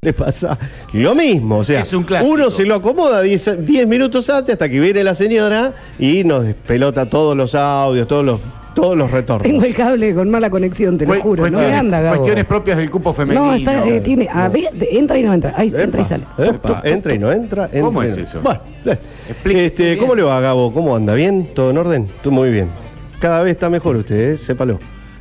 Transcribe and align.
le 0.00 0.12
pasa 0.12 0.56
lo 0.92 1.14
mismo. 1.14 1.58
O 1.58 1.64
sea, 1.64 1.80
Es 1.80 1.92
un 1.92 2.04
clásico. 2.04 2.32
uno 2.32 2.50
se 2.50 2.64
lo 2.64 2.76
acomoda 2.76 3.20
10 3.20 3.66
10 3.66 3.86
minutos 3.88 4.30
antes 4.30 4.52
hasta 4.52 4.68
que 4.68 4.78
viene 4.78 5.02
la 5.02 5.12
señora 5.14 5.74
y 5.98 6.22
nos 6.22 6.44
despelota 6.44 7.06
todos 7.10 7.36
los 7.36 7.56
audios, 7.56 8.06
todos 8.06 8.24
los, 8.24 8.40
todos 8.76 8.96
los 8.96 9.10
retornos. 9.10 9.42
Tengo 9.42 9.64
el 9.64 9.74
cable 9.74 10.14
con 10.14 10.30
mala 10.30 10.50
conexión, 10.50 10.96
te 10.96 11.04
lo 11.04 11.14
Cu- 11.16 11.20
juro. 11.20 11.50
No 11.50 11.58
me 11.58 11.74
anda, 11.74 12.00
Gabo. 12.00 12.18
Cuestiones 12.18 12.44
propias 12.44 12.76
del 12.78 12.90
cupo 12.90 13.12
femenino. 13.12 13.46
No, 13.46 13.54
está, 13.54 13.84
eh, 13.88 14.00
tiene. 14.00 14.28
A 14.32 14.48
ver, 14.48 14.66
entra 14.88 15.18
y 15.18 15.22
no 15.24 15.34
entra. 15.34 15.52
Ahí, 15.56 15.72
entra 15.76 16.00
y 16.00 16.04
sale. 16.04 16.24
Epa, 16.38 16.80
entra 16.84 17.14
y 17.14 17.18
no 17.18 17.32
entra. 17.32 17.64
entra 17.64 17.80
¿Cómo 17.80 18.00
y 18.04 18.06
es 18.06 18.16
no- 18.16 18.22
eso? 18.22 18.40
Bueno, 18.40 18.60
este. 19.44 19.98
¿cómo 19.98 20.14
le 20.14 20.22
va, 20.22 20.38
Gabo? 20.38 20.72
¿Cómo 20.72 20.94
anda? 20.94 21.14
¿Bien? 21.14 21.48
¿Todo 21.54 21.70
en 21.70 21.78
orden? 21.78 22.06
Tú 22.22 22.30
muy 22.30 22.50
bien. 22.50 22.68
Cada 23.18 23.42
vez 23.42 23.50
está 23.50 23.68
mejor 23.68 23.96
usted, 23.96 24.34
¿eh? 24.34 24.36
sépalo. 24.36 24.78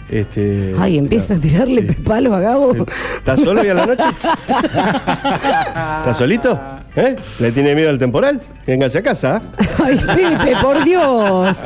Este, 0.09 0.73
Ay, 0.79 0.97
empieza 0.97 1.33
a 1.33 1.37
tirarle 1.39 1.87
sí. 1.89 1.93
palos 1.95 2.33
a 2.33 2.39
Gabo. 2.39 2.73
¿Estás 3.17 3.41
solo 3.41 3.61
hoy 3.61 3.67
a 3.67 3.73
la 3.73 3.85
noche? 3.85 4.03
¿Estás 4.47 6.17
solito? 6.17 6.59
¿Eh? 6.97 7.15
¿Le 7.39 7.51
tiene 7.51 7.75
miedo 7.75 7.89
al 7.91 7.97
temporal? 7.99 8.41
Véngase 8.65 8.97
a 8.97 9.01
casa. 9.03 9.41
Ay, 9.83 9.97
Pepe, 9.97 10.55
por 10.61 10.83
Dios. 10.83 11.59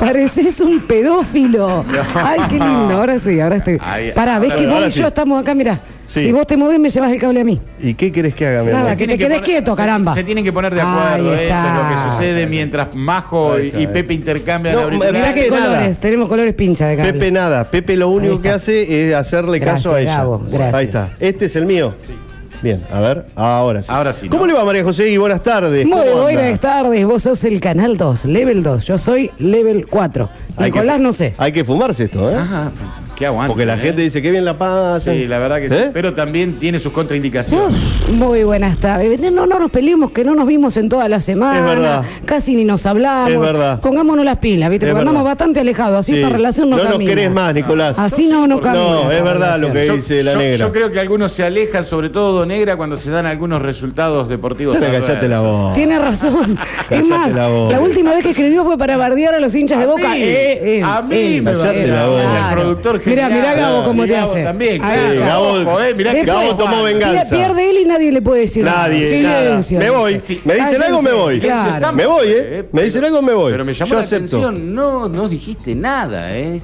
Pareces 0.00 0.60
un 0.60 0.80
pedófilo. 0.80 1.84
Ay, 2.14 2.40
qué 2.48 2.54
lindo. 2.58 2.94
Ahora 2.96 3.18
sí, 3.18 3.40
ahora 3.40 3.56
estoy. 3.56 3.78
Ay, 3.80 4.10
Pará, 4.12 4.38
ves 4.40 4.50
ahora- 4.50 4.60
que 4.60 4.66
vos 4.66 4.74
ahora 4.76 4.86
y 4.88 4.90
sí. 4.90 5.00
yo 5.00 5.06
estamos 5.06 5.40
acá, 5.40 5.54
mirá. 5.54 5.80
Sí. 6.06 6.24
Si 6.24 6.32
vos 6.32 6.46
te 6.46 6.56
movés, 6.56 6.78
me 6.78 6.88
llevas 6.90 7.12
el 7.12 7.20
cable 7.20 7.40
a 7.40 7.44
mí. 7.44 7.60
¿Y 7.80 7.94
qué 7.94 8.12
querés 8.12 8.34
que 8.34 8.46
haga, 8.46 8.62
mi 8.62 8.70
Nada, 8.72 8.84
amor? 8.86 8.96
que 8.96 9.06
te 9.08 9.18
quedes 9.18 9.38
poner- 9.38 9.42
quieto, 9.44 9.70
se- 9.72 9.76
caramba. 9.76 10.14
Se 10.14 10.24
tienen 10.24 10.44
que 10.44 10.52
poner 10.52 10.74
de 10.74 10.80
acuerdo, 10.80 11.32
eso 11.32 11.42
es 11.42 11.74
lo 11.74 11.88
que 11.88 12.10
sucede 12.12 12.46
mientras 12.46 12.94
Majo 12.94 13.58
y. 13.60 13.86
Pepe 13.86 14.14
intercambian 14.14 14.74
No. 14.74 14.90
Mirá 14.90 15.32
qué 15.32 15.48
colores. 15.48 15.98
Tenemos 15.98 16.28
colores 16.28 16.54
pincha 16.54 16.88
de 16.88 16.96
cable. 16.96 17.12
Pepe 17.12 17.30
nada. 17.30 17.70
Pepe 17.70 17.96
lo 17.96 18.08
único 18.08 18.40
que 18.40 18.50
hace 18.50 19.08
es 19.08 19.14
hacerle 19.14 19.58
Gracias, 19.60 19.84
caso 19.84 19.94
a 19.94 20.00
ella. 20.00 20.24
Gracias. 20.50 20.74
Ahí 20.74 20.86
está. 20.86 21.08
Este 21.20 21.46
es 21.46 21.56
el 21.56 21.66
mío. 21.66 21.94
Bien, 22.62 22.82
a 22.90 23.00
ver, 23.00 23.26
ahora 23.36 23.82
sí. 23.82 23.92
Ahora 23.92 24.12
sí, 24.12 24.26
¿no? 24.26 24.30
¿Cómo 24.32 24.46
le 24.46 24.52
va, 24.54 24.64
María 24.64 24.82
José? 24.82 25.08
Y 25.10 25.16
buenas 25.18 25.42
tardes. 25.42 25.86
Muy 25.86 26.08
buenas 26.20 26.58
tardes, 26.58 27.04
vos 27.04 27.22
sos 27.22 27.44
el 27.44 27.60
canal 27.60 27.96
2, 27.96 28.24
level 28.24 28.62
2, 28.62 28.84
yo 28.84 28.98
soy 28.98 29.30
level 29.38 29.86
4. 29.88 30.28
Hay 30.56 30.70
que- 30.70 30.78
Nicolás 30.78 31.00
no 31.00 31.12
sé. 31.12 31.34
Hay 31.38 31.52
que 31.52 31.64
fumarse 31.64 32.04
esto, 32.04 32.30
¿eh? 32.30 32.34
Ajá, 32.36 32.72
qué 33.16 33.26
aguante. 33.26 33.48
Porque 33.48 33.66
la 33.66 33.74
¿eh? 33.74 33.78
gente 33.78 34.02
dice 34.02 34.22
que 34.22 34.30
bien 34.30 34.44
la 34.44 34.54
pasa. 34.54 35.12
Sí, 35.12 35.26
la 35.26 35.38
verdad 35.38 35.60
que 35.60 35.68
sí. 35.70 35.74
¿Eh? 35.76 35.90
Pero 35.92 36.14
también 36.14 36.58
tiene 36.58 36.78
sus 36.78 36.92
contraindicaciones. 36.92 37.76
Muy 38.12 38.44
buenas 38.44 38.76
tardes. 38.78 39.18
No, 39.32 39.46
no 39.46 39.58
nos 39.58 39.70
peleemos 39.70 40.10
que 40.12 40.24
no 40.24 40.34
nos 40.34 40.46
vimos 40.46 40.76
en 40.76 40.88
toda 40.88 41.08
la 41.08 41.20
semana. 41.20 41.58
Es 41.58 41.64
verdad. 41.64 42.04
Casi 42.24 42.54
ni 42.56 42.64
nos 42.64 42.86
hablamos. 42.86 43.32
Es 43.32 43.40
verdad. 43.40 43.80
Pongámonos 43.80 44.24
las 44.24 44.38
pilas, 44.38 44.70
¿viste? 44.70 44.86
Es 44.86 44.92
Porque 44.92 45.00
andamos 45.08 45.24
bastante 45.24 45.60
alejados. 45.60 46.00
Así 46.00 46.12
Sí. 46.12 46.18
esta 46.20 46.30
relación 46.32 46.70
no, 46.70 46.76
No 46.76 46.82
nos 46.84 46.92
camina. 46.92 47.10
querés 47.10 47.30
más, 47.32 47.54
Nicolás. 47.54 47.98
Así 47.98 48.28
no, 48.28 48.46
no 48.46 48.60
camina. 48.60 48.84
No, 48.84 49.10
es 49.10 49.22
verdad 49.24 49.58
lo 49.58 49.72
que 49.72 49.90
dice 49.90 50.22
la 50.22 50.32
yo, 50.32 50.38
negra. 50.38 50.56
yo 50.58 50.72
creo 50.72 50.92
que 50.92 51.00
algunos 51.00 51.32
se 51.32 51.42
alejan, 51.44 51.84
sobre 51.86 52.10
todo 52.10 52.44
Negra, 52.46 52.76
cuando 52.76 52.96
se 52.96 53.10
dan 53.10 53.26
algunos 53.26 53.62
resultados 53.62 54.28
deportivos. 54.28 54.76
Pero 54.78 54.92
callate 54.92 55.28
la 55.28 55.40
voz. 55.40 55.72
Tiene 55.74 55.98
razón. 55.98 56.58
es 56.90 57.08
más, 57.08 57.34
la 57.34 57.48
última 57.80 58.12
vez 58.12 58.22
que 58.22 58.30
escribió 58.30 58.64
fue 58.64 58.76
para 58.78 58.96
bardear 58.96 59.34
a 59.34 59.40
los 59.40 59.54
hinchas 59.54 59.78
de 59.78 59.84
A 59.84 59.88
boca. 59.88 60.08
mí, 60.10 60.18
Eh, 60.20 60.82
a 60.84 61.02
mí 61.02 61.40
me 61.40 61.52
la 61.54 62.06
boca. 62.06 62.48
el 62.50 62.54
productor 62.54 63.00
Mirá, 63.06 63.28
mirá 63.30 63.54
Gabo 63.54 63.84
cómo 63.84 64.02
te 64.06 64.12
Gabo 64.12 64.32
hace. 64.32 64.42
También. 64.44 64.82
Gabo- 64.82 65.62
Ojo, 65.62 65.82
eh, 65.82 65.94
mirá 65.94 66.12
que 66.12 66.24
Después- 66.24 66.46
Gabo 66.46 66.56
tomó 66.56 66.82
venganza. 66.82 67.34
Pierde 67.36 67.70
él 67.70 67.76
y 67.82 67.84
nadie 67.86 68.12
le 68.12 68.22
puede 68.22 68.42
decir 68.42 68.64
nada. 68.64 68.88
Nadie. 68.88 69.08
Silencio. 69.08 69.78
nada. 69.78 69.90
Me 69.92 69.96
voy. 69.98 70.12
Me 70.12 70.18
dicen 70.18 70.44
Cállense. 70.46 70.84
algo, 70.84 71.02
me 71.02 71.12
voy. 71.12 71.40
Claro. 71.40 71.92
Me 71.92 72.06
voy, 72.06 72.26
¿eh? 72.28 72.64
Me 72.72 72.82
dicen 72.84 73.04
algo, 73.04 73.22
me 73.22 73.32
voy. 73.32 73.52
Pero 73.52 73.64
me 73.64 73.72
llamó 73.72 73.90
Yo 73.90 73.96
la 73.96 74.02
acepto. 74.02 74.36
atención, 74.38 74.74
no, 74.74 75.08
no 75.08 75.28
dijiste 75.28 75.74
nada, 75.74 76.36
¿eh? 76.36 76.60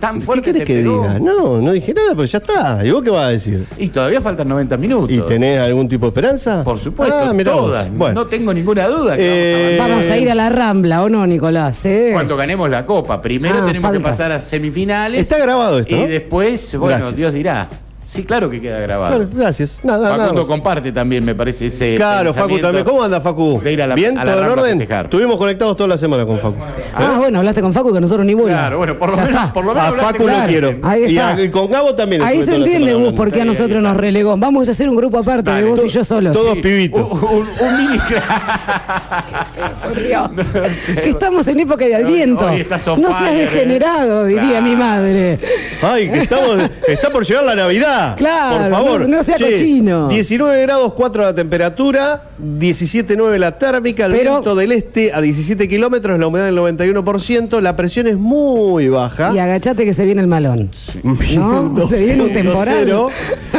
Tan 0.00 0.18
¿Qué 0.18 0.24
fuerte 0.24 0.52
te 0.54 0.64
que 0.64 0.74
pegó. 0.82 1.02
diga? 1.02 1.18
No, 1.18 1.60
no 1.60 1.72
dije 1.72 1.92
nada, 1.92 2.12
pero 2.12 2.24
ya 2.24 2.38
está. 2.38 2.84
¿Y 2.84 2.90
vos 2.90 3.02
qué 3.02 3.10
vas 3.10 3.24
a 3.24 3.28
decir? 3.28 3.66
Y 3.78 3.88
todavía 3.88 4.20
faltan 4.22 4.48
90 4.48 4.76
minutos. 4.78 5.10
¿Y 5.10 5.20
tenés 5.20 5.60
algún 5.60 5.86
tipo 5.88 6.06
de 6.06 6.08
esperanza? 6.08 6.64
Por 6.64 6.78
supuesto, 6.80 7.14
Ah, 7.14 7.32
mirá 7.34 7.52
vos. 7.52 7.66
todas. 7.66 7.92
Bueno. 7.94 8.14
No 8.22 8.26
tengo 8.26 8.52
ninguna 8.54 8.88
duda. 8.88 9.14
que 9.16 9.74
Eh, 9.74 9.78
vamos 9.78 9.90
a 9.92 9.96
Vamos 10.00 10.10
a 10.10 10.18
ir 10.18 10.30
a 10.30 10.34
la 10.34 10.48
Rambla, 10.48 11.02
¿o 11.02 11.08
no, 11.10 11.26
Nicolás? 11.26 11.84
¿Eh? 11.84 12.10
Cuando 12.14 12.34
ganemos 12.36 12.70
la 12.70 12.86
copa. 12.86 13.20
Primero 13.20 13.58
Ah, 13.62 13.66
tenemos 13.66 13.92
que 13.92 14.00
pasar 14.00 14.32
a 14.32 14.40
semifinales. 14.40 15.20
Está 15.20 15.38
grabado 15.38 15.78
esto, 15.78 15.94
Y 15.94 16.06
después, 16.06 16.74
bueno, 16.76 16.96
Gracias. 16.96 17.16
Dios 17.16 17.32
dirá. 17.34 17.68
Sí, 18.12 18.24
claro 18.24 18.50
que 18.50 18.60
queda 18.60 18.80
grabado. 18.80 19.14
Claro, 19.16 19.30
gracias. 19.32 19.80
Nada. 19.84 20.16
Facundo 20.16 20.44
comparte 20.46 20.90
también, 20.90 21.24
me 21.24 21.34
parece, 21.36 21.66
ese. 21.66 21.94
Claro, 21.94 22.34
Facu 22.34 22.58
también. 22.58 22.84
¿Cómo 22.84 23.02
anda, 23.04 23.20
Facu? 23.20 23.60
de 23.62 23.72
ir 23.72 23.80
a 23.82 23.86
la- 23.86 23.94
¿Bien? 23.94 24.18
a 24.18 24.24
la 24.24 24.32
¿Todo 24.32 24.42
en 24.44 24.50
orden? 24.50 24.82
Estuvimos 24.82 25.36
conectados 25.36 25.76
toda 25.76 25.88
la 25.90 25.96
semana 25.96 26.26
con 26.26 26.40
Facu. 26.40 26.56
Ah, 26.94 27.14
bueno, 27.18 27.38
hablaste 27.38 27.60
con 27.62 27.72
Facu 27.72 27.92
que 27.92 28.00
nosotros 28.00 28.26
ni 28.26 28.34
bola. 28.34 28.48
Claro, 28.54 28.78
bueno, 28.78 28.98
por 28.98 29.10
lo 29.10 29.16
Ya 29.16 29.22
menos- 29.24 29.40
está. 29.40 29.52
por 29.52 29.64
lo 29.64 29.74
menos 29.74 29.88
A 29.88 29.92
Facu 29.92 30.26
alguien. 30.28 30.46
quiero. 30.48 30.74
Ahí 30.82 31.02
Y, 31.04 31.16
está. 31.16 31.28
a- 31.36 31.40
y 31.42 31.50
con 31.50 31.70
Gabo 31.70 31.94
también. 31.94 32.22
Ahí 32.22 32.42
se 32.42 32.56
entiende, 32.56 32.94
Gus, 32.94 33.12
por 33.12 33.30
qué 33.30 33.42
a 33.42 33.44
nosotros 33.44 33.76
ahí 33.76 33.82
nos 33.82 33.96
relegó. 33.96 34.36
Vamos 34.36 34.66
a 34.66 34.72
hacer 34.72 34.88
un 34.88 34.96
grupo 34.96 35.18
aparte 35.18 35.50
Dale, 35.50 35.62
de 35.64 35.70
vos 35.70 35.80
y 35.84 35.88
yo 35.88 36.02
solos. 36.02 36.32
todos 36.32 36.58
pibitos. 36.58 37.08
Un, 37.12 37.18
un- 37.24 37.46
un 37.60 37.76
mini. 37.76 37.98
Por 39.84 40.02
Dios. 40.02 40.30
que 41.02 41.10
estamos 41.10 41.46
en 41.48 41.60
época 41.60 41.84
de 41.84 41.94
Adviento. 41.96 42.44
no 42.46 43.08
seas 43.18 43.32
¿eh? 43.32 43.36
degenerado, 43.36 44.24
diría 44.24 44.60
mi 44.60 44.74
madre. 44.74 45.38
Ay, 45.82 46.10
que 46.10 46.22
estamos, 46.22 46.58
está 46.88 47.10
por 47.10 47.24
llegar 47.24 47.44
la 47.44 47.54
Navidad. 47.54 47.99
Claro, 48.16 48.58
por 48.64 48.70
favor. 48.70 49.00
no- 49.02 49.16
no 49.18 49.22
sea 49.22 49.36
cochino. 49.36 50.08
19 50.08 50.62
grados 50.62 50.92
4 50.94 51.22
la 51.24 51.34
temperatura, 51.34 52.22
17,9 52.38 53.38
la 53.38 53.58
térmica, 53.58 54.06
el 54.06 54.12
Pero- 54.12 54.30
viento 54.32 54.54
del 54.54 54.72
este 54.72 55.12
a 55.12 55.20
17 55.20 55.68
kilómetros, 55.68 56.18
la 56.18 56.26
humedad 56.26 56.46
del 56.46 56.56
91%, 56.56 57.60
la 57.60 57.76
presión 57.76 58.06
es 58.06 58.16
muy 58.16 58.88
baja. 58.88 59.32
Y 59.34 59.38
agachate 59.38 59.84
que 59.84 59.94
se 59.94 60.04
viene 60.04 60.20
el 60.22 60.26
malón. 60.28 60.70
¿No? 61.02 61.86
Se 61.88 62.00
viene 62.00 62.22
un 62.24 62.32
temporal. 62.32 62.86
2.0. 62.88 63.10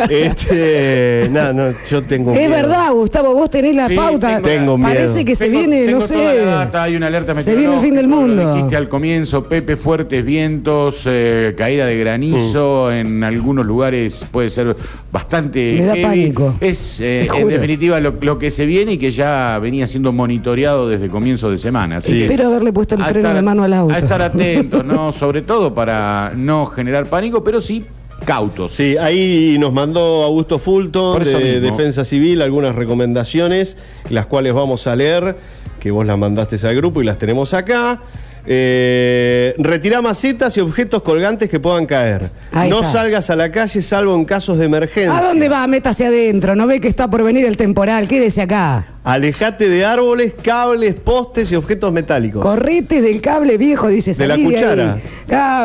Este, 0.10 1.28
no, 1.32 1.54
no, 1.54 1.74
yo 1.90 2.02
tengo 2.04 2.32
Es 2.32 2.38
miedo. 2.40 2.52
verdad, 2.52 2.92
Gustavo, 2.92 3.34
vos 3.34 3.50
tenés 3.50 3.76
la 3.76 3.88
Sí, 3.88 3.96
pauta. 3.96 4.28
tengo- 4.42 4.42
Tengo 4.62 4.80
Parece 4.80 5.10
miedo. 5.14 5.26
que 5.26 5.36
se 5.36 5.46
Tengo- 5.46 5.60
viene, 5.60 5.86
tengo 5.86 6.00
no 6.00 6.08
sé. 6.08 6.14
toda 6.14 6.34
la 6.34 6.44
data, 6.44 6.84
hay 6.84 6.96
una 6.96 7.08
alerta 7.08 7.36
Se 7.42 7.56
viene 7.56 7.76
el 7.76 7.82
fin 7.82 7.96
del 7.96 8.08
mundo. 8.08 8.44
Lo 8.44 8.54
dijiste 8.56 8.76
al 8.76 8.90
comienzo, 8.90 9.44
Pepe, 9.46 9.76
fuertes 9.78 10.24
vientos, 10.26 11.04
eh, 11.06 11.54
caída 11.58 11.86
de 11.86 11.98
granizo, 11.98 12.88
Mm. 12.90 12.94
en 12.94 13.24
algunos 13.24 13.66
lugares 13.66 14.26
puede 14.32 14.50
ser 14.50 14.76
bastante 15.12 15.76
Me 15.78 15.86
da 15.86 15.94
heavy. 15.96 16.04
pánico. 16.04 16.56
Es, 16.62 17.00
eh, 17.00 17.28
en 17.36 17.48
definitiva, 17.50 18.00
lo, 18.00 18.16
lo 18.22 18.40
que 18.40 18.50
se 18.52 18.66
viene 18.66 18.94
y 18.94 18.98
que 18.98 19.12
ya 19.12 19.60
venía 19.60 19.86
siendo 19.88 20.12
monitoreado 20.14 20.88
desde 20.90 21.10
comienzo 21.10 21.52
de 21.52 21.58
semana. 21.58 21.98
Así 21.98 22.14
que 22.14 22.24
Espero 22.26 22.48
haberle 22.48 22.72
puesto 22.74 22.96
el 22.96 23.02
a 23.02 23.06
freno 23.06 23.20
estar- 23.30 23.36
de 23.36 23.42
mano 23.42 23.64
al 23.64 23.74
auto. 23.74 23.94
A 23.94 23.98
estar 23.98 24.22
atentos, 24.22 24.86
¿no? 24.86 25.12
Sobre 25.12 25.42
todo 25.42 25.74
para 25.74 26.34
no 26.36 26.66
generar 26.66 27.06
pánico, 27.08 27.44
pero 27.44 27.62
sí 27.62 27.86
cautos. 28.26 28.72
Sí, 28.74 28.98
ahí 28.98 29.58
nos 29.60 29.74
mandó 29.74 30.24
Augusto 30.24 30.60
Fulton 30.60 31.24
de 31.24 31.34
mismo. 31.60 31.60
Defensa 31.62 32.04
Civil 32.06 32.42
algunas 32.42 32.76
recomendaciones, 32.76 33.78
las 34.10 34.28
cuales 34.28 34.54
vamos 34.54 34.86
a 34.88 34.96
leer, 34.96 35.36
que 35.80 35.90
vos 35.92 36.06
las 36.06 36.18
mandaste 36.18 36.56
al 36.68 36.76
grupo 36.76 37.02
y 37.02 37.06
las 37.06 37.18
tenemos 37.18 37.54
acá. 37.56 38.00
Eh, 38.46 39.54
retira 39.58 40.02
macetas 40.02 40.56
y 40.58 40.62
objetos 40.62 41.02
colgantes 41.04 41.50
que 41.50 41.60
puedan 41.60 41.86
caer. 41.86 42.30
Ahí 42.52 42.70
no 42.70 42.82
está. 42.82 42.92
salgas 42.94 43.30
a 43.30 43.36
la 43.36 43.52
calle 43.52 43.82
salvo 43.82 44.16
en 44.16 44.26
casos 44.26 44.58
de 44.58 44.66
emergencia. 44.66 45.18
¿A 45.18 45.22
dónde 45.22 45.48
va? 45.50 45.66
Métase 45.68 46.06
adentro. 46.06 46.56
No 46.56 46.68
ve 46.68 46.80
que 46.80 46.88
está 46.88 47.10
por 47.10 47.24
venir 47.24 47.46
el 47.46 47.58
temporal. 47.58 48.08
Quédese 48.08 48.42
acá. 48.42 48.86
Alejate 49.04 49.68
de 49.68 49.84
árboles, 49.84 50.34
cables, 50.44 50.94
postes 50.94 51.52
y 51.52 51.56
objetos 51.56 51.92
metálicos. 51.92 52.44
Correte 52.44 53.02
del 53.02 53.20
cable 53.20 53.58
viejo, 53.58 53.88
dice 53.88 54.14
De 54.14 54.28
la 54.28 54.36
cuchara. 54.36 55.00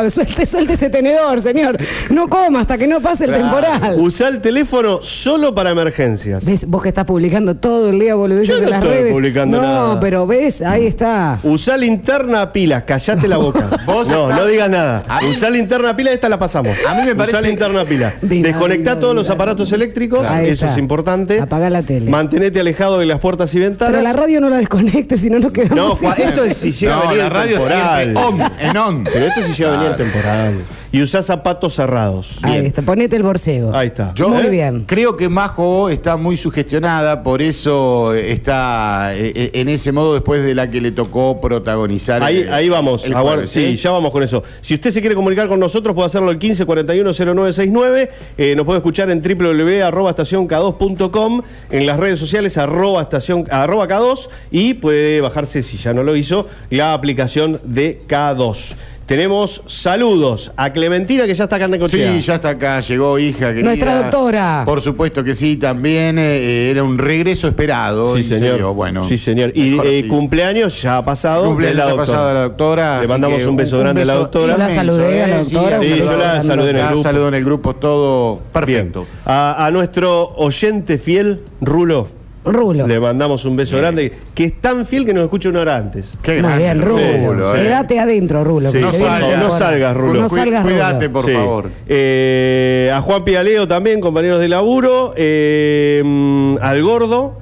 ahí. 0.03 0.09
Suelte, 0.09 0.45
suelte 0.47 0.73
ese 0.73 0.89
tenedor, 0.89 1.39
señor. 1.41 1.77
No 2.09 2.27
coma 2.27 2.61
hasta 2.61 2.77
que 2.79 2.87
no 2.87 2.99
pase 2.99 3.25
el 3.25 3.31
Claro. 3.31 3.43
temporal. 3.43 3.95
Usa 3.99 4.27
el 4.29 4.41
teléfono 4.41 5.01
solo 5.03 5.53
para 5.53 5.69
emergencias. 5.69 6.45
¿Ves? 6.45 6.65
Vos 6.67 6.81
que 6.81 6.89
estás 6.89 7.05
publicando 7.05 7.55
todo 7.57 7.89
el 7.91 7.99
día 7.99 8.15
boludeces 8.15 8.47
Yo 8.47 8.55
no 8.57 8.63
en 8.63 8.69
las 8.71 8.81
estoy 8.81 8.97
redes. 8.97 9.13
publicando 9.13 9.57
no, 9.61 9.63
nada. 9.67 9.99
pero 9.99 10.25
ves, 10.25 10.61
ahí 10.63 10.87
está. 10.87 11.39
Usá 11.43 11.77
linterna 11.77 12.41
a 12.41 12.51
pilas, 12.67 12.83
callate 12.83 13.27
la 13.29 13.37
boca. 13.37 13.69
Vos 13.85 14.09
no, 14.09 14.29
estás- 14.29 14.39
no 14.41 14.45
digas 14.47 14.69
nada. 14.69 15.03
A 15.07 15.25
Usá 15.25 15.49
linterna 15.49 15.91
a 15.91 15.95
pilas, 15.95 16.13
esta 16.13 16.27
la 16.27 16.37
pasamos. 16.37 16.75
A 16.87 16.95
mí 16.95 17.01
me 17.05 17.15
parece- 17.15 17.37
Usá 17.37 17.47
linterna 17.47 17.81
a 17.81 17.85
pilas. 17.85 18.13
Vino, 18.21 18.47
Desconectá 18.47 18.99
todos 18.99 19.15
los 19.15 19.29
aparatos 19.29 19.71
eléctricos, 19.71 20.27
eso 20.41 20.65
es 20.67 20.77
importante. 20.77 21.39
Apagá 21.39 21.69
la 21.69 21.81
tele. 21.83 22.11
Mantenete 22.11 22.59
alejado 22.59 22.99
de 22.99 23.05
las 23.05 23.19
puertas 23.19 23.53
y 23.55 23.59
ventanas. 23.59 23.91
Pero 23.93 24.03
la 24.03 24.13
radio 24.13 24.41
no 24.41 24.49
la 24.49 24.57
desconectes, 24.57 25.21
si 25.21 25.29
no 25.29 25.39
nos 25.39 25.51
quedamos. 25.51 25.75
No, 25.75 25.95
sin- 25.95 26.23
esto 26.25 26.43
es 26.43 26.57
si 26.57 26.71
llega 26.71 26.95
a 26.95 26.97
No, 26.97 27.01
venir 27.03 27.17
la 27.19 27.25
el 27.25 27.31
radio 27.31 27.57
temporal. 27.59 28.03
siempre 28.03 28.23
on, 28.23 28.51
en 28.59 28.77
on. 28.77 29.03
Pero 29.05 29.25
esto 29.27 29.41
si 29.43 29.53
llega 29.53 29.69
a 29.69 29.73
venir 29.73 29.87
el 29.91 29.95
temporal. 29.95 30.53
Y 30.91 31.01
usá 31.01 31.21
zapatos 31.21 31.73
cerrados. 31.75 32.39
Ahí 32.43 32.65
está, 32.67 32.81
ponete 32.81 33.15
el 33.17 33.23
borcego. 33.23 33.75
Ahí 33.75 33.87
está. 33.87 34.13
Yo 34.15 34.29
Muy 34.29 34.45
eh, 34.45 34.49
bien. 34.49 34.83
creo 34.87 35.17
que 35.17 35.27
Majo 35.27 35.89
está 35.89 36.15
muy 36.17 36.37
sugestionada, 36.37 37.23
por 37.23 37.41
eso 37.41 38.13
está 38.13 39.13
eh, 39.15 39.33
eh, 39.35 39.49
en 39.53 39.67
ese 39.69 39.91
modo 39.91 40.13
después 40.13 40.43
de 40.43 40.55
la 40.55 40.69
que 40.71 40.79
le 40.79 40.91
tocó 40.91 41.41
protagonizar. 41.41 42.23
Ahí, 42.23 42.37
el- 42.41 42.53
ahí 42.53 42.69
vamos, 42.69 43.05
el 43.05 43.13
jueves, 43.15 43.49
sí, 43.49 43.65
¿eh? 43.65 43.75
ya 43.75 43.91
vamos 43.91 44.11
con 44.11 44.23
eso. 44.23 44.43
Si 44.61 44.75
usted 44.75 44.91
se 44.91 45.01
quiere 45.01 45.15
comunicar 45.15 45.47
con 45.49 45.59
nosotros, 45.59 45.93
puede 45.93 46.05
hacerlo 46.05 46.29
al 46.29 46.39
15 46.39 46.65
41 46.65 47.11
0969. 47.13 48.09
Eh, 48.37 48.55
nos 48.55 48.65
puede 48.65 48.77
escuchar 48.77 49.09
en 49.09 49.21
www.estacionk2.com, 49.21 51.41
en 51.71 51.85
las 51.85 51.97
redes 51.99 52.19
sociales 52.19 52.57
arroba, 52.57 53.01
estación, 53.01 53.45
arroba 53.51 53.87
K2 53.87 54.29
y 54.51 54.75
puede 54.75 55.19
bajarse, 55.21 55.63
si 55.63 55.77
ya 55.77 55.93
no 55.93 56.03
lo 56.03 56.15
hizo, 56.15 56.47
la 56.69 56.93
aplicación 56.93 57.59
de 57.63 58.01
K2. 58.07 58.75
Tenemos 59.07 59.63
saludos 59.65 60.51
a 60.57 60.71
Clementina, 60.73 61.25
que 61.25 61.33
ya 61.33 61.45
está 61.45 61.55
acá 61.55 61.65
en 61.65 61.71
Necochea. 61.71 62.13
Sí, 62.13 62.19
ya 62.19 62.35
está 62.35 62.49
acá, 62.49 62.81
llegó 62.81 63.17
hija 63.17 63.47
querida. 63.49 63.63
Nuestra 63.63 64.01
doctora. 64.03 64.63
Por 64.65 64.81
supuesto 64.81 65.23
que 65.23 65.33
sí, 65.33 65.55
también 65.57 66.19
eh, 66.19 66.69
era 66.69 66.83
un 66.83 66.97
regreso 66.97 67.47
esperado. 67.47 68.13
Sí, 68.13 68.21
señor. 68.21 68.61
bueno, 68.73 69.03
sí, 69.03 69.17
señor. 69.17 69.53
Y 69.55 69.79
eh, 69.83 70.05
cumpleaños 70.09 70.81
ya 70.81 70.97
ha 70.97 71.05
pasado. 71.05 71.45
Cumpleaños 71.45 71.77
de 71.77 71.83
la 71.85 71.91
ha 71.93 71.95
pasado 71.95 72.27
de 72.27 72.33
la 72.33 72.41
doctora. 72.41 73.01
Le 73.01 73.07
mandamos 73.07 73.45
un 73.45 73.55
beso 73.55 73.79
grande 73.79 74.01
a 74.01 74.05
la 74.05 74.13
doctora. 74.15 74.53
Yo 74.53 74.57
la 74.57 74.69
saludé 74.75 75.23
a 75.23 75.27
la 75.27 75.43
Sí, 75.45 75.53
doctora, 75.53 75.79
Sí, 75.79 75.91
un 75.93 75.97
yo 75.99 76.17
la 76.17 76.41
saludé 76.41 76.69
en 76.71 76.75
el 76.75 76.81
La 76.81 76.87
grupo. 76.89 77.03
saludo 77.03 77.27
en 77.29 77.33
el 77.33 77.45
grupo, 77.45 77.75
todo 77.75 78.33
Bien. 78.35 78.43
perfecto. 78.91 79.05
A, 79.25 79.65
a 79.65 79.71
nuestro 79.71 80.33
oyente 80.35 80.97
fiel, 80.97 81.41
Rulo, 81.61 82.09
Rulo. 82.53 82.87
le 82.87 82.99
mandamos 82.99 83.43
un 83.45 83.55
beso 83.55 83.77
grande, 83.77 84.11
que 84.33 84.45
es 84.45 84.61
tan 84.61 84.85
fiel 84.85 85.05
que 85.05 85.13
nos 85.13 85.23
escucha 85.25 85.49
una 85.49 85.61
hora 85.61 85.75
antes. 85.75 86.17
Qué 86.21 86.33
Muy 86.33 86.41
grande, 86.41 86.57
bien, 86.63 86.81
Rulo, 86.81 87.31
Rulo. 87.33 87.55
eh. 87.55 87.61
Quédate 87.63 87.99
adentro, 87.99 88.43
Rulo. 88.43 88.71
Sí. 88.71 88.79
No 88.79 88.91
salgas, 88.93 89.21
la 89.31 89.37
no 89.37 89.49
salgas, 89.57 89.97
Rulo. 89.97 90.21
No 90.21 90.29
Cu- 90.29 90.35
salgas, 90.35 90.63
Cuídate, 90.63 91.07
Rulo. 91.07 91.13
por 91.19 91.25
Sí. 91.25 91.31
favor. 91.33 91.69
Eh, 91.87 92.91
a 92.93 93.01
Juan 93.01 93.23
Pialeo 93.25 93.67
también, 93.67 93.99
compañeros 93.99 94.39
de 94.39 94.47
laburo. 94.47 95.13
eh, 95.17 96.01
mm, 96.05 96.57
al 96.61 96.81
gordo, 96.83 97.37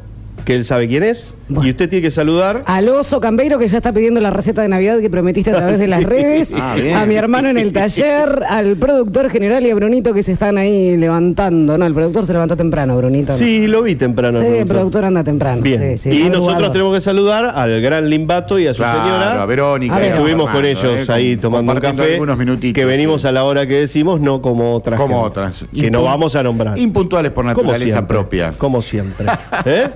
que 0.45 0.55
él 0.55 0.65
sabe 0.65 0.87
quién 0.87 1.03
es. 1.03 1.34
Bueno. 1.47 1.67
Y 1.67 1.71
usted 1.71 1.89
tiene 1.89 2.01
que 2.01 2.11
saludar. 2.11 2.63
Al 2.65 2.89
oso 2.89 3.19
Cambeiro 3.19 3.59
que 3.59 3.67
ya 3.67 3.77
está 3.77 3.93
pidiendo 3.93 4.19
la 4.19 4.31
receta 4.31 4.61
de 4.63 4.67
Navidad 4.67 4.99
que 4.99 5.09
prometiste 5.09 5.51
a 5.51 5.55
través 5.57 5.79
de 5.79 5.87
las 5.87 6.03
redes. 6.03 6.53
Ah, 6.55 6.75
a 7.01 7.05
mi 7.05 7.15
hermano 7.15 7.49
en 7.49 7.57
el 7.57 7.71
taller, 7.71 8.43
al 8.49 8.75
productor 8.77 9.29
general 9.29 9.63
y 9.65 9.69
a 9.69 9.75
Brunito 9.75 10.13
que 10.13 10.23
se 10.23 10.31
están 10.31 10.57
ahí 10.57 10.97
levantando. 10.97 11.77
No, 11.77 11.85
el 11.85 11.93
productor 11.93 12.25
se 12.25 12.33
levantó 12.33 12.57
temprano, 12.57 12.97
Brunito. 12.97 13.33
¿no? 13.33 13.37
Sí, 13.37 13.67
lo 13.67 13.83
vi 13.83 13.95
temprano. 13.95 14.39
Sí, 14.41 14.47
el 14.47 14.67
productor 14.67 15.05
anda 15.05 15.23
temprano. 15.23 15.61
Bien. 15.61 15.79
sí, 15.79 15.97
sí, 15.97 16.09
y 16.09 16.23
madrugador. 16.23 16.45
nosotros 16.47 16.71
tenemos 16.71 16.93
que 16.95 17.01
saludar 17.01 17.45
al 17.55 17.81
gran 17.81 18.09
Limbato 18.09 18.57
y 18.57 18.67
a 18.67 18.73
su 18.73 18.81
Claro, 18.81 18.99
señora. 19.03 19.41
a 19.41 19.45
Verónica. 19.45 19.95
A 19.95 19.97
que 19.99 20.03
ver. 20.05 20.13
Estuvimos 20.15 20.49
con 20.49 20.65
ellos 20.65 21.09
eh, 21.09 21.11
ahí 21.11 21.37
tomando 21.37 21.73
un 21.73 21.79
café. 21.79 22.13
algunos 22.13 22.37
minutitos, 22.37 22.73
que 22.73 22.85
venimos 22.85 23.21
sí. 23.21 23.27
a 23.27 23.31
la 23.31 23.43
hora 23.43 23.67
que 23.67 23.75
decimos, 23.81 24.19
no 24.19 24.41
como 24.41 24.73
otras. 24.73 24.99
Como 24.99 25.23
gente, 25.23 25.39
otras. 25.39 25.65
Que 25.73 25.91
no 25.91 26.03
vamos 26.03 26.35
a 26.35 26.41
nombrar. 26.43 26.77
Impuntuales 26.79 27.31
por 27.31 27.43
Como 27.45 27.49
naturaleza 27.71 27.97
siempre, 27.97 28.15
propia. 28.17 28.53
Como 28.57 28.81
siempre. 28.81 29.27
¿Eh? 29.65 29.87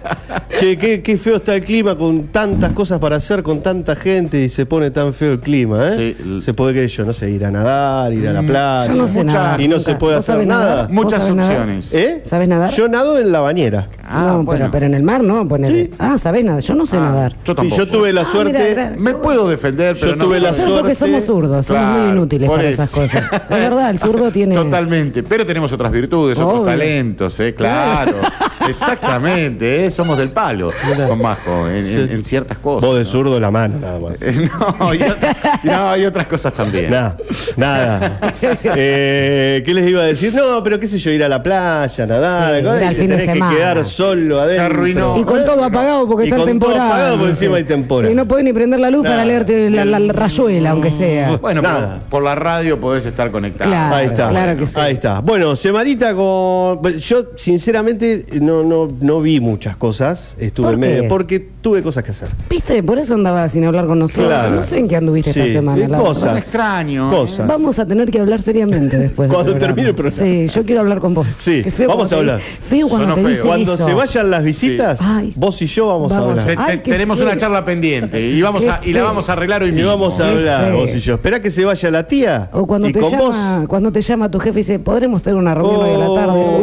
che, 0.60 0.78
qué, 0.78 1.02
qué 1.02 1.18
feo 1.18 1.39
está 1.40 1.56
el 1.56 1.64
clima 1.66 1.96
con 1.96 2.28
tantas 2.28 2.72
cosas 2.74 3.00
para 3.00 3.16
hacer, 3.18 3.44
con 3.44 3.62
tanta 3.62 3.96
gente 3.96 4.42
y 4.44 4.50
se 4.50 4.66
pone 4.66 4.92
tan 4.92 5.14
feo 5.14 5.34
el 5.34 5.40
clima, 5.40 5.90
¿eh? 5.96 6.16
Sí, 6.18 6.42
Se 6.42 6.54
puede 6.54 6.74
que 6.74 6.88
yo, 6.88 7.04
no 7.06 7.14
sé, 7.14 7.30
ir 7.32 7.44
a 7.46 7.52
nadar, 7.52 8.14
ir 8.14 8.28
a 8.28 8.34
la 8.34 8.42
Mm, 8.42 8.46
playa. 8.48 8.88
Yo 8.92 8.96
no 9.02 9.08
sé 9.08 9.24
Muchas- 9.24 9.34
nadar. 9.34 9.62
Y 9.62 9.68
no 9.68 9.76
nunca. 9.78 9.92
se 9.92 9.96
puede 9.98 10.16
¿Vos 10.18 10.30
hacer 10.30 10.48
nada. 10.48 10.88
Muchas 10.90 11.28
nadar? 11.34 11.52
opciones. 11.52 11.94
¿Eh? 11.94 12.22
¿Sabes 12.24 12.48
nadar? 12.48 12.72
Yo 12.74 12.88
nado 12.88 13.18
en 13.20 13.32
la 13.32 13.42
bañera. 13.42 13.88
Ah, 14.08 14.26
no, 14.28 14.44
bueno. 14.44 14.50
pero, 14.52 14.72
pero 14.72 14.86
en 14.86 14.94
el 14.94 15.04
mar 15.04 15.24
no, 15.24 15.48
ponele. 15.48 15.86
Sí. 15.86 15.92
Ah, 16.00 16.18
¿sabés 16.18 16.44
nadar? 16.46 16.62
Yo 16.64 16.76
no 16.76 16.86
sé 16.86 16.98
Ah, 16.98 17.02
nadar. 17.02 17.36
Yo 17.46 17.56
Sí, 17.60 17.70
yo 17.76 17.88
tuve 17.88 18.14
la 18.14 18.22
Ah, 18.22 18.26
suerte. 18.26 18.66
mira, 18.70 18.94
Me 18.98 19.14
puedo 19.16 19.48
defender, 19.50 19.96
pero 20.00 20.12
Yo 20.12 20.16
no 20.18 20.26
tuve 20.26 20.40
la 20.40 20.54
sé. 20.54 20.64
porque 20.64 20.94
suerte- 20.94 20.96
somos 20.96 21.24
zurdos, 21.24 21.66
somos 21.66 21.84
Claro, 21.84 22.00
muy 22.02 22.10
inútiles 22.12 22.50
para 22.50 22.64
eso. 22.64 22.84
esas 22.84 22.92
cosas. 22.92 23.24
Es 23.32 23.50
verdad, 23.50 23.90
el 23.90 24.00
zurdo 24.00 24.32
tiene. 24.32 24.56
Totalmente, 24.56 25.24
pero 25.24 25.46
tenemos 25.46 25.72
otras 25.72 25.92
virtudes, 25.92 26.38
otros 26.38 26.66
talentos, 26.66 27.40
¿eh? 27.40 27.54
Claro. 27.56 28.18
Exactamente, 28.70 29.86
¿eh? 29.86 29.92
Somos 29.92 30.18
del 30.18 30.32
palo 30.32 30.72
con 31.08 31.20
Majo 31.22 31.68
en, 31.68 31.86
en- 31.86 32.12
en 32.12 32.24
ciertas 32.24 32.58
cosas. 32.58 32.88
Vos 32.88 32.98
de 32.98 33.04
¿no? 33.04 33.10
zurdo 33.10 33.40
la 33.40 33.52
mano, 33.52 33.80
nada 33.80 34.00
más. 34.00 34.18
No, 34.22 34.94
y, 34.94 35.00
no, 35.64 35.90
hay 35.90 36.06
otras 36.06 36.28
cosas 36.28 36.54
también. 36.54 36.90
Nada, 36.92 37.18
nada. 37.58 38.20
Eh, 38.82 39.64
¿Qué 39.66 39.74
les 39.74 39.90
iba 39.90 40.02
a 40.02 40.06
decir? 40.06 40.34
No, 40.34 40.64
pero 40.64 40.80
qué 40.80 40.88
sé 40.88 40.98
yo, 41.00 41.12
ir 41.12 41.24
a 41.24 41.30
la 41.30 41.42
playa, 41.44 42.06
nadar. 42.06 42.58
Sí, 42.58 42.64
cosas, 42.64 42.82
ir 42.82 42.88
al 42.88 42.94
y 42.94 42.96
te 42.96 43.02
fin 43.02 43.10
de 43.10 43.18
tenés 43.18 43.32
semana. 43.34 43.52
que 43.52 43.58
quedar 43.58 43.86
solo 43.86 44.40
adentro. 44.40 44.66
arruinó. 44.66 45.18
Y 45.20 45.24
con 45.24 45.46
todo 45.46 45.64
apagado 45.64 46.08
porque 46.08 46.26
Y 46.26 46.28
está 46.28 46.38
con 46.38 46.46
todo 46.46 46.52
temporada. 46.52 46.88
apagado 46.88 47.16
porque 47.18 47.30
encima 47.32 47.58
hay 47.58 47.64
temporada. 47.64 48.12
Y 48.12 48.16
no 48.16 48.28
podés 48.28 48.44
ni 48.46 48.54
prender 48.54 48.80
la 48.80 48.90
luz 48.90 49.04
para 49.06 49.26
leerte 49.26 49.70
la, 49.70 49.86
la- 49.86 50.00
la 50.00 50.14
rayuela, 50.14 50.72
aunque 50.72 50.92
sea. 50.92 51.38
Bueno, 51.38 51.62
pero 51.62 51.74
Nada. 51.74 52.00
por 52.10 52.24
la 52.24 52.36
radio 52.36 52.80
podés 52.80 53.06
estar 53.06 53.32
conectado. 53.32 53.70
Claro. 53.70 53.96
Ahí 53.96 54.08
está. 54.08 54.28
claro 54.28 54.58
que 54.58 54.68
sí. 54.68 54.80
Ahí 54.80 54.94
está. 54.94 55.20
Bueno, 55.22 55.56
Semarita 55.56 56.14
con. 56.16 56.82
Yo, 57.00 57.26
sinceramente, 57.36 58.26
no, 58.42 58.59
no, 58.64 58.88
no 59.02 59.22
vi 59.22 59.40
muchas 59.40 59.76
cosas. 59.78 60.36
Estuve 60.40 60.66
¿Por 60.68 60.74
en 60.76 60.80
medio. 60.80 61.02
qué? 61.04 61.08
Porque 61.10 61.40
tuve 61.40 61.82
cosas 61.84 62.04
que 62.04 62.12
hacer. 62.12 62.30
¿Viste? 62.50 62.82
Por 62.84 62.98
eso 63.00 63.14
andaba 63.16 63.48
sin 63.50 63.64
hablar 63.66 63.86
con 63.88 64.00
nosotros. 64.00 64.28
Claro. 64.28 64.56
No 64.56 64.62
sé 64.62 64.80
en 64.80 64.88
qué 64.88 64.96
anduviste 64.96 65.34
Sí, 65.34 65.40
esta 65.40 65.54
semana. 65.54 65.88
la 65.88 65.98
cosas. 65.98 66.24
verdad. 66.24 66.38
Extraño. 66.38 67.12
¿eh? 67.12 67.16
Cosas. 67.16 67.48
Vamos 67.48 67.80
a 67.80 67.86
tener 67.86 68.10
que 68.12 68.20
hablar 68.20 68.42
seriamente 68.42 68.98
después. 68.98 69.30
del 69.30 69.36
Cuando 69.36 69.56
termine 69.58 69.90
el 69.90 69.96
programa. 69.96 70.24
Sí, 70.24 70.48
yo 70.48 70.66
quiero 70.66 70.82
hablar 70.82 71.00
con 71.00 71.14
vos. 71.14 71.28
Sí, 71.28 71.62
Qué 71.64 71.72
vamos 71.88 71.88
cuando 71.88 72.04
a 72.04 72.08
te- 72.10 72.16
hablar. 72.16 72.40
Feo 72.40 72.88
cuando 72.88 73.06
Sonó 73.06 73.14
te 73.16 73.22
feo. 73.22 73.30
dicen 73.30 73.46
Cuando 73.48 73.74
eso. 73.74 73.86
se 73.86 73.94
vayan 73.94 74.32
las 74.32 74.44
visitas, 74.44 75.00
Ay. 75.02 75.34
vos 75.36 75.62
y 75.62 75.66
yo 75.66 75.88
vamos, 75.88 76.12
Vamos 76.12 76.32
a 76.32 76.46
Te- 76.46 76.52
hablar. 76.52 76.66
te- 76.66 76.72
Ay, 76.74 76.80
qué 76.80 76.92
tenemos 76.92 77.18
feo. 77.20 77.28
una 77.28 77.38
charla 77.38 77.66
pendiente 77.66 78.22
y, 78.22 78.42
vamos 78.42 78.62
Qué 78.62 78.70
a, 78.70 78.80
y 78.84 78.88
la 78.94 79.00
feo. 79.00 79.06
vamos 79.06 79.30
a 79.30 79.34
arreglar 79.34 79.64
hoy 79.64 79.70
Y 79.70 79.72
mismo. 79.74 79.90
vamos 79.92 80.20
a 80.20 80.24
Qué 80.24 80.30
hablar, 80.32 80.66
feo. 80.66 80.78
vos 80.78 80.96
y 80.96 81.00
yo. 81.00 81.14
Espera 81.16 81.42
que 81.42 81.52
se 81.52 81.66
vaya 81.66 81.92
la 81.92 82.08
tía. 82.08 82.50
O 82.54 82.66
cuando 82.66 82.88
y 82.88 82.92
te, 82.92 83.00
con 83.02 83.12
llama, 83.12 83.24
vos. 83.60 83.68
cuando 83.68 83.92
te 83.92 84.02
llama 84.02 84.30
tu 84.32 84.40
jefe 84.40 84.60
y 84.60 84.62
dice, 84.64 84.80
¿podremos 84.80 85.22
tener 85.22 85.38
una 85.38 85.54
reunión 85.56 85.82
hoy 85.84 85.96
a 85.96 85.98
la 85.98 86.16
tarde? 86.16 86.40
Oh. 86.46 86.60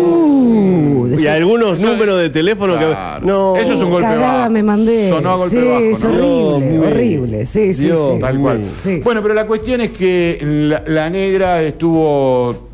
Uh, 0.48 0.95
Y 1.20 1.26
algunos 1.26 1.78
Eso- 1.78 1.86
números 1.88 2.18
de 2.20 2.30
teléfono 2.30 2.74
Claro. 2.76 3.20
que. 3.20 3.26
No. 3.26 3.56
Eso 3.56 3.72
es 3.74 3.80
un 3.80 3.90
golpe 3.90 4.08
Cagada 4.08 4.38
bajo. 4.40 4.50
me 4.50 4.62
mandé. 4.62 5.08
Sonó 5.10 5.30
a 5.30 5.36
golpe 5.36 5.60
sí, 5.60 5.68
bajo, 5.68 5.80
es 5.80 6.04
¿no? 6.04 6.10
horrible, 6.58 6.78
horrible. 6.86 7.46
Sí, 7.46 7.74
sí, 7.74 7.82
Dios 7.84 8.12
sí. 8.14 8.20
Tal 8.20 8.38
cual. 8.40 8.70
Sí. 8.76 9.00
Bueno, 9.02 9.22
pero 9.22 9.34
la 9.34 9.46
cuestión 9.46 9.80
es 9.80 9.90
que 9.90 10.38
la, 10.42 10.82
la 10.86 11.10
negra 11.10 11.62
estuvo 11.62 12.65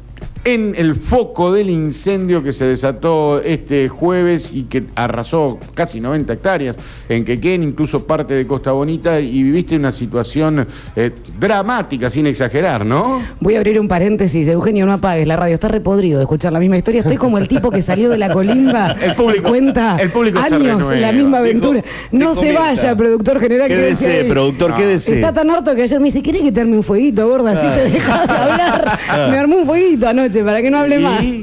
en 0.45 0.75
el 0.77 0.97
foco 0.97 1.53
del 1.53 1.71
incendio 1.71 2.43
que 2.43 2.53
se 2.53 2.65
desató 2.65 3.41
este 3.41 3.89
jueves 3.89 4.53
y 4.53 4.65
que 4.65 4.85
arrasó 4.97 5.59
casi 5.75 6.01
90 6.01 6.33
hectáreas 6.33 6.77
en 7.09 7.25
Quequén, 7.25 7.63
incluso 7.63 8.05
parte 8.07 8.35
de 8.35 8.45
Costa 8.47 8.73
Bonita, 8.73 9.21
y 9.21 9.43
viviste 9.43 9.77
una 9.77 9.93
situación 9.93 10.67
eh, 10.97 11.13
dramática, 11.39 12.11
sin 12.11 12.27
exagerar, 12.27 12.85
¿no? 12.85 13.23
Voy 13.39 13.55
a 13.55 13.59
abrir 13.59 13.79
un 13.79 13.87
paréntesis. 13.87 14.49
Eugenio, 14.49 14.85
no 14.85 14.95
apagues 14.95 15.29
la 15.29 15.37
radio. 15.37 15.55
Está 15.55 15.69
repodrido 15.69 16.19
de 16.19 16.25
escuchar 16.25 16.53
la 16.53 16.59
misma 16.59 16.77
historia. 16.77 17.03
Estoy 17.03 17.19
como 17.19 17.39
el 17.39 17.47
tipo 17.47 17.71
que 17.71 17.81
salió 17.83 18.11
de 18.11 18.19
la 18.19 18.33
colimba. 18.33 18.93
El 19.03 19.15
público- 19.15 19.49
y 19.49 19.51
cuenta 19.51 19.97
el 20.01 20.11
público 20.11 20.39
años 20.41 20.61
renueva. 20.61 20.95
la 20.97 21.13
misma 21.13 21.39
aventura. 21.39 21.81
Dijo- 21.83 22.25
no 22.25 22.35
se 22.35 22.53
vaya, 22.53 22.97
productor 22.97 23.41
general. 23.41 23.69
quédese 23.69 24.05
Quédese, 24.05 24.21
ahí. 24.25 24.31
productor, 24.31 24.75
quédese. 24.75 25.15
Está 25.15 25.33
tan 25.33 25.51
harto 25.51 25.75
que 25.75 25.83
ayer 25.83 26.01
me 26.01 26.07
dice, 26.07 26.21
¿querés 26.23 26.43
que 26.43 26.51
te 26.53 26.61
arme 26.61 26.77
un 26.77 26.83
fueguito, 26.83 27.29
gorda? 27.29 27.53
Así 27.53 27.81
te 27.81 27.91
dejas 27.93 28.27
de 28.27 28.35
hablar. 28.35 28.99
Me 29.31 29.39
armó 29.39 29.57
un 29.59 29.67
fueguito 29.67 30.09
anoche 30.09 30.32
para 30.41 30.63
que 30.63 30.71
no 30.71 30.79
hable 30.79 30.99
más. 30.99 31.25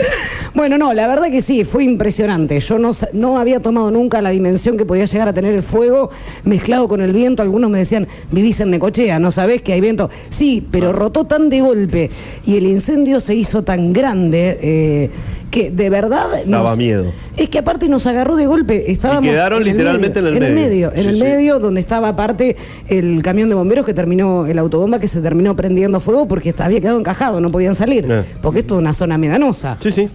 Bueno, 0.56 0.80
no, 0.80 0.94
la 0.94 1.08
verdad 1.08 1.30
que 1.30 1.42
sí, 1.44 1.64
fue 1.64 1.84
impresionante. 1.84 2.60
Yo 2.60 2.80
no, 2.80 2.92
no 3.14 3.38
había 3.38 3.60
tomado 3.60 3.92
nunca 3.92 4.22
la 4.22 4.32
dimensión 4.32 4.78
que 4.78 4.86
podía 4.86 5.06
llegar 5.06 5.28
a 5.28 5.34
tener 5.34 5.54
el 5.54 5.62
fuego 5.62 6.10
mezclado 6.44 6.88
con 6.88 7.02
el 7.02 7.14
viento. 7.14 7.44
Algunos 7.44 7.70
me 7.70 7.78
decían, 7.78 8.08
vivís 8.32 8.60
en 8.60 8.72
Necochea, 8.72 9.20
¿no 9.20 9.32
sabés 9.32 9.62
que 9.62 9.74
hay 9.74 9.80
viento? 9.80 10.10
Sí, 10.30 10.66
pero 10.72 10.92
rotó 10.92 11.26
tan 11.26 11.50
de 11.50 11.62
golpe 11.62 12.10
y 12.46 12.58
el 12.58 12.66
incendio 12.66 13.20
se 13.20 13.36
hizo 13.36 13.64
tan 13.64 13.94
grande 13.94 14.58
eh, 14.62 15.10
que 15.50 15.72
de 15.72 15.90
verdad... 15.90 16.28
Daba 16.46 16.76
miedo. 16.76 17.12
Es 17.38 17.50
que 17.50 17.60
aparte 17.60 17.90
nos 17.90 18.06
agarró 18.08 18.36
de 18.36 18.46
golpe. 18.46 18.92
Estábamos 18.92 19.30
quedaron 19.30 19.62
en 19.62 19.68
el 19.68 19.74
literalmente 19.74 20.22
medio, 20.22 20.38
en 20.38 20.44
el 20.44 20.54
medio. 20.54 20.92
En 20.94 21.08
el 21.08 21.16
sí. 21.16 21.22
medio 21.22 21.60
donde 21.60 21.80
estaba 21.80 22.10
aparte 22.10 22.56
el 22.88 23.22
camión 23.22 23.50
de 23.50 23.56
bomberos 23.56 23.86
que 23.86 23.94
terminó, 23.94 24.46
el 24.46 24.60
autobomba 24.60 25.00
que 25.00 25.08
se 25.08 25.22
terminó 25.22 25.56
prendiendo 25.56 26.00
fuego 26.00 26.28
porque 26.28 26.54
había 26.60 26.82
quedado 26.82 27.00
encajado, 27.00 27.40
no 27.40 27.52
podían 27.52 27.76
salir. 27.76 28.06
Eh. 28.10 28.24
Porque 28.42 28.60
esto 28.60 28.76
es 28.76 28.80
una 28.80 28.94
zona 28.94 29.18
medanosa. 29.18 29.78
Sí, 29.80 29.92
sí. 29.92 30.10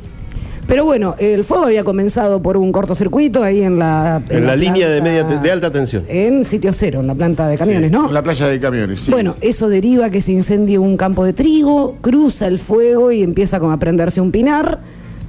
Pero 0.66 0.84
bueno, 0.84 1.14
el 1.18 1.44
fuego 1.44 1.64
había 1.64 1.84
comenzado 1.84 2.40
por 2.40 2.56
un 2.56 2.72
cortocircuito 2.72 3.42
ahí 3.42 3.62
en 3.62 3.78
la... 3.78 4.22
En 4.30 4.46
la 4.46 4.56
línea 4.56 4.88
de, 4.88 5.02
media, 5.02 5.24
de 5.24 5.50
alta 5.50 5.70
tensión. 5.70 6.04
En 6.08 6.42
sitio 6.44 6.72
cero, 6.72 7.00
en 7.00 7.06
la 7.06 7.14
planta 7.14 7.46
de 7.48 7.58
camiones, 7.58 7.90
¿no? 7.90 8.10
La 8.10 8.22
playa 8.22 8.46
de 8.46 8.58
camiones, 8.58 9.02
sí. 9.02 9.10
Bueno, 9.10 9.36
eso 9.42 9.68
deriva 9.68 10.08
que 10.08 10.22
se 10.22 10.32
incendia 10.32 10.80
un 10.80 10.96
campo 10.96 11.24
de 11.24 11.34
trigo, 11.34 11.96
cruza 12.00 12.46
el 12.46 12.58
fuego 12.58 13.12
y 13.12 13.22
empieza 13.22 13.60
como 13.60 13.72
a 13.72 13.78
prenderse 13.78 14.22
un 14.22 14.30
pinar. 14.30 14.80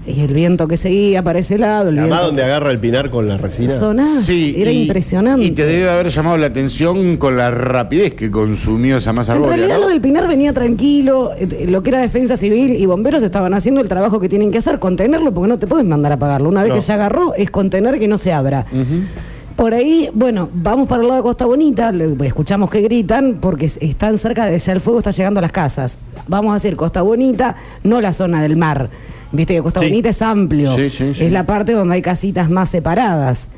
Y 0.07 0.21
el 0.21 0.33
viento 0.35 0.67
que 0.67 0.77
seguía 0.77 1.24
para 1.24 1.39
ese 1.39 1.57
lado, 1.57 1.89
el 1.89 1.97
Además, 1.97 2.09
viento... 2.19 2.25
donde 2.27 2.43
agarra 2.43 2.69
el 2.69 2.77
pinar 2.79 3.09
con 3.09 3.27
la 3.27 3.38
resina. 3.38 3.77
Sonás, 3.79 4.24
Sí, 4.25 4.53
era 4.55 4.71
y- 4.71 4.83
impresionante. 4.83 5.43
Y 5.43 5.50
te 5.51 5.65
debe 5.65 5.89
haber 5.89 6.09
llamado 6.09 6.38
la 6.38 6.45
atención 6.45 7.17
con 7.17 7.35
la 7.38 7.50
rapidez 7.50 8.13
que 8.13 8.29
consumió 8.29 8.97
esa 8.97 9.13
masa 9.13 9.31
En 9.33 9.38
arbórea, 9.38 9.57
realidad 9.57 9.77
¿no? 9.77 9.83
lo 9.85 9.89
del 9.89 10.01
Pinar 10.01 10.27
venía 10.27 10.53
tranquilo, 10.53 11.31
eh, 11.38 11.65
lo 11.67 11.81
que 11.81 11.89
era 11.89 12.00
defensa 12.01 12.38
civil 12.38 12.75
y 12.75 12.85
bomberos 12.85 13.24
estaban 13.24 13.55
haciendo 13.55 13.81
el 13.81 13.88
trabajo 13.88 14.19
que 14.19 14.29
tienen 14.29 14.51
que 14.51 14.59
hacer, 14.59 14.77
contenerlo 14.77 15.33
porque 15.33 15.47
no 15.50 15.57
te 15.57 15.65
puedes 15.65 15.85
mandar 15.88 16.12
a 16.12 16.15
apagarlo. 16.15 16.50
Una 16.50 16.62
vez 16.62 16.69
No. 16.74 16.75
que 16.79 16.81
ya 16.85 16.93
agarró 16.93 17.33
es 17.33 17.50
contener 17.50 17.97
que 17.97 18.07
no 18.07 18.19
se 18.19 18.31
abra. 18.31 18.65
Por 19.55 19.74
ahí, 19.74 20.09
bueno, 20.13 20.50
vamos 20.53 20.88
para 20.88 21.01
el 21.01 21.07
lado 21.07 21.21
de 21.21 21.24
Costa 21.24 21.45
Bonita, 21.45 21.91
escuchamos 22.25 22.69
que 22.69 22.81
gritan 22.81 23.38
porque 23.39 23.65
es- 23.65 23.77
están 23.81 24.17
cerca 24.17 24.45
de 24.45 24.59
ya 24.59 24.74
el 24.74 24.81
fuego 24.81 25.00
está 25.00 25.12
llegando 25.12 25.39
a 25.39 25.41
las 25.41 25.51
casas. 25.53 25.97
Vamos 26.27 26.51
a 26.51 26.55
decir 26.55 26.75
Costa 26.75 27.01
Bonita, 27.01 27.55
no 27.83 28.01
la 28.01 28.12
zona 28.13 28.41
del 28.41 28.57
mar. 28.57 28.89
Viste 29.36 29.54
que 29.56 29.62
Costa 29.62 29.80
Sí. 29.82 29.88
Bonita 29.88 30.10
es 30.10 30.22
amplio, 30.22 30.75
Sí, 30.75 30.89
sí, 30.89 31.13
sí. 31.13 31.24
es 31.25 31.32
la 31.32 31.46
parte 31.46 31.74
donde 31.74 31.96
hay 31.96 32.01
casitas 32.01 32.50
más 32.50 32.70
separadas. 32.70 33.50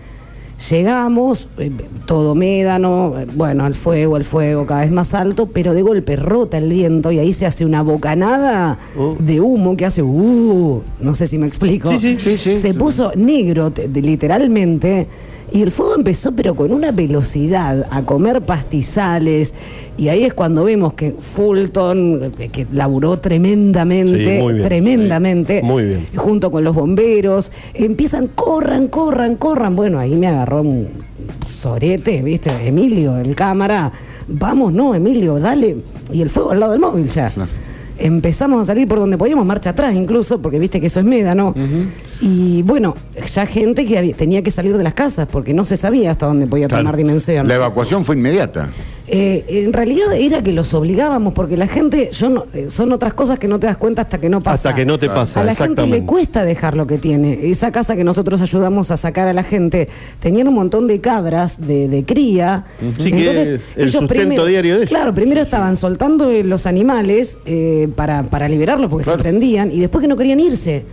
Llegamos, 0.71 1.49
eh, 1.59 1.71
todo 2.07 2.33
médano, 2.33 3.13
eh, 3.19 3.27
bueno, 3.35 3.67
el 3.67 3.75
fuego, 3.75 4.17
el 4.17 4.23
fuego 4.23 4.65
cada 4.65 4.81
vez 4.81 4.89
más 4.89 5.13
alto, 5.13 5.45
pero 5.45 5.75
de 5.75 5.83
golpe 5.83 6.15
rota 6.15 6.57
el 6.57 6.67
viento 6.69 7.11
y 7.11 7.19
ahí 7.19 7.31
se 7.31 7.45
hace 7.45 7.63
una 7.63 7.83
bocanada 7.83 8.79
de 9.19 9.39
humo 9.39 9.77
que 9.77 9.85
hace 9.85 10.01
uh, 10.01 10.81
no 10.99 11.13
sé 11.13 11.27
si 11.27 11.37
me 11.37 11.45
explico. 11.45 11.91
Sí, 11.91 11.99
sí, 11.99 12.17
sí, 12.19 12.37
sí. 12.39 12.55
Se 12.55 12.73
puso 12.73 13.11
negro, 13.15 13.69
te- 13.69 13.87
de- 13.87 14.01
literalmente, 14.01 15.05
Y 15.51 15.61
el 15.61 15.71
fuego 15.71 15.95
empezó, 15.95 16.33
pero 16.33 16.55
con 16.55 16.71
una 16.73 16.91
velocidad, 16.91 17.87
a 17.89 18.01
comer 18.03 18.41
pastizales. 18.41 19.53
Y 19.97 20.09
ahí 20.09 20.23
es 20.25 20.33
cuando 20.33 20.65
vemos 20.65 20.93
que 20.93 21.13
Fulton, 21.17 22.33
eh, 22.37 22.49
que 22.49 22.67
laburó 22.73 23.17
tremendamente, 23.19 24.37
Sí, 24.37 24.41
muy 24.43 24.53
bien. 24.55 24.65
tremendamente, 24.65 25.61
Sí, 25.61 25.65
muy 25.65 25.85
bien. 25.85 26.07
junto 26.15 26.51
con 26.51 26.63
los 26.63 26.75
bomberos, 26.75 27.51
empiezan, 27.73 28.27
corran, 28.27 28.87
corran, 28.89 29.35
corran. 29.35 29.75
Bueno, 29.75 29.99
ahí 29.99 30.15
me 30.15 30.27
agarró 30.27 30.61
un 30.61 30.87
sorete, 31.45 32.21
¿viste? 32.23 32.51
Emilio, 32.67 33.17
el 33.17 33.33
cámara. 33.35 33.91
Vamos, 34.27 34.73
no, 34.73 34.93
Emilio, 34.95 35.39
dale. 35.39 35.77
Y 36.11 36.21
el 36.21 36.29
fuego 36.29 36.51
al 36.51 36.59
lado 36.59 36.71
del 36.73 36.81
móvil 36.81 37.07
ya. 37.07 37.29
Claro. 37.29 37.49
Empezamos 37.97 38.61
a 38.61 38.65
salir 38.65 38.87
por 38.87 38.99
donde 38.99 39.17
podíamos, 39.17 39.45
marcha 39.45 39.71
atrás 39.71 39.95
incluso, 39.95 40.39
porque 40.39 40.59
viste 40.59 40.79
que 40.79 40.87
eso 40.87 40.99
es 40.99 41.05
médano. 41.05 41.55
Y 42.19 42.63
bueno, 42.63 42.95
ya 43.33 43.45
gente 43.45 43.85
que 43.85 43.97
había- 43.97 44.15
tenía 44.15 44.41
que 44.41 44.49
salir 44.51 44.75
de 44.75 44.83
las 44.83 44.93
casas 44.95 45.27
porque 45.31 45.53
no 45.53 45.63
se 45.65 45.77
sabía 45.77 46.11
hasta 46.11 46.25
dónde 46.25 46.47
podía 46.47 46.67
Claro. 46.67 46.81
tomar 46.83 46.97
dimensión. 46.97 47.47
La 47.47 47.55
evacuación 47.55 48.03
fue 48.03 48.15
inmediata. 48.15 48.69
Eh, 49.09 49.45
en 49.63 49.71
realidad 49.71 50.11
era 50.17 50.41
que 50.43 50.51
los 50.51 50.73
obligábamos, 50.73 51.33
porque 51.33 51.55
la 51.55 51.67
gente, 51.67 52.09
yo 52.11 52.27
no- 52.29 52.45
eh, 52.53 52.67
son 52.69 52.91
otras 52.91 53.13
cosas 53.13 53.39
que 53.39 53.47
no 53.47 53.57
te 53.57 53.67
das 53.67 53.77
cuenta 53.77 54.01
hasta 54.01 54.17
que 54.19 54.29
no 54.29 54.41
pasa. 54.41 54.55
Hasta 54.69 54.75
que 54.75 54.85
no 54.85 54.97
te 54.99 55.07
pasa, 55.07 55.39
A 55.39 55.43
la 55.45 55.51
gente 55.51 55.63
exactamente. 55.63 55.99
le 55.99 56.05
cuesta 56.05 56.43
dejar 56.43 56.75
lo 56.75 56.87
que 56.87 56.97
tiene. 56.97 57.49
Esa 57.49 57.71
casa 57.71 57.95
que 57.95 58.03
nosotros 58.03 58.41
ayudamos 58.41 58.91
a 58.91 58.97
sacar 58.97 59.27
a 59.29 59.33
la 59.33 59.43
gente, 59.43 59.87
tenían 60.19 60.47
un 60.49 60.55
montón 60.55 60.87
de 60.87 60.99
cabras 60.99 61.61
de, 61.65 61.87
de 61.87 62.03
cría. 62.03 62.65
Sí, 62.97 63.11
que 63.11 63.41
es 63.53 63.61
el 63.77 63.91
sustento 63.91 64.45
diario 64.45 64.73
de 64.73 64.77
ellos. 64.79 64.89
Claro, 64.89 65.13
primero 65.13 65.39
estaban 65.39 65.77
soltando 65.77 66.29
eh, 66.29 66.43
los 66.43 66.65
animales 66.65 67.37
eh, 67.45 67.87
para, 67.95 68.23
para 68.23 68.49
liberarlos 68.49 68.89
porque 68.89 69.05
Claro. 69.05 69.19
se 69.19 69.23
prendían 69.23 69.71
y 69.71 69.79
después 69.79 70.01
que 70.01 70.07
no 70.09 70.17
querían 70.17 70.39
irse. 70.41 70.83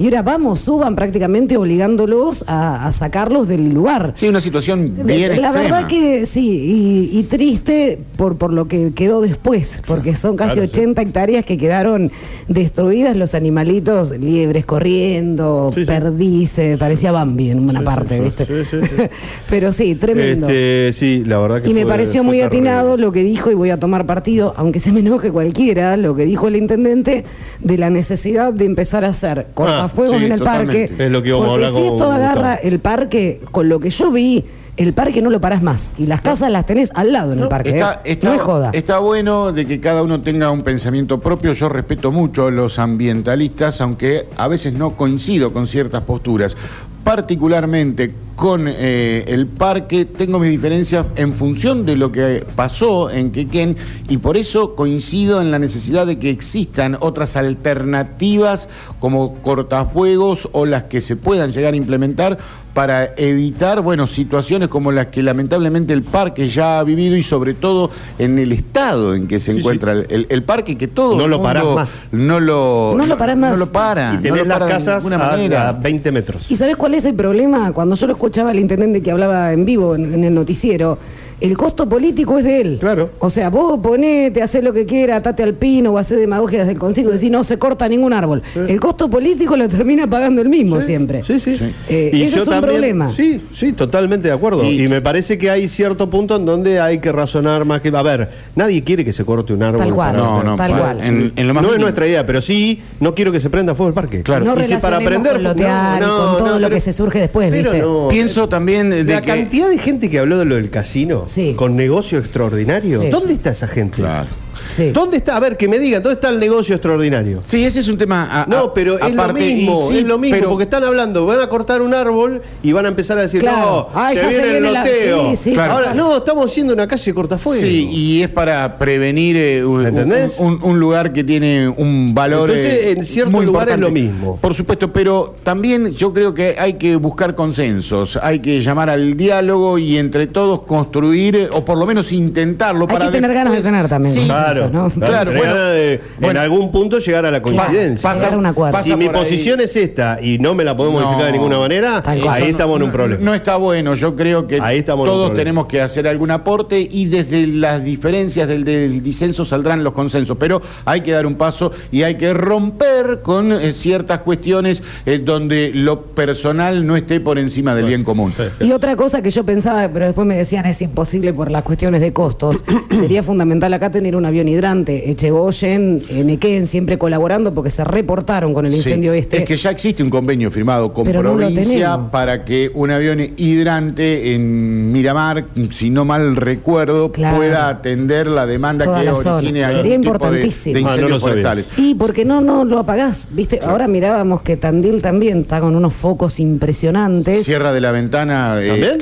Y 0.00 0.04
ahora 0.06 0.22
vamos, 0.22 0.60
suban 0.60 0.96
prácticamente 0.96 1.58
obligándolos 1.58 2.42
a, 2.46 2.86
a 2.86 2.92
sacarlos 2.92 3.48
del 3.48 3.68
lugar. 3.74 4.14
Sí, 4.16 4.28
una 4.28 4.40
situación 4.40 4.94
bien 5.04 5.28
La 5.42 5.48
extrema. 5.50 5.52
verdad 5.52 5.86
que 5.88 6.24
sí, 6.24 7.08
y, 7.12 7.18
y 7.18 7.22
triste 7.24 7.98
por, 8.16 8.38
por 8.38 8.50
lo 8.50 8.66
que 8.66 8.92
quedó 8.94 9.20
después, 9.20 9.82
porque 9.86 10.14
son 10.16 10.36
casi 10.38 10.54
Claro, 10.54 10.68
sí. 10.68 10.80
80 10.80 11.02
hectáreas 11.02 11.44
que 11.44 11.58
quedaron 11.58 12.10
destruidas, 12.48 13.14
los 13.14 13.34
animalitos, 13.34 14.18
liebres 14.18 14.64
corriendo, 14.64 15.70
Sí, 15.74 15.82
sí. 15.84 15.86
perdices, 15.86 16.78
parecía 16.78 17.12
Bambi 17.12 17.50
en 17.50 17.58
una 17.68 17.80
Sí, 17.80 17.84
parte, 17.84 18.16
sí, 18.16 18.24
¿viste? 18.24 18.46
sí, 18.46 18.52
sí, 18.70 18.86
sí. 18.96 19.02
Pero 19.50 19.70
sí, 19.72 19.94
tremendo. 19.96 20.48
Este, 20.48 20.92
sí, 20.94 21.24
la 21.26 21.38
verdad 21.40 21.60
que 21.62 21.68
Y 21.68 21.74
me 21.74 21.82
fue- 21.82 21.90
pareció 21.90 22.22
fue 22.22 22.26
muy 22.28 22.36
terrible. 22.38 22.70
atinado 22.70 22.96
lo 22.96 23.12
que 23.12 23.22
dijo, 23.22 23.50
y 23.50 23.54
voy 23.54 23.68
a 23.68 23.78
tomar 23.78 24.06
partido, 24.06 24.54
aunque 24.56 24.80
se 24.80 24.92
me 24.92 25.00
enoje 25.00 25.30
cualquiera, 25.30 25.98
lo 25.98 26.14
que 26.14 26.24
dijo 26.24 26.48
el 26.48 26.56
intendente 26.56 27.24
de 27.60 27.76
la 27.76 27.90
necesidad 27.90 28.54
de 28.54 28.64
empezar 28.64 29.04
a 29.04 29.08
hacer 29.08 29.48
cortafuegos 29.52 29.89
Ah, 29.89 29.89
sí, 30.18 30.24
en 30.24 30.32
el 30.32 30.38
totalmente. 30.38 30.88
parque. 30.88 31.04
Es 31.04 31.10
lo 31.10 31.22
que 31.22 31.32
porque 31.32 31.50
hablar 31.50 31.68
si 31.70 31.74
con 31.76 31.84
esto 31.84 32.12
agarra 32.12 32.54
el 32.56 32.78
parque, 32.80 33.40
con 33.50 33.68
lo 33.68 33.80
que 33.80 33.90
yo 33.90 34.10
vi, 34.10 34.44
el 34.76 34.94
parque 34.94 35.20
no 35.20 35.28
lo 35.30 35.40
parás 35.40 35.62
más. 35.62 35.92
Y 35.98 36.06
las 36.06 36.20
casas 36.22 36.50
las 36.50 36.64
tenés 36.64 36.90
al 36.94 37.12
lado 37.12 37.32
en 37.34 37.40
el 37.40 37.48
parque. 37.48 37.70
Está, 37.70 37.94
¿eh? 38.04 38.12
está- 38.12 38.28
no 38.28 38.34
es 38.34 38.40
joda. 38.40 38.70
está 38.72 38.98
bueno 38.98 39.52
de 39.52 39.66
que 39.66 39.78
cada 39.80 40.02
uno 40.02 40.20
tenga 40.22 40.50
un 40.50 40.62
pensamiento 40.62 41.20
propio. 41.20 41.52
Yo 41.52 41.68
respeto 41.68 42.12
mucho 42.12 42.46
a 42.46 42.50
los 42.50 42.78
ambientalistas, 42.78 43.80
aunque 43.80 44.26
a 44.36 44.48
veces 44.48 44.72
no 44.72 44.90
coincido 44.96 45.52
con 45.52 45.66
ciertas 45.66 46.02
posturas. 46.04 46.56
Particularmente 47.04 48.12
con 48.40 48.66
eh, 48.68 49.24
el 49.26 49.46
parque, 49.46 50.06
tengo 50.06 50.38
mis 50.38 50.48
diferencias 50.50 51.04
en 51.16 51.34
función 51.34 51.84
de 51.84 51.96
lo 51.96 52.10
que 52.10 52.46
pasó 52.56 53.10
en 53.10 53.32
Quequén 53.32 53.76
y 54.08 54.16
por 54.16 54.38
eso 54.38 54.74
coincido 54.74 55.42
en 55.42 55.50
la 55.50 55.58
necesidad 55.58 56.06
de 56.06 56.18
que 56.18 56.30
existan 56.30 56.96
otras 57.00 57.36
alternativas 57.36 58.70
como 58.98 59.34
cortafuegos 59.42 60.48
o 60.52 60.64
las 60.64 60.84
que 60.84 61.02
se 61.02 61.16
puedan 61.16 61.52
llegar 61.52 61.74
a 61.74 61.76
implementar 61.76 62.38
para 62.74 63.14
evitar, 63.16 63.80
bueno, 63.80 64.06
situaciones 64.06 64.68
como 64.68 64.92
las 64.92 65.06
que 65.06 65.22
lamentablemente 65.22 65.92
el 65.92 66.02
parque 66.02 66.48
ya 66.48 66.78
ha 66.78 66.84
vivido 66.84 67.16
y 67.16 67.22
sobre 67.22 67.54
todo 67.54 67.90
en 68.18 68.38
el 68.38 68.52
estado 68.52 69.14
en 69.14 69.26
que 69.26 69.40
se 69.40 69.52
Sí, 69.52 69.58
encuentra 69.58 69.92
el, 69.92 70.06
el- 70.08 70.26
el 70.28 70.42
parque 70.44 70.78
que 70.78 70.86
todo 70.88 71.16
No 71.16 71.24
el 71.24 71.30
lo 71.30 71.42
parás 71.42 71.64
más. 71.74 71.90
No 72.12 72.38
lo, 72.40 72.94
No 72.96 73.06
lo 73.06 73.18
parás 73.18 73.36
más. 73.36 73.52
No 73.52 73.56
lo 73.56 73.72
para. 73.72 74.12
Y 74.12 74.16
no 74.16 74.22
tenés 74.22 74.38
lo 74.42 74.44
las 74.46 74.60
de 74.60 74.66
casas 74.72 75.04
a, 75.12 75.18
manera. 75.18 75.68
a 75.68 75.72
20 75.72 76.12
metros. 76.12 76.50
¿Y 76.50 76.56
sabes 76.56 76.76
cuál 76.76 76.94
es 76.94 77.04
el 77.04 77.14
problema? 77.14 77.72
Cuando 77.72 77.96
yo 77.96 78.06
lo 78.06 78.12
escuchaba 78.12 78.50
al 78.50 78.58
intendente 78.60 79.02
que 79.02 79.10
hablaba 79.10 79.52
en 79.52 79.64
vivo 79.64 79.94
en, 79.96 80.14
en 80.14 80.24
el 80.24 80.34
noticiero, 80.34 80.98
el 81.40 81.56
costo 81.56 81.88
político 81.88 82.38
es 82.38 82.44
de 82.44 82.60
él. 82.60 82.76
Claro. 82.80 83.10
O 83.18 83.30
sea, 83.30 83.48
vos 83.50 83.78
ponete, 83.82 84.42
hacé 84.42 84.62
lo 84.62 84.72
que 84.72 84.84
quiera, 84.86 85.16
atate 85.16 85.42
al 85.42 85.54
pino 85.54 85.90
o 85.92 85.98
hacé 85.98 86.16
demagogia 86.16 86.60
desde 86.60 86.72
el 86.72 86.78
consejo 86.78 87.10
y 87.10 87.12
decís 87.14 87.30
no 87.30 87.44
se 87.44 87.58
corta 87.58 87.88
ningún 87.88 88.12
árbol. 88.12 88.42
El 88.54 88.78
costo 88.80 89.08
político 89.08 89.56
lo 89.56 89.68
termina 89.68 90.08
pagando 90.08 90.40
él 90.42 90.48
mismo 90.48 90.80
siempre. 90.80 91.22
Sí, 91.24 91.40
sí. 91.40 91.56
Sí. 91.56 91.64
Eh, 91.88 92.10
ese 92.14 92.40
es 92.42 92.48
un 92.48 92.60
problema. 92.60 93.12
Sí, 93.12 93.40
sí, 93.54 93.72
totalmente 93.72 94.28
de 94.28 94.34
acuerdo. 94.34 94.64
Y- 94.64 94.80
Y, 94.84 94.88
me 94.88 95.00
parece 95.02 95.36
que 95.38 95.50
hay 95.50 95.68
cierto 95.68 96.08
punto 96.10 96.36
en 96.36 96.46
donde 96.46 96.80
hay 96.80 96.98
que 96.98 97.12
razonar 97.12 97.64
más 97.64 97.80
que. 97.80 97.88
A 97.88 98.02
ver, 98.02 98.30
nadie 98.56 98.82
quiere 98.82 99.04
que 99.04 99.12
se 99.12 99.24
corte 99.24 99.52
un 99.52 99.62
árbol. 99.62 99.80
Tal 99.80 99.94
cual. 99.94 100.12
para- 100.16 100.22
No, 100.26 100.42
no, 100.42 100.56
Tal 100.56 100.70
para- 100.70 100.82
cual. 100.82 101.00
En, 101.02 101.32
en 101.36 101.46
lo 101.48 101.54
más 101.54 101.62
no 101.62 101.72
es 101.74 101.78
nuestra 101.80 102.06
idea, 102.06 102.24
pero 102.24 102.40
sí, 102.40 102.80
no 103.00 103.14
quiero 103.14 103.30
que 103.32 103.40
se 103.40 103.50
prenda 103.50 103.74
fuego 103.74 103.88
el 103.88 103.94
parque. 103.94 104.22
Claro. 104.22 104.44
No 104.44 104.52
Y 104.58 104.62
si 104.64 104.74
para 104.76 104.98
relacionemos 104.98 105.06
prender 105.08 105.32
con 105.34 105.42
lotear 105.44 106.02
y 106.02 106.06
con 106.06 106.38
todo 106.38 106.58
lo 106.58 106.70
que 106.70 106.80
se 106.80 106.92
surge 106.92 107.18
después, 107.20 107.50
pero 107.50 107.70
¿viste? 107.72 107.86
no. 107.86 108.08
Pienso 108.08 108.48
también 108.48 108.90
de 108.90 109.04
La 109.04 109.20
que... 109.20 109.26
cantidad 109.28 109.68
de 109.68 109.78
gente 109.78 110.08
que 110.10 110.18
habló 110.18 110.38
de 110.38 110.44
lo 110.44 110.54
del 110.56 110.70
casino 110.70 111.24
Sí. 111.30 111.54
con 111.56 111.76
negocio 111.76 112.18
extraordinario. 112.18 113.00
Sí. 113.02 113.08
¿Dónde 113.10 113.34
está 113.34 113.50
esa 113.50 113.68
gente? 113.68 113.96
Claro. 113.96 114.28
Sí. 114.70 114.90
¿Dónde 114.90 115.16
está? 115.18 115.36
A 115.36 115.40
ver, 115.40 115.56
que 115.56 115.68
me 115.68 115.78
digan, 115.78 116.02
¿dónde 116.02 116.14
está 116.14 116.28
el 116.30 116.38
negocio 116.40 116.74
extraordinario? 116.74 117.40
Sí, 117.44 117.64
ese 117.64 117.80
es 117.80 117.88
un 117.88 117.98
tema... 117.98 118.42
a- 118.42 118.46
No, 118.46 118.56
a- 118.58 118.74
pero 118.74 118.98
es 118.98 119.14
lo 119.14 119.22
aparte, 119.22 119.40
mismo, 119.40 119.88
sí, 119.88 119.98
es 119.98 120.04
lo 120.04 120.16
mismo, 120.18 120.36
pero- 120.36 120.48
porque 120.50 120.64
están 120.64 120.84
hablando, 120.84 121.26
van 121.26 121.40
a 121.40 121.48
cortar 121.48 121.82
un 121.82 121.92
árbol 121.94 122.40
y 122.62 122.72
van 122.72 122.86
a 122.86 122.88
empezar 122.88 123.18
a 123.18 123.22
decir, 123.22 123.40
Claro. 123.40 123.88
no, 123.92 124.00
Ay, 124.00 124.16
se 124.16 124.22
ya 124.22 124.28
se 124.30 124.34
viene 124.36 124.56
el 124.58 124.72
la- 124.72 124.84
loteo. 124.84 125.30
sí, 125.30 125.36
sí, 125.36 125.52
Claro. 125.52 125.72
Ahora, 125.74 125.94
no, 125.94 126.16
estamos 126.18 126.50
haciendo 126.50 126.72
una 126.72 126.86
calle 126.88 127.12
cortafuego. 127.14 127.60
Sí, 127.60 127.88
y 127.90 128.22
es 128.22 128.28
para 128.28 128.78
prevenir 128.78 129.36
eh, 129.36 129.64
un, 129.64 130.80
lugar 130.80 131.12
que 131.12 131.24
tiene 131.24 131.68
un 131.68 132.14
valor. 132.14 132.48
Entonces, 132.50 132.84
eh, 132.84 132.90
en 132.92 133.04
ciertos 133.04 133.32
muy 133.34 133.44
lugares 133.46 133.74
importante. 133.74 134.00
lo 134.00 134.08
mismo. 134.12 134.38
Por 134.40 134.54
supuesto, 134.54 134.92
pero 134.92 135.34
también 135.42 135.90
yo 135.92 136.12
creo 136.12 136.32
que 136.34 136.56
hay 136.58 136.74
que 136.74 136.96
buscar 136.96 137.34
consensos, 137.34 138.18
hay 138.22 138.38
que 138.40 138.60
llamar 138.60 138.88
al 138.90 139.16
diálogo 139.16 139.78
y 139.78 139.98
entre 139.98 140.26
todos 140.26 140.62
construir, 140.62 141.48
o 141.52 141.64
por 141.64 141.76
lo 141.76 141.86
menos 141.86 142.12
intentarlo. 142.12 142.86
Hay 142.88 142.92
para 142.94 143.06
que 143.06 143.12
tener 143.12 143.34
ganas 143.34 143.52
de 143.54 143.60
tener 143.62 143.88
también 143.88 144.14
Sí, 144.14 144.20
Claro, 144.24 144.59
Eso, 144.64 144.72
¿no? 144.72 144.90
claro, 144.90 145.10
Claro, 145.12 145.30
tener 145.30 145.38
bueno, 145.46 145.54
ganas 145.54 145.74
de, 145.74 146.00
bueno. 146.18 146.30
en 146.30 146.36
algún 146.44 146.72
punto 146.72 146.98
llegar 146.98 147.26
a 147.26 147.30
la 147.30 147.42
coincidencia. 147.42 148.02
pasa- 148.08 148.20
Llegar 148.20 148.34
a 148.34 148.38
un 148.38 148.46
acuerdo. 148.46 148.72
pasa 148.72 148.84
si 148.84 148.96
mi 148.96 149.06
ahí. 149.06 149.10
posición 149.12 149.60
es 149.60 149.76
esta 149.76 150.18
y 150.22 150.38
no 150.38 150.54
me 150.54 150.64
la 150.64 150.76
podemos 150.76 151.00
No, 151.00 151.06
modificar 151.06 151.26
de 151.32 151.38
ninguna 151.38 151.58
manera, 151.58 152.02
ahí 152.06 152.44
estamos 152.50 152.76
en 152.76 152.82
un 152.84 152.92
problema. 152.92 153.22
No 153.22 153.34
está 153.34 153.56
bueno, 153.56 153.94
yo 153.94 154.14
creo 154.16 154.46
que 154.46 154.60
Ahí 154.60 154.82
todos 154.82 155.32
tenemos 155.34 155.66
que 155.66 155.80
hacer 155.80 156.06
algún 156.06 156.30
aporte 156.30 156.86
y 156.90 157.06
desde 157.06 157.46
las 157.46 157.82
diferencias 157.84 158.46
del, 158.48 158.64
del 158.64 159.02
disenso 159.02 159.44
saldrán 159.44 159.82
los 159.84 159.92
consensos, 159.92 160.36
pero 160.38 160.60
hay 160.84 161.00
que 161.02 161.12
dar 161.12 161.26
un 161.26 161.34
paso 161.36 161.72
y 161.90 162.02
hay 162.02 162.16
que 162.16 162.32
romper 162.34 163.20
con 163.22 163.52
eh, 163.52 163.72
ciertas 163.72 164.20
cuestiones 164.20 164.82
eh, 165.06 165.18
donde 165.18 165.70
lo 165.74 166.02
personal 166.02 166.86
no 166.86 166.96
esté 166.96 167.20
por 167.20 167.38
encima 167.38 167.74
del 167.74 167.86
bien 167.86 168.04
común. 168.04 168.32
Y 168.60 168.72
otra 168.72 168.96
cosa 168.96 169.22
que 169.22 169.30
yo 169.30 169.44
pensaba, 169.44 169.88
pero 169.92 170.06
después 170.06 170.26
me 170.26 170.36
decían 170.36 170.66
es 170.66 170.80
imposible 170.82 171.32
por 171.32 171.50
las 171.50 171.62
cuestiones 171.62 172.00
de 172.00 172.12
costos, 172.12 172.62
sería 172.90 173.22
fundamental 173.22 173.72
acá 173.74 173.90
tener 173.90 174.16
un 174.16 174.26
avión 174.26 174.48
hidrante. 174.50 175.10
Echegoyen, 175.10 176.02
eh, 176.08 176.24
Nequén, 176.24 176.66
siempre 176.66 176.98
colaborando 176.98 177.54
porque 177.54 177.70
se 177.70 177.84
reportaron 177.84 178.52
con 178.52 178.66
el 178.66 178.74
incendio 178.74 179.12
Sí, 179.12 179.18
este. 179.18 179.38
Es 179.38 179.44
que 179.44 179.56
ya 179.56 179.70
existe 179.70 180.02
un 180.02 180.10
convenio 180.10 180.50
firmado 180.50 180.92
con 180.92 181.04
Pero 181.04 181.20
provincia 181.20 181.98
para 182.10 182.44
que 182.44 182.70
un 182.74 182.90
avión 182.90 183.20
hidrante 183.36 184.34
en 184.34 184.92
Miramar, 184.92 185.44
si 185.70 185.90
no 185.90 186.04
mal 186.04 186.36
recuerdo, 186.36 187.12
Claro. 187.12 187.36
pueda 187.38 187.68
atender 187.68 188.26
la 188.26 188.46
demanda 188.46 188.84
Toda 188.84 188.98
que 189.00 189.04
la 189.06 189.14
origine 189.14 189.40
Sería 189.64 189.66
algún 189.68 189.82
tipo 189.82 189.88
de- 189.90 189.94
importantísimo. 189.94 190.74
de, 190.74 190.80
Ah, 190.80 190.82
no 190.82 190.90
incendios 190.94 191.22
forestales. 191.22 191.66
Y 191.76 191.94
porque 191.94 192.24
no, 192.24 192.40
no 192.40 192.64
lo 192.64 192.78
apagás, 192.78 193.28
¿viste? 193.32 193.60
Ahora 193.62 193.86
mirábamos 193.88 194.42
que 194.42 194.56
Tandil 194.56 195.00
también 195.02 195.40
está 195.40 195.60
con 195.60 195.76
unos 195.76 195.94
focos 195.94 196.40
impresionantes. 196.40 197.44
Sierra 197.44 197.72
de 197.72 197.80
la 197.80 197.92
Ventana, 197.92 198.56
eh, 198.60 198.98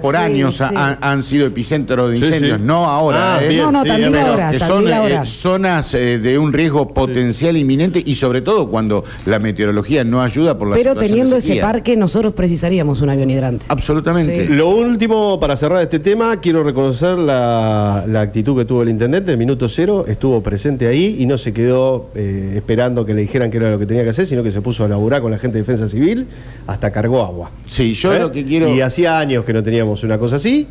por 0.00 0.14
sí, 0.14 0.20
años 0.20 0.56
sí. 0.56 0.64
han, 0.74 0.98
han 1.00 1.22
sido 1.22 1.46
epicentro 1.46 2.08
de 2.08 2.18
incendios, 2.18 2.58
sí. 2.58 2.64
no 2.64 2.84
ahora. 2.86 3.36
Ah, 3.36 3.44
eh. 3.44 3.48
bien, 3.48 3.62
No, 3.62 3.72
no, 3.72 3.82
sí, 3.82 3.88
Tandil 3.88 4.10
pero 4.12 4.26
ahora, 4.26 4.50
que 4.50 4.58
son 4.68 4.88
eh, 4.88 5.20
zonas 5.24 5.94
eh, 5.94 6.18
de 6.18 6.38
un 6.38 6.52
riesgo 6.52 6.88
potencial 6.88 7.56
inminente 7.56 8.02
y 8.04 8.14
sobre 8.14 8.42
todo 8.42 8.68
cuando 8.68 9.04
la 9.26 9.38
meteorología 9.38 10.04
no 10.04 10.22
ayuda 10.22 10.56
por 10.56 10.68
la 10.68 10.76
Pero 10.76 10.94
teniendo 10.94 11.32
de 11.32 11.38
ese 11.38 11.56
parque, 11.56 11.96
nosotros 11.96 12.32
precisaríamos 12.34 13.00
un 13.00 13.10
avión 13.10 13.30
hidrante. 13.30 13.66
Absolutamente. 13.68 14.46
Sí. 14.46 14.52
Lo 14.52 14.68
último, 14.68 15.40
para 15.40 15.56
cerrar 15.56 15.82
este 15.82 15.98
tema, 15.98 16.40
quiero 16.40 16.62
reconocer 16.62 17.18
la, 17.18 18.04
la 18.06 18.20
actitud 18.20 18.56
que 18.56 18.64
tuvo 18.64 18.82
el 18.82 18.88
intendente. 18.88 19.32
En 19.32 19.38
minuto 19.38 19.68
cero 19.68 20.04
estuvo 20.06 20.42
presente 20.42 20.86
ahí 20.86 21.16
y 21.18 21.26
no 21.26 21.38
se 21.38 21.52
quedó 21.52 22.10
eh, 22.14 22.52
esperando 22.56 23.04
que 23.04 23.14
le 23.14 23.22
dijeran 23.22 23.50
que 23.50 23.56
era 23.56 23.70
lo 23.70 23.78
que 23.78 23.86
tenía 23.86 24.04
que 24.04 24.10
hacer, 24.10 24.26
sino 24.26 24.42
que 24.42 24.50
se 24.50 24.60
puso 24.60 24.84
a 24.84 24.88
laburar 24.88 25.22
con 25.22 25.30
la 25.30 25.38
gente 25.38 25.58
de 25.58 25.62
defensa 25.62 25.88
civil 25.88 26.26
hasta 26.66 26.90
cargó 26.90 27.24
agua. 27.24 27.50
Sí, 27.66 27.92
yo 27.94 28.12
¿Eh? 28.12 28.20
lo 28.20 28.32
que 28.32 28.44
quiero. 28.44 28.74
Y 28.74 28.80
hacía 28.80 29.18
años 29.18 29.44
que 29.44 29.52
no 29.52 29.62
teníamos 29.62 30.04
una 30.04 30.18
cosa 30.18 30.36
así. 30.36 30.66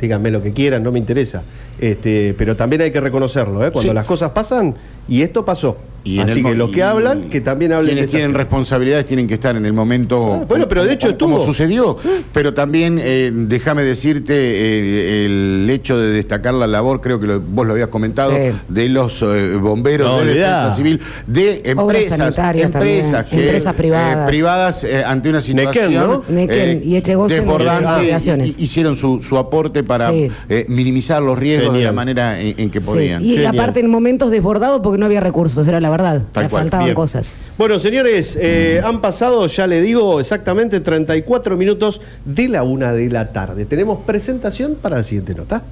Díganme 0.00 0.30
lo 0.30 0.42
que 0.42 0.52
quieran, 0.52 0.82
no 0.82 0.92
me 0.92 0.98
interesa. 0.98 1.42
Este, 1.80 2.34
pero 2.36 2.56
también 2.56 2.82
hay 2.82 2.92
que 2.92 3.00
reconocerlo, 3.00 3.64
¿eh? 3.66 3.70
cuando 3.72 3.90
Sí. 3.90 3.94
las 3.94 4.04
cosas 4.04 4.30
pasan, 4.30 4.74
y 5.08 5.22
esto 5.22 5.44
pasó. 5.44 5.78
Y 6.02 6.18
en 6.20 6.28
Así 6.30 6.40
el 6.40 6.46
que 6.46 6.54
los 6.54 6.70
que 6.70 6.78
y- 6.78 6.82
hablan, 6.82 7.22
que 7.30 7.40
también 7.40 7.72
hablen 7.72 7.88
de 7.90 7.92
Quienes 7.94 8.10
tienen 8.10 8.34
responsabilidades 8.34 9.04
tienen 9.06 9.26
que 9.26 9.34
estar 9.34 9.54
en 9.56 9.66
el 9.66 9.72
momento. 9.72 10.34
Ah, 10.34 10.44
bueno, 10.48 10.66
pero 10.68 10.84
de 10.84 10.94
hecho 10.94 11.08
como- 11.08 11.18
como 11.18 11.36
estuvo. 11.38 11.52
sucedió. 11.52 11.96
Pero 12.32 12.54
también, 12.54 12.98
eh, 13.00 13.30
déjame 13.34 13.82
decirte, 13.82 14.34
eh, 14.34 15.26
el 15.26 15.68
hecho 15.70 15.98
de 15.98 16.10
destacar 16.10 16.54
la 16.54 16.66
labor, 16.66 17.00
creo 17.00 17.20
que 17.20 17.26
lo- 17.26 17.40
vos 17.40 17.66
lo 17.66 17.72
habías 17.74 17.88
comentado, 17.88 18.30
Sí. 18.30 18.52
de 18.68 18.88
los 18.88 19.20
eh, 19.22 19.56
bomberos 19.60 20.08
No, 20.08 20.16
de 20.24 20.30
olvidá. 20.30 20.54
defensa 20.56 20.76
civil, 20.76 21.00
de 21.26 21.62
empresas, 21.64 22.16
sanitarias 22.16 22.64
empresas, 22.74 23.26
empresas 23.32 23.74
privadas. 23.74 24.24
eh, 24.24 24.30
privadas 24.30 24.84
eh, 24.84 25.04
ante 25.04 25.28
una 25.28 25.40
situación 25.42 25.92
¿no? 25.94 26.24
Nequén 26.28 26.80
y 26.84 26.96
Echegoyen 26.96 27.44
y- 27.46 28.44
y- 28.46 28.64
hicieron 28.64 28.96
su, 28.96 29.20
su 29.20 29.36
aporte 29.38 29.82
para 29.82 30.10
Sí. 30.10 30.30
eh, 30.48 30.64
minimizar 30.68 31.22
los 31.22 31.38
riesgos 31.38 31.74
de 31.74 31.80
la 31.84 31.92
manera 31.92 32.40
en, 32.40 32.54
en 32.58 32.70
que 32.70 32.80
Sí, 32.80 32.86
podían. 32.86 33.24
Y 33.24 33.34
Genial. 33.34 33.54
aparte 33.58 33.80
en 33.80 33.90
momentos 33.90 34.30
desbordados 34.30 34.80
porque 34.82 34.98
no 34.98 35.06
había 35.06 35.20
recursos, 35.20 35.66
era 35.68 35.80
la 35.80 35.89
verdad. 35.90 36.22
Tal 36.32 36.44
Le 36.44 36.50
cual. 36.50 36.62
faltaban 36.62 36.86
Bien. 36.86 36.94
cosas. 36.94 37.34
Bueno, 37.58 37.78
señores, 37.78 38.38
eh, 38.40 38.80
han 38.84 39.00
pasado, 39.00 39.46
ya 39.46 39.66
le 39.66 39.80
digo, 39.80 40.20
exactamente 40.20 40.80
34 40.80 41.56
minutos 41.56 42.00
de 42.24 42.48
la 42.48 42.62
una 42.62 42.92
de 42.92 43.08
la 43.10 43.32
tarde. 43.32 43.64
Tenemos 43.66 43.98
presentación 44.06 44.76
para 44.80 44.96
la 44.98 45.02
siguiente 45.02 45.34
nota. 45.34 45.62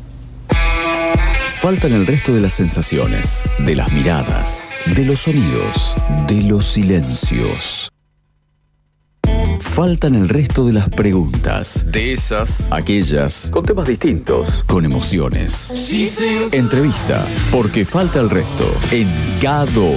Faltan 1.61 1.93
el 1.93 2.07
resto 2.07 2.33
de 2.33 2.41
las 2.41 2.53
sensaciones, 2.53 3.49
de 3.59 3.75
las 3.75 3.93
miradas, 3.93 4.73
de 4.95 5.05
los 5.05 5.21
sonidos, 5.21 5.97
de 6.29 6.43
los 6.43 6.67
silencios. 6.69 7.91
Faltan 9.61 10.15
el 10.15 10.29
resto 10.29 10.65
de 10.65 10.73
las 10.73 10.89
preguntas, 10.89 11.87
de 11.91 12.13
esas, 12.13 12.71
aquellas, 12.73 13.51
con 13.53 13.65
temas 13.65 13.89
distintos, 13.89 14.65
con 14.67 14.85
emociones. 14.85 15.91
Entrevista, 16.53 17.27
porque 17.51 17.85
falta 17.85 18.21
el 18.21 18.31
resto, 18.31 18.73
en 18.91 19.09
K2 19.41 19.95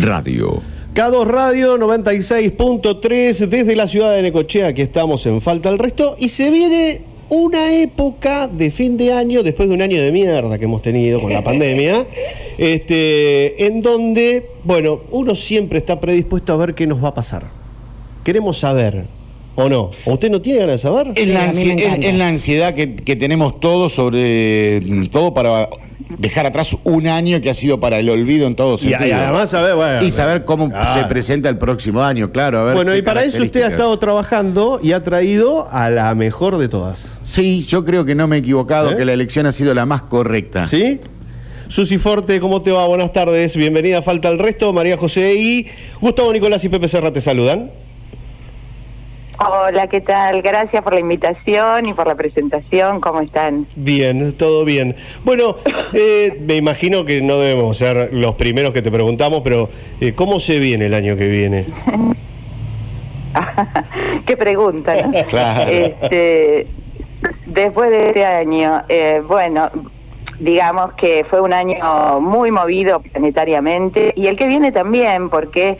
Radio. 0.00 0.62
K2 0.94 1.24
Radio 1.26 1.78
96.3 1.78 3.46
desde 3.48 3.76
la 3.76 3.86
ciudad 3.86 4.14
de 4.14 4.22
Necochea, 4.22 4.68
aquí 4.68 4.82
estamos 4.82 5.26
en 5.26 5.40
Falta 5.40 5.68
el 5.68 5.78
Resto, 5.78 6.16
y 6.18 6.28
se 6.28 6.50
viene 6.50 7.02
una 7.30 7.72
época 7.72 8.48
de 8.48 8.70
fin 8.70 8.96
de 8.96 9.12
año, 9.12 9.42
después 9.42 9.68
de 9.68 9.74
un 9.74 9.82
año 9.82 10.00
de 10.02 10.10
mierda 10.12 10.58
que 10.58 10.64
hemos 10.64 10.82
tenido 10.82 11.20
con 11.20 11.32
la 11.32 11.42
pandemia, 11.42 12.06
este, 12.58 13.66
en 13.66 13.82
donde, 13.82 14.50
bueno, 14.64 15.00
uno 15.10 15.34
siempre 15.34 15.78
está 15.78 16.00
predispuesto 16.00 16.52
a 16.52 16.56
ver 16.56 16.74
qué 16.74 16.86
nos 16.86 17.02
va 17.02 17.08
a 17.08 17.14
pasar. 17.14 17.59
Queremos 18.24 18.58
saber, 18.58 19.04
¿o 19.56 19.68
no? 19.68 19.90
¿O 20.04 20.12
usted 20.14 20.30
no 20.30 20.40
tiene 20.40 20.60
ganas 20.60 20.82
de 20.82 20.88
saber? 20.88 21.12
Es, 21.14 21.26
Sí, 21.26 21.32
la, 21.32 21.50
ansi- 21.50 21.80
es- 21.80 22.04
es 22.14 22.20
ansiedad 22.20 22.74
que, 22.74 22.94
que 22.96 23.16
tenemos 23.16 23.60
todos 23.60 23.94
sobre 23.94 25.08
todo 25.10 25.32
para 25.34 25.68
dejar 26.18 26.44
atrás 26.44 26.76
un 26.84 27.06
año 27.06 27.40
que 27.40 27.50
ha 27.50 27.54
sido 27.54 27.78
para 27.78 27.98
el 27.98 28.10
olvido 28.10 28.46
en 28.46 28.56
todos 28.56 28.82
Y, 28.82 28.88
y 28.88 28.90
sentidos. 28.90 29.20
además 29.20 29.50
saber, 29.50 29.74
bueno, 29.76 30.02
y 30.04 30.10
saber 30.10 30.44
cómo 30.44 30.68
claro. 30.68 31.00
se 31.00 31.06
presenta 31.06 31.48
el 31.48 31.56
próximo 31.56 32.02
año, 32.02 32.30
claro. 32.32 32.58
A 32.58 32.64
ver 32.64 32.74
Bueno, 32.74 32.96
y 32.96 33.02
para 33.02 33.22
eso 33.24 33.42
usted 33.42 33.62
ha 33.62 33.68
estado 33.68 33.96
trabajando 33.98 34.80
y 34.82 34.92
ha 34.92 35.02
traído 35.04 35.68
a 35.70 35.88
la 35.88 36.14
mejor 36.14 36.58
de 36.58 36.68
todas. 36.68 37.14
Sí, 37.22 37.64
yo 37.66 37.84
creo 37.84 38.04
que 38.04 38.14
no 38.14 38.26
me 38.28 38.36
he 38.36 38.38
equivocado, 38.40 38.92
¿Eh? 38.92 38.96
que 38.96 39.04
la 39.04 39.12
elección 39.12 39.46
ha 39.46 39.52
sido 39.52 39.72
la 39.72 39.86
más 39.86 40.02
correcta. 40.02 40.66
¿Sí? 40.66 40.98
Susi 41.68 41.98
Forte, 41.98 42.40
¿cómo 42.40 42.60
te 42.62 42.72
va? 42.72 42.84
Buenas 42.88 43.12
tardes. 43.12 43.54
Bienvenida 43.56 43.98
a 43.98 44.02
Falta 44.02 44.28
el 44.28 44.40
Resto. 44.40 44.72
María 44.72 44.96
José 44.96 45.34
y 45.36 45.66
Gustavo 46.00 46.32
Nicolás 46.32 46.64
y 46.64 46.68
Pepe 46.68 46.88
Serra 46.88 47.12
te 47.12 47.20
saludan. 47.20 47.70
Hola, 49.42 49.86
¿qué 49.86 50.02
tal? 50.02 50.42
Gracias 50.42 50.82
por 50.82 50.92
la 50.92 51.00
invitación 51.00 51.86
y 51.86 51.94
por 51.94 52.06
la 52.06 52.14
presentación. 52.14 53.00
¿Cómo 53.00 53.22
están? 53.22 53.66
Bien, 53.74 54.36
todo 54.36 54.66
bien. 54.66 54.94
Bueno, 55.24 55.56
eh, 55.94 56.38
me 56.46 56.56
imagino 56.56 57.06
que 57.06 57.22
no 57.22 57.38
debemos 57.38 57.78
ser 57.78 58.10
los 58.12 58.34
primeros 58.34 58.74
que 58.74 58.82
te 58.82 58.90
preguntamos, 58.90 59.40
pero 59.42 59.70
eh, 59.98 60.12
¿cómo 60.12 60.40
se 60.40 60.58
viene 60.58 60.86
el 60.86 60.94
año 60.94 61.16
que 61.16 61.28
viene? 61.28 61.64
Qué 64.26 64.36
pregunta, 64.36 64.94
¿no? 65.06 65.10
Claro. 65.28 65.70
Este, 65.70 66.66
después 67.46 67.88
de 67.88 68.08
este 68.08 68.26
año, 68.26 68.82
eh, 68.90 69.22
bueno, 69.26 69.70
digamos 70.38 70.92
que 70.94 71.24
fue 71.24 71.40
un 71.40 71.54
año 71.54 72.20
muy 72.20 72.50
movido 72.50 73.00
planetariamente 73.00 74.12
y 74.16 74.26
el 74.26 74.36
que 74.36 74.46
viene 74.46 74.70
también 74.70 75.30
porque 75.30 75.78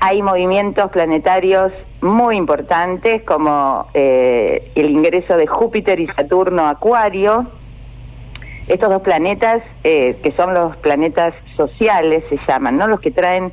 hay 0.00 0.22
movimientos 0.22 0.90
planetarios 0.90 1.72
muy 2.02 2.36
importantes 2.36 3.22
como 3.22 3.86
eh, 3.94 4.70
el 4.74 4.90
ingreso 4.90 5.36
de 5.36 5.46
Júpiter 5.46 6.00
y 6.00 6.08
Saturno 6.08 6.62
a 6.62 6.70
Acuario. 6.70 7.46
Estos 8.66 8.90
dos 8.90 9.02
planetas, 9.02 9.62
eh, 9.84 10.18
que 10.22 10.32
son 10.32 10.52
los 10.52 10.76
planetas 10.76 11.34
sociales, 11.56 12.24
se 12.28 12.38
llaman, 12.46 12.76
¿no? 12.76 12.88
Los 12.88 13.00
que 13.00 13.10
traen 13.10 13.52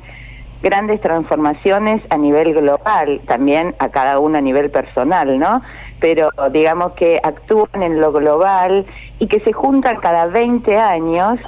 grandes 0.62 1.00
transformaciones 1.00 2.02
a 2.10 2.16
nivel 2.16 2.54
global, 2.54 3.20
también 3.26 3.74
a 3.78 3.88
cada 3.88 4.18
uno 4.18 4.38
a 4.38 4.40
nivel 4.40 4.70
personal, 4.70 5.38
¿no? 5.38 5.62
Pero 6.00 6.30
digamos 6.50 6.92
que 6.92 7.20
actúan 7.22 7.82
en 7.82 8.00
lo 8.00 8.12
global 8.12 8.84
y 9.18 9.26
que 9.26 9.40
se 9.40 9.52
juntan 9.52 9.96
cada 9.96 10.26
20 10.26 10.76
años 10.76 11.38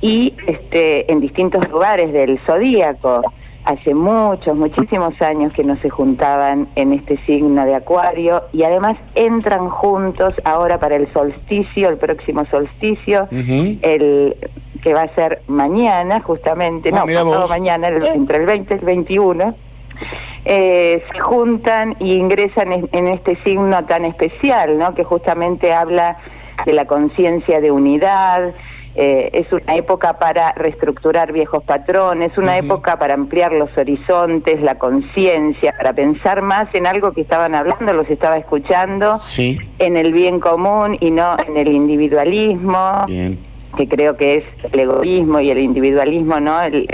y 0.00 0.34
este, 0.46 1.10
en 1.10 1.20
distintos 1.20 1.68
lugares 1.68 2.12
del 2.12 2.38
zodíaco. 2.46 3.22
Hace 3.68 3.92
muchos, 3.92 4.56
muchísimos 4.56 5.20
años 5.20 5.52
que 5.52 5.62
no 5.62 5.76
se 5.76 5.90
juntaban 5.90 6.68
en 6.74 6.94
este 6.94 7.18
signo 7.26 7.66
de 7.66 7.74
Acuario 7.74 8.44
y 8.50 8.62
además 8.62 8.96
entran 9.14 9.68
juntos 9.68 10.32
ahora 10.44 10.78
para 10.80 10.96
el 10.96 11.12
solsticio, 11.12 11.90
el 11.90 11.98
próximo 11.98 12.46
solsticio, 12.46 13.28
el 13.30 14.34
que 14.82 14.94
va 14.94 15.02
a 15.02 15.14
ser 15.14 15.42
mañana, 15.48 16.20
justamente, 16.22 16.88
Ah, 16.94 17.00
no, 17.00 17.04
mira 17.06 17.20
pasado 17.24 17.42
vos. 17.42 17.50
mañana, 17.50 17.88
el- 17.88 18.06
entre 18.06 18.38
el 18.38 18.46
20 18.46 18.74
y 18.74 18.78
el 18.78 18.84
21. 18.86 19.54
eh, 20.46 21.02
se 21.12 21.18
juntan 21.18 21.94
y 21.98 22.14
ingresan 22.14 22.72
en, 22.72 22.88
en 22.92 23.08
este 23.08 23.36
signo 23.44 23.84
tan 23.84 24.06
especial, 24.06 24.78
¿no? 24.78 24.94
Que 24.94 25.04
justamente 25.04 25.74
habla 25.74 26.16
de 26.64 26.72
la 26.72 26.86
conciencia 26.86 27.60
de 27.60 27.70
unidad. 27.70 28.54
Eh, 29.00 29.30
es 29.32 29.52
una 29.52 29.76
época 29.76 30.18
para 30.18 30.50
reestructurar 30.54 31.32
viejos 31.32 31.62
patrones, 31.62 32.36
una 32.36 32.58
época 32.58 32.98
para 32.98 33.14
ampliar 33.14 33.52
los 33.52 33.70
horizontes, 33.78 34.60
la 34.60 34.74
conciencia, 34.76 35.72
para 35.76 35.92
pensar 35.92 36.42
más 36.42 36.74
en 36.74 36.84
algo 36.84 37.12
que 37.12 37.20
estaban 37.20 37.54
hablando, 37.54 37.92
los 37.92 38.10
estaba 38.10 38.38
escuchando, 38.38 39.20
Sí. 39.22 39.56
en 39.78 39.96
el 39.96 40.12
bien 40.12 40.40
común 40.40 40.96
y 40.98 41.12
no 41.12 41.36
en 41.46 41.56
el 41.56 41.68
individualismo 41.68 43.04
Bien. 43.06 43.38
que 43.76 43.86
creo 43.88 44.16
que 44.16 44.34
es 44.38 44.44
el 44.72 44.80
egoísmo 44.80 45.38
y 45.38 45.50
el 45.52 45.58
individualismo, 45.58 46.40
¿no? 46.40 46.60
El- 46.60 46.88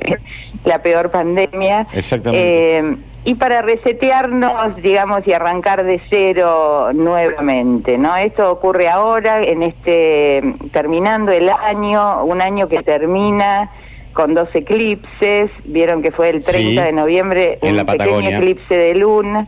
la 0.67 0.81
peor 0.83 1.11
pandemia. 1.11 1.87
Exactamente. 1.95 2.79
Eh, 2.79 2.97
y 3.25 3.35
para 3.37 3.63
resetearnos, 3.63 4.77
digamos, 4.77 5.27
y 5.27 5.33
arrancar 5.33 5.85
de 5.85 6.01
cero 6.11 6.91
nuevamente, 6.93 7.97
¿no? 7.97 8.15
Esto 8.17 8.51
ocurre 8.51 8.89
ahora, 8.89 9.43
en 9.43 9.63
este, 9.63 10.43
terminando 10.73 11.33
el 11.33 11.49
año, 11.49 12.23
un 12.25 12.43
año 12.43 12.69
que 12.69 12.83
termina 12.83 13.71
con 14.13 14.35
dos 14.35 14.49
eclipses, 14.55 15.51
vieron 15.65 16.03
que 16.03 16.13
fue 16.13 16.29
el 16.31 16.45
30 16.45 16.53
Sí, 16.83 16.87
de 16.87 16.93
noviembre, 16.93 17.59
en 17.63 17.71
un 17.71 17.77
la 17.79 17.85
pequeño 17.85 18.29
eclipse 18.29 18.77
de 18.77 18.95
luna. 18.95 19.47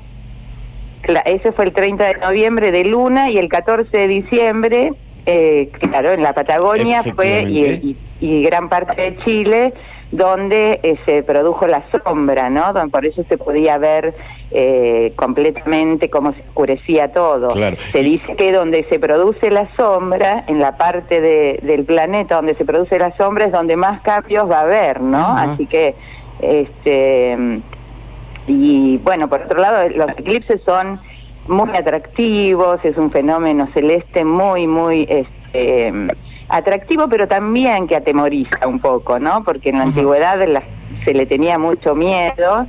Ese 1.24 1.52
fue 1.52 1.66
el 1.66 1.72
30 1.72 2.04
de 2.04 2.14
noviembre 2.14 2.72
de 2.72 2.84
Luna 2.84 3.30
y 3.30 3.38
el 3.38 3.48
14 3.48 3.96
de 3.96 4.08
diciembre, 4.08 4.90
eh, 5.24 5.70
claro, 5.78 6.12
en 6.12 6.22
la 6.22 6.32
Patagonia 6.32 7.02
fue 7.04 7.44
y, 7.48 7.64
Efectivamente. 7.64 7.86
y- 7.86 7.96
y 8.18 8.42
gran 8.42 8.68
parte 8.68 9.00
de 9.00 9.16
Chile, 9.24 9.72
donde 10.12 10.78
eh, 10.82 10.96
se 11.04 11.22
produjo 11.22 11.66
la 11.66 11.82
sombra, 12.04 12.48
¿no? 12.50 12.72
Don- 12.72 12.90
Por 12.90 13.04
eso 13.06 13.24
se 13.28 13.36
podía 13.38 13.76
ver 13.78 14.14
eh, 14.52 15.12
completamente 15.16 16.08
cómo 16.08 16.32
se 16.32 16.40
oscurecía 16.42 17.12
todo. 17.12 17.48
Claro. 17.48 17.76
Se 17.92 17.98
dice 17.98 18.36
que 18.36 18.52
donde 18.52 18.84
se 18.84 18.98
produce 19.00 19.50
la 19.50 19.68
sombra, 19.76 20.44
en 20.46 20.60
la 20.60 20.76
parte 20.76 21.20
de- 21.20 21.58
del 21.62 21.84
planeta 21.84 22.36
donde 22.36 22.54
se 22.54 22.64
produce 22.64 22.98
la 22.98 23.16
sombra, 23.16 23.46
es 23.46 23.52
donde 23.52 23.76
más 23.76 24.00
cambios 24.02 24.48
va 24.48 24.58
a 24.60 24.62
haber, 24.62 25.00
¿no? 25.00 25.26
Así 25.36 25.66
que, 25.66 25.94
este 26.40 27.60
y 28.46 28.98
bueno, 28.98 29.28
por 29.28 29.42
otro 29.42 29.58
lado, 29.60 29.88
los 29.88 30.10
eclipses 30.10 30.60
son 30.64 31.00
muy 31.48 31.70
atractivos, 31.70 32.78
es 32.84 32.96
un 32.96 33.10
fenómeno 33.10 33.66
celeste 33.74 34.24
muy, 34.24 34.68
muy 34.68 35.06
este, 35.10 35.92
atractivo, 36.48 37.08
pero 37.08 37.26
también 37.28 37.86
que 37.88 37.96
atemoriza 37.96 38.66
un 38.66 38.78
poco, 38.80 39.18
¿no? 39.18 39.42
Porque 39.44 39.70
en 39.70 39.78
la 39.78 39.84
antigüedad 39.84 40.38
la- 40.46 40.62
se 41.04 41.12
le 41.14 41.26
tenía 41.26 41.58
mucho 41.58 41.94
miedo. 41.94 42.66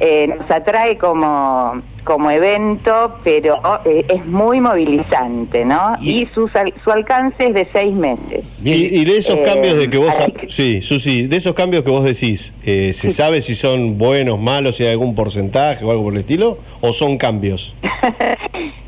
Eh, 0.00 0.26
nos 0.26 0.50
atrae 0.50 0.98
como, 0.98 1.80
como 2.02 2.28
evento, 2.28 3.16
pero 3.22 3.60
eh, 3.84 4.04
es 4.08 4.26
muy 4.26 4.60
movilizante, 4.60 5.64
¿no? 5.64 5.94
Y- 6.00 6.22
Y, 6.22 6.26
su, 6.34 6.48
sal- 6.48 6.74
su 6.82 6.90
alcance 6.90 7.46
es 7.46 7.54
de 7.54 7.68
seis 7.72 7.94
meses. 7.94 8.44
Y, 8.62 8.72
y 8.72 9.04
de 9.04 9.16
esos 9.18 9.38
Eh, 9.38 9.42
cambios 9.42 9.78
de 9.78 9.88
que 9.88 9.96
vos... 9.98 10.12
que- 10.36 10.48
Sí, 10.48 10.82
Susi, 10.82 11.28
de 11.28 11.36
esos 11.36 11.54
cambios 11.54 11.84
que 11.84 11.90
vos 11.90 12.02
decís, 12.04 12.52
eh, 12.66 12.92
¿se 12.92 13.12
sabe 13.12 13.40
si 13.40 13.54
son 13.54 13.96
buenos, 13.96 14.40
malos, 14.40 14.76
si 14.76 14.84
hay 14.84 14.90
algún 14.90 15.14
porcentaje 15.14 15.84
o 15.84 15.90
algo 15.92 16.02
por 16.02 16.12
el 16.14 16.20
estilo? 16.20 16.58
¿O 16.80 16.92
son 16.92 17.16
cambios? 17.16 17.72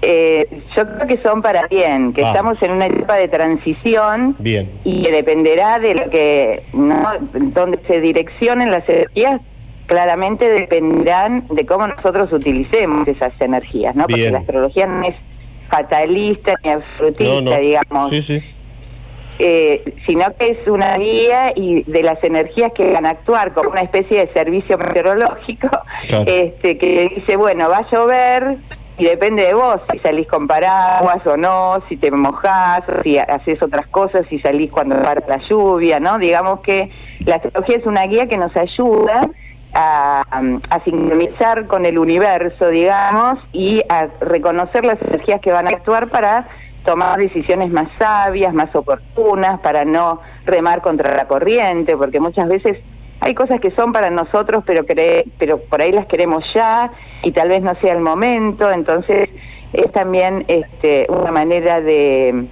Eh, 0.00 0.46
yo 0.76 0.86
creo 0.86 1.06
que 1.08 1.18
son 1.18 1.42
para 1.42 1.66
bien, 1.66 2.12
que 2.12 2.24
Ah. 2.24 2.28
estamos 2.28 2.62
en 2.62 2.70
una 2.70 2.86
etapa 2.86 3.16
de 3.16 3.26
transición 3.28 4.36
Bien. 4.38 4.70
y 4.84 5.02
que 5.02 5.10
dependerá 5.10 5.78
de 5.80 5.94
lo 5.94 6.08
que, 6.10 6.62
¿no? 6.72 7.04
donde 7.32 7.78
se 7.88 8.00
direccionen 8.00 8.70
las 8.70 8.88
energías, 8.88 9.40
claramente 9.86 10.48
dependerán 10.48 11.44
de 11.50 11.66
cómo 11.66 11.86
nosotros 11.88 12.32
utilicemos 12.32 13.08
esas 13.08 13.32
energías, 13.40 13.96
¿no? 13.96 14.02
Porque 14.04 14.30
la 14.30 14.38
astrología 14.38 14.86
no 14.86 15.02
es 15.04 15.14
fatalista 15.68 16.54
ni 16.62 16.70
absolutista, 16.70 17.34
No, 17.34 17.40
no. 17.50 17.56
digamos, 17.58 18.10
Sí, 18.10 18.22
sí. 18.22 18.40
eh, 19.40 19.94
sino 20.06 20.26
que 20.38 20.48
es 20.50 20.68
una 20.68 20.96
guía 20.98 21.52
y 21.56 21.82
de 21.84 22.02
las 22.02 22.22
energías 22.22 22.72
que 22.72 22.92
van 22.92 23.06
a 23.06 23.10
actuar 23.10 23.52
como 23.52 23.70
una 23.70 23.80
especie 23.80 24.18
de 24.26 24.32
servicio 24.32 24.76
meteorológico, 24.78 25.68
Claro. 26.06 26.24
este 26.26 26.76
que 26.78 27.10
dice, 27.16 27.36
bueno, 27.36 27.68
va 27.68 27.78
a 27.78 27.90
llover 27.90 28.56
y 28.98 29.04
depende 29.04 29.44
de 29.44 29.54
vos 29.54 29.80
si 29.90 29.98
salís 30.00 30.26
con 30.26 30.48
paraguas 30.48 31.24
o 31.26 31.36
no, 31.36 31.80
si 31.88 31.96
te 31.96 32.10
mojás, 32.10 32.82
si 33.04 33.16
haces 33.16 33.62
otras 33.62 33.86
cosas, 33.86 34.26
si 34.28 34.40
salís 34.40 34.70
cuando 34.70 35.00
para 35.00 35.24
la 35.26 35.38
lluvia, 35.48 36.00
¿no? 36.00 36.18
Digamos 36.18 36.60
que 36.60 36.90
la 37.24 37.36
astrología 37.36 37.76
es 37.76 37.86
una 37.86 38.02
guía 38.04 38.26
que 38.26 38.36
nos 38.36 38.56
ayuda 38.56 39.22
a, 39.72 40.24
a 40.70 40.84
sincronizar 40.84 41.66
con 41.68 41.86
el 41.86 41.98
universo, 41.98 42.68
digamos, 42.68 43.38
y 43.52 43.82
a 43.88 44.08
reconocer 44.20 44.84
las 44.84 45.00
energías 45.00 45.40
que 45.40 45.52
van 45.52 45.68
a 45.68 45.70
actuar 45.70 46.08
para 46.08 46.48
tomar 46.84 47.18
decisiones 47.18 47.70
más 47.70 47.88
sabias, 47.98 48.52
más 48.52 48.74
oportunas, 48.74 49.60
para 49.60 49.84
no 49.84 50.20
remar 50.44 50.80
contra 50.80 51.14
la 51.14 51.26
corriente, 51.26 51.96
porque 51.96 52.18
muchas 52.18 52.48
veces 52.48 52.78
hay 53.20 53.34
cosas 53.34 53.60
que 53.60 53.70
son 53.72 53.92
para 53.92 54.10
nosotros, 54.10 54.62
pero 54.66 54.84
cre- 54.84 55.24
pero 55.38 55.58
por 55.58 55.80
ahí 55.82 55.92
las 55.92 56.06
queremos 56.06 56.44
ya 56.54 56.90
y 57.22 57.32
tal 57.32 57.48
vez 57.48 57.62
no 57.62 57.74
sea 57.76 57.92
el 57.92 58.00
momento, 58.00 58.70
entonces 58.70 59.28
es 59.72 59.90
también 59.92 60.44
este, 60.48 61.06
una 61.08 61.30
manera 61.32 61.80
de, 61.80 62.44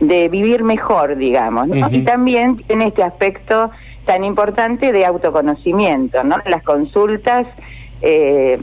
de 0.00 0.28
vivir 0.28 0.62
mejor, 0.62 1.16
digamos. 1.16 1.68
Y 1.68 2.02
también 2.04 2.56
tiene 2.58 2.86
este 2.88 3.02
aspecto 3.02 3.70
tan 4.04 4.24
importante 4.24 4.92
de 4.92 5.04
autoconocimiento, 5.04 6.22
¿no? 6.24 6.36
Las 6.46 6.62
consultas 6.62 7.46
eh, 8.02 8.60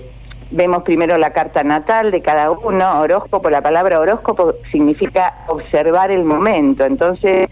vemos 0.51 0.83
primero 0.83 1.17
la 1.17 1.31
carta 1.33 1.63
natal 1.63 2.11
de 2.11 2.21
cada 2.21 2.51
uno, 2.51 2.99
horóscopo, 3.01 3.49
la 3.49 3.61
palabra 3.61 3.99
horóscopo 3.99 4.53
significa 4.71 5.33
observar 5.47 6.11
el 6.11 6.23
momento, 6.23 6.85
entonces 6.85 7.49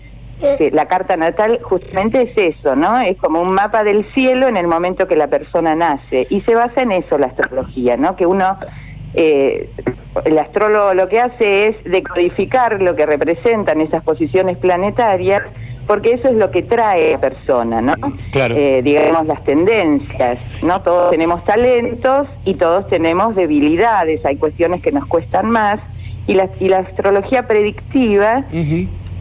que 0.58 0.72
la 0.72 0.88
carta 0.88 1.16
natal 1.18 1.60
justamente 1.64 2.22
es 2.22 2.56
eso, 2.56 2.76
¿no? 2.76 3.00
Es 3.00 3.18
como 3.18 3.42
un 3.42 3.52
mapa 3.54 3.84
del 3.84 4.06
cielo 4.14 4.48
en 4.48 4.58
el 4.58 4.68
momento 4.68 5.08
que 5.08 5.16
la 5.16 5.28
persona 5.28 5.76
nace 5.76 6.28
y 6.30 6.42
se 6.42 6.56
basa 6.56 6.82
en 6.82 6.92
eso 6.92 7.18
la 7.18 7.28
astrología, 7.28 7.98
¿no? 7.98 8.16
Que 8.16 8.26
uno 8.26 8.58
eh, 9.16 9.70
el 10.26 10.38
astrólogo 10.38 10.94
lo 10.94 11.08
que 11.08 11.20
hace 11.20 11.68
es 11.68 11.84
decodificar 11.84 12.82
lo 12.82 12.96
que 12.96 13.06
representan 13.06 13.82
esas 13.82 14.04
posiciones 14.04 14.58
planetarias, 14.58 15.44
porque 15.88 16.14
eso 16.14 16.30
es 16.30 16.36
lo 16.36 16.50
que 16.50 16.64
trae 16.64 17.10
a 17.10 17.12
la 17.14 17.18
persona, 17.20 17.82
¿no? 17.82 17.94
Claro. 18.32 18.56
Eh, 18.58 18.82
digamos 18.84 19.26
las 19.26 19.44
tendencias, 19.44 20.40
¿no? 20.64 20.82
Todos 20.82 21.12
tenemos 21.12 21.44
talentos 21.46 22.28
y 22.46 22.56
todos 22.56 22.88
tenemos 22.88 23.36
debilidades, 23.36 24.26
hay 24.26 24.38
cuestiones 24.38 24.82
que 24.82 24.92
nos 24.92 25.06
cuestan 25.06 25.50
más 25.50 25.80
y 26.26 26.34
la, 26.34 26.50
y 26.60 26.70
la 26.70 26.80
astrología 26.80 27.48
predictiva 27.48 28.46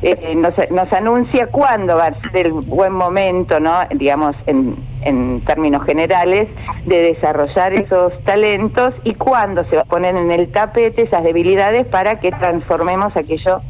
eh, 0.03 0.35
nos, 0.35 0.55
nos 0.71 0.93
anuncia 0.93 1.47
cuándo 1.47 1.97
va 1.97 2.07
a 2.07 2.31
ser 2.31 2.47
el 2.47 2.53
buen 2.53 2.93
momento, 2.93 3.61
¿no? 3.61 3.73
digamos, 3.95 4.35
en, 4.47 4.77
en 5.05 5.41
términos 5.43 5.85
generales, 5.85 6.49
de 6.87 7.03
desarrollar 7.03 7.73
esos 7.73 8.13
talentos 8.25 8.95
y 9.05 9.15
cuándo 9.15 9.65
se 9.65 9.77
va 9.77 9.83
a 9.83 9.87
poner 9.87 10.17
en 10.17 10.31
el 10.31 10.51
tapete 10.51 11.03
esas 11.03 11.23
debilidades 11.23 11.87
para 11.87 12.19
que 12.21 12.33
transformemos 12.33 13.17
aquello 13.17 13.61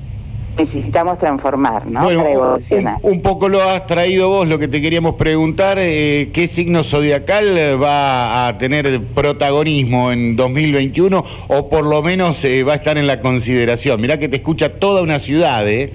que 0.56 0.64
necesitamos 0.64 1.18
transformar, 1.18 1.86
¿no? 1.86 2.02
Bueno, 2.04 2.20
para 2.20 2.32
evolucionar. 2.32 2.96
un 3.02 3.22
poco 3.22 3.48
lo 3.48 3.62
has 3.62 3.86
traído 3.86 4.28
vos, 4.28 4.46
lo 4.46 4.58
que 4.58 4.68
te 4.68 4.82
queríamos 4.82 5.14
preguntar, 5.14 5.78
eh, 5.80 6.30
¿qué 6.32 6.46
signo 6.46 6.84
zodiacal 6.84 7.82
va 7.82 8.48
a 8.48 8.58
tener 8.58 9.02
protagonismo 9.14 10.12
en 10.12 10.36
2021 10.36 11.24
o 11.48 11.68
por 11.68 11.86
lo 11.86 12.02
menos 12.02 12.44
eh, 12.44 12.64
va 12.64 12.72
a 12.72 12.76
estar 12.76 12.98
en 12.98 13.06
la 13.06 13.20
consideración? 13.20 14.00
Mirá 14.00 14.18
que 14.18 14.28
te 14.28 14.36
escucha 14.36 14.74
toda 14.78 15.02
una 15.02 15.20
ciudad, 15.20 15.66
¿eh? 15.68 15.92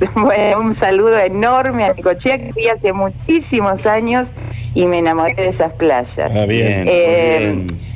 Bueno, 0.14 0.60
un 0.60 0.78
saludo 0.78 1.18
enorme 1.18 1.84
a 1.84 1.92
Nicochea, 1.92 2.38
que 2.38 2.52
fui 2.52 2.68
hace 2.68 2.92
muchísimos 2.92 3.84
años 3.86 4.28
y 4.74 4.86
me 4.86 4.98
enamoré 4.98 5.34
de 5.34 5.48
esas 5.48 5.72
playas. 5.72 6.08
Ah, 6.18 6.46
bien. 6.46 6.84
Eh, 6.86 7.52
bien. 7.54 7.88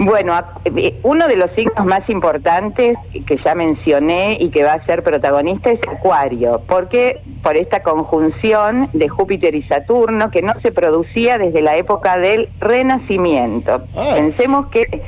Bueno, 0.00 0.32
eh, 0.64 0.94
uno 1.02 1.26
de 1.26 1.34
los 1.34 1.50
signos 1.56 1.84
más 1.84 2.08
importantes 2.08 2.96
que 3.26 3.36
ya 3.44 3.56
mencioné 3.56 4.36
y 4.38 4.50
que 4.50 4.62
va 4.62 4.74
a 4.74 4.84
ser 4.84 5.02
protagonista 5.02 5.72
es 5.72 5.80
Acuario, 5.88 6.62
porque 6.68 7.20
por 7.42 7.56
esta 7.56 7.82
conjunción 7.82 8.88
de 8.92 9.08
Júpiter 9.08 9.56
y 9.56 9.64
Saturno 9.64 10.30
que 10.30 10.40
no 10.40 10.52
se 10.62 10.70
producía 10.70 11.36
desde 11.36 11.62
la 11.62 11.76
época 11.76 12.16
del 12.16 12.48
Renacimiento. 12.60 13.82
Ah. 13.96 14.12
Pensemos 14.14 14.68
que 14.68 15.02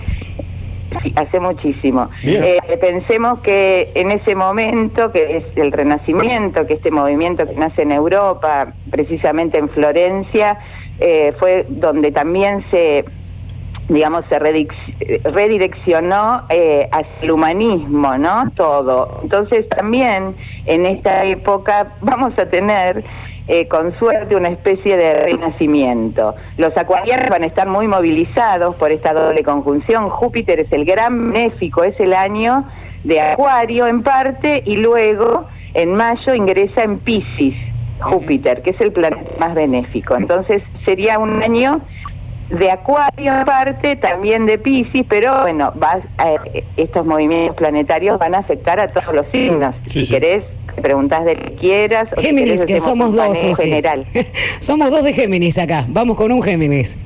Sí, 1.03 1.13
hace 1.17 1.41
muchísimo. 1.41 2.09
Eh, 2.23 2.59
pensemos 2.81 3.41
que 3.41 3.91
en 3.95 4.11
ese 4.11 4.35
momento, 4.35 5.13
que 5.13 5.39
es 5.39 5.45
el 5.57 5.73
Renacimiento, 5.73 6.67
que 6.67 6.75
este 6.75 6.91
movimiento 6.91 7.47
que 7.47 7.55
nace 7.55 7.83
en 7.83 7.93
Europa, 7.93 8.73
precisamente 8.91 9.59
en 9.59 9.69
Florencia, 9.69 10.59
eh, 10.99 11.35
fue 11.39 11.67
donde 11.69 12.13
también 12.13 12.65
se 12.71 13.05
digamos, 13.89 14.25
se 14.29 14.39
redireccionó 14.39 16.45
eh, 16.49 16.89
hacia 16.93 17.13
el 17.23 17.33
humanismo, 17.33 18.17
¿no? 18.19 18.51
Todo. 18.55 19.19
Entonces 19.23 19.69
también 19.69 20.37
en 20.67 20.87
esta 20.87 21.25
época 21.25 21.89
vamos 22.01 22.39
a 22.39 22.47
tener, 22.47 23.03
eh, 23.49 23.67
con 23.69 23.97
suerte, 23.99 24.37
una 24.37 24.49
especie 24.49 24.97
de 24.97 25.15
renacimiento. 25.15 26.35
Los 26.57 26.77
acuarianos 26.77 27.29
van 27.29 27.43
a 27.43 27.47
estar 27.47 27.67
muy 27.69 27.89
movilizados 27.89 28.77
por 28.77 28.93
esta 28.93 29.13
doble 29.13 29.43
conjunción. 29.43 30.09
Júpiter 30.09 30.61
es 30.61 30.73
el 30.73 30.85
gran 30.85 31.33
benéfico, 31.33 31.83
es 31.85 31.99
el 32.01 32.13
año 32.13 32.65
de 33.05 33.21
Acuario 33.21 33.87
en 33.87 34.03
parte, 34.03 34.63
y 34.67 34.77
luego 34.77 35.47
en 35.75 35.95
mayo 35.95 36.35
ingresa 36.35 36.83
en 36.83 36.99
Pisces. 36.99 37.55
Júpiter, 38.01 38.63
que 38.63 38.71
es 38.71 38.81
el 38.81 38.93
planeta 38.93 39.31
más 39.39 39.55
benéfico. 39.55 40.17
Entonces 40.17 40.63
sería 40.87 41.19
un 41.19 41.43
año 41.43 41.83
de 42.49 42.71
Acuario 42.71 43.33
en 43.41 43.45
parte, 43.45 43.95
también 43.97 44.47
de 44.47 44.57
Pisces, 44.59 45.05
pero 45.09 45.43
bueno, 45.43 45.71
vas 45.77 45.99
a- 46.19 46.35
estos 46.79 47.05
movimientos 47.05 47.57
planetarios 47.57 48.19
van 48.19 48.35
a 48.35 48.39
afectar 48.39 48.81
a 48.81 48.89
todos 48.89 49.15
los 49.15 49.27
signos. 49.33 49.75
Sí, 49.85 49.91
si 50.01 50.05
sí. 50.07 50.15
querés, 50.15 50.45
te 50.75 50.83
preguntás 50.83 51.25
de 51.25 51.37
qué 51.37 51.55
quieras. 51.57 52.09
o 52.17 52.21
si 52.21 52.27
Géminis, 52.27 52.61
querés, 52.61 52.67
que 52.67 52.81
somos 52.81 53.13
dos, 53.15 53.39
Susi. 53.39 53.63
general. 53.63 54.05
somos 54.59 54.91
dos 54.91 55.05
de 55.05 55.13
Géminis 55.13 55.59
acá. 55.59 55.85
Vamos 55.89 56.17
con 56.17 56.33
un 56.33 56.43
Géminis. 56.43 56.97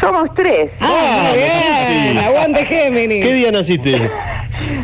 Somos 0.00 0.28
tres. 0.34 0.70
Ah, 0.80 1.28
muy 1.30 1.38
bien. 1.38 2.18
Aguante 2.24 2.64
Géminis. 2.64 3.24
¿Qué 3.24 3.32
día 3.34 3.52
naciste? 3.52 4.10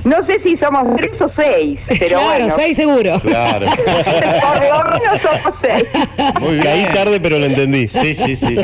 No 0.04 0.24
sé 0.24 0.40
si 0.42 0.56
somos 0.56 0.84
tres 0.96 1.20
o 1.20 1.30
seis, 1.36 1.78
pero 1.88 2.18
claro, 2.18 2.44
bueno. 2.44 2.54
seis 2.56 2.76
seguro. 2.76 3.20
Claro. 3.20 3.66
Por 3.66 4.62
lo 4.62 4.98
menos 4.98 5.20
somos 5.20 5.54
seis. 5.62 5.84
Muy 6.40 6.52
bien. 6.52 6.62
Caí 6.62 6.84
tarde, 6.94 7.20
pero 7.20 7.38
lo 7.38 7.46
entendí. 7.46 7.88
Sí, 7.88 8.14
sí. 8.14 8.36
sí. 8.36 8.56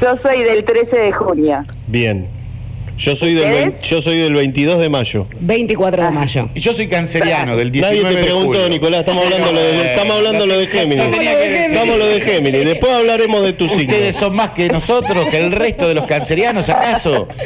Yo 0.00 0.16
soy 0.22 0.42
del 0.44 0.64
13 0.64 0.96
de 0.98 1.12
junio. 1.12 1.64
Bien. 1.88 2.26
Yo 3.00 3.16
soy 3.16 3.32
del, 3.32 3.50
vein- 3.50 3.74
yo 3.80 4.02
soy 4.02 4.18
del 4.18 4.34
22 4.34 4.78
de 4.78 4.90
mayo. 4.90 5.26
24 5.40 6.04
de 6.04 6.10
mayo. 6.10 6.48
Yo 6.54 6.74
soy 6.74 6.86
canceriano, 6.86 7.56
del 7.56 7.72
19 7.72 8.02
Nadie 8.02 8.14
te 8.14 8.20
de 8.20 8.24
preguntó, 8.26 8.52
julio. 8.58 8.68
Nicolás. 8.68 9.00
Estamos 9.00 9.24
hablando 9.24 9.52
lo 9.52 9.60
de, 9.60 9.86
estamos 9.94 10.16
hablando 10.18 10.46
lo 10.46 10.58
de 10.58 10.66
Géminis. 10.66 11.04
Estamos 11.06 11.24
lo 11.24 11.30
de 11.30 11.46
Géminis. 11.46 11.70
Estamos 11.72 11.98
lo 11.98 12.06
de 12.06 12.20
Géminis. 12.20 12.64
Después 12.66 12.92
hablaremos 12.92 13.42
de 13.42 13.52
tu 13.54 13.68
signo. 13.68 13.94
¿Ustedes 13.94 14.16
son 14.16 14.36
más 14.36 14.50
que 14.50 14.68
nosotros, 14.68 15.26
que 15.28 15.38
el 15.38 15.50
resto 15.50 15.88
de 15.88 15.94
los 15.94 16.04
cancerianos, 16.06 16.68
acaso? 16.68 17.26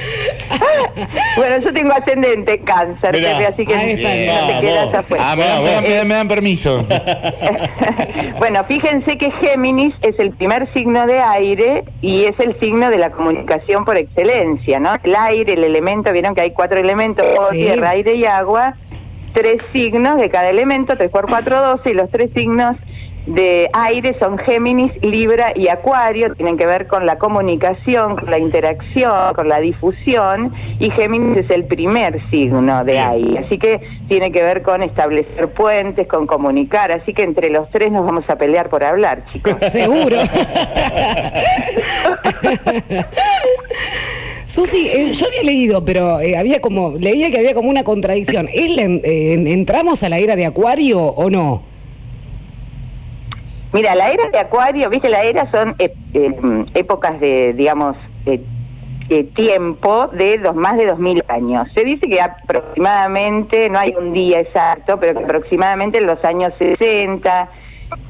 Bueno, 1.37 1.59
yo 1.65 1.73
tengo 1.73 1.93
ascendente 1.93 2.55
en 2.55 2.65
cáncer, 2.65 3.13
Mirá. 3.13 3.33
Pepe, 3.39 3.47
así 3.47 3.67
que 3.67 3.75
Ahí 3.75 3.91
está. 3.93 4.09
no 4.09 4.15
te 4.47 4.53
Vamos. 4.53 4.61
quedas 4.61 4.95
afuera. 4.95 5.25
Ah, 5.33 5.37
me 5.37 5.45
dan, 5.45 5.65
me 5.65 5.71
dan- 5.71 5.83
me 5.85 5.95
dan- 5.95 6.09
me 6.09 6.15
dan 6.15 6.29
permiso. 6.29 6.87
bueno, 8.39 8.65
fíjense 8.69 9.19
que 9.19 9.31
Géminis 9.43 9.93
es 10.03 10.17
el 10.21 10.31
primer 10.33 10.73
signo 10.75 11.07
de 11.07 11.19
aire 11.19 11.85
y 12.03 12.25
es 12.27 12.39
el 12.39 12.59
signo 12.61 12.89
de 12.91 12.99
la 12.99 13.11
comunicación 13.11 13.85
por 13.85 13.97
excelencia, 13.97 14.79
¿no? 14.79 14.93
El 15.03 15.17
aire, 15.17 15.44
el 15.53 15.65
elemento, 15.65 16.13
vieron 16.13 16.35
que 16.35 16.41
hay 16.43 16.53
cuatro 16.53 16.79
elementos, 16.79 17.27
Sí. 17.51 17.57
tierra, 17.57 17.91
aire 17.91 18.15
y 18.15 18.25
agua, 18.25 18.75
tres 19.33 19.63
signos 19.73 20.17
de 20.17 20.31
cada 20.31 20.49
elemento, 20.49 20.97
tres 20.97 21.11
por 21.11 21.29
cuatro, 21.29 21.61
doce, 21.61 21.91
y 21.91 21.95
los 21.95 22.09
tres 22.11 22.31
signos 22.35 22.77
de 23.27 23.71
aire 23.73 24.15
son 24.19 24.37
Géminis, 24.37 24.93
Libra 25.03 25.53
y 25.55 25.69
Acuario, 25.69 26.35
tienen 26.35 26.59
que 26.59 26.67
ver 26.67 26.87
con 26.87 27.07
la 27.07 27.17
comunicación, 27.17 28.17
con 28.17 28.31
la 28.31 28.39
interacción, 28.39 29.33
con 29.35 29.49
la 29.49 29.61
difusión, 29.61 30.53
y 30.79 30.91
Géminis 30.91 31.39
es 31.39 31.51
el 31.51 31.65
primer 31.65 32.21
signo 32.29 32.85
de 32.85 32.99
aire, 32.99 33.39
así 33.39 33.57
que 33.59 33.81
tiene 34.09 34.31
que 34.31 34.43
ver 34.43 34.61
con 34.61 34.83
establecer 34.83 35.49
puentes, 35.49 36.07
con 36.07 36.27
comunicar, 36.27 36.93
así 36.93 37.15
que 37.15 37.23
entre 37.23 37.49
los 37.49 37.71
tres 37.71 37.91
nos 37.91 38.05
vamos 38.05 38.29
a 38.29 38.37
pelear 38.37 38.69
por 38.69 38.85
hablar, 38.85 39.25
chicos. 39.33 39.57
Seguro. 39.71 40.17
Susi, 44.55 44.87
eh, 44.87 45.11
yo 45.11 45.27
había 45.27 45.43
leído, 45.43 45.85
pero 45.85 46.21
eh, 46.21 46.37
había 46.37 46.61
como, 46.61 46.93
leía 46.93 47.29
que 47.33 47.39
había 47.39 47.55
como 47.55 47.71
una 47.71 47.83
contradicción. 47.83 48.49
¿Es 48.55 48.71
la 48.71 48.83
eh, 48.85 49.53
¿Entramos 49.53 50.05
a 50.05 50.09
la 50.09 50.19
era 50.19 50.37
de 50.37 50.47
Acuario 50.47 51.01
o 51.01 51.29
no? 51.29 51.63
Mira, 53.73 53.97
la 53.97 54.11
era 54.11 54.31
de 54.31 54.39
Acuario, 54.39 54.89
viste, 54.91 55.09
la 55.09 55.23
era 55.23 55.51
son 55.51 55.75
eh, 55.81 55.93
épocas 56.75 57.19
de, 57.19 57.53
digamos, 57.55 57.97
tiempo 59.35 60.07
de 60.13 60.39
dos, 60.39 60.55
más 60.55 60.77
de 60.77 60.87
2000 60.87 61.25
años. 61.27 61.67
Se 61.75 61.85
dice 61.85 62.07
que 62.07 62.21
aproximadamente, 62.21 63.69
no 63.69 63.81
hay 63.81 63.93
un 63.99 64.13
día 64.13 64.39
exacto, 64.39 65.01
pero 65.01 65.19
que 65.19 65.25
aproximadamente 65.25 65.99
en 65.99 66.07
los 66.07 66.25
años 66.25 66.53
60 66.59 67.49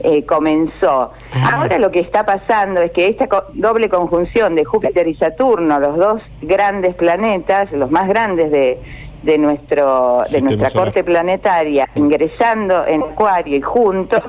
eh, 0.00 0.24
comenzó. 0.24 1.12
Ah. 1.32 1.50
Ahora 1.60 1.78
lo 1.78 1.90
que 1.90 2.00
está 2.00 2.24
pasando 2.26 2.80
es 2.82 2.92
que 2.92 3.06
esta 3.08 3.26
co- 3.28 3.44
doble 3.54 3.88
conjunción 3.88 4.54
de 4.54 4.64
Júpiter 4.64 5.06
y 5.08 5.14
Saturno, 5.14 5.78
los 5.80 5.96
dos 5.96 6.22
grandes 6.42 6.94
planetas, 6.94 7.70
los 7.72 7.90
más 7.90 8.08
grandes 8.08 8.50
de, 8.50 8.78
de 9.22 9.38
nuestro 9.38 10.22
de 10.30 10.40
nuestra 10.42 10.70
corte 10.70 11.02
planetaria, 11.04 11.88
ingresando 11.94 12.86
en 12.86 13.02
Acuario 13.02 13.56
y 13.56 13.60
juntos, 13.62 14.22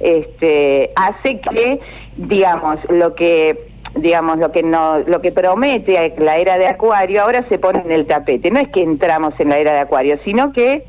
este, 0.00 0.90
hace 0.96 1.40
que, 1.40 1.80
digamos, 2.16 2.78
lo 2.88 3.14
que 3.14 3.68
digamos 3.96 4.38
lo 4.38 4.52
que 4.52 4.62
no 4.62 4.98
lo 5.00 5.20
que 5.20 5.32
promete 5.32 6.14
la 6.18 6.36
era 6.36 6.56
de 6.58 6.68
Acuario 6.68 7.22
ahora 7.22 7.44
se 7.48 7.58
pone 7.58 7.80
en 7.80 7.90
el 7.90 8.06
tapete. 8.06 8.50
No 8.50 8.60
es 8.60 8.68
que 8.68 8.82
entramos 8.82 9.34
en 9.38 9.48
la 9.48 9.58
era 9.58 9.72
de 9.72 9.80
Acuario, 9.80 10.18
sino 10.24 10.52
que 10.52 10.84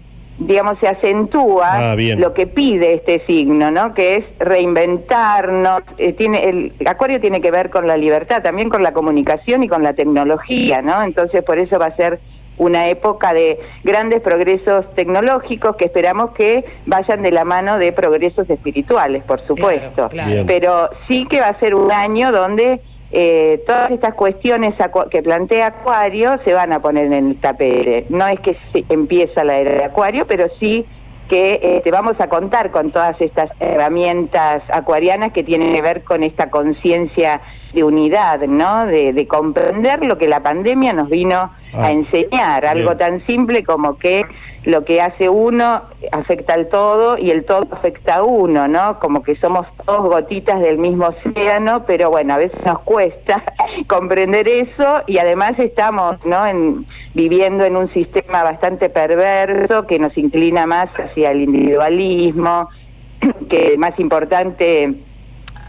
digamos 0.48 0.78
se 0.80 0.88
acentúa 0.88 1.92
Ah, 1.92 1.96
lo 2.18 2.34
que 2.34 2.48
pide 2.48 2.94
este 2.96 3.24
signo, 3.26 3.72
¿no? 3.72 3.94
Que 3.94 4.16
es 4.16 4.26
reinventarnos. 4.40 5.82
eh, 5.98 6.14
tiene 6.14 6.50
el 6.50 6.74
Acuario 6.88 7.20
tiene 7.20 7.42
que 7.42 7.52
ver 7.52 7.70
con 7.70 7.88
la 7.88 7.98
libertad, 7.98 8.42
también 8.42 8.70
con 8.70 8.84
la 8.84 8.94
comunicación 8.94 9.64
y 9.64 9.68
con 9.68 9.84
la 9.84 9.94
tecnología, 9.94 10.82
¿no? 10.82 11.04
Entonces 11.04 11.44
por 11.44 11.58
eso 11.60 11.80
va 11.80 11.88
a 11.88 11.96
ser 11.96 12.20
una 12.58 12.90
época 12.90 13.34
de 13.34 13.60
grandes 13.84 14.22
progresos 14.22 14.86
tecnológicos 14.94 15.76
que 15.78 15.86
esperamos 15.86 16.32
que 16.32 16.64
vayan 16.86 17.22
de 17.24 17.32
la 17.32 17.44
mano 17.46 17.78
de 17.78 17.92
progresos 17.92 18.48
espirituales, 18.50 19.24
por 19.24 19.46
supuesto. 19.48 20.10
claro. 20.10 20.44
Pero 20.46 20.90
sí 21.08 21.26
que 21.30 21.40
va 21.40 21.48
a 21.48 21.60
ser 21.60 21.74
un 21.74 21.92
año 21.92 22.32
donde 22.32 22.82
eh, 23.12 23.62
todas 23.68 23.92
estas 23.92 24.14
cuestiones 24.14 24.74
que 25.10 25.22
plantea 25.22 25.68
Acuario 25.68 26.40
se 26.46 26.54
van 26.54 26.72
a 26.74 26.80
poner 26.82 27.08
en 27.08 27.14
el 27.14 27.36
tapete. 27.40 28.06
No 28.10 28.26
es 28.28 28.40
que 28.40 28.58
se- 28.72 28.86
empieza 28.90 29.44
la 29.44 29.58
era 29.58 29.72
de 29.72 29.84
Acuario, 29.84 30.26
pero 30.28 30.48
sí 30.60 30.86
que 31.30 31.60
eh, 31.62 31.82
te 31.84 31.92
vamos 31.92 32.20
a 32.20 32.28
contar 32.28 32.72
con 32.72 32.92
todas 32.92 33.20
estas 33.22 33.50
herramientas 33.60 34.64
acuarianas 34.70 35.32
que 35.32 35.44
tienen 35.44 35.74
que 35.74 35.82
ver 35.82 36.04
con 36.04 36.24
esta 36.24 36.50
conciencia 36.50 37.42
de 37.74 37.84
unidad, 37.86 38.40
¿no? 38.42 38.86
De, 38.86 39.14
de 39.14 39.28
comprender 39.28 40.06
lo 40.06 40.18
que 40.18 40.28
la 40.28 40.42
pandemia 40.42 40.92
nos 40.94 41.10
vino 41.10 41.52
Ah, 41.74 41.86
a 41.86 41.92
enseñar, 41.92 42.66
algo 42.66 42.90
bien. 42.90 42.98
tan 42.98 43.26
simple 43.26 43.64
como 43.64 43.98
que 43.98 44.24
lo 44.64 44.86
que 44.86 45.02
hace 45.02 45.28
uno 45.28 45.82
afecta 46.12 46.54
al 46.54 46.68
todo 46.70 47.18
y 47.18 47.32
el 47.32 47.46
todo 47.46 47.68
afecta 47.72 48.18
a 48.18 48.24
uno, 48.24 48.68
¿no? 48.68 49.00
Como 49.00 49.24
que 49.24 49.36
somos 49.38 49.66
todos 49.86 50.04
gotitas 50.04 50.62
del 50.62 50.78
mismo 50.78 51.08
océano, 51.08 51.84
pero 51.86 52.12
bueno, 52.12 52.36
a 52.36 52.38
veces 52.38 52.64
nos 52.64 52.80
cuesta 52.82 53.44
comprender 53.88 54.48
eso 54.48 55.02
y 55.08 55.18
además 55.18 55.58
estamos, 55.58 56.24
¿no? 56.26 56.46
En, 56.46 56.86
viviendo 57.14 57.66
en 57.66 57.76
un 57.76 57.92
sistema 57.92 58.44
bastante 58.44 58.90
perverso 58.90 59.88
que 59.88 59.98
nos 59.98 60.16
inclina 60.18 60.68
más 60.68 60.90
hacia 60.92 61.32
el 61.32 61.42
individualismo, 61.42 62.70
que 63.50 63.76
más 63.78 64.00
importante 64.00 64.94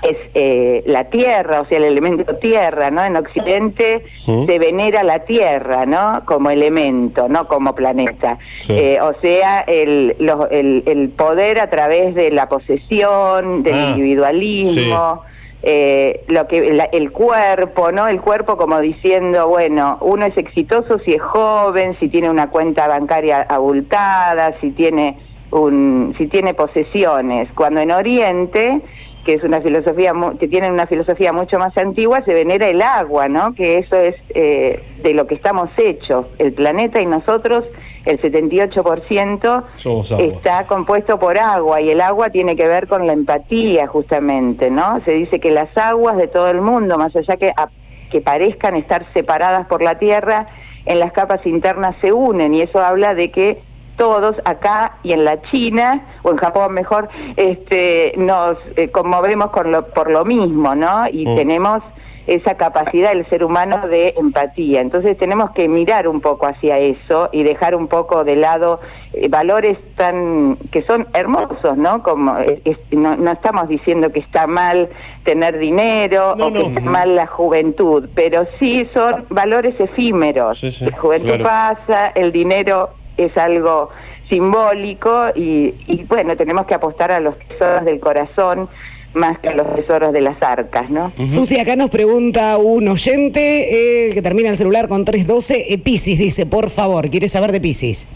es 0.03 0.17
eh, 0.35 0.83
la 0.87 1.05
tierra, 1.05 1.61
o 1.61 1.67
sea, 1.67 1.79
el 1.79 1.85
elemento 1.85 2.35
tierra, 2.37 2.91
¿no? 2.91 3.05
En 3.05 3.17
Occidente 3.17 4.03
¿Mm? 4.27 4.47
se 4.47 4.59
venera 4.59 5.03
la 5.05 5.21
tierra, 5.21 5.87
¿no? 5.87 6.23
Como 6.25 6.51
elemento, 6.51 7.29
no 7.29 7.45
como 7.47 7.75
planeta. 7.75 8.39
Sí. 8.63 8.73
Eh, 8.73 8.99
o 9.01 9.15
sea, 9.21 9.61
el, 9.61 10.17
el, 10.51 10.83
el 10.87 11.09
poder 11.11 11.61
a 11.61 11.71
través 11.71 12.15
de 12.15 12.31
la 12.33 12.49
posesión, 12.49 13.63
del 13.63 13.75
Ah, 13.75 13.91
individualismo. 13.91 15.23
eh, 15.65 16.25
lo 16.27 16.49
que 16.49 16.73
la- 16.75 16.87
el 16.87 17.13
cuerpo, 17.13 17.93
¿no? 17.93 18.09
El 18.09 18.21
cuerpo 18.21 18.57
como 18.57 18.81
diciendo, 18.81 19.47
bueno, 19.47 19.99
uno 20.01 20.27
es 20.27 20.37
exitoso 20.37 20.99
si 21.05 21.13
es 21.15 21.23
joven, 21.23 21.97
si 22.01 22.09
tiene 22.09 22.29
una 22.29 22.51
cuenta 22.51 22.89
bancaria 22.89 23.43
abultada, 23.49 24.55
si 24.61 24.73
tiene 24.73 25.19
un 25.53 26.15
si 26.19 26.27
tiene 26.27 26.55
posesiones. 26.55 27.49
Cuando 27.55 27.81
en 27.81 27.93
Oriente 27.93 28.81
que 29.25 29.35
es 29.35 29.45
una 29.45 29.61
filosofía 29.61 30.13
que 30.41 30.49
tiene 30.49 30.71
una 30.71 30.87
filosofía 30.87 31.33
mucho 31.33 31.59
más 31.59 31.77
antigua, 31.79 32.23
se 32.25 32.35
venera 32.35 32.69
el 32.69 32.83
agua, 32.83 33.29
¿no? 33.29 33.55
Que 33.55 33.79
eso 33.79 33.97
es 33.97 34.17
eh, 34.35 34.83
de 35.03 35.15
lo 35.15 35.27
que 35.27 35.35
estamos 35.37 35.71
hechos, 35.77 36.27
el 36.39 36.53
planeta 36.53 37.01
y 37.01 37.07
nosotros, 37.07 37.65
el 38.05 38.21
78% 38.21 39.65
Somos 39.77 40.11
agua. 40.13 40.25
está 40.25 40.67
compuesto 40.67 41.19
por 41.19 41.39
agua 41.39 41.81
y 41.81 41.91
el 41.91 42.01
agua 42.01 42.31
tiene 42.31 42.57
que 42.57 42.67
ver 42.67 42.89
con 42.89 43.07
la 43.07 43.13
empatía 43.13 43.87
justamente, 43.87 44.71
¿no? 44.71 45.01
Se 45.05 45.13
dice 45.13 45.39
que 45.41 45.51
las 45.51 45.69
aguas 45.77 46.17
de 46.17 46.27
todo 46.29 46.49
el 46.51 46.61
mundo, 46.61 46.99
más 46.99 47.15
allá 47.15 47.37
que 47.37 47.53
a- 47.57 47.69
que 48.11 48.21
parezcan 48.21 48.77
estar 48.77 49.07
separadas 49.15 49.67
por 49.69 49.83
la 49.83 49.99
tierra, 49.99 50.47
en 50.85 50.99
las 50.99 51.13
capas 51.13 51.47
internas 51.47 51.95
se 52.01 52.13
unen 52.13 52.55
y 52.55 52.61
eso 52.63 52.81
habla 52.81 53.15
de 53.15 53.31
que 53.31 53.61
todos 53.97 54.37
acá 54.45 54.93
y 55.03 55.13
en 55.13 55.25
la 55.25 55.41
China 55.51 56.03
o 56.23 56.31
en 56.31 56.37
Japón 56.39 56.73
mejor 56.75 57.09
este 57.37 58.15
nos 58.17 58.57
eh, 58.77 58.89
conmovemos 58.91 59.51
con 59.51 59.71
lo, 59.71 59.87
por 59.89 60.11
lo 60.11 60.25
mismo 60.25 60.75
no 60.75 61.05
y 61.11 61.27
Mm. 61.27 61.37
tenemos 61.37 61.83
esa 62.29 62.55
capacidad 62.57 63.11
del 63.11 63.29
ser 63.29 63.43
humano 63.43 63.89
de 63.89 64.15
empatía. 64.17 64.81
Entonces 64.81 65.19
tenemos 65.19 65.51
que 65.51 65.67
mirar 65.67 66.07
un 66.07 66.21
poco 66.21 66.47
hacia 66.47 66.79
eso 66.79 67.29
y 67.33 67.43
dejar 67.43 67.75
un 67.75 67.89
poco 67.89 68.23
de 68.23 68.37
lado 68.37 68.79
eh, 69.13 69.27
valores 69.29 69.77
tan 69.97 70.57
que 70.71 70.83
son 70.83 71.09
hermosos 71.15 71.77
no 71.77 72.03
como 72.05 72.39
eh, 72.39 72.61
es- 72.65 72.79
no, 72.93 73.17
no 73.17 73.33
estamos 73.33 73.67
diciendo 73.69 74.11
que 74.13 74.21
está 74.21 74.47
mal 74.47 74.89
tener 75.25 75.59
dinero 75.59 76.37
No, 76.37 76.47
o 76.47 76.53
que 76.53 76.63
está 76.63 76.81
mal 76.81 77.17
la 77.17 77.27
juventud 77.27 78.09
pero 78.15 78.47
sí 78.61 78.89
son 78.95 79.25
valores 79.31 79.75
efímeros. 79.81 80.61
Sí, 80.61 80.71
sí, 80.71 80.85
la 80.87 80.97
juventud 80.97 81.27
claro. 81.39 81.43
pasa 81.45 82.07
el 82.15 82.31
dinero 82.31 82.91
es 83.17 83.37
algo 83.37 83.91
simbólico 84.29 85.27
y, 85.35 85.75
y, 85.87 86.05
bueno, 86.05 86.37
tenemos 86.37 86.67
que 86.67 86.75
apostar 86.75 87.13
a 87.13 87.21
los 87.21 87.39
tesoros 87.39 87.85
del 87.85 88.01
corazón 88.01 88.69
más 89.15 89.39
que 89.41 89.49
a 89.49 89.55
los 89.55 89.75
tesoros 89.75 90.13
de 90.13 90.23
las 90.23 90.43
arcas, 90.43 90.89
¿no? 90.89 91.13
Susi, 91.27 91.59
acá 91.59 91.77
nos 91.77 91.91
pregunta 91.91 92.57
un 92.57 92.89
oyente 92.89 94.09
eh, 94.09 94.15
que 94.15 94.23
termina 94.23 94.49
el 94.49 94.57
celular 94.57 94.89
con 94.89 95.05
312, 95.05 95.73
eh, 95.73 95.79
Piscis, 95.79 96.19
dice, 96.19 96.47
por 96.47 96.71
favor, 96.71 97.11
quiere 97.11 97.29
saber 97.29 97.53
de 97.53 97.61
Piscis. 97.61 98.09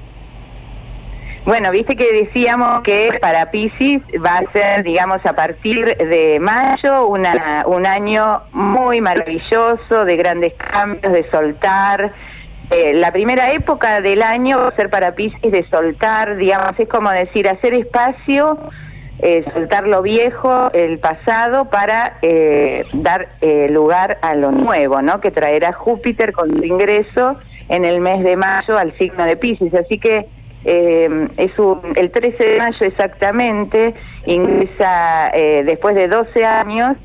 Bueno, 1.45 1.71
viste 1.71 1.95
que 1.95 2.13
decíamos 2.13 2.83
que 2.83 3.11
para 3.21 3.53
Pisces 3.53 4.01
va 4.25 4.39
a 4.39 4.53
ser, 4.53 4.83
digamos, 4.83 5.25
a 5.25 5.33
partir 5.35 5.97
de 5.97 6.41
mayo 6.41 7.07
una, 7.07 7.63
un 7.69 7.87
año 7.87 8.41
muy 8.53 9.01
maravilloso, 9.01 10.05
de 10.05 10.17
grandes 10.17 10.55
cambios, 10.55 11.13
de 11.13 11.31
soltar. 11.31 12.13
Eh, 12.71 12.95
la 12.95 13.13
primera 13.13 13.53
época 13.53 14.01
del 14.01 14.23
año 14.23 14.59
va 14.59 14.69
a 14.69 14.77
ser 14.77 14.91
para 14.91 15.13
Pisces 15.13 15.53
de 15.53 15.65
soltar, 15.71 16.37
digamos, 16.37 16.73
es 16.79 16.89
como 16.89 17.11
decir, 17.11 17.49
hacer 17.49 17.75
espacio, 17.75 18.59
eh, 19.21 19.45
soltar 19.55 19.87
lo 19.87 20.03
viejo, 20.03 20.73
el 20.73 20.99
pasado, 20.99 21.67
para 21.67 22.19
eh, 22.23 22.85
dar 22.93 23.29
lugar 23.71 24.19
a 24.21 24.35
lo 24.35 24.51
nuevo, 24.51 25.01
¿no? 25.01 25.21
Que 25.21 25.31
traerá 25.31 25.73
Júpiter 25.73 26.33
con 26.33 26.51
su 26.57 26.65
ingreso 26.65 27.37
en 27.69 27.85
el 27.85 28.01
mes 28.01 28.25
de 28.25 28.37
mayo 28.37 28.77
al 28.77 28.97
signo 28.99 29.25
de 29.25 29.37
Pisces. 29.37 29.73
Así 29.73 29.99
que 29.99 30.27
es 30.65 31.53
el 31.95 32.11
13 32.11 32.45
de 32.45 32.59
mayo 32.59 32.85
exactamente, 32.87 33.95
ingresa 34.27 35.31
después 35.65 35.95
de 35.95 36.09
12 36.09 36.45
años 36.45 36.97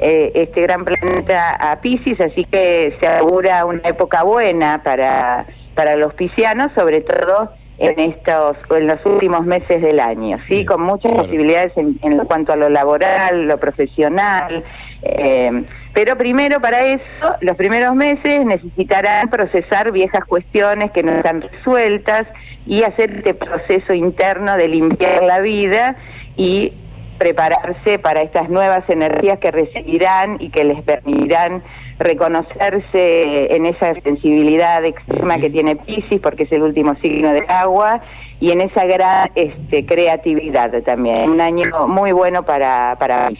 eh, 0.00 0.32
este 0.34 0.62
gran 0.62 0.84
planeta 0.84 1.50
a 1.50 1.80
Pisces, 1.80 2.20
así 2.20 2.44
que 2.44 2.96
se 3.00 3.06
augura 3.06 3.64
una 3.64 3.82
época 3.84 4.22
buena 4.22 4.82
para, 4.82 5.46
para 5.74 5.96
los 5.96 6.14
piscianos, 6.14 6.72
sobre 6.74 7.00
todo 7.02 7.52
en 7.78 7.98
estos 7.98 8.56
en 8.76 8.86
los 8.88 9.04
últimos 9.06 9.46
meses 9.46 9.80
del 9.80 10.00
año, 10.00 10.36
sí, 10.48 10.54
Bien, 10.56 10.66
con 10.66 10.82
muchas 10.82 11.10
claro. 11.12 11.24
posibilidades 11.26 11.72
en, 11.76 11.98
en 12.02 12.18
cuanto 12.26 12.52
a 12.52 12.56
lo 12.56 12.68
laboral, 12.68 13.46
lo 13.46 13.58
profesional. 13.58 14.64
eh, 15.02 15.64
pero 15.92 16.16
primero 16.16 16.60
para 16.60 16.84
eso, 16.84 17.02
los 17.40 17.56
primeros 17.56 17.94
meses 17.96 18.44
necesitarán 18.44 19.28
procesar 19.28 19.90
viejas 19.92 20.24
cuestiones 20.24 20.92
que 20.92 21.02
no 21.02 21.12
están 21.12 21.40
resueltas 21.42 22.26
y 22.66 22.84
hacer 22.84 23.10
este 23.16 23.34
proceso 23.34 23.92
interno 23.92 24.56
de 24.56 24.68
limpiar 24.68 25.24
la 25.24 25.40
vida 25.40 25.96
y 26.36 26.72
prepararse 27.20 27.98
para 27.98 28.22
estas 28.22 28.48
nuevas 28.48 28.82
energías 28.88 29.38
que 29.40 29.50
recibirán 29.50 30.38
y 30.40 30.48
que 30.48 30.64
les 30.64 30.82
permitirán 30.82 31.62
reconocerse 31.98 33.54
en 33.54 33.66
esa 33.66 33.92
sensibilidad 34.00 34.82
extrema 34.86 35.36
que 35.36 35.50
tiene 35.50 35.76
Pisces, 35.76 36.18
porque 36.22 36.44
es 36.44 36.52
el 36.52 36.62
último 36.62 36.94
signo 37.02 37.30
de 37.30 37.44
agua, 37.46 38.00
y 38.40 38.52
en 38.52 38.62
esa 38.62 38.86
gran 38.86 39.30
este, 39.34 39.84
creatividad 39.84 40.72
también. 40.82 41.28
Un 41.28 41.42
año 41.42 41.86
muy 41.88 42.12
bueno 42.12 42.42
para, 42.46 42.96
para. 42.98 43.30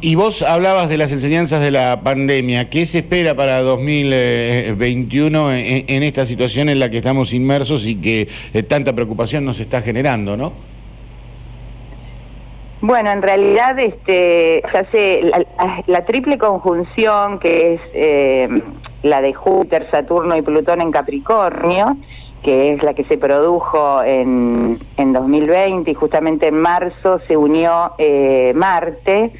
Y 0.00 0.14
vos 0.14 0.40
hablabas 0.40 0.88
de 0.88 0.96
las 0.96 1.12
enseñanzas 1.12 1.60
de 1.60 1.70
la 1.70 2.00
pandemia. 2.02 2.70
¿Qué 2.70 2.86
se 2.86 3.00
espera 3.00 3.34
para 3.34 3.60
2021 3.60 5.52
en, 5.52 6.02
esta 6.02 6.24
situación 6.24 6.70
en 6.70 6.78
la 6.78 6.88
que 6.88 6.96
estamos 6.96 7.34
inmersos 7.34 7.86
y 7.86 7.96
que 7.96 8.28
eh, 8.54 8.62
tanta 8.62 8.94
preocupación 8.94 9.44
nos 9.44 9.60
está 9.60 9.82
generando, 9.82 10.38
no? 10.38 10.54
Bueno, 12.80 13.10
en 13.10 13.22
realidad 13.22 13.78
este, 13.78 14.62
sé, 14.92 15.30
la, 15.86 16.04
triple 16.04 16.38
conjunción 16.38 17.38
que 17.38 17.74
es 17.74 17.80
eh, 17.94 18.62
la 19.02 19.20
de 19.22 19.32
Júpiter, 19.32 19.88
Saturno 19.90 20.36
y 20.36 20.42
Plutón 20.42 20.82
en 20.82 20.90
Capricornio, 20.90 21.96
que 22.42 22.74
es 22.74 22.82
la 22.82 22.94
que 22.94 23.04
se 23.04 23.16
produjo 23.16 24.02
en, 24.02 24.78
en 24.98 25.12
2020 25.12 25.90
y 25.90 25.94
justamente 25.94 26.48
en 26.48 26.60
marzo 26.60 27.18
se 27.26 27.36
unió 27.36 27.92
eh, 27.98 28.52
Marte 28.54 29.32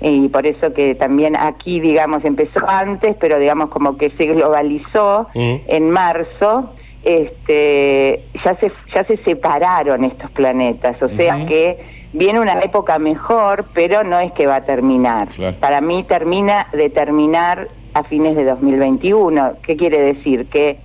y 0.00 0.28
por 0.28 0.46
eso 0.46 0.72
que 0.72 0.94
también 0.94 1.36
aquí, 1.36 1.78
digamos, 1.78 2.24
empezó 2.24 2.66
antes, 2.66 3.16
pero 3.20 3.38
digamos 3.38 3.68
como 3.68 3.96
que 3.96 4.10
se 4.10 4.26
globalizó 4.26 5.28
mm. 5.34 5.54
en 5.68 5.90
marzo, 5.90 6.72
este, 7.04 8.24
ya 8.44 8.56
se 8.56 8.72
ya 8.94 9.04
se 9.04 9.16
separaron 9.18 10.04
estos 10.04 10.30
planetas, 10.32 11.00
o 11.02 11.08
sea 11.10 11.46
que 11.46 11.99
viene 12.12 12.40
una 12.40 12.60
época 12.60 12.98
mejor, 12.98 13.66
pero 13.74 14.04
no 14.04 14.18
es 14.18 14.32
que 14.32 14.46
va 14.46 14.56
a 14.56 14.64
terminar. 14.64 15.28
Para 15.60 15.80
mí 15.80 16.04
termina 16.04 16.68
de 16.72 16.90
terminar 16.90 17.68
a 17.94 18.04
fines 18.04 18.36
de 18.36 18.44
2021. 18.44 19.54
¿Qué 19.62 19.76
quiere 19.76 20.00
decir? 20.00 20.46
Que 20.46 20.78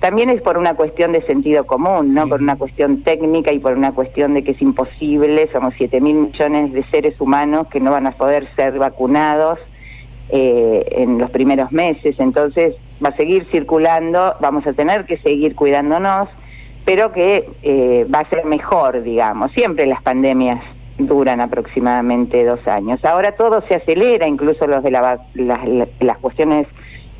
también 0.00 0.30
es 0.30 0.42
por 0.42 0.58
una 0.58 0.74
cuestión 0.74 1.12
de 1.12 1.22
sentido 1.22 1.66
común, 1.66 2.14
¿no? 2.14 2.28
Por 2.28 2.42
una 2.42 2.56
cuestión 2.56 3.02
técnica 3.02 3.52
y 3.52 3.58
por 3.58 3.76
una 3.76 3.92
cuestión 3.92 4.34
de 4.34 4.44
que 4.44 4.52
es 4.52 4.62
imposible, 4.62 5.48
somos 5.52 5.74
7 5.76 6.00
mil 6.00 6.14
millones 6.16 6.72
de 6.72 6.84
seres 6.84 7.20
humanos 7.20 7.68
que 7.68 7.80
no 7.80 7.90
van 7.90 8.06
a 8.06 8.12
poder 8.12 8.46
ser 8.54 8.78
vacunados 8.78 9.58
eh, 10.28 10.86
en 10.90 11.18
los 11.18 11.30
primeros 11.30 11.72
meses, 11.72 12.16
entonces 12.18 12.74
va 13.04 13.10
a 13.10 13.16
seguir 13.16 13.46
circulando, 13.50 14.34
vamos 14.40 14.66
a 14.66 14.72
tener 14.72 15.06
que 15.06 15.18
seguir 15.18 15.54
cuidándonos, 15.54 16.28
pero 16.86 17.12
que 17.12 17.50
eh, 17.62 18.06
va 18.12 18.20
a 18.20 18.28
ser 18.30 18.46
mejor, 18.46 19.02
digamos. 19.02 19.50
Siempre 19.52 19.86
las 19.86 20.00
pandemias 20.02 20.62
duran 20.96 21.40
aproximadamente 21.40 22.44
dos 22.44 22.66
años. 22.66 23.04
Ahora 23.04 23.32
todo 23.32 23.60
se 23.68 23.74
acelera, 23.74 24.26
incluso 24.28 24.66
los 24.68 24.82
de 24.82 24.92
la, 24.92 25.20
las 25.34 26.18
cuestiones 26.18 26.68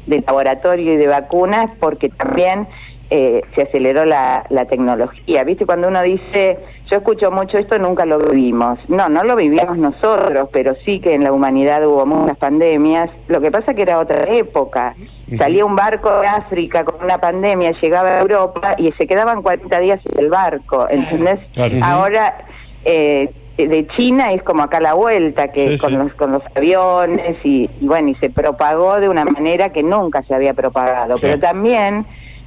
de 0.07 0.23
laboratorio 0.25 0.95
y 0.95 0.97
de 0.97 1.09
vacunas 1.09 1.69
porque 1.81 2.09
también 2.09 2.69
eh, 3.11 3.42
se 3.55 3.62
aceleró 3.62 4.05
la, 4.05 4.45
la, 4.49 4.64
tecnología. 4.64 5.45
¿Viste? 5.45 5.64
Cuando 5.64 5.88
uno 5.88 6.03
dice, 6.03 6.59
yo 6.90 6.97
escucho 6.97 7.31
mucho 7.31 7.57
esto, 7.59 7.79
nunca 7.79 8.05
lo 8.05 8.19
vivimos. 8.19 8.79
No, 8.88 9.09
no 9.09 9.23
lo 9.23 9.37
vivíamos 9.37 9.79
nosotros, 9.79 10.49
pero 10.53 10.75
sí 10.85 11.01
que 11.01 11.14
en 11.14 11.23
la 11.23 11.33
humanidad 11.33 11.87
hubo 11.87 12.05
muchas 12.05 12.37
pandemias. 12.37 13.11
Lo 13.29 13.40
que 13.40 13.51
pasa 13.51 13.75
que 13.75 13.83
era 13.83 14.01
otra 14.01 14.25
época. 14.33 14.95
Salía 15.38 15.64
un 15.64 15.77
barco 15.77 16.11
de 16.21 16.27
África 16.27 16.85
con 16.85 17.05
una 17.05 17.19
pandemia, 17.19 17.73
llegaba 17.81 18.09
a 18.09 18.21
Europa 18.21 18.75
y 18.79 18.90
se 18.92 19.07
quedaban 19.07 19.42
40 19.42 19.79
días 19.81 20.01
en 20.07 20.25
el 20.25 20.31
barco, 20.31 20.88
¿entendés? 20.88 21.40
Ahora... 21.83 22.37
Eh, 22.85 23.31
de 23.57 23.87
China 23.97 24.33
es 24.33 24.42
como 24.42 24.62
acá 24.62 24.81
la 24.81 24.92
vuelta, 24.92 25.49
que 25.49 25.79
con, 25.79 25.97
Los, 25.97 26.12
con 26.12 26.33
los 26.33 26.42
aviones 26.55 27.38
y, 27.42 27.71
bueno, 27.81 28.11
y 28.11 28.14
se 28.16 28.29
propagó 28.29 29.01
de 29.01 29.09
una 29.09 29.25
manera 29.25 29.71
que 29.71 29.83
nunca 29.83 30.23
se 30.25 30.35
había 30.35 30.53
propagado. 30.53 31.16
Pero 31.19 31.38
también 31.38 32.05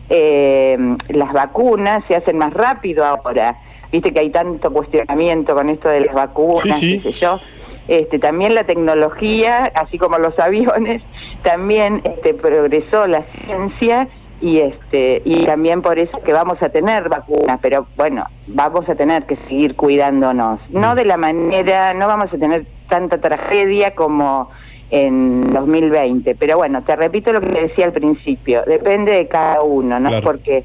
eh, 0.09 0.77
las 1.09 1.31
vacunas 1.33 2.03
se 2.07 2.15
hacen 2.15 2.37
más 2.37 2.53
rápido 2.53 3.05
ahora. 3.05 3.55
Viste 3.91 4.13
que 4.13 4.19
hay 4.19 4.29
tanto 4.29 4.71
cuestionamiento 4.71 5.55
con 5.55 5.69
esto 5.69 5.89
de 5.89 6.01
las 6.01 6.13
vacunas, 6.13 6.79
qué 6.79 7.01
sé 7.01 7.11
yo. 7.13 7.39
Este, 7.87 8.19
también 8.19 8.53
la 8.53 8.65
tecnología, 8.65 9.71
así 9.73 9.97
como 9.97 10.19
los 10.19 10.37
aviones, 10.37 11.01
también 11.43 12.01
este, 12.03 12.35
progresó 12.35 13.07
la 13.07 13.23
ciencia 13.45 14.07
y 14.41 14.59
este 14.59 15.21
y 15.25 15.45
también 15.45 15.81
por 15.81 15.99
eso 15.99 16.17
que 16.21 16.31
vamos 16.31 16.61
a 16.61 16.69
tener 16.69 17.09
vacunas 17.09 17.59
pero 17.61 17.87
bueno 17.97 18.25
vamos 18.47 18.87
a 18.87 18.95
tener 18.95 19.25
que 19.25 19.35
seguir 19.35 19.75
cuidándonos 19.75 20.61
no 20.69 20.95
de 20.95 21.03
la 21.03 21.17
manera 21.17 21.93
no 21.93 22.07
vamos 22.07 22.31
a 22.31 22.37
tener 22.37 22.65
tanta 22.87 23.19
tragedia 23.19 23.95
como 23.95 24.49
en 24.91 25.53
2020 25.53 26.35
pero 26.35 26.57
bueno 26.57 26.83
te 26.83 26.95
repito 26.95 27.31
lo 27.31 27.41
que 27.41 27.47
decía 27.47 27.85
al 27.85 27.93
principio 27.93 28.63
depende 28.65 29.11
de 29.11 29.27
cada 29.27 29.61
uno 29.61 29.99
no 29.99 30.21
porque 30.21 30.63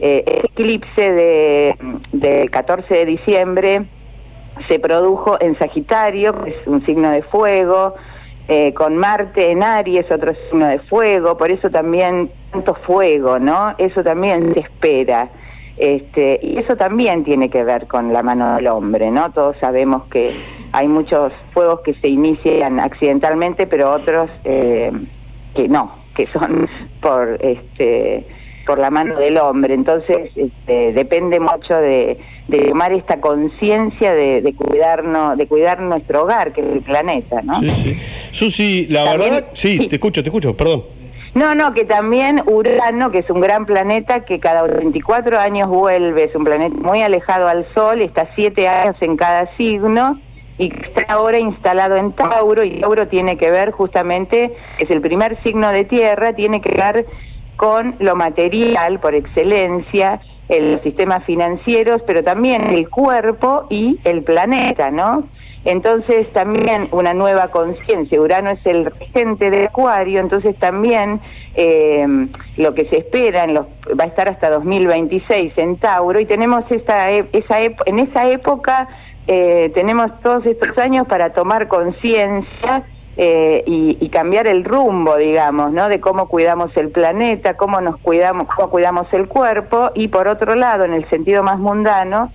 eh, 0.00 0.24
el 0.26 0.44
eclipse 0.44 1.12
de 1.12 1.76
del 2.12 2.50
14 2.50 2.94
de 2.94 3.04
diciembre 3.04 3.82
se 4.68 4.78
produjo 4.78 5.36
en 5.40 5.58
Sagitario 5.58 6.42
que 6.42 6.50
es 6.50 6.66
un 6.66 6.84
signo 6.86 7.10
de 7.10 7.22
fuego 7.22 7.94
eh, 8.48 8.74
con 8.74 8.96
Marte 8.96 9.50
en 9.50 9.64
Aries, 9.64 10.08
otro 10.08 10.32
signo 10.48 10.66
de 10.66 10.78
fuego, 10.78 11.36
por 11.36 11.50
eso 11.50 11.68
también 11.68 12.30
tanto 12.52 12.74
fuego, 12.74 13.40
¿no? 13.40 13.74
Eso 13.76 14.04
también 14.04 14.54
se 14.54 14.60
espera. 14.60 15.28
Este, 15.76 16.38
y 16.40 16.56
eso 16.56 16.76
también 16.76 17.24
tiene 17.24 17.50
que 17.50 17.64
ver 17.64 17.88
con 17.88 18.12
la 18.12 18.22
mano 18.22 18.54
del 18.54 18.68
hombre, 18.68 19.10
¿no? 19.10 19.32
Todos 19.32 19.56
sabemos 19.58 20.04
que 20.04 20.32
hay 20.72 20.88
muchos 20.88 21.32
fuegos 21.52 21.80
que 21.80 21.94
se 21.94 22.08
inician 22.08 22.80
accidentalmente, 22.80 23.66
pero 23.66 23.92
otros 23.92 24.30
eh, 24.44 24.92
que 25.54 25.68
no, 25.68 25.92
que 26.14 26.26
son 26.26 26.68
por 27.00 27.38
este 27.40 28.24
por 28.66 28.78
la 28.80 28.90
mano 28.90 29.16
del 29.16 29.38
hombre. 29.38 29.74
Entonces, 29.74 30.30
este, 30.34 30.92
depende 30.92 31.38
mucho 31.38 31.74
de, 31.76 32.18
tomar 32.50 32.92
esta 32.92 33.20
conciencia 33.20 34.12
de, 34.12 34.54
cuidarnos, 34.56 35.38
de 35.38 35.46
cuidar 35.46 35.80
nuestro 35.80 36.24
hogar, 36.24 36.52
que 36.52 36.60
es 36.60 36.66
el 36.66 36.82
planeta, 36.82 37.40
¿no? 37.42 37.60
Sí, 37.60 37.70
sí. 37.70 37.98
Susi, 38.32 38.86
la 38.88 39.04
verdad, 39.16 39.46
sí, 39.54 39.86
te 39.88 39.96
escucho, 39.96 40.22
te 40.22 40.28
escucho, 40.28 40.56
perdón. 40.56 40.84
No, 41.34 41.54
no, 41.54 41.74
que 41.74 41.84
también 41.84 42.42
Urano, 42.46 43.10
que 43.10 43.18
es 43.18 43.30
un 43.30 43.40
gran 43.40 43.66
planeta 43.66 44.24
que 44.24 44.40
cada 44.40 44.62
24 44.62 45.38
años 45.38 45.68
vuelve, 45.68 46.24
es 46.24 46.34
un 46.34 46.44
planeta 46.44 46.74
muy 46.76 47.02
alejado 47.02 47.46
al 47.46 47.66
Sol, 47.74 48.00
está 48.00 48.28
siete 48.34 48.66
años 48.68 48.96
en 49.00 49.16
cada 49.16 49.54
signo 49.56 50.18
y 50.58 50.72
está 50.72 51.04
ahora 51.08 51.38
instalado 51.38 51.96
en 51.96 52.12
Tauro 52.12 52.64
y 52.64 52.80
Tauro 52.80 53.08
tiene 53.08 53.36
que 53.36 53.50
ver 53.50 53.72
justamente, 53.72 54.54
es 54.78 54.90
el 54.90 55.00
primer 55.00 55.40
signo 55.42 55.70
de 55.70 55.84
tierra, 55.84 56.32
tiene 56.32 56.60
que 56.60 56.72
ver 56.72 57.06
con 57.56 57.96
lo 57.98 58.16
material 58.16 58.98
por 59.00 59.14
excelencia, 59.14 60.20
el 60.48 60.80
sistema 60.82 61.20
financieros, 61.20 62.02
pero 62.06 62.22
también 62.22 62.62
el 62.70 62.88
cuerpo 62.88 63.66
y 63.68 63.98
el 64.04 64.22
planeta, 64.22 64.90
¿no? 64.90 65.24
Entonces 65.64 66.32
también 66.32 66.86
una 66.92 67.12
nueva 67.12 67.48
conciencia, 67.48 68.20
Urano 68.20 68.50
es 68.50 68.64
el 68.64 68.84
regente 68.84 69.50
de 69.50 69.64
Acuario, 69.64 70.20
entonces 70.20 70.54
también 70.56 71.18
eh, 71.56 72.06
lo 72.56 72.72
que 72.72 72.84
se 72.84 72.98
espera 72.98 73.44
en 73.44 73.54
los, 73.54 73.66
va 73.98 74.04
a 74.04 74.06
estar 74.06 74.28
hasta 74.28 74.48
2026 74.48 75.54
en 75.56 75.76
Tauro 75.78 76.20
y 76.20 76.24
tenemos 76.24 76.70
esa, 76.70 77.10
esa 77.10 77.58
en 77.60 77.98
esa 77.98 78.30
época 78.30 78.86
eh, 79.26 79.70
tenemos 79.74 80.20
todos 80.20 80.46
estos 80.46 80.76
años 80.78 81.06
para 81.08 81.32
tomar 81.32 81.68
conciencia 81.68 82.84
eh, 83.18 83.64
y, 83.66 84.08
cambiar 84.10 84.46
el 84.46 84.64
rumbo, 84.64 85.16
digamos, 85.16 85.72
¿no? 85.72 85.88
De 85.88 86.00
cómo 86.00 86.28
cuidamos 86.28 86.74
el 86.76 86.90
planeta, 86.90 87.54
cómo 87.54 87.80
nos 87.80 87.96
cuidamos, 87.98 88.46
cómo 88.54 88.70
cuidamos 88.70 89.06
el 89.12 89.26
cuerpo 89.26 89.90
y 89.94 90.08
por 90.08 90.28
otro 90.28 90.54
lado, 90.54 90.84
en 90.84 90.94
el 90.94 91.08
sentido 91.08 91.42
más 91.42 91.58
mundano, 91.58 92.30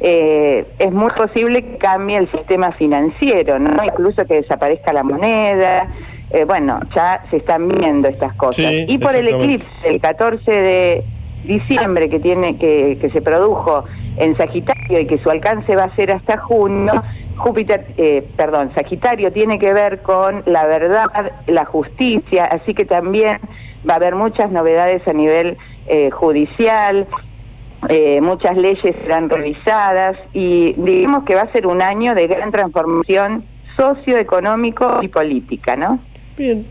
eh, 0.00 0.66
es 0.78 0.92
muy 0.92 1.10
posible 1.10 1.62
que 1.62 1.78
cambie 1.78 2.16
el 2.16 2.30
sistema 2.30 2.72
financiero, 2.72 3.58
¿no? 3.58 3.82
Incluso 3.84 4.24
que 4.24 4.34
desaparezca 4.34 4.92
la 4.92 5.02
moneda. 5.02 5.88
Eh, 6.30 6.44
bueno, 6.44 6.80
ya 6.94 7.24
se 7.30 7.38
están 7.38 7.68
viendo 7.68 8.08
estas 8.08 8.32
cosas. 8.34 8.72
y 8.72 8.98
por 8.98 9.14
el 9.16 9.28
eclipse, 9.28 9.68
el 9.84 10.00
14 10.00 10.50
de 10.50 11.04
diciembre 11.44 12.08
que 12.08 12.20
tiene 12.20 12.56
que, 12.56 12.98
que 13.00 13.10
se 13.10 13.20
produjo 13.20 13.84
en 14.20 14.36
Sagitario 14.36 15.00
y 15.00 15.06
que 15.06 15.18
su 15.18 15.30
alcance 15.30 15.74
va 15.74 15.84
a 15.84 15.96
ser 15.96 16.12
hasta 16.12 16.38
junio, 16.38 17.02
Júpiter, 17.36 17.86
eh, 17.96 18.26
perdón, 18.36 18.70
Sagitario 18.74 19.32
tiene 19.32 19.58
que 19.58 19.72
ver 19.72 20.02
con 20.02 20.42
la 20.44 20.66
verdad, 20.66 21.06
la 21.46 21.64
justicia, 21.64 22.44
así 22.44 22.74
que 22.74 22.84
también 22.84 23.38
va 23.88 23.94
a 23.94 23.96
haber 23.96 24.14
muchas 24.14 24.50
novedades 24.50 25.06
a 25.08 25.14
nivel 25.14 25.56
eh, 25.86 26.10
judicial, 26.10 27.06
eh, 27.88 28.20
muchas 28.20 28.58
leyes 28.58 28.94
serán 29.02 29.30
revisadas 29.30 30.18
y 30.34 30.74
digamos 30.74 31.24
que 31.24 31.34
va 31.34 31.42
a 31.42 31.52
ser 31.52 31.66
un 31.66 31.80
año 31.80 32.14
de 32.14 32.26
gran 32.26 32.52
transformación 32.52 33.44
socioeconómico 33.74 35.02
y 35.02 35.08
política, 35.08 35.76
¿no? 35.76 35.98
Bien. 36.36 36.66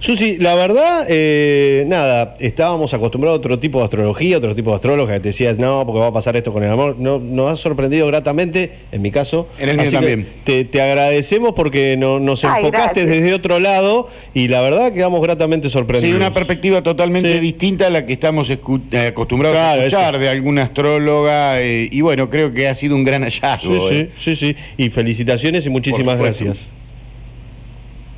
Susi, 0.00 0.38
la 0.38 0.54
verdad, 0.54 1.06
eh, 1.08 1.84
nada, 1.86 2.34
estábamos 2.40 2.92
acostumbrados 2.94 3.36
a 3.36 3.38
otro 3.38 3.58
tipo 3.58 3.78
de 3.78 3.84
astrología, 3.84 4.38
otro 4.38 4.54
tipo 4.54 4.70
de 4.70 4.76
astróloga 4.76 5.14
que 5.14 5.20
te 5.20 5.28
decías, 5.28 5.58
no, 5.58 5.84
porque 5.86 6.00
va 6.00 6.08
a 6.08 6.12
pasar 6.12 6.36
esto 6.36 6.52
con 6.52 6.62
el 6.62 6.70
amor. 6.70 6.96
No, 6.98 7.18
nos 7.18 7.52
ha 7.52 7.56
sorprendido 7.56 8.06
gratamente, 8.06 8.72
en 8.92 9.02
mi 9.02 9.10
caso. 9.10 9.48
En 9.58 9.68
el 9.70 9.76
mío 9.78 9.90
también. 9.90 10.26
Te, 10.44 10.68
agradecemos 10.80 11.52
porque 11.52 11.96
no, 11.96 12.20
nos 12.20 12.44
enfocaste 12.44 13.06
desde 13.06 13.34
otro 13.34 13.58
lado 13.60 14.08
y 14.34 14.48
la 14.48 14.60
verdad 14.60 14.92
quedamos 14.92 15.22
gratamente 15.22 15.70
sorprendidos. 15.70 16.14
Sí, 16.14 16.16
una 16.16 16.32
perspectiva 16.32 16.82
totalmente 16.82 17.40
distinta 17.40 17.86
a 17.86 17.90
la 17.90 18.06
que 18.06 18.12
estamos 18.12 18.50
eh, 18.50 19.06
acostumbrados 19.06 19.58
a 19.58 19.76
escuchar 19.76 20.18
de 20.18 20.28
alguna 20.28 20.64
astróloga 20.64 21.60
eh, 21.60 21.88
y 21.90 22.00
bueno, 22.00 22.30
creo 22.30 22.52
que 22.52 22.68
ha 22.68 22.74
sido 22.74 22.96
un 22.96 23.04
gran 23.04 23.22
hallazgo. 23.22 23.88
Sí, 23.88 24.08
sí, 24.16 24.34
sí, 24.34 24.54
sí. 24.54 24.56
Y 24.76 24.90
felicitaciones 24.90 25.66
y 25.66 25.70
muchísimas 25.70 26.18
gracias. 26.18 26.72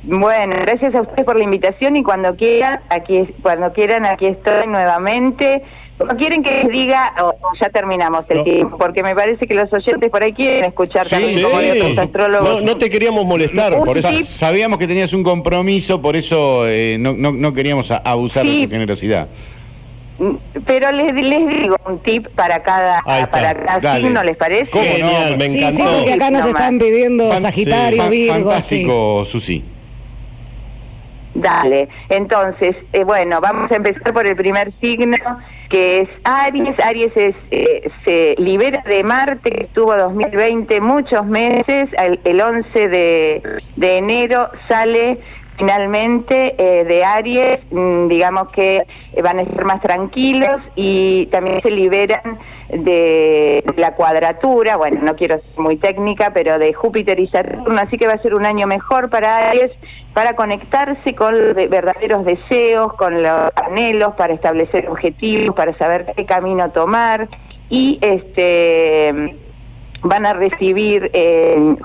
Bueno, 0.07 0.55
gracias 0.61 0.95
a 0.95 1.01
ustedes 1.01 1.25
por 1.25 1.37
la 1.37 1.43
invitación 1.43 1.97
y 1.97 2.03
cuando 2.03 2.33
quieran, 2.37 2.79
aquí 2.89 3.25
cuando 3.41 3.73
quieran 3.73 4.05
aquí 4.05 4.27
estoy 4.27 4.65
nuevamente. 4.67 5.63
¿No 5.99 6.15
quieren 6.15 6.43
que 6.43 6.51
les 6.51 6.69
diga 6.69 7.11
o 7.21 7.33
ya 7.59 7.69
terminamos 7.69 8.23
el 8.29 8.43
tiempo? 8.43 8.77
Porque 8.77 9.01
me 9.01 9.15
parece 9.15 9.47
que 9.47 9.55
los 9.55 9.73
oyentes 9.73 10.11
por 10.11 10.23
ahí 10.23 10.31
quieren 10.31 10.65
escuchar 10.65 11.07
también 11.07 11.41
como 11.41 11.59
de 11.59 11.81
otros 11.81 11.97
astrólogos. 11.97 12.63
No, 12.63 12.77
te 12.77 12.89
queríamos 12.89 13.25
molestar, 13.25 13.75
por 13.83 13.97
eso. 13.97 14.23
Sabíamos 14.23 14.77
que 14.79 14.87
tenías 14.87 15.11
un 15.11 15.23
compromiso, 15.23 16.01
por 16.01 16.15
eso 16.15 16.67
eh, 16.67 16.97
no, 16.99 17.13
no, 17.13 17.53
queríamos 17.53 17.91
abusar 17.91 18.45
de 18.45 18.63
tu 18.65 18.69
generosidad. 18.69 19.27
Mm, 20.19 20.35
pero 20.65 20.91
les, 20.91 21.13
les 21.13 21.47
digo 21.47 21.75
un 21.85 21.99
tip 21.99 22.27
para 22.29 22.61
cada, 22.61 23.01
para 23.01 23.55
cada 23.55 23.95
signo, 23.97 24.23
¿les 24.23 24.37
parece? 24.37 24.71
Genial, 24.71 25.37
me 25.37 25.45
encantó. 25.45 25.77
Sí, 25.77 25.89
sí, 25.89 25.95
porque 25.95 26.13
acá 26.13 26.31
nos 26.31 26.45
están 26.45 26.79
pidiendo 26.79 27.39
Sagitario, 27.39 28.09
Virgo. 28.09 28.33
Fantástico, 28.51 29.25
Susi. 29.25 29.63
Dale, 31.37 31.87
entonces, 32.09 32.75
eh, 32.93 33.03
bueno, 33.03 33.39
vamos 33.39 33.71
a 33.71 33.75
empezar 33.75 34.11
por 34.11 34.25
el 34.25 34.35
primer 34.35 34.71
signo, 34.81 35.17
que 35.69 35.99
es 35.99 36.09
Aries. 36.23 36.79
Aries 36.83 37.11
eh, 37.15 37.91
se 38.03 38.33
libera 38.39 38.81
de 38.87 39.03
Marte, 39.03 39.51
que 39.51 39.65
estuvo 39.65 39.95
2020 39.95 40.81
muchos 40.81 41.27
meses, 41.27 41.89
el, 41.99 42.19
el 42.23 42.41
11 42.41 42.87
de, 42.87 43.61
de 43.75 43.97
enero 43.97 44.49
sale 44.67 45.19
finalmente 45.59 46.55
eh, 46.57 46.83
de 46.85 47.05
Aries, 47.05 47.59
mm, 47.69 48.07
digamos 48.07 48.49
que 48.49 48.81
van 49.21 49.37
a 49.37 49.43
estar 49.43 49.63
más 49.63 49.81
tranquilos 49.81 50.59
y 50.75 51.27
también 51.27 51.61
se 51.61 51.69
liberan 51.69 52.39
de 52.69 53.63
la 53.77 53.95
cuadratura, 53.95 54.75
bueno, 54.75 54.99
no 55.01 55.15
quiero 55.15 55.35
ser 55.37 55.59
muy 55.59 55.77
técnica, 55.77 56.31
pero 56.33 56.59
de 56.59 56.73
Júpiter 56.73 57.19
y 57.19 57.27
Saturno, 57.27 57.79
así 57.79 57.97
que 57.97 58.07
va 58.07 58.13
a 58.13 58.21
ser 58.21 58.35
un 58.35 58.45
año 58.45 58.67
mejor 58.67 59.09
para 59.09 59.49
Aries 59.49 59.71
para 60.13 60.35
conectarse 60.35 61.13
con 61.13 61.33
verdaderos 61.53 62.25
deseos, 62.25 62.93
con 62.93 63.21
los 63.21 63.51
anhelos, 63.55 64.15
para 64.15 64.33
establecer 64.33 64.89
objetivos, 64.89 65.55
para 65.55 65.77
saber 65.77 66.11
qué 66.15 66.25
camino 66.25 66.71
tomar 66.71 67.29
y 67.69 67.99
este 68.01 69.35
van 70.01 70.25
a 70.25 70.33
recibir 70.33 71.09
en, 71.13 71.77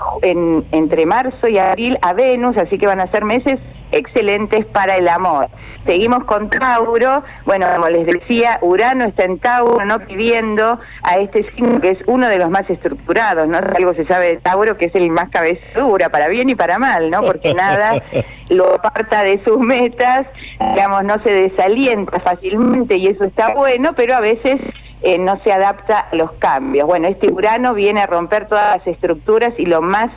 entre 0.71 1.05
marzo 1.05 1.47
y 1.47 1.57
abril 1.57 1.97
a 2.01 2.13
Venus, 2.13 2.57
así 2.57 2.77
que 2.77 2.87
van 2.87 2.99
a 2.99 3.11
ser 3.11 3.25
meses 3.25 3.59
excelentes 3.93 4.65
para 4.65 4.95
el 4.95 5.07
amor. 5.07 5.47
Seguimos 5.85 6.23
con 6.23 6.49
Tauro, 6.49 7.23
bueno, 7.45 7.67
como 7.75 7.89
les 7.89 8.05
decía, 8.05 8.57
Urano 8.61 9.05
está 9.05 9.25
en 9.25 9.37
Tauro, 9.39 9.83
¿no? 9.83 9.99
Pidiendo 9.99 10.79
a 11.03 11.17
este 11.17 11.43
signo 11.51 11.81
que 11.81 11.89
es 11.89 11.97
uno 12.07 12.29
de 12.29 12.37
los 12.37 12.49
más 12.49 12.69
estructurados, 12.69 13.47
¿no? 13.49 13.57
Algo 13.57 13.93
se 13.93 14.05
sabe 14.05 14.27
de 14.27 14.37
Tauro 14.37 14.77
que 14.77 14.85
es 14.85 14.95
el 14.95 15.09
más 15.09 15.29
cabezura, 15.29 16.07
para 16.07 16.29
bien 16.29 16.49
y 16.49 16.55
para 16.55 16.79
mal, 16.79 17.09
¿no? 17.09 17.21
Porque 17.21 17.53
nada 17.55 18.01
lo 18.49 18.75
aparta 18.75 19.23
de 19.23 19.43
sus 19.43 19.59
metas, 19.59 20.25
digamos, 20.59 21.03
no 21.03 21.21
se 21.21 21.31
desalienta 21.31 22.17
fácilmente 22.21 22.95
y 22.95 23.07
eso 23.07 23.25
está 23.25 23.53
bueno, 23.53 23.91
pero 23.93 24.15
a 24.15 24.21
veces 24.21 24.61
eh, 25.01 25.17
no 25.17 25.37
se 25.43 25.51
adapta 25.51 26.07
a 26.11 26.15
los 26.15 26.31
cambios. 26.33 26.87
Bueno, 26.87 27.09
este 27.09 27.29
Urano 27.29 27.73
viene 27.73 28.01
a 28.01 28.07
romper 28.07 28.47
todas 28.47 28.77
las 28.77 28.87
estructuras 28.87 29.53
y 29.57 29.65
lo 29.65 29.81
más 29.81 30.09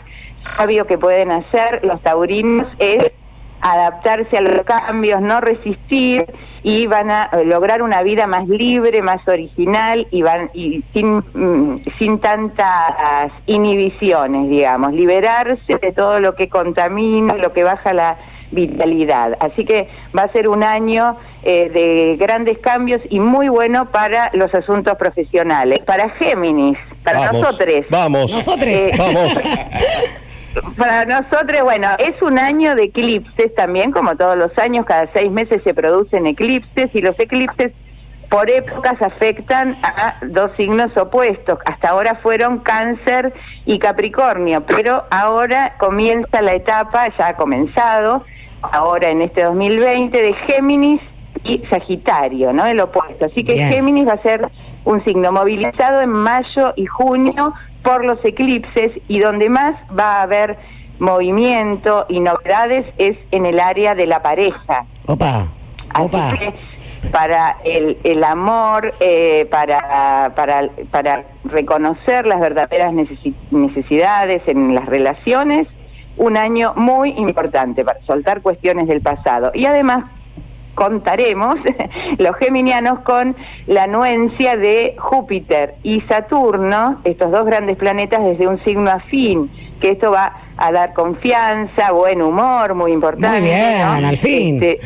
sabio 0.56 0.86
que 0.86 0.96
pueden 0.96 1.32
hacer 1.32 1.84
los 1.84 2.00
taurinos 2.02 2.68
es 2.78 3.10
adaptarse 3.60 4.36
a 4.36 4.40
los 4.40 4.64
cambios, 4.64 5.20
no 5.20 5.40
resistir 5.40 6.26
y 6.62 6.86
van 6.86 7.10
a 7.10 7.30
eh, 7.32 7.44
lograr 7.44 7.82
una 7.82 8.02
vida 8.02 8.26
más 8.26 8.48
libre, 8.48 9.02
más 9.02 9.26
original 9.28 10.06
y 10.10 10.22
van 10.22 10.50
y 10.52 10.82
sin 10.92 11.18
mm, 11.18 11.84
sin 11.98 12.18
tantas 12.18 13.30
inhibiciones, 13.46 14.48
digamos, 14.50 14.92
liberarse 14.92 15.76
de 15.80 15.92
todo 15.92 16.20
lo 16.20 16.34
que 16.34 16.48
contamina, 16.48 17.34
lo 17.34 17.52
que 17.52 17.62
baja 17.62 17.92
la 17.92 18.16
vitalidad. 18.50 19.36
Así 19.40 19.64
que 19.64 19.88
va 20.16 20.22
a 20.22 20.32
ser 20.32 20.48
un 20.48 20.62
año 20.62 21.16
eh, 21.42 21.70
de 21.70 22.16
grandes 22.18 22.58
cambios 22.58 23.00
y 23.10 23.20
muy 23.20 23.48
bueno 23.48 23.90
para 23.90 24.30
los 24.34 24.52
asuntos 24.54 24.96
profesionales. 24.96 25.80
Para 25.84 26.10
Géminis, 26.10 26.78
para 27.04 27.32
nosotros. 27.32 27.84
Vamos, 27.90 28.32
nosotros. 28.32 28.68
Eh, 28.68 28.92
vamos. 28.96 29.40
Para 30.76 31.04
nosotros, 31.04 31.62
bueno, 31.62 31.88
es 31.98 32.20
un 32.22 32.38
año 32.38 32.74
de 32.74 32.84
eclipses 32.84 33.54
también, 33.54 33.92
como 33.92 34.16
todos 34.16 34.36
los 34.36 34.56
años, 34.58 34.86
cada 34.86 35.06
seis 35.12 35.30
meses 35.30 35.62
se 35.62 35.74
producen 35.74 36.26
eclipses 36.26 36.94
y 36.94 37.00
los 37.00 37.18
eclipses 37.18 37.72
por 38.30 38.50
épocas 38.50 39.00
afectan 39.00 39.76
a 39.82 40.16
dos 40.22 40.50
signos 40.56 40.96
opuestos. 40.96 41.58
Hasta 41.64 41.90
ahora 41.90 42.16
fueron 42.16 42.58
cáncer 42.58 43.32
y 43.64 43.78
capricornio, 43.78 44.64
pero 44.66 45.04
ahora 45.10 45.74
comienza 45.78 46.42
la 46.42 46.54
etapa, 46.54 47.08
ya 47.16 47.28
ha 47.28 47.36
comenzado, 47.36 48.24
ahora 48.62 49.08
en 49.08 49.22
este 49.22 49.44
2020, 49.44 50.20
de 50.20 50.32
Géminis 50.34 51.00
y 51.44 51.58
Sagitario, 51.70 52.52
¿no? 52.52 52.66
El 52.66 52.80
opuesto. 52.80 53.26
Así 53.26 53.44
que 53.44 53.56
Géminis 53.56 54.08
va 54.08 54.14
a 54.14 54.22
ser 54.22 54.48
un 54.86 55.04
signo 55.04 55.32
movilizado 55.32 56.00
en 56.00 56.10
mayo 56.10 56.72
y 56.76 56.86
junio 56.86 57.52
por 57.82 58.04
los 58.04 58.24
eclipses 58.24 58.92
y 59.08 59.18
donde 59.18 59.50
más 59.50 59.74
va 59.96 60.20
a 60.20 60.22
haber 60.22 60.56
movimiento 60.98 62.06
y 62.08 62.20
novedades 62.20 62.86
es 62.96 63.18
en 63.32 63.46
el 63.46 63.60
área 63.60 63.94
de 63.94 64.06
la 64.06 64.22
pareja. 64.22 64.86
Opa, 65.06 65.48
opa. 65.98 66.28
Así 66.28 66.38
que 66.38 66.54
para 67.10 67.56
el, 67.64 67.98
el 68.04 68.24
amor, 68.24 68.94
eh, 69.00 69.46
para, 69.50 70.32
para, 70.34 70.68
para 70.90 71.24
reconocer 71.44 72.26
las 72.26 72.40
verdaderas 72.40 72.92
necesidades 73.50 74.42
en 74.46 74.74
las 74.74 74.86
relaciones, 74.86 75.66
un 76.16 76.36
año 76.36 76.74
muy 76.76 77.10
importante 77.10 77.84
para 77.84 78.00
soltar 78.02 78.40
cuestiones 78.40 78.86
del 78.86 79.02
pasado. 79.02 79.50
Y 79.52 79.66
además 79.66 80.04
contaremos 80.76 81.56
los 82.18 82.36
geminianos 82.36 83.00
con 83.00 83.34
la 83.66 83.84
anuencia 83.84 84.56
de 84.56 84.94
Júpiter 84.98 85.74
y 85.82 86.02
Saturno, 86.02 87.00
estos 87.02 87.32
dos 87.32 87.44
grandes 87.44 87.76
planetas 87.76 88.22
desde 88.22 88.46
un 88.46 88.62
signo 88.62 88.90
afín, 88.90 89.50
que 89.80 89.90
esto 89.92 90.12
va 90.12 90.34
a 90.56 90.70
dar 90.70 90.92
confianza, 90.92 91.90
buen 91.90 92.22
humor, 92.22 92.74
muy 92.74 92.92
importante. 92.92 93.40
Muy 93.40 93.48
bien, 93.48 94.04
al 94.04 94.16
fin. 94.16 94.62
Este, 94.62 94.78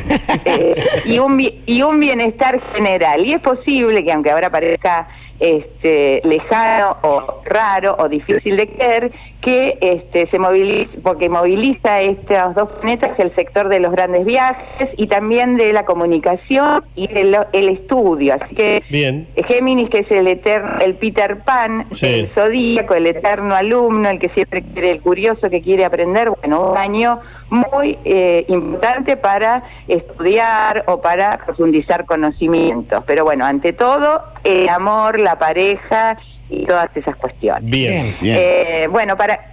eh, 0.44 0.84
y, 1.04 1.18
un, 1.18 1.38
y 1.66 1.82
un 1.82 2.00
bienestar 2.00 2.60
general. 2.74 3.26
Y 3.26 3.34
es 3.34 3.40
posible 3.40 4.02
que 4.04 4.12
aunque 4.12 4.30
ahora 4.30 4.48
parezca 4.50 5.08
este, 5.40 6.20
lejano 6.24 6.98
o 7.02 7.42
raro 7.44 7.96
o 7.98 8.08
difícil 8.08 8.56
de 8.56 8.68
creer 8.68 9.12
que 9.40 9.78
este, 9.80 10.28
se 10.28 10.38
moviliza, 10.38 10.90
porque 11.02 11.28
moviliza 11.28 12.00
estos 12.00 12.54
dos 12.54 12.68
planetas 12.80 13.18
el 13.18 13.34
sector 13.34 13.68
de 13.68 13.80
los 13.80 13.92
grandes 13.92 14.24
viajes 14.24 14.90
y 14.96 15.06
también 15.06 15.56
de 15.56 15.72
la 15.72 15.84
comunicación 15.84 16.84
y 16.94 17.08
el, 17.10 17.34
estudio. 17.52 18.34
Así 18.40 18.54
que 18.54 18.82
Bien. 18.90 19.28
Géminis, 19.48 19.88
que 19.90 20.00
es 20.00 20.10
el 20.10 20.28
eterno, 20.28 20.78
el 20.80 20.94
Peter 20.94 21.38
Pan, 21.44 21.86
el 22.02 22.30
zodíaco, 22.34 22.94
el 22.94 23.06
eterno 23.06 23.54
alumno, 23.54 24.08
el 24.10 24.18
que 24.18 24.28
siempre 24.30 24.62
quiere, 24.62 24.90
el 24.90 25.00
curioso 25.00 25.48
que 25.48 25.62
quiere 25.62 25.84
aprender, 25.84 26.30
bueno, 26.30 26.70
un 26.70 26.76
año 26.76 27.20
muy 27.50 27.98
eh, 28.04 28.44
importante 28.48 29.16
para 29.16 29.62
estudiar 29.88 30.84
o 30.86 31.00
para 31.00 31.38
profundizar 31.44 32.04
conocimientos. 32.06 33.02
Pero 33.06 33.24
bueno, 33.24 33.44
ante 33.44 33.72
todo, 33.72 34.22
el 34.44 34.68
amor, 34.68 35.20
la 35.20 35.38
pareja 35.38 36.16
y 36.50 36.66
todas 36.66 36.94
esas 36.96 37.16
cuestiones. 37.16 37.70
Bien, 37.70 38.16
bien. 38.20 38.36
Eh, 38.38 38.86
bueno, 38.90 39.16
para 39.16 39.50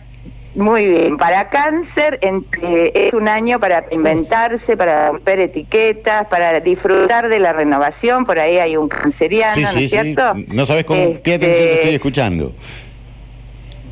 muy 0.58 0.88
bien, 0.88 1.18
para 1.18 1.50
cáncer 1.50 2.20
es 2.22 3.14
un 3.14 3.28
año 3.28 3.60
para 3.60 3.86
inventarse, 3.92 4.76
para 4.76 5.10
romper 5.10 5.40
etiquetas, 5.40 6.26
para 6.28 6.60
disfrutar 6.60 7.30
de 7.30 7.38
la 7.38 7.54
renovación, 7.54 8.26
por 8.26 8.40
ahí 8.40 8.58
hay 8.58 8.76
un 8.76 8.90
canceriano, 8.90 9.62
¿no 9.62 9.80
es 9.80 9.92
cierto? 9.92 10.34
No 10.48 10.66
sabes 10.66 10.86
con 10.86 11.20
qué 11.20 11.36
atención 11.36 11.40
te 11.40 11.74
estoy 11.74 11.82
este, 11.82 11.96
escuchando. 11.96 12.54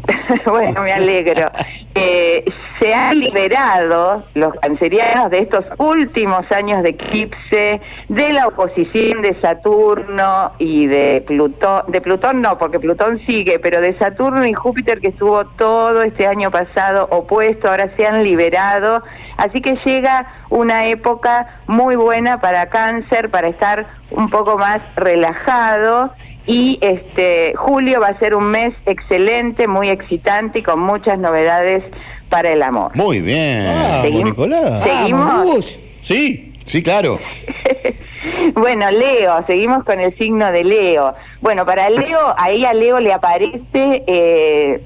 bueno, 0.45 0.81
me 0.81 0.93
alegro. 0.93 1.49
Eh, 1.95 2.43
se 2.79 2.93
han 2.93 3.19
liberado 3.19 4.23
los 4.33 4.53
cancerianos 4.55 5.29
de 5.31 5.39
estos 5.39 5.65
últimos 5.77 6.51
años 6.51 6.83
de 6.83 6.89
eclipse, 6.89 7.81
de 8.09 8.33
la 8.33 8.47
oposición 8.47 9.21
de 9.21 9.39
Saturno 9.39 10.51
y 10.59 10.87
de 10.87 11.23
Plutón, 11.25 11.83
de 11.87 12.01
Plutón 12.01 12.41
no, 12.41 12.57
porque 12.57 12.79
Plutón 12.79 13.19
sigue, 13.25 13.59
pero 13.59 13.79
de 13.79 13.97
Saturno 13.97 14.45
y 14.45 14.53
Júpiter 14.53 14.99
que 14.99 15.09
estuvo 15.09 15.45
todo 15.45 16.01
este 16.01 16.27
año 16.27 16.51
pasado 16.51 17.07
opuesto, 17.11 17.69
ahora 17.69 17.89
se 17.95 18.05
han 18.05 18.23
liberado, 18.23 19.01
así 19.37 19.61
que 19.61 19.77
llega 19.85 20.27
una 20.49 20.87
época 20.87 21.61
muy 21.67 21.95
buena 21.95 22.41
para 22.41 22.67
cáncer, 22.67 23.29
para 23.29 23.47
estar 23.47 23.85
un 24.11 24.29
poco 24.29 24.57
más 24.57 24.81
relajado 24.95 26.11
y 26.47 26.77
este 26.81 27.53
julio 27.55 27.99
va 27.99 28.07
a 28.07 28.19
ser 28.19 28.35
un 28.35 28.45
mes 28.45 28.73
excelente, 28.85 29.67
muy 29.67 29.89
excitante 29.89 30.59
y 30.59 30.63
con 30.63 30.79
muchas 30.79 31.17
novedades 31.19 31.83
para 32.29 32.51
el 32.51 32.61
amor. 32.61 32.91
Muy 32.95 33.21
bien. 33.21 33.67
¿Seguimos? 34.01 35.79
Sí, 36.03 36.53
sí, 36.65 36.83
claro. 36.83 37.19
bueno, 38.53 38.91
Leo, 38.91 39.43
seguimos 39.47 39.83
con 39.83 39.99
el 39.99 40.15
signo 40.17 40.51
de 40.51 40.63
Leo. 40.63 41.15
Bueno, 41.41 41.65
para 41.65 41.89
Leo, 41.89 42.35
ahí 42.37 42.65
a 42.65 42.73
Leo 42.73 42.99
le 42.99 43.13
aparece 43.13 44.03
eh, 44.07 44.81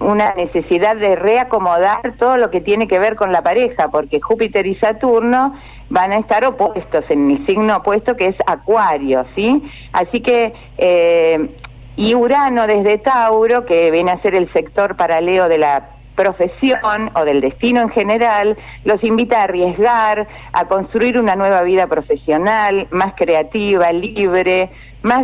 una 0.00 0.34
necesidad 0.34 0.96
de 0.96 1.16
reacomodar 1.16 2.14
todo 2.18 2.36
lo 2.36 2.50
que 2.50 2.60
tiene 2.60 2.88
que 2.88 2.98
ver 2.98 3.16
con 3.16 3.32
la 3.32 3.42
pareja, 3.42 3.88
porque 3.88 4.20
Júpiter 4.20 4.66
y 4.66 4.74
Saturno 4.76 5.54
van 5.88 6.12
a 6.12 6.18
estar 6.18 6.44
opuestos 6.44 7.04
en 7.08 7.30
el 7.30 7.46
signo 7.46 7.76
opuesto 7.78 8.16
que 8.16 8.26
es 8.26 8.36
Acuario, 8.46 9.24
¿sí? 9.34 9.62
Así 9.92 10.20
que 10.20 10.52
eh, 10.78 11.48
y 11.96 12.14
Urano 12.14 12.66
desde 12.66 12.98
Tauro, 12.98 13.64
que 13.64 13.90
viene 13.90 14.10
a 14.10 14.20
ser 14.20 14.34
el 14.34 14.52
sector 14.52 14.96
paralelo 14.96 15.48
de 15.48 15.58
la 15.58 15.95
profesión 16.16 17.10
o 17.14 17.24
del 17.24 17.40
destino 17.40 17.82
en 17.82 17.90
general, 17.90 18.56
los 18.84 19.04
invita 19.04 19.40
a 19.40 19.44
arriesgar, 19.44 20.26
a 20.52 20.64
construir 20.64 21.20
una 21.20 21.36
nueva 21.36 21.62
vida 21.62 21.86
profesional, 21.86 22.88
más 22.90 23.14
creativa, 23.14 23.92
libre, 23.92 24.70
más 25.02 25.22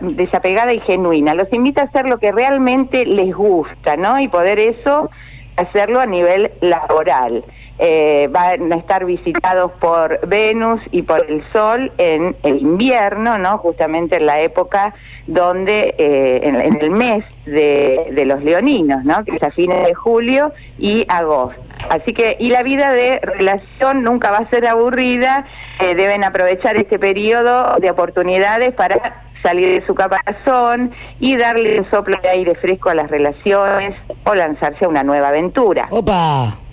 desapegada 0.00 0.72
y 0.72 0.80
genuina. 0.80 1.34
Los 1.34 1.52
invita 1.52 1.82
a 1.82 1.84
hacer 1.84 2.08
lo 2.08 2.18
que 2.18 2.32
realmente 2.32 3.06
les 3.06 3.32
gusta, 3.32 3.96
¿no? 3.96 4.18
Y 4.18 4.26
poder 4.26 4.58
eso 4.58 5.10
hacerlo 5.56 6.00
a 6.00 6.06
nivel 6.06 6.50
laboral. 6.60 7.44
Eh, 7.78 8.28
van 8.30 8.72
a 8.72 8.76
estar 8.76 9.04
visitados 9.04 9.72
por 9.80 10.26
Venus 10.28 10.80
y 10.92 11.02
por 11.02 11.28
el 11.28 11.42
Sol 11.52 11.90
en 11.98 12.36
el 12.44 12.60
invierno, 12.60 13.36
¿no? 13.38 13.58
Justamente 13.58 14.16
en 14.16 14.26
la 14.26 14.40
época 14.40 14.94
donde, 15.26 15.94
eh, 15.98 16.40
en, 16.42 16.80
el 16.80 16.90
mes 16.90 17.24
de, 17.46 18.22
los 18.26 18.42
leoninos, 18.42 19.04
¿no? 19.04 19.24
Que 19.24 19.36
es 19.36 19.42
a 19.42 19.50
fines 19.50 19.86
de 19.86 19.94
julio 19.94 20.52
y 20.78 21.04
agosto. 21.08 21.60
Así 21.88 22.12
que, 22.12 22.36
y 22.38 22.50
la 22.50 22.62
vida 22.62 22.92
de 22.92 23.18
relación 23.20 24.02
nunca 24.02 24.30
va 24.30 24.38
a 24.38 24.50
ser 24.50 24.66
aburrida, 24.66 25.46
eh, 25.80 25.94
deben 25.94 26.24
aprovechar 26.24 26.76
este 26.76 26.98
periodo 26.98 27.76
de 27.80 27.90
oportunidades 27.90 28.72
para 28.74 29.24
salir 29.42 29.80
de 29.80 29.86
su 29.86 29.94
caparazón 29.94 30.92
y 31.20 31.36
darle 31.36 31.80
un 31.80 31.90
soplo 31.90 32.16
de 32.22 32.28
aire 32.28 32.54
fresco 32.54 32.90
a 32.90 32.94
las 32.94 33.10
relaciones 33.10 33.94
o 34.24 34.34
lanzarse 34.34 34.84
a 34.84 34.88
una 34.88 35.02
nueva 35.02 35.28
aventura. 35.28 35.86
¡Opa! 35.90 36.63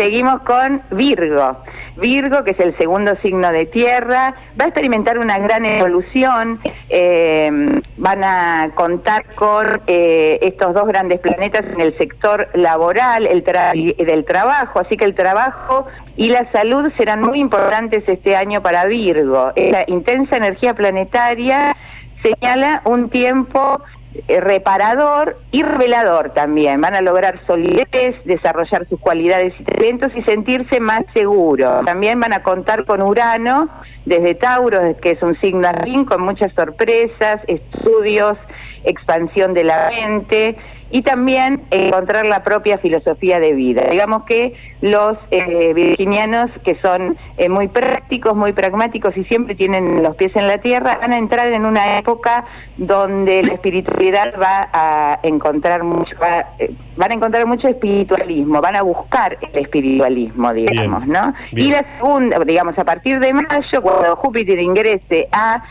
Seguimos 0.00 0.40
con 0.44 0.80
Virgo. 0.92 1.58
Virgo, 1.98 2.42
que 2.42 2.52
es 2.52 2.60
el 2.60 2.74
segundo 2.78 3.16
signo 3.20 3.52
de 3.52 3.66
tierra, 3.66 4.34
va 4.58 4.64
a 4.64 4.68
experimentar 4.68 5.18
una 5.18 5.36
gran 5.36 5.66
evolución. 5.66 6.58
Eh, 6.88 7.82
van 7.98 8.24
a 8.24 8.70
contar 8.76 9.26
con 9.34 9.82
eh, 9.86 10.38
estos 10.40 10.72
dos 10.72 10.86
grandes 10.86 11.20
planetas 11.20 11.66
en 11.66 11.82
el 11.82 11.98
sector 11.98 12.48
laboral, 12.54 13.26
el 13.26 13.44
del 13.44 14.24
trabajo. 14.24 14.80
Así 14.80 14.96
que 14.96 15.04
el 15.04 15.14
trabajo 15.14 15.84
y 16.16 16.30
la 16.30 16.50
salud 16.50 16.90
serán 16.96 17.20
muy 17.20 17.38
importantes 17.38 18.02
este 18.06 18.36
año 18.36 18.62
para 18.62 18.86
Virgo. 18.86 19.52
Esa 19.54 19.84
intensa 19.86 20.38
energía 20.38 20.72
planetaria 20.72 21.76
señala 22.22 22.80
un 22.86 23.10
tiempo 23.10 23.82
reparador 24.28 25.38
y 25.52 25.62
revelador 25.62 26.30
también. 26.30 26.80
Van 26.80 26.94
a 26.94 27.00
lograr 27.00 27.40
solidez, 27.46 28.16
desarrollar 28.24 28.86
sus 28.88 28.98
cualidades 29.00 29.54
y 29.58 29.64
talentos 29.64 30.12
y 30.16 30.22
sentirse 30.22 30.80
más 30.80 31.02
seguros. 31.14 31.84
También 31.84 32.18
van 32.20 32.32
a 32.32 32.42
contar 32.42 32.84
con 32.84 33.02
Urano 33.02 33.68
desde 34.04 34.34
Tauro, 34.34 34.96
que 35.00 35.12
es 35.12 35.22
un 35.22 35.38
signo 35.40 35.68
afín, 35.68 36.04
con 36.04 36.22
muchas 36.22 36.52
sorpresas, 36.54 37.40
estudios, 37.46 38.36
expansión 38.84 39.54
de 39.54 39.64
la 39.64 39.90
mente 39.90 40.56
y 40.90 41.02
también 41.02 41.62
encontrar 41.70 42.26
la 42.26 42.42
propia 42.42 42.78
filosofía 42.78 43.38
de 43.38 43.52
vida. 43.52 43.82
Digamos 43.90 44.24
que 44.24 44.54
los 44.80 45.16
eh, 45.30 45.72
virginianos, 45.74 46.50
que 46.64 46.74
son 46.76 47.16
eh, 47.36 47.48
muy 47.48 47.68
prácticos, 47.68 48.34
muy 48.34 48.52
pragmáticos 48.52 49.16
y 49.16 49.24
siempre 49.24 49.54
tienen 49.54 50.02
los 50.02 50.16
pies 50.16 50.34
en 50.34 50.48
la 50.48 50.58
tierra, 50.58 50.98
van 51.00 51.12
a 51.12 51.16
entrar 51.16 51.46
en 51.52 51.64
una 51.64 51.98
época 51.98 52.44
donde 52.76 53.42
la 53.42 53.54
espiritualidad 53.54 54.34
va 54.40 54.68
a 54.72 55.20
encontrar 55.22 55.84
mucho, 55.84 56.16
eh, 56.58 56.70
van 56.96 57.12
a 57.12 57.14
encontrar 57.14 57.46
mucho 57.46 57.68
espiritualismo, 57.68 58.60
van 58.60 58.76
a 58.76 58.82
buscar 58.82 59.38
el 59.40 59.62
espiritualismo, 59.62 60.52
digamos, 60.52 61.06
¿no? 61.06 61.34
Y 61.52 61.70
la 61.70 61.84
segunda, 61.96 62.38
digamos, 62.40 62.76
a 62.78 62.84
partir 62.84 63.20
de 63.20 63.32
mayo, 63.32 63.82
cuando 63.82 64.16
Júpiter 64.16 64.58
ingrese 64.58 65.28
a 65.30 65.62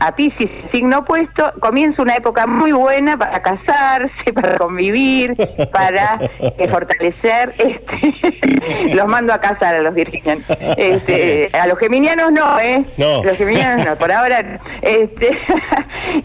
a 0.00 0.14
Pisces, 0.14 0.50
signo 0.72 0.98
opuesto, 0.98 1.52
comienza 1.60 2.02
una 2.02 2.14
época 2.14 2.46
muy 2.46 2.72
buena 2.72 3.16
para 3.16 3.40
casarse, 3.40 4.32
para 4.34 4.56
convivir, 4.58 5.34
para 5.72 6.18
eh, 6.40 6.68
fortalecer. 6.68 7.52
Este, 7.64 8.94
los 8.94 9.06
mando 9.06 9.32
a 9.32 9.40
casar 9.40 9.74
a 9.74 9.80
los 9.80 9.94
virginianos. 9.94 10.44
Este, 10.76 11.48
a 11.58 11.66
los 11.66 11.78
geminianos 11.78 12.32
no, 12.32 12.60
¿eh? 12.60 12.84
No. 12.96 13.22
Los 13.24 13.36
geminianos 13.36 13.86
no, 13.86 13.96
por 13.96 14.12
ahora. 14.12 14.60
Este, 14.82 15.36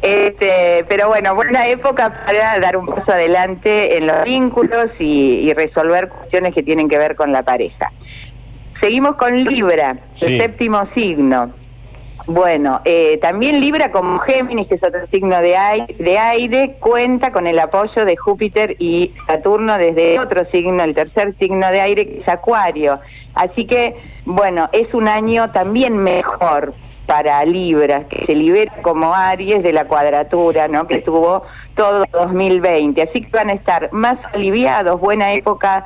este, 0.02 0.86
pero 0.88 1.08
bueno, 1.08 1.36
buena 1.36 1.68
época 1.68 2.26
para 2.26 2.60
dar 2.60 2.78
un 2.78 2.88
paso 2.88 3.12
adelante 3.12 3.98
en 3.98 4.08
los 4.08 4.24
vínculos 4.24 4.90
y, 5.00 5.52
resolver 5.54 6.10
cuestiones 6.10 6.54
que 6.54 6.64
tienen 6.64 6.90
que 6.90 6.98
ver 6.98 7.16
con 7.16 7.32
la 7.32 7.44
pareja. 7.44 7.92
Seguimos 8.80 9.16
con 9.16 9.36
Libra, 9.44 9.98
el 10.22 10.40
séptimo 10.40 10.88
signo. 10.94 11.54
Bueno, 12.32 12.82
eh, 12.86 13.18
también 13.24 13.60
Libra 13.60 13.92
como 13.92 14.20
Géminis, 14.20 14.68
que 14.68 14.76
es 14.76 14.84
otro 14.84 15.08
signo 15.08 15.42
de 15.42 15.58
aire, 15.58 15.96
de 15.98 16.20
aire, 16.20 16.76
cuenta 16.80 17.32
con 17.32 17.48
el 17.48 17.58
apoyo 17.58 18.06
de 18.06 18.16
Júpiter 18.16 18.76
y 18.78 19.16
Saturno 19.26 19.80
desde 19.80 20.20
otro 20.20 20.46
signo, 20.52 20.84
el 20.84 20.94
tercer 20.94 21.34
signo 21.40 21.72
de 21.72 21.82
aire, 21.82 22.08
que 22.08 22.20
es 22.20 22.28
Acuario. 22.28 23.00
Así 23.34 23.66
que, 23.66 23.96
bueno, 24.26 24.70
es 24.74 24.94
un 24.94 25.08
año 25.08 25.50
también 25.50 25.98
mejor 25.98 26.76
para 27.08 27.44
Libra, 27.46 28.04
que 28.08 28.24
se 28.28 28.36
libera 28.36 28.74
como 28.84 29.16
Aries 29.16 29.64
de 29.64 29.74
la 29.74 29.86
cuadratura, 29.86 30.68
¿no? 30.68 30.86
Que 30.86 31.00
tuvo 31.00 31.42
todo 31.76 32.04
2020. 32.12 33.02
Así 33.02 33.24
que 33.24 33.30
van 33.32 33.50
a 33.50 33.54
estar 33.54 33.92
más 33.92 34.20
aliviados, 34.36 35.02
buena 35.02 35.34
época 35.34 35.84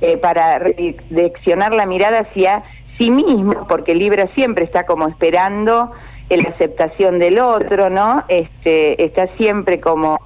eh, 0.00 0.16
para 0.16 0.58
direccionar 0.58 1.72
la 1.72 1.86
mirada 1.86 2.22
hacia 2.22 2.64
sí 2.98 3.10
mismo, 3.10 3.66
porque 3.68 3.94
Libra 3.94 4.28
siempre 4.34 4.64
está 4.64 4.86
como 4.86 5.08
esperando 5.08 5.92
la 6.36 6.50
aceptación 6.50 7.18
del 7.18 7.38
otro, 7.38 7.90
¿no? 7.90 8.24
Este, 8.28 9.04
está 9.04 9.28
siempre 9.36 9.80
como 9.80 10.18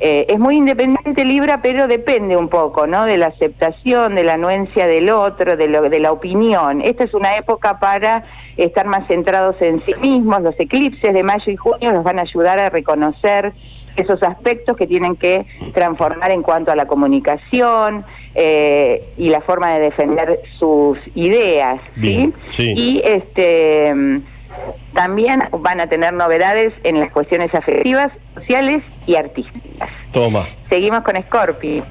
eh, 0.00 0.26
es 0.28 0.38
muy 0.38 0.56
independiente 0.56 1.24
Libra, 1.24 1.60
pero 1.62 1.88
depende 1.88 2.36
un 2.36 2.48
poco, 2.48 2.86
¿no? 2.86 3.04
De 3.06 3.18
la 3.18 3.26
aceptación, 3.26 4.14
de 4.14 4.24
la 4.24 4.34
anuencia 4.34 4.86
del 4.86 5.10
otro, 5.10 5.56
de, 5.56 5.68
lo, 5.68 5.88
de 5.88 6.00
la 6.00 6.12
opinión. 6.12 6.80
Esta 6.82 7.04
es 7.04 7.14
una 7.14 7.36
época 7.36 7.78
para 7.80 8.24
estar 8.56 8.86
más 8.86 9.06
centrados 9.08 9.56
en 9.60 9.84
sí 9.84 9.94
mismos. 10.00 10.42
Los 10.42 10.58
eclipses 10.58 11.12
de 11.12 11.22
mayo 11.22 11.50
y 11.50 11.56
junio 11.56 11.92
nos 11.92 12.04
van 12.04 12.18
a 12.18 12.22
ayudar 12.22 12.58
a 12.58 12.70
reconocer 12.70 13.52
esos 13.98 14.22
aspectos 14.22 14.76
que 14.76 14.86
tienen 14.86 15.16
que 15.16 15.46
transformar 15.74 16.30
en 16.30 16.42
cuanto 16.42 16.70
a 16.70 16.76
la 16.76 16.86
comunicación 16.86 18.04
eh, 18.34 19.04
y 19.16 19.28
la 19.28 19.40
forma 19.40 19.74
de 19.74 19.80
defender 19.80 20.40
sus 20.58 20.98
ideas, 21.14 21.80
¿sí? 22.00 22.32
Y 22.58 23.02
este 23.04 23.94
también 24.94 25.42
van 25.60 25.80
a 25.80 25.86
tener 25.86 26.12
novedades 26.12 26.72
en 26.82 27.00
las 27.00 27.12
cuestiones 27.12 27.54
afectivas, 27.54 28.10
sociales 28.34 28.82
y 29.06 29.14
artísticas. 29.14 29.90
Toma. 30.12 30.48
Seguimos 30.68 31.02
con 31.02 31.16
Scorpio. 31.22 31.84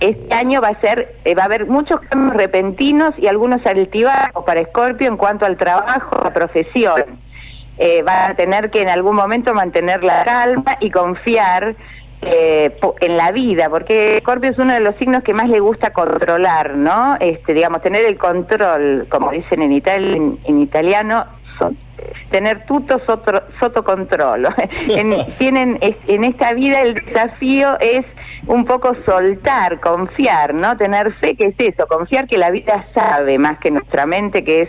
Este 0.00 0.34
año 0.34 0.60
va 0.60 0.68
a 0.68 0.80
ser, 0.80 1.14
eh, 1.24 1.34
va 1.34 1.42
a 1.42 1.46
haber 1.46 1.66
muchos 1.66 2.00
cambios 2.00 2.36
repentinos 2.36 3.14
y 3.18 3.28
algunos 3.28 3.64
altibajos 3.64 4.44
para 4.44 4.64
Scorpio 4.64 5.06
en 5.06 5.16
cuanto 5.16 5.44
al 5.46 5.56
trabajo, 5.56 6.20
la 6.24 6.32
profesión 6.32 7.21
eh, 7.84 8.00
va 8.02 8.28
a 8.28 8.34
tener 8.36 8.70
que 8.70 8.80
en 8.80 8.88
algún 8.88 9.16
momento 9.16 9.52
mantener 9.54 10.04
la 10.04 10.22
calma 10.22 10.76
y 10.78 10.88
confiar 10.88 11.74
eh, 12.20 12.76
en 13.00 13.16
la 13.16 13.32
vida, 13.32 13.68
porque 13.68 14.18
Scorpio 14.20 14.50
es 14.50 14.58
uno 14.58 14.72
de 14.72 14.78
los 14.78 14.94
signos 14.98 15.24
que 15.24 15.34
más 15.34 15.48
le 15.48 15.58
gusta 15.58 15.92
controlar, 15.92 16.76
¿no? 16.76 17.16
Este, 17.18 17.54
digamos, 17.54 17.82
tener 17.82 18.04
el 18.04 18.18
control, 18.18 19.08
como 19.08 19.32
dicen 19.32 19.62
en, 19.62 20.38
en, 20.44 20.60
italiano, 20.60 21.26
tener 22.30 22.64
tutto 22.66 23.00
sotto, 23.04 23.42
sotto 23.58 23.82
controllo. 23.82 24.50
en, 24.88 25.26
tienen, 25.38 25.80
en 25.80 26.22
esta 26.22 26.52
vida 26.52 26.82
el 26.82 26.94
desafío 26.94 27.76
es 27.80 28.06
un 28.46 28.64
poco 28.64 28.94
soltar, 29.04 29.80
confiar, 29.80 30.54
¿no? 30.54 30.76
Tener 30.76 31.12
fe, 31.14 31.34
que 31.34 31.46
es 31.46 31.54
eso, 31.58 31.88
confiar 31.88 32.28
que 32.28 32.38
la 32.38 32.52
vida 32.52 32.86
sabe 32.94 33.38
más 33.38 33.58
que 33.58 33.72
nuestra 33.72 34.06
mente, 34.06 34.44
que 34.44 34.60
es 34.60 34.68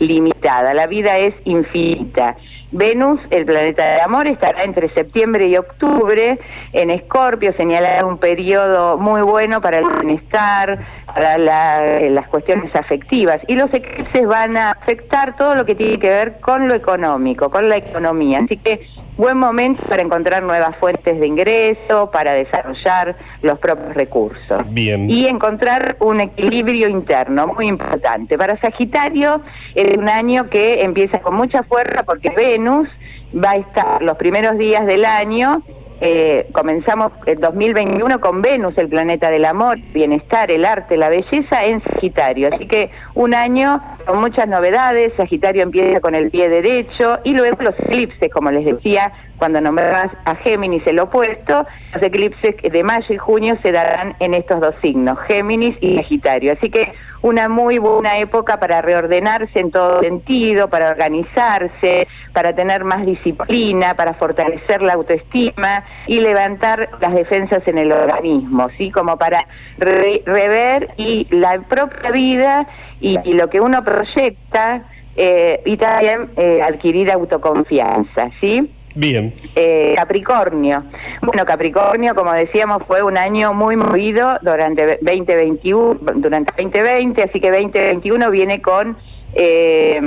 limitada, 0.00 0.74
la 0.74 0.88
vida 0.88 1.16
es 1.18 1.34
infinita. 1.44 2.36
Venus, 2.72 3.20
el 3.30 3.46
planeta 3.46 3.84
de 3.94 4.00
amor, 4.00 4.26
estará 4.28 4.62
entre 4.62 4.92
septiembre 4.94 5.48
y 5.48 5.56
octubre 5.56 6.38
en 6.72 6.90
Escorpio, 6.90 7.52
señala 7.56 8.04
un 8.04 8.18
periodo 8.18 8.96
muy 8.96 9.22
bueno 9.22 9.60
para 9.60 9.78
el 9.78 9.88
bienestar, 9.88 10.78
para 11.14 11.38
las 11.38 12.28
cuestiones 12.28 12.74
afectivas. 12.74 13.40
Y 13.48 13.54
los 13.54 13.72
eclipses 13.72 14.26
van 14.26 14.56
a 14.56 14.72
afectar 14.72 15.36
todo 15.36 15.54
lo 15.54 15.64
que 15.64 15.74
tiene 15.74 15.98
que 15.98 16.08
ver 16.08 16.40
con 16.40 16.68
lo 16.68 16.74
económico, 16.74 17.50
con 17.50 17.68
la 17.68 17.76
economía. 17.76 18.40
Así 18.44 18.56
que 18.56 18.80
buen 19.16 19.36
momento 19.36 19.82
para 19.82 20.02
encontrar 20.02 20.42
nuevas 20.42 20.76
fuentes 20.76 21.20
de 21.20 21.26
ingreso, 21.26 22.10
para 22.10 22.32
desarrollar 22.32 23.16
los 23.42 23.58
propios 23.58 23.94
recursos. 23.94 24.62
Bien. 24.70 25.10
Y 25.10 25.26
encontrar 25.26 25.96
un 26.00 26.20
equilibrio 26.20 26.88
interno, 26.88 27.48
muy 27.48 27.68
importante. 27.68 28.38
Para 28.38 28.58
Sagitario 28.58 29.42
es 29.74 29.96
un 29.96 30.08
año 30.08 30.48
que 30.48 30.82
empieza 30.82 31.20
con 31.20 31.34
mucha 31.34 31.62
fuerza 31.64 32.02
porque 32.04 32.30
Venus 32.30 32.88
va 33.32 33.50
a 33.50 33.56
estar 33.56 34.02
los 34.02 34.16
primeros 34.16 34.56
días 34.58 34.86
del 34.86 35.04
año 35.04 35.62
eh, 36.00 36.48
comenzamos 36.52 37.12
el 37.26 37.38
2021 37.40 38.20
con 38.20 38.40
Venus, 38.40 38.76
el 38.78 38.88
planeta 38.88 39.30
del 39.30 39.44
amor, 39.44 39.78
bienestar, 39.92 40.50
el 40.50 40.64
arte, 40.64 40.96
la 40.96 41.10
belleza 41.10 41.64
en 41.64 41.82
Sagitario. 41.82 42.48
Así 42.52 42.66
que 42.66 42.90
un 43.14 43.34
año 43.34 43.82
con 44.06 44.20
muchas 44.20 44.48
novedades. 44.48 45.12
Sagitario 45.16 45.62
empieza 45.62 46.00
con 46.00 46.14
el 46.14 46.30
pie 46.30 46.48
derecho 46.48 47.18
y 47.24 47.34
luego 47.34 47.58
los 47.60 47.78
eclipses, 47.80 48.32
como 48.32 48.50
les 48.50 48.64
decía, 48.64 49.12
cuando 49.40 49.58
nombrabas 49.62 50.12
a 50.26 50.36
Géminis 50.36 50.86
el 50.86 50.98
opuesto, 50.98 51.66
los 51.94 52.02
eclipses 52.02 52.54
de 52.62 52.84
mayo 52.84 53.06
y 53.08 53.16
junio 53.16 53.56
se 53.62 53.72
darán 53.72 54.14
en 54.20 54.34
estos 54.34 54.60
dos 54.60 54.74
signos, 54.82 55.18
Géminis 55.28 55.76
y 55.80 55.96
Sagitario. 55.96 56.52
Así 56.52 56.68
que 56.68 56.92
una 57.22 57.48
muy 57.48 57.78
buena 57.78 58.18
época 58.18 58.60
para 58.60 58.82
reordenarse 58.82 59.58
en 59.58 59.70
todo 59.70 60.00
sentido, 60.00 60.68
para 60.68 60.90
organizarse, 60.90 62.06
para 62.34 62.54
tener 62.54 62.84
más 62.84 63.06
disciplina, 63.06 63.94
para 63.94 64.12
fortalecer 64.12 64.82
la 64.82 64.92
autoestima 64.92 65.84
y 66.06 66.20
levantar 66.20 66.90
las 67.00 67.14
defensas 67.14 67.66
en 67.66 67.78
el 67.78 67.92
organismo, 67.92 68.68
¿sí? 68.76 68.90
Como 68.90 69.16
para 69.16 69.46
rever 69.78 70.90
y 70.98 71.26
la 71.30 71.62
propia 71.62 72.10
vida 72.10 72.66
y, 73.00 73.16
lo 73.32 73.48
que 73.48 73.62
uno 73.62 73.82
proyecta 73.82 74.82
eh, 75.16 75.62
y 75.64 75.78
también 75.78 76.28
eh, 76.36 76.60
adquirir 76.62 77.10
autoconfianza, 77.10 78.28
¿sí? 78.38 78.70
Bien. 79.00 79.32
Eh, 79.56 79.94
Capricornio. 79.96 80.84
Bueno, 81.22 81.46
Capricornio, 81.46 82.14
como 82.14 82.32
decíamos, 82.34 82.82
fue 82.86 83.02
un 83.02 83.16
año 83.16 83.54
muy 83.54 83.74
movido 83.74 84.36
durante 84.42 84.98
2021, 85.00 86.00
durante 86.16 86.52
2020, 86.62 87.22
así 87.22 87.40
que 87.40 87.50
2021 87.50 88.30
viene 88.30 88.60
con 88.60 88.98
eh, 89.32 89.98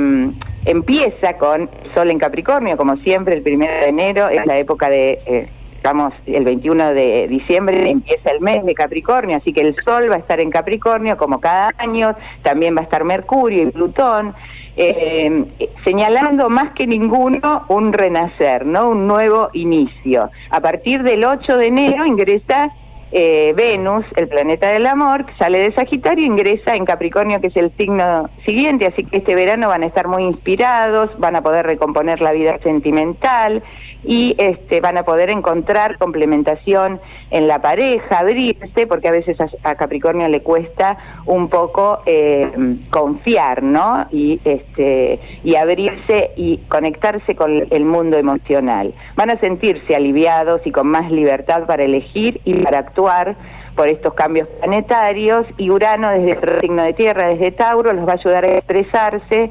empieza 0.65 1.37
con 1.39 1.71
Sol 1.95 2.11
en 2.11 2.19
Capricornio, 2.19 2.77
como 2.77 2.97
siempre, 2.97 3.33
el 3.33 3.41
primero 3.41 3.73
de 3.73 3.87
enero 3.87 4.29
es 4.29 4.45
la 4.45 4.59
época 4.59 4.89
de 4.89 5.17
eh, 5.25 5.47
estamos 5.75 6.13
el 6.27 6.45
21 6.45 6.93
de 6.93 7.27
diciembre 7.27 7.89
empieza 7.89 8.29
el 8.29 8.41
mes 8.41 8.63
de 8.63 8.75
Capricornio, 8.75 9.37
así 9.37 9.51
que 9.51 9.61
el 9.61 9.75
Sol 9.83 10.09
va 10.09 10.15
a 10.15 10.19
estar 10.19 10.39
en 10.39 10.51
Capricornio 10.51 11.17
como 11.17 11.41
cada 11.41 11.71
año, 11.77 12.15
también 12.43 12.75
va 12.75 12.81
a 12.81 12.83
estar 12.83 13.03
Mercurio 13.03 13.63
y 13.63 13.71
Plutón 13.71 14.35
eh, 14.75 15.45
señalando 15.83 16.49
más 16.49 16.73
que 16.73 16.87
ninguno 16.87 17.63
un 17.67 17.93
renacer, 17.93 18.65
¿no? 18.65 18.89
Un 18.89 19.07
nuevo 19.07 19.49
inicio. 19.53 20.29
A 20.49 20.59
partir 20.61 21.03
del 21.03 21.23
8 21.25 21.57
de 21.57 21.67
enero 21.67 22.05
ingresa 22.05 22.71
eh, 23.15 23.53
Venus, 23.55 24.03
el 24.15 24.27
planeta 24.27 24.69
del 24.69 24.87
amor, 24.87 25.27
sale 25.37 25.59
de 25.59 25.71
Sagitario, 25.73 26.25
ingresa 26.25 26.75
en 26.75 26.83
Capricornio, 26.83 27.39
que 27.39 27.47
es 27.47 27.55
el 27.55 27.71
signo 27.77 28.27
siguiente, 28.43 28.87
así 28.87 29.05
que 29.05 29.17
este 29.17 29.35
verano 29.35 29.67
van 29.67 29.83
a 29.83 29.85
estar 29.85 30.07
muy 30.07 30.23
inspirados, 30.23 31.11
van 31.19 31.35
a 31.35 31.43
poder 31.43 31.63
recomponer 31.67 32.21
la 32.21 32.31
vida 32.31 32.57
sentimental, 32.63 33.61
y 34.03 34.35
este, 34.37 34.81
van 34.81 34.97
a 34.97 35.03
poder 35.03 35.29
encontrar 35.29 35.97
complementación 35.97 36.99
en 37.31 37.47
la 37.47 37.61
pareja, 37.61 38.19
abrirse, 38.19 38.85
porque 38.87 39.07
a 39.07 39.11
veces 39.11 39.37
a, 39.63 39.75
Capricornio 39.75 40.27
le 40.27 40.41
cuesta 40.41 40.97
un 41.25 41.49
poco 41.49 42.01
eh, 42.05 42.51
confiar, 42.89 43.63
¿no? 43.63 44.05
Y, 44.11 44.39
este, 44.43 45.19
y 45.43 45.55
abrirse 45.55 46.31
y 46.35 46.57
conectarse 46.67 47.35
con 47.35 47.65
el 47.69 47.85
mundo 47.85 48.17
emocional. 48.17 48.93
Van 49.15 49.29
a 49.29 49.39
sentirse 49.39 49.95
aliviados 49.95 50.61
y 50.65 50.71
con 50.71 50.87
más 50.87 51.11
libertad 51.11 51.65
para 51.65 51.83
elegir 51.83 52.41
y 52.45 52.53
para 52.55 52.79
actuar 52.79 53.35
por 53.75 53.87
estos 53.87 54.13
cambios 54.13 54.47
planetarios 54.59 55.47
y 55.57 55.71
Urano 55.71 56.09
desde 56.11 56.31
el 56.31 56.61
signo 56.61 56.83
de 56.83 56.93
tierra, 56.93 57.29
desde 57.29 57.51
Tauro, 57.51 57.93
los 57.93 58.07
va 58.07 58.11
a 58.11 58.15
ayudar 58.15 58.45
a 58.45 58.57
expresarse 58.57 59.49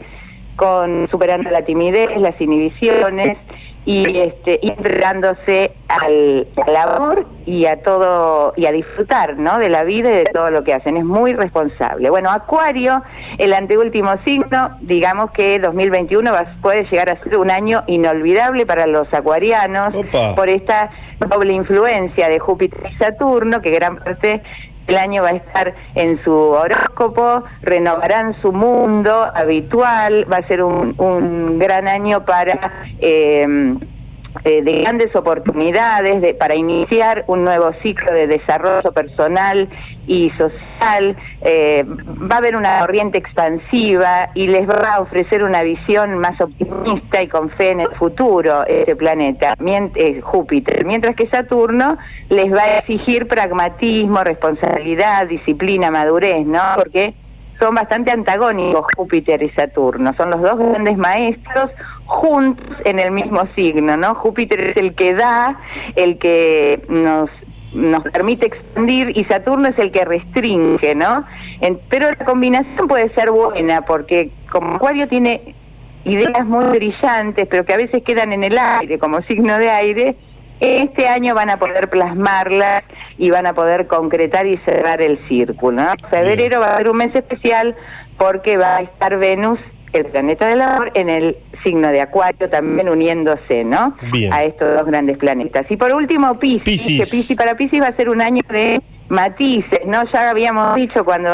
con 0.56 1.08
superando 1.10 1.50
la 1.50 1.62
timidez, 1.62 2.08
las 2.18 2.40
inhibiciones 2.40 3.36
y 3.84 4.16
este 4.16 4.64
entregándose 4.64 5.72
al, 5.88 6.46
amor 6.76 7.26
y 7.46 7.66
a 7.66 7.82
todo 7.82 8.52
y 8.56 8.66
a 8.66 8.72
disfrutar 8.72 9.36
¿no? 9.36 9.58
de 9.58 9.68
la 9.68 9.82
vida 9.82 10.10
y 10.10 10.14
de 10.14 10.24
todo 10.24 10.50
lo 10.50 10.62
que 10.62 10.72
hacen. 10.72 10.96
Es 10.96 11.04
muy 11.04 11.32
responsable. 11.32 12.08
Bueno 12.10 12.30
Acuario 12.30 13.02
el 13.38 13.52
anteúltimo 13.52 14.12
signo 14.24 14.76
digamos 14.80 15.32
que 15.32 15.58
2021 15.58 16.32
puede 16.60 16.84
llegar 16.84 17.10
a 17.10 17.22
ser 17.22 17.36
un 17.36 17.50
año 17.50 17.82
inolvidable 17.88 18.66
para 18.66 18.86
los 18.86 19.12
acuarianos 19.12 19.94
por 20.36 20.48
esta 20.48 20.90
doble 21.18 21.52
influencia 21.52 22.28
de 22.28 22.38
Júpiter 22.38 22.90
y 22.90 22.94
Saturno 22.96 23.60
que 23.60 23.70
gran 23.70 23.96
parte 23.96 24.42
el 24.86 24.96
año 24.96 25.22
va 25.22 25.30
a 25.30 25.36
estar 25.36 25.74
en 25.94 26.22
su 26.24 26.32
horóscopo, 26.32 27.44
renovarán 27.62 28.40
su 28.40 28.52
mundo 28.52 29.30
habitual, 29.34 30.30
va 30.30 30.38
a 30.38 30.46
ser 30.48 30.62
un, 30.62 30.94
un 30.98 31.58
gran 31.58 31.88
año 31.88 32.24
para... 32.24 32.72
Eh, 32.98 33.76
eh, 34.44 34.62
de 34.62 34.80
grandes 34.80 35.14
oportunidades 35.14 36.20
de, 36.22 36.34
para 36.34 36.56
iniciar 36.56 37.24
un 37.26 37.44
nuevo 37.44 37.70
ciclo 37.82 38.12
de 38.12 38.26
desarrollo 38.26 38.90
personal 38.92 39.68
y 40.06 40.30
social. 40.30 41.16
Eh, 41.42 41.84
va 41.86 42.36
a 42.36 42.38
haber 42.38 42.56
una 42.56 42.80
corriente 42.80 43.18
expansiva 43.18 44.30
y 44.34 44.48
les 44.48 44.68
va 44.68 44.94
a 44.94 45.00
ofrecer 45.00 45.44
una 45.44 45.62
visión 45.62 46.18
más 46.18 46.40
optimista 46.40 47.22
y 47.22 47.28
con 47.28 47.50
fe 47.50 47.70
en 47.70 47.80
el 47.80 47.90
futuro 47.90 48.66
este 48.66 48.96
planeta, 48.96 49.54
eh, 49.94 50.20
Júpiter, 50.22 50.84
mientras 50.86 51.14
que 51.14 51.28
Saturno 51.28 51.98
les 52.28 52.52
va 52.52 52.62
a 52.62 52.78
exigir 52.78 53.28
pragmatismo, 53.28 54.24
responsabilidad, 54.24 55.28
disciplina, 55.28 55.90
madurez, 55.90 56.44
¿no? 56.46 56.62
Porque 56.74 57.14
son 57.60 57.76
bastante 57.76 58.10
antagónicos 58.10 58.86
Júpiter 58.96 59.40
y 59.42 59.50
Saturno, 59.50 60.12
son 60.16 60.30
los 60.30 60.40
dos 60.42 60.58
grandes 60.58 60.96
maestros 60.96 61.70
juntos 62.12 62.76
en 62.84 62.98
el 62.98 63.10
mismo 63.10 63.42
signo, 63.56 63.96
¿no? 63.96 64.14
Júpiter 64.14 64.70
es 64.70 64.76
el 64.76 64.94
que 64.94 65.14
da, 65.14 65.58
el 65.96 66.18
que 66.18 66.82
nos 66.88 67.30
nos 67.72 68.02
permite 68.02 68.48
expandir 68.48 69.16
y 69.16 69.24
Saturno 69.24 69.68
es 69.68 69.78
el 69.78 69.92
que 69.92 70.04
restringe, 70.04 70.94
¿no? 70.94 71.24
pero 71.88 72.10
la 72.10 72.24
combinación 72.24 72.86
puede 72.86 73.08
ser 73.14 73.30
buena 73.30 73.80
porque 73.82 74.30
como 74.50 74.76
Acuario 74.76 75.08
tiene 75.08 75.54
ideas 76.04 76.44
muy 76.44 76.66
brillantes, 76.66 77.48
pero 77.48 77.64
que 77.64 77.72
a 77.72 77.76
veces 77.78 78.02
quedan 78.02 78.32
en 78.32 78.44
el 78.44 78.58
aire, 78.58 78.98
como 78.98 79.22
signo 79.22 79.56
de 79.56 79.70
aire, 79.70 80.16
este 80.60 81.08
año 81.08 81.34
van 81.34 81.50
a 81.50 81.56
poder 81.56 81.88
plasmarlas 81.88 82.84
y 83.18 83.30
van 83.30 83.46
a 83.46 83.52
poder 83.52 83.86
concretar 83.86 84.46
y 84.46 84.58
cerrar 84.58 85.00
el 85.00 85.18
círculo. 85.28 85.82
¿no? 85.82 85.92
Febrero 86.10 86.60
va 86.60 86.74
a 86.74 86.76
ser 86.76 86.90
un 86.90 86.98
mes 86.98 87.14
especial 87.14 87.74
porque 88.18 88.56
va 88.56 88.76
a 88.76 88.82
estar 88.82 89.16
Venus, 89.18 89.58
el 89.92 90.06
planeta 90.06 90.48
del 90.48 90.62
amor, 90.62 90.90
en 90.94 91.08
el 91.08 91.36
signo 91.62 91.88
de 91.88 92.00
Acuario, 92.00 92.48
también 92.48 92.88
uniéndose 92.88 93.64
¿no? 93.64 93.94
a 94.30 94.44
estos 94.44 94.74
dos 94.74 94.86
grandes 94.86 95.18
planetas. 95.18 95.66
Y 95.70 95.76
por 95.76 95.92
último, 95.92 96.38
Pisces, 96.38 97.28
que 97.28 97.36
para 97.36 97.56
Pisces 97.56 97.80
va 97.80 97.88
a 97.88 97.96
ser 97.96 98.08
un 98.08 98.20
año 98.20 98.42
de 98.48 98.80
matices, 99.08 99.80
¿no? 99.84 100.04
Ya 100.10 100.30
habíamos 100.30 100.74
dicho 100.74 101.04
cuando 101.04 101.28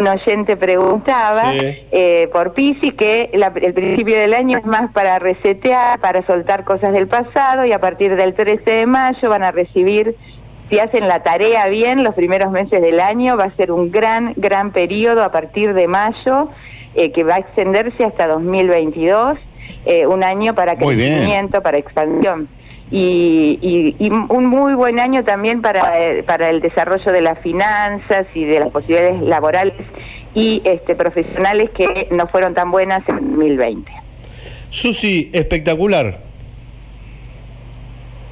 un 0.00 0.08
oyente 0.08 0.56
preguntaba 0.56 1.52
eh, 1.54 2.28
por 2.32 2.54
Pisces 2.54 2.94
que 2.94 3.30
el 3.32 3.74
principio 3.74 4.18
del 4.18 4.34
año 4.34 4.58
es 4.58 4.66
más 4.66 4.90
para 4.92 5.18
resetear, 5.20 6.00
para 6.00 6.26
soltar 6.26 6.64
cosas 6.64 6.92
del 6.92 7.06
pasado 7.06 7.64
y 7.64 7.72
a 7.72 7.80
partir 7.80 8.16
del 8.16 8.34
13 8.34 8.68
de 8.68 8.86
mayo 8.86 9.28
van 9.28 9.44
a 9.44 9.52
recibir, 9.52 10.16
si 10.68 10.80
hacen 10.80 11.06
la 11.06 11.22
tarea 11.22 11.66
bien, 11.66 12.02
los 12.02 12.14
primeros 12.14 12.50
meses 12.50 12.80
del 12.80 12.98
año 12.98 13.36
va 13.36 13.44
a 13.44 13.56
ser 13.56 13.70
un 13.70 13.92
gran, 13.92 14.32
gran 14.36 14.72
periodo 14.72 15.22
a 15.22 15.30
partir 15.30 15.74
de 15.74 15.86
mayo 15.86 16.48
eh, 16.94 17.12
que 17.12 17.24
va 17.24 17.36
a 17.36 17.38
extenderse 17.38 18.04
hasta 18.04 18.26
2022, 18.26 19.38
eh, 19.86 20.06
un 20.06 20.22
año 20.22 20.54
para 20.54 20.76
crecimiento, 20.76 21.62
para 21.62 21.78
expansión 21.78 22.48
y, 22.90 23.96
un 24.28 24.46
muy 24.46 24.74
buen 24.74 24.98
año 24.98 25.24
también 25.24 25.62
para, 25.62 25.98
eh, 25.98 26.22
para 26.24 26.50
el 26.50 26.60
desarrollo 26.60 27.12
de 27.12 27.20
las 27.20 27.38
finanzas 27.38 28.26
y 28.34 28.44
de 28.44 28.60
las 28.60 28.70
posibilidades 28.70 29.22
laborales 29.22 29.74
y 30.34 30.62
este, 30.64 30.94
profesionales 30.94 31.70
que 31.70 32.08
no 32.10 32.26
fueron 32.26 32.54
tan 32.54 32.70
buenas 32.70 33.08
en 33.08 33.30
2020. 33.30 33.90
Susi, 34.70 35.30
espectacular. 35.32 36.29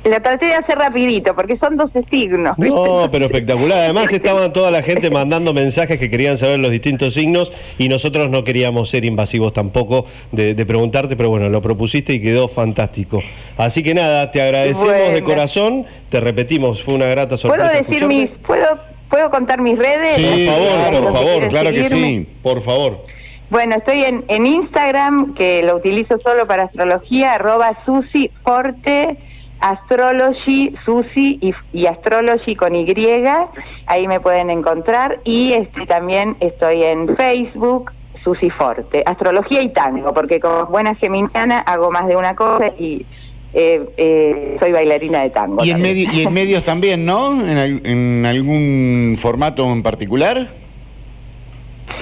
La 0.08 0.20
traté 0.20 0.46
de 0.46 0.54
hacer 0.54 0.78
rapidito, 0.78 1.34
porque 1.34 1.58
son 1.58 1.76
12 1.76 2.04
signos. 2.10 2.56
No, 2.58 3.08
pero 3.12 3.26
espectacular. 3.26 3.78
Además 3.78 4.12
estaban 4.12 4.52
toda 4.52 4.70
la 4.70 4.82
gente 4.82 5.10
mandando 5.10 5.52
mensajes 5.52 5.98
que 5.98 6.08
querían 6.08 6.36
saber 6.36 6.60
los 6.60 6.70
distintos 6.70 7.14
signos 7.14 7.52
y 7.78 7.88
nosotros 7.88 8.30
no 8.30 8.42
queríamos 8.42 8.88
ser 8.88 9.04
invasivos 9.04 9.52
tampoco 9.52 10.06
de, 10.32 10.54
preguntarte, 10.66 11.16
pero 11.16 11.30
bueno, 11.30 11.48
lo 11.48 11.60
propusiste 11.60 12.14
y 12.14 12.22
quedó 12.22 12.48
fantástico. 12.48 13.22
Así 13.56 13.82
que 13.82 13.94
nada, 13.94 14.30
te 14.30 14.40
agradecemos 14.40 15.12
de 15.12 15.22
corazón, 15.22 15.86
te 16.08 16.20
repetimos, 16.20 16.82
fue 16.82 16.94
una 16.94 17.06
grata 17.06 17.36
sorpresa. 17.36 17.78
¿Puedo 17.78 17.90
decir 17.90 18.06
mis, 18.06 18.30
¿puedo, 18.46 18.66
¿Puedo 19.10 19.30
contar 19.30 19.60
mis 19.60 19.78
redes? 19.78 20.14
Sí, 20.16 20.46
por 20.46 20.54
favor, 20.54 21.02
por 21.02 21.12
favor, 21.12 21.48
claro 21.48 21.70
que 21.70 21.84
sí, 21.84 22.26
por 22.42 22.60
favor. 22.62 23.04
Bueno, 23.50 23.76
estoy 23.76 24.04
en, 24.04 24.24
en 24.28 24.46
Instagram, 24.46 25.34
que 25.34 25.62
lo 25.62 25.76
utilizo 25.76 26.18
solo 26.20 26.46
para 26.46 26.64
astrología, 26.64 27.34
arroba 27.34 27.78
Susi 27.86 28.30
Forte 28.42 29.16
Astrology, 29.60 30.74
Susi 30.84 31.38
y, 31.72 31.86
Astrology 31.86 32.54
con 32.54 32.74
Y, 32.74 32.86
ahí 33.86 34.06
me 34.08 34.20
pueden 34.20 34.50
encontrar 34.50 35.20
y 35.24 35.52
este, 35.52 35.86
también 35.86 36.36
estoy 36.40 36.82
en 36.82 37.16
Facebook, 37.16 37.92
Susi 38.24 38.50
Forte, 38.50 39.02
Astrología 39.06 39.62
y 39.62 39.70
Tango, 39.72 40.12
porque 40.12 40.40
como 40.40 40.66
buena 40.66 40.94
geminiana 40.94 41.60
hago 41.60 41.90
más 41.90 42.06
de 42.06 42.16
una 42.16 42.34
cosa 42.36 42.68
y 42.78 43.06
eh, 43.54 43.82
eh, 43.96 44.56
soy 44.60 44.72
bailarina 44.72 45.22
de 45.22 45.30
tango. 45.30 45.64
Y 45.64 45.70
en, 45.70 45.80
medio, 45.80 46.08
y 46.12 46.22
en 46.22 46.32
medios 46.32 46.62
también, 46.64 47.06
¿no? 47.06 47.32
¿En, 47.32 47.56
al- 47.56 47.80
en 47.86 48.26
algún 48.26 49.16
formato 49.18 49.64
en 49.72 49.82
particular? 49.82 50.48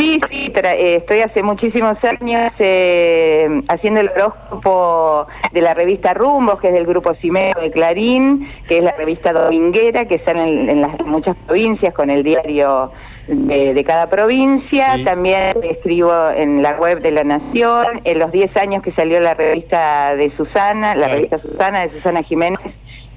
Sí, 0.07 0.21
sí, 0.31 0.53
eh, 0.55 0.97
estoy 1.01 1.19
hace 1.21 1.43
muchísimos 1.43 1.97
años 2.05 2.53
eh, 2.61 3.61
haciendo 3.69 4.01
el 4.03 4.11
horóscopo 4.11 5.27
de 5.51 5.61
la 5.63 5.75
revista 5.75 6.15
Rumbos, 6.15 6.61
que 6.61 6.69
es 6.69 6.75
del 6.75 6.87
grupo 6.87 7.13
Cimero 7.15 7.61
de 7.61 7.73
Clarín, 7.73 8.49
que 8.69 8.79
es 8.79 8.85
la 8.85 8.93
revista 8.93 9.33
dominguera, 9.33 10.05
que 10.05 10.15
está 10.15 10.31
en, 10.31 10.69
en 10.71 10.81
las 10.81 11.01
muchas 11.05 11.37
provincias 11.39 11.93
con 11.93 12.11
el 12.11 12.23
diario 12.23 12.93
de, 13.27 13.75
de 13.75 13.85
cada 13.85 14.09
provincia. 14.09 14.95
Sí. 14.95 15.03
También 15.05 15.57
escribo 15.65 16.13
en 16.37 16.63
la 16.63 16.75
web 16.79 17.01
de 17.01 17.11
La 17.11 17.25
Nación. 17.25 17.85
En 18.05 18.21
los 18.21 18.31
10 18.31 18.57
años 18.59 18.85
que 18.85 18.93
salió 18.93 19.19
la 19.19 19.35
revista 19.35 20.15
de 20.15 20.31
Susana, 20.37 20.95
la 20.95 21.09
revista 21.09 21.39
Susana 21.41 21.81
de 21.81 21.91
Susana 21.91 22.23
Jiménez, 22.23 22.61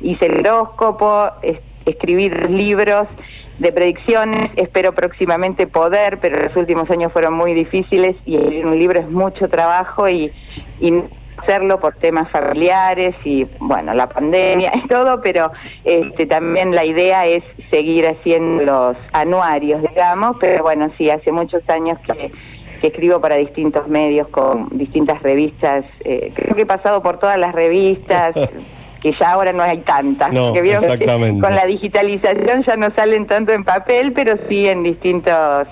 hice 0.01 0.25
el 0.25 0.39
horóscopo, 0.47 1.29
es- 1.43 1.59
escribí 1.85 2.29
libros 2.29 3.07
de 3.59 3.71
predicciones, 3.71 4.51
espero 4.55 4.93
próximamente 4.93 5.67
poder, 5.67 6.17
pero 6.19 6.41
los 6.41 6.55
últimos 6.55 6.89
años 6.89 7.11
fueron 7.11 7.33
muy 7.33 7.53
difíciles 7.53 8.15
y 8.25 8.37
un 8.37 8.77
libro 8.79 8.99
es 8.99 9.09
mucho 9.09 9.47
trabajo 9.47 10.07
y, 10.09 10.31
hacerlo 11.41 11.79
por 11.79 11.95
temas 11.95 12.29
familiares 12.31 13.15
y 13.23 13.47
bueno, 13.59 13.93
la 13.93 14.09
pandemia 14.09 14.73
y 14.75 14.85
todo, 14.89 15.21
pero 15.21 15.53
este 15.85 16.25
también 16.25 16.75
la 16.75 16.83
idea 16.83 17.25
es 17.27 17.45
seguir 17.71 18.05
haciendo 18.07 18.63
los 18.63 18.97
anuarios, 19.13 19.81
digamos, 19.81 20.35
pero 20.37 20.63
bueno, 20.63 20.91
sí, 20.97 21.09
hace 21.09 21.31
muchos 21.31 21.67
años 21.69 21.97
que 21.99 22.29
que 22.79 22.87
escribo 22.87 23.19
para 23.19 23.35
distintos 23.35 23.87
medios 23.87 24.27
con 24.29 24.69
distintas 24.71 25.21
revistas, 25.21 25.85
eh, 26.03 26.31
creo 26.33 26.55
que 26.55 26.61
he 26.63 26.65
pasado 26.65 27.01
por 27.01 27.19
todas 27.19 27.37
las 27.37 27.53
revistas, 27.53 28.35
que 29.01 29.13
ya 29.19 29.31
ahora 29.31 29.53
no 29.53 29.63
hay 29.63 29.79
tantas. 29.79 30.31
No, 30.33 30.53
que 30.53 30.61
vieron 30.61 30.81
que 30.81 30.93
exactamente. 30.93 31.41
con 31.41 31.55
la 31.55 31.65
digitalización 31.65 32.63
ya 32.65 32.75
no 32.75 32.87
salen 32.95 33.27
tanto 33.27 33.51
en 33.53 33.63
papel, 33.63 34.13
pero 34.13 34.35
sí 34.49 34.67
en 34.67 34.83
distintos 34.83 35.67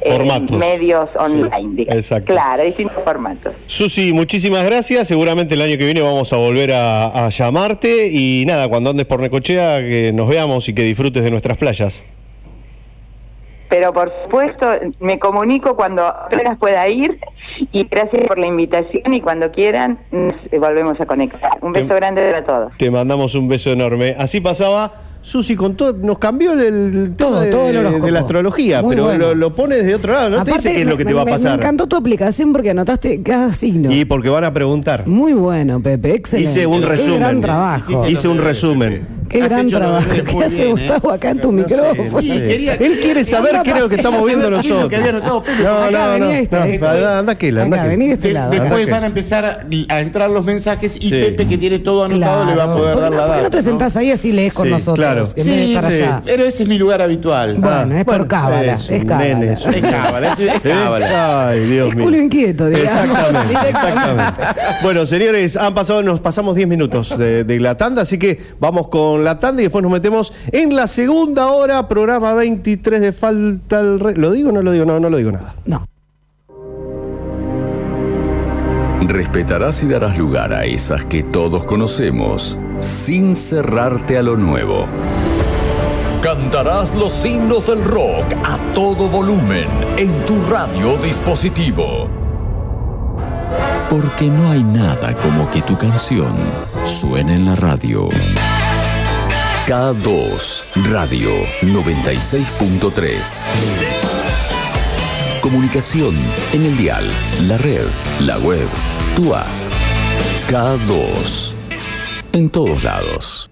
eh, 0.00 0.10
Formatos. 0.16 0.56
medios 0.56 1.08
online, 1.16 1.82
exacto. 1.88 2.32
Claro, 2.32 2.64
distintos 2.64 3.02
formatos. 3.04 3.54
Susi, 3.66 4.12
muchísimas 4.12 4.64
gracias. 4.64 5.06
Seguramente 5.06 5.54
el 5.54 5.62
año 5.62 5.78
que 5.78 5.84
viene 5.84 6.00
vamos 6.00 6.32
a 6.32 6.36
volver 6.36 6.72
a, 6.72 7.26
a 7.26 7.28
llamarte. 7.28 8.08
Y 8.10 8.44
nada, 8.46 8.68
cuando 8.68 8.90
andes 8.90 9.06
por 9.06 9.20
Necochea, 9.20 9.78
que 9.80 10.10
nos 10.12 10.28
veamos 10.28 10.68
y 10.68 10.74
que 10.74 10.82
disfrutes 10.82 11.22
de 11.22 11.30
nuestras 11.30 11.56
playas. 11.56 12.04
Pero 13.72 13.90
por 13.94 14.12
supuesto, 14.24 14.66
me 15.00 15.18
comunico 15.18 15.74
cuando 15.76 16.06
apenas 16.06 16.58
pueda 16.58 16.86
ir 16.90 17.18
y 17.72 17.84
gracias 17.84 18.26
por 18.26 18.38
la 18.38 18.46
invitación 18.46 19.14
y 19.14 19.22
cuando 19.22 19.50
quieran 19.50 19.98
nos 20.10 20.34
volvemos 20.60 21.00
a 21.00 21.06
conectar. 21.06 21.52
Un 21.62 21.72
beso 21.72 21.88
Te- 21.88 21.94
grande 21.94 22.22
para 22.22 22.44
todos. 22.44 22.72
Te 22.76 22.90
mandamos 22.90 23.34
un 23.34 23.48
beso 23.48 23.70
enorme. 23.70 24.14
Así 24.18 24.42
pasaba. 24.42 24.92
Susi 25.22 25.54
con 25.54 25.76
todo, 25.76 25.92
nos 25.92 26.18
cambió 26.18 26.52
el, 26.52 27.12
Todo, 27.16 27.40
de, 27.40 27.46
todo 27.50 27.68
el 27.68 28.02
de 28.02 28.10
la 28.10 28.20
astrología, 28.20 28.82
Muy 28.82 28.96
pero 28.96 29.04
bueno. 29.06 29.26
lo, 29.28 29.34
lo 29.36 29.54
pones 29.54 29.86
de 29.86 29.94
otro 29.94 30.12
lado, 30.14 30.30
no 30.30 30.36
te 30.44 30.50
Aparte, 30.50 30.68
dice 30.68 30.74
qué 30.74 30.82
es 30.82 30.88
lo 30.88 30.96
que 30.96 31.04
me- 31.04 31.10
te 31.10 31.14
va 31.14 31.22
a 31.22 31.26
pasar. 31.26 31.52
Me 31.52 31.62
encantó 31.62 31.86
tu 31.86 31.94
aplicación 31.96 32.52
porque 32.52 32.70
anotaste 32.70 33.22
cada 33.22 33.52
signo. 33.52 33.92
Y 33.92 34.04
porque 34.04 34.28
van 34.28 34.42
a 34.42 34.52
preguntar. 34.52 35.06
Muy 35.06 35.32
bueno, 35.32 35.80
Pepe, 35.80 36.14
excelente. 36.16 36.50
Hice 36.50 36.66
un 36.66 36.80
Qué 36.80 36.86
resumen. 36.88 37.18
gran 37.20 37.40
trabajo. 37.40 38.08
Hice 38.08 38.26
un 38.26 38.38
resumen. 38.38 39.22
Qué 39.28 39.42
Has 39.42 39.48
gran 39.48 39.66
trabajo. 39.68 40.10
¿Qué 40.10 40.44
hace 40.44 40.54
bien, 40.56 40.66
¿eh? 40.66 40.70
Gustavo 40.72 41.10
acá 41.10 41.30
en 41.30 41.40
tu 41.40 41.52
No 41.52 41.62
sé, 41.62 41.68
micrófono? 41.76 42.10
no 42.10 42.20
sé. 42.20 42.26
quería- 42.42 42.74
Él 42.74 42.98
quiere 43.00 43.24
saber 43.24 43.56
qué 43.64 43.70
es 43.70 43.80
lo 43.80 43.88
que 43.88 43.94
estamos 43.94 44.26
viendo 44.26 44.50
nosotros. 44.50 44.88
que. 44.90 44.98
No, 44.98 45.12
no, 45.12 46.18
no. 46.18 46.30
este, 46.30 46.56
no, 46.56 46.64
este. 46.64 46.86
anda, 46.86 47.18
anda 47.20 47.32
aquel, 47.32 47.58
anda 47.58 47.84
vení 47.84 48.08
de 48.08 48.12
este 48.14 48.32
lado. 48.32 48.50
Después 48.50 48.84
que- 48.86 48.90
van 48.90 49.04
a 49.04 49.06
empezar 49.06 49.44
a, 49.88 50.00
entrar 50.00 50.28
los 50.30 50.44
mensajes 50.44 50.96
y. 51.00 51.08
Pepe, 51.10 51.46
que 51.46 51.56
tiene 51.56 51.78
todo 51.78 52.04
anotado, 52.04 52.44
le 52.44 52.56
va 52.56 52.64
a 52.64 52.74
poder 52.76 52.92
¿Por 52.94 53.02
dar 53.02 53.10
la 53.12 53.16
no- 53.16 53.22
¿Por 53.22 53.30
qué 53.30 53.36
data. 53.36 53.42
no 53.44 53.50
te 53.50 53.62
sentás 53.62 53.96
ahí 53.96 54.10
así 54.10 54.32
lees 54.32 54.52
con 54.52 54.68
nosotros? 54.68 54.96
Claro. 55.14 55.28
En 55.28 55.34
vez 55.34 55.46
de 55.46 55.52
Sí, 55.64 55.74
estar 55.74 55.92
sí, 55.92 56.02
allá. 56.02 56.22
pero 56.24 56.44
ese 56.44 56.62
es 56.62 56.68
mi 56.68 56.78
lugar 56.78 57.02
habitual. 57.02 57.56
Bueno, 57.58 57.96
es 57.96 58.04
por 58.04 58.26
cábala. 58.28 58.74
es 58.74 58.90
Es 58.90 59.04
cábala. 59.04 59.52
Es 59.52 59.66
es 59.66 59.66
Es 59.76 59.80
cábala, 59.82 60.32
es, 60.32 60.38
es 60.38 60.60
cábala. 60.60 61.08
¿Eh? 61.10 61.14
Ay, 61.60 61.60
Dios 61.70 61.94
mío. 61.94 62.04
culo 62.04 62.16
inquieto, 62.20 62.66
digamos. 62.68 62.90
Exactamente, 62.92 63.68
exactamente. 63.68 64.40
Bueno, 64.82 65.06
señores, 65.06 65.56
han 65.56 65.74
pasado, 65.74 66.02
nos 66.02 66.20
pasamos 66.20 66.56
10 66.56 66.68
minutos 66.68 67.16
de, 67.18 67.44
de 67.44 67.60
la 67.60 67.76
tanda, 67.76 68.02
así 68.02 68.18
que 68.18 68.40
vamos 68.60 68.88
con 68.88 69.24
la 69.24 69.38
tanda 69.38 69.62
y 69.62 69.64
después 69.64 69.82
nos 69.82 69.92
metemos 69.92 70.32
en 70.50 70.74
la 70.76 70.86
segunda 70.86 71.46
hora, 71.48 71.88
programa 71.88 72.34
23 72.34 73.00
de 73.00 73.12
Falta 73.12 73.80
el 73.80 74.00
Re- 74.00 74.14
¿Lo 74.16 74.30
digo 74.32 74.50
o 74.50 74.52
no 74.52 74.62
lo 74.62 74.72
digo? 74.72 74.84
No, 74.84 74.98
no 75.00 75.10
lo 75.10 75.16
digo 75.16 75.32
nada. 75.32 75.54
No. 75.66 75.86
Respetarás 79.08 79.82
y 79.82 79.88
darás 79.88 80.16
lugar 80.16 80.52
a 80.54 80.64
esas 80.64 81.04
que 81.04 81.22
todos 81.22 81.64
conocemos, 81.66 82.58
sin 82.78 83.34
cerrarte 83.34 84.18
a 84.18 84.22
lo 84.22 84.36
nuevo. 84.36 84.86
Cantarás 86.22 86.94
los 86.94 87.24
himnos 87.24 87.66
del 87.66 87.84
rock 87.84 88.32
a 88.44 88.56
todo 88.74 89.08
volumen 89.08 89.66
en 89.96 90.24
tu 90.24 90.40
radio 90.44 90.96
dispositivo. 90.96 92.08
Porque 93.90 94.28
no 94.28 94.50
hay 94.50 94.62
nada 94.62 95.14
como 95.14 95.50
que 95.50 95.62
tu 95.62 95.76
canción 95.76 96.36
suene 96.84 97.34
en 97.34 97.46
la 97.46 97.56
radio. 97.56 98.08
K2 99.66 100.90
Radio 100.90 101.30
96.3. 101.62 103.18
Comunicación 105.40 106.14
en 106.52 106.66
el 106.66 106.76
dial, 106.76 107.10
la 107.48 107.58
red, 107.58 107.86
la 108.20 108.38
web, 108.38 108.68
tu 109.16 109.34
app. 109.34 109.48
K2. 110.48 111.61
En 112.32 112.48
todos 112.48 112.82
lados. 112.82 113.50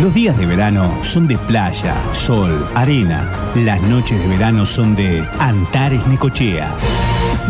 Los 0.00 0.14
días 0.14 0.36
de 0.36 0.46
verano 0.46 0.90
son 1.04 1.28
de 1.28 1.38
playa, 1.38 1.94
sol, 2.12 2.50
arena. 2.74 3.30
Las 3.54 3.80
noches 3.82 4.18
de 4.18 4.26
verano 4.26 4.66
son 4.66 4.96
de 4.96 5.24
Antares 5.38 6.04
Necochea. 6.08 6.74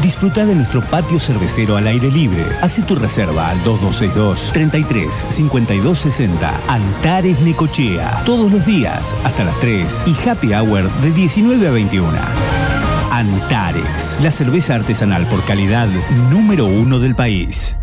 Disfruta 0.03 0.45
de 0.45 0.55
nuestro 0.55 0.83
patio 0.83 1.19
cervecero 1.19 1.79
al 1.79 1.87
aire 1.87 2.11
libre. 2.11 2.45
Hace 2.61 2.83
tu 2.83 2.95
reserva 2.95 3.49
al 3.51 3.63
2262 3.65 4.53
33 4.53 5.25
52 5.29 5.99
60. 5.99 6.61
Antares 6.69 7.41
Necochea. 7.41 8.23
Todos 8.27 8.53
los 8.53 8.67
días 8.67 9.17
hasta 9.25 9.45
las 9.45 9.59
3 9.61 10.05
y 10.07 10.29
happy 10.29 10.53
hour 10.53 10.91
de 11.01 11.11
19 11.13 11.69
a 11.69 11.71
21. 11.71 12.90
Antares, 13.11 14.17
la 14.23 14.31
cerveza 14.31 14.77
artesanal 14.77 15.27
por 15.27 15.45
calidad 15.45 15.89
número 16.31 16.67
uno 16.67 17.01
del 17.01 17.17
país. 17.17 17.75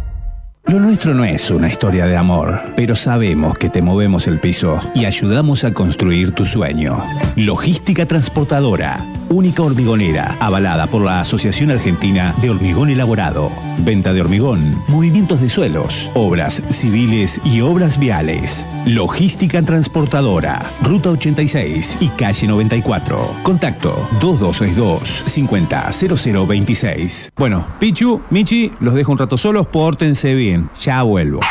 Lo 0.68 0.80
nuestro 0.82 1.13
no 1.13 1.24
es 1.24 1.49
una 1.49 1.70
historia 1.70 2.07
de 2.07 2.18
amor, 2.18 2.59
pero 2.76 2.97
sabemos 2.97 3.57
que 3.57 3.70
te 3.70 3.82
movemos 3.82 4.28
el 4.28 4.41
piso 4.41 4.82
y 4.93 5.05
ayudamos 5.05 5.63
a 5.63 5.74
construir 5.74 6.32
tu 6.32 6.45
sueño. 6.45 7.01
Logística 7.38 8.05
Transportadora, 8.05 9.05
única 9.30 9.63
hormigonera, 9.63 10.36
avalada 10.41 10.88
por 10.88 11.03
la 11.03 11.22
Asociación 11.22 11.72
Argentina 11.72 12.36
de 12.41 12.49
Hormigón 12.49 12.89
Elaborado. 12.89 13.49
Venta 13.80 14.11
de 14.11 14.20
hormigón, 14.20 14.76
movimientos 14.89 15.39
de 15.39 15.47
suelos, 15.47 16.11
obras 16.15 16.61
civiles 16.70 17.39
y 17.45 17.61
obras 17.61 17.97
viales. 17.97 18.65
Logística 18.86 19.61
Transportadora, 19.61 20.61
Ruta 20.84 21.11
86 21.11 21.97
y 22.01 22.09
Calle 22.09 22.45
94. 22.45 23.36
Contacto 23.43 24.05
2262 24.20 25.24
500026. 25.28 27.32
Bueno, 27.38 27.65
Pichu, 27.80 28.20
Michi, 28.32 28.72
los 28.82 28.95
dejo 28.95 29.13
un 29.13 29.18
rato 29.18 29.38
solos, 29.38 29.65
pórtense 29.68 30.34
bien. 30.34 30.57
Ya 30.82 31.03
vuelvo. 31.03 31.41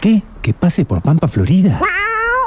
¿Qué? 0.00 0.22
¿Que 0.42 0.52
pase 0.52 0.84
por 0.84 1.00
Pampa, 1.00 1.28
Florida? 1.28 1.80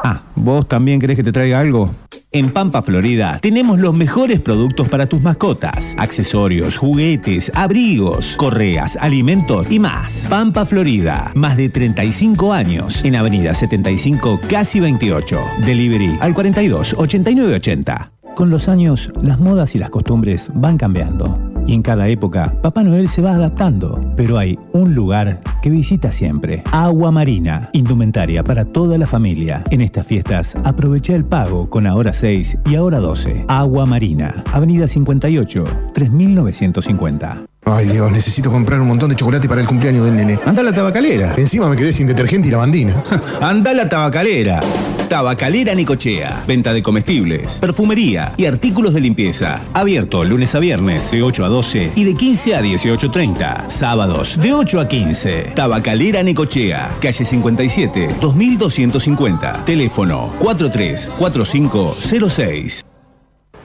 Ah, 0.04 0.22
¿vos 0.36 0.68
también 0.68 1.00
querés 1.00 1.18
que 1.18 1.24
te 1.24 1.32
traiga 1.32 1.60
algo? 1.60 1.90
En 2.34 2.50
Pampa, 2.50 2.82
Florida, 2.82 3.40
tenemos 3.42 3.80
los 3.80 3.96
mejores 3.96 4.42
productos 4.42 4.90
para 4.90 5.08
tus 5.08 5.22
mascotas. 5.22 5.96
Accesorios, 5.98 6.78
juguetes, 6.78 7.52
abrigos, 7.56 8.36
correas, 8.36 8.98
alimentos 9.00 9.72
y 9.72 9.80
más. 9.80 10.28
Pampa, 10.30 10.66
Florida, 10.66 11.32
más 11.36 11.56
de 11.56 11.70
35 11.70 12.52
años. 12.52 13.04
En 13.06 13.16
Avenida 13.16 13.54
75, 13.54 14.42
casi 14.50 14.80
28. 14.80 15.40
Delivery 15.66 16.18
al 16.20 16.34
42 16.34 16.96
89 16.98 17.56
80. 17.56 18.12
Con 18.36 18.50
los 18.52 18.68
años, 18.68 19.12
las 19.22 19.40
modas 19.40 19.74
y 19.74 19.80
las 19.80 19.90
costumbres 19.90 20.52
van 20.54 20.78
cambiando. 20.78 21.47
Y 21.68 21.74
en 21.74 21.82
cada 21.84 22.08
época, 22.08 22.56
Papá 22.62 22.82
Noel 22.82 23.10
se 23.10 23.22
va 23.22 23.36
adaptando. 23.36 24.14
Pero 24.16 24.38
hay 24.38 24.58
un 24.72 24.96
lugar 24.96 25.42
que 25.62 25.70
visita 25.70 26.12
siempre. 26.12 26.64
Agua 26.72 27.12
Marina, 27.12 27.70
indumentaria 27.74 28.44
para 28.44 28.66
toda 28.66 28.98
la 28.98 29.06
familia. 29.06 29.64
En 29.70 29.82
estas 29.82 30.08
fiestas, 30.08 30.56
aprovecha 30.64 31.14
el 31.14 31.26
pago 31.26 31.70
con 31.70 31.86
ahora 31.86 32.14
6 32.14 32.60
y 32.66 32.76
ahora 32.76 33.00
12. 33.00 33.46
Agua 33.50 33.86
Marina, 33.86 34.44
Avenida 34.54 34.88
58, 34.88 35.66
3950. 35.94 37.57
Ay 37.70 37.88
Dios, 37.88 38.10
necesito 38.12 38.50
comprar 38.50 38.80
un 38.80 38.88
montón 38.88 39.10
de 39.10 39.16
chocolate 39.16 39.50
para 39.50 39.60
el 39.60 39.68
cumpleaños 39.68 40.06
del 40.06 40.16
nene. 40.16 40.40
Anda 40.46 40.62
a 40.62 40.66
la 40.66 40.72
tabacalera. 40.74 41.34
Encima 41.36 41.68
me 41.68 41.76
quedé 41.76 41.92
sin 41.92 42.08
detergente 42.08 42.48
y 42.48 42.52
lavandina. 42.52 43.04
Anda 43.42 43.72
a 43.72 43.74
la 43.74 43.90
tabacalera. 43.90 44.62
Tabacalera 45.10 45.76
Nicochea. 45.76 46.46
Venta 46.48 46.72
de 46.72 46.82
comestibles, 46.82 47.58
perfumería 47.60 48.32
y 48.38 48.46
artículos 48.46 48.94
de 48.94 49.02
limpieza. 49.02 49.60
Abierto 49.74 50.24
lunes 50.24 50.56
a 50.56 50.60
viernes 50.60 51.12
de 51.12 51.22
8 51.24 51.44
a 51.44 51.50
12 51.50 51.92
y 51.96 52.06
de 52.06 52.14
15 52.14 52.56
a 52.56 52.62
18.30. 52.62 53.70
Sábados 53.70 54.40
de 54.42 54.54
8 54.54 54.80
a 54.80 54.88
15. 54.88 55.52
Tabacalera 55.56 56.24
Nicochea. 56.24 56.88
Calle 57.02 57.26
57, 57.26 58.16
2250. 58.22 59.66
Teléfono 59.66 60.32
434506. 60.40 62.86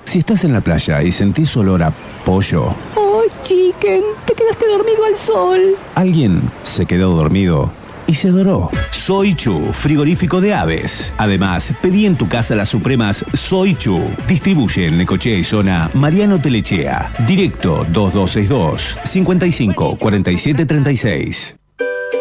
Si 0.04 0.18
estás 0.18 0.42
en 0.44 0.52
la 0.52 0.60
playa 0.60 1.00
y 1.02 1.10
sentís 1.12 1.56
olor 1.56 1.82
a 1.84 1.92
pollo, 2.24 2.74
¡Ay, 2.96 3.02
chicken! 3.42 4.02
Te 4.26 4.34
quedaste 4.34 4.66
dormido 4.66 5.04
al 5.04 5.16
sol. 5.16 5.60
alguien 5.94 6.42
se 6.62 6.86
quedó 6.86 7.10
dormido 7.14 7.70
y 8.06 8.14
se 8.14 8.30
doró. 8.30 8.70
Soy 8.90 9.34
Chu, 9.34 9.72
frigorífico 9.72 10.40
de 10.40 10.54
aves. 10.54 11.12
Además, 11.18 11.72
pedí 11.80 12.04
en 12.06 12.16
tu 12.16 12.28
casa 12.28 12.54
las 12.54 12.68
supremas 12.68 13.24
Soy 13.32 13.74
Chu. 13.74 14.00
Distribuye 14.26 14.86
en 14.86 14.98
Necochea 14.98 15.36
y 15.38 15.44
zona 15.44 15.90
Mariano 15.94 16.40
Telechea. 16.40 17.12
Directo 17.26 17.86
2262 17.90 18.98
55 19.04 19.96
47 19.98 20.66
36. 20.66 21.56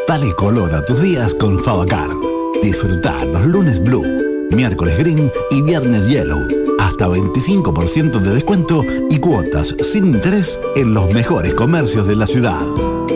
Dale 0.08 0.34
color 0.36 0.74
a 0.76 0.86
tus 0.86 1.02
días 1.02 1.34
con 1.34 1.64
Favacard. 1.64 2.12
Disfruta 2.62 3.24
los 3.26 3.46
lunes 3.46 3.82
blue, 3.84 4.06
miércoles 4.52 4.98
green 4.98 5.32
y 5.50 5.62
viernes 5.62 6.06
yellow. 6.08 6.61
Hasta 6.92 7.08
25% 7.08 8.20
de 8.20 8.34
descuento 8.34 8.84
y 9.10 9.18
cuotas 9.18 9.74
sin 9.82 10.08
interés 10.08 10.60
en 10.76 10.94
los 10.94 11.12
mejores 11.14 11.54
comercios 11.54 12.06
de 12.06 12.18
la 12.18 12.28
ciudad. 12.28 12.62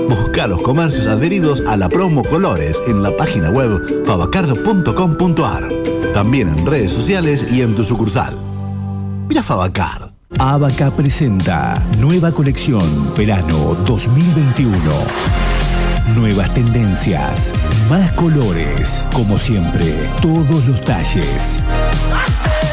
Busca 0.07 0.47
los 0.47 0.61
comercios 0.61 1.07
adheridos 1.07 1.61
a 1.67 1.75
la 1.75 1.89
promo 1.89 2.23
Colores 2.23 2.81
en 2.87 3.03
la 3.03 3.15
página 3.17 3.49
web 3.51 4.05
favacard.com.ar. 4.05 5.69
También 6.13 6.47
en 6.47 6.65
redes 6.65 6.93
sociales 6.93 7.45
y 7.51 7.61
en 7.61 7.75
tu 7.75 7.83
sucursal. 7.83 8.33
Mira 9.27 9.43
Favacard. 9.43 10.11
Abaca 10.39 10.95
presenta 10.95 11.85
nueva 11.99 12.31
colección 12.31 13.13
verano 13.15 13.75
2021. 13.85 14.71
Nuevas 16.15 16.53
tendencias, 16.53 17.51
más 17.89 18.09
colores, 18.13 19.05
como 19.13 19.37
siempre, 19.37 19.93
todos 20.21 20.65
los 20.65 20.79
talles. 20.85 21.61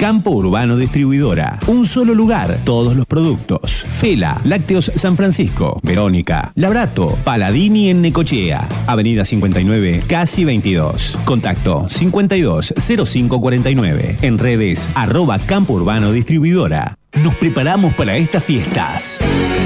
Campo 0.00 0.30
Urbano 0.30 0.78
Distribuidora. 0.78 1.60
Un 1.66 1.84
solo 1.86 2.14
lugar, 2.14 2.60
todos 2.64 2.96
los 2.96 3.04
productos. 3.04 3.84
Fela, 3.98 4.40
Lácteos 4.44 4.90
San 4.94 5.14
Francisco, 5.14 5.78
Verónica, 5.82 6.52
Labrato, 6.54 7.18
Paladini 7.22 7.90
en 7.90 8.00
Necochea. 8.00 8.66
Avenida 8.86 9.26
59, 9.26 10.04
casi 10.08 10.46
22. 10.46 11.18
Contacto 11.26 11.86
52 11.90 12.72
0549. 12.78 14.16
En 14.22 14.38
redes 14.38 14.88
arroba 14.94 15.38
Campo 15.38 15.74
Urbano 15.74 16.12
Distribuidora. 16.12 16.99
Nos 17.14 17.34
preparamos 17.34 17.92
para 17.94 18.16
estas 18.16 18.44
fiestas. 18.44 19.18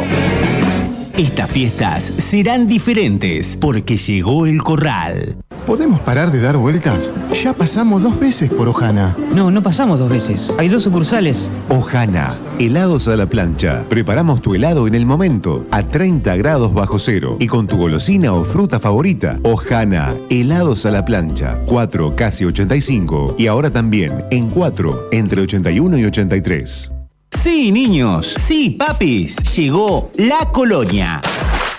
Estas 1.15 1.47
fiestas 1.49 2.03
serán 2.03 2.67
diferentes 2.67 3.55
porque 3.59 3.97
llegó 3.97 4.47
el 4.47 4.63
Corral. 4.63 5.37
¿Podemos 5.68 5.99
parar 5.99 6.32
de 6.32 6.39
dar 6.39 6.55
vueltas? 6.55 7.11
Ya 7.43 7.51
pasamos 7.51 8.01
dos 8.01 8.18
veces 8.18 8.49
por 8.49 8.70
Ojana. 8.70 9.13
No, 9.36 9.51
no 9.51 9.61
pasamos 9.61 9.99
dos 9.99 10.09
veces. 10.09 10.55
Hay 10.57 10.70
dos 10.70 10.84
sucursales. 10.84 11.51
Ojana, 11.68 12.30
helados 12.57 13.09
a 13.09 13.18
la 13.18 13.26
plancha. 13.26 13.84
Preparamos 13.89 14.41
tu 14.41 14.55
helado 14.55 14.88
en 14.88 14.95
el 14.95 15.05
momento, 15.05 15.65
a 15.70 15.84
30 15.84 16.38
grados 16.38 16.74
bajo 16.74 16.99
cero 16.99 17.36
y 17.41 17.47
con 17.47 17.68
tu 17.68 17.76
golosina 17.76 18.32
o 18.32 18.45
fruta 18.45 18.80
favorita. 18.80 19.39
Ojana, 19.43 20.15
helados 20.30 20.86
a 20.86 20.91
la 20.91 21.03
plancha. 21.03 21.59
4, 21.65 22.15
casi 22.15 22.45
85 22.45 23.36
y 23.38 23.47
ahora 23.47 23.70
también 23.70 24.24
en 24.32 24.49
4, 24.49 25.09
entre 25.11 25.41
81 25.41 25.97
y 25.97 26.05
83. 26.05 26.93
Sí, 27.30 27.74
niños, 27.74 28.36
sí, 28.38 28.70
papis, 28.80 29.36
llegó 29.53 30.11
la 30.15 30.49
colonia. 30.53 31.22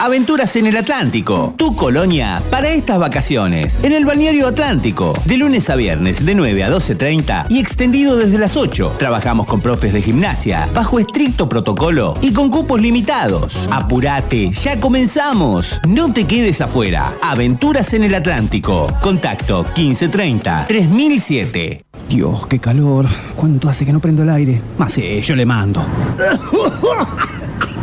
Aventuras 0.00 0.54
en 0.54 0.68
el 0.68 0.76
Atlántico, 0.76 1.54
tu 1.56 1.74
colonia 1.74 2.40
para 2.52 2.68
estas 2.68 3.00
vacaciones. 3.00 3.82
En 3.82 3.92
el 3.92 4.04
balneario 4.04 4.46
Atlántico, 4.46 5.12
de 5.24 5.36
lunes 5.36 5.68
a 5.70 5.74
viernes 5.74 6.24
de 6.24 6.36
9 6.36 6.62
a 6.62 6.70
12.30 6.70 7.46
y 7.48 7.58
extendido 7.58 8.16
desde 8.16 8.38
las 8.38 8.56
8. 8.56 8.94
Trabajamos 8.96 9.46
con 9.46 9.60
profes 9.60 9.92
de 9.92 10.00
gimnasia, 10.00 10.68
bajo 10.72 11.00
estricto 11.00 11.48
protocolo 11.48 12.14
y 12.22 12.32
con 12.32 12.48
cupos 12.48 12.80
limitados. 12.80 13.68
Apurate, 13.72 14.52
ya 14.52 14.78
comenzamos. 14.78 15.80
No 15.88 16.12
te 16.12 16.28
quedes 16.28 16.60
afuera. 16.60 17.12
Aventuras 17.20 17.92
en 17.92 18.04
el 18.04 18.14
Atlántico. 18.14 18.86
Contacto 19.00 19.64
1530 19.64 20.66
3007. 20.68 21.84
Dios, 22.08 22.46
qué 22.46 22.60
calor. 22.60 23.06
¿Cuánto 23.34 23.68
hace 23.68 23.84
que 23.84 23.92
no 23.92 23.98
prendo 23.98 24.22
el 24.22 24.30
aire? 24.30 24.62
Más 24.78 24.92
sí, 24.92 25.20
yo 25.22 25.34
le 25.34 25.44
mando. 25.44 25.84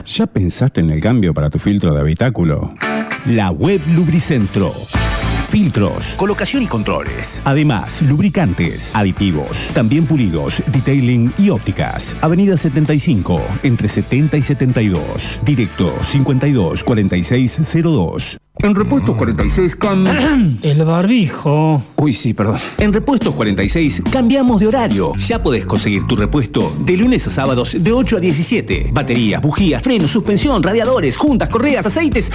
¿Ya 0.06 0.28
pensaste 0.28 0.82
en 0.82 0.92
el 0.92 1.02
cambio 1.02 1.34
para 1.34 1.50
tu 1.50 1.58
filtro 1.58 1.94
de 1.94 2.00
habitáculo? 2.00 2.74
La 3.26 3.50
web 3.50 3.82
Lubricentro. 3.96 4.72
Filtros, 5.50 6.14
colocación 6.16 6.64
y 6.64 6.68
controles. 6.68 7.42
Además, 7.46 8.02
lubricantes, 8.02 8.94
aditivos, 8.94 9.72
también 9.74 10.06
pulidos, 10.06 10.62
detailing 10.68 11.34
y 11.38 11.50
ópticas. 11.50 12.16
Avenida 12.22 12.58
75, 12.58 13.42
entre 13.64 13.88
70 13.88 14.38
y 14.38 14.44
72. 14.44 15.40
Directo 15.44 15.92
52 16.04 16.84
4602. 16.84 18.38
En 18.60 18.74
Repuestos 18.74 19.16
46 19.16 19.76
con... 19.76 20.08
El 20.62 20.86
barbijo. 20.86 21.84
Uy, 21.98 22.14
sí, 22.14 22.34
perdón. 22.34 22.60
En 22.78 22.94
Repuestos 22.94 23.36
46 23.36 24.04
cambiamos 24.12 24.60
de 24.60 24.68
horario. 24.68 25.14
Ya 25.18 25.42
podés 25.42 25.66
conseguir 25.66 26.06
tu 26.06 26.16
repuesto 26.16 26.74
de 26.80 26.98
lunes 26.98 27.28
a 27.28 27.30
sábados 27.30 27.76
de 27.78 27.92
8 27.92 28.18
a 28.18 28.20
17. 28.20 28.90
Baterías, 28.94 29.42
bujías, 29.42 29.84
frenos, 29.84 30.10
suspensión, 30.10 30.64
radiadores, 30.64 31.18
juntas, 31.18 31.50
correas, 31.50 31.86
aceites 31.86 32.32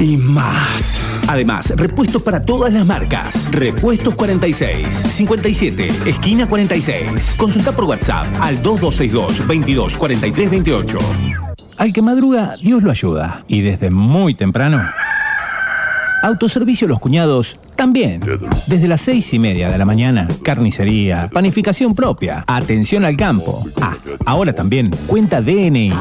y 0.00 0.16
más. 0.16 1.00
Además, 1.28 1.72
repuestos 1.76 2.22
para 2.22 2.44
todas 2.44 2.74
las 2.74 2.84
marcas. 2.84 3.50
Repuestos 3.52 4.14
46, 4.16 4.86
57, 4.88 5.88
esquina 6.06 6.48
46. 6.48 7.36
Consulta 7.38 7.72
por 7.72 7.84
WhatsApp 7.84 8.26
al 8.40 8.60
2262 8.62 9.46
22 9.46 9.96
43 9.96 10.50
28. 10.50 10.98
Al 11.78 11.92
que 11.92 12.02
madruga, 12.02 12.54
Dios 12.60 12.82
lo 12.82 12.90
ayuda. 12.90 13.44
Y 13.48 13.62
desde 13.62 13.90
muy 13.90 14.34
temprano... 14.34 14.82
Autoservicio 16.24 16.88
Los 16.88 17.00
Cuñados 17.00 17.58
también. 17.74 18.20
Desde 18.66 18.88
las 18.88 19.00
seis 19.00 19.32
y 19.34 19.38
media 19.38 19.70
de 19.70 19.78
la 19.78 19.84
mañana, 19.84 20.26
carnicería, 20.42 21.28
panificación 21.32 21.94
propia, 21.94 22.42
atención 22.46 23.04
al 23.04 23.16
campo. 23.16 23.64
Ah, 23.80 23.96
ahora 24.24 24.52
también 24.52 24.90
cuenta 25.06 25.40
DNI. 25.40 25.92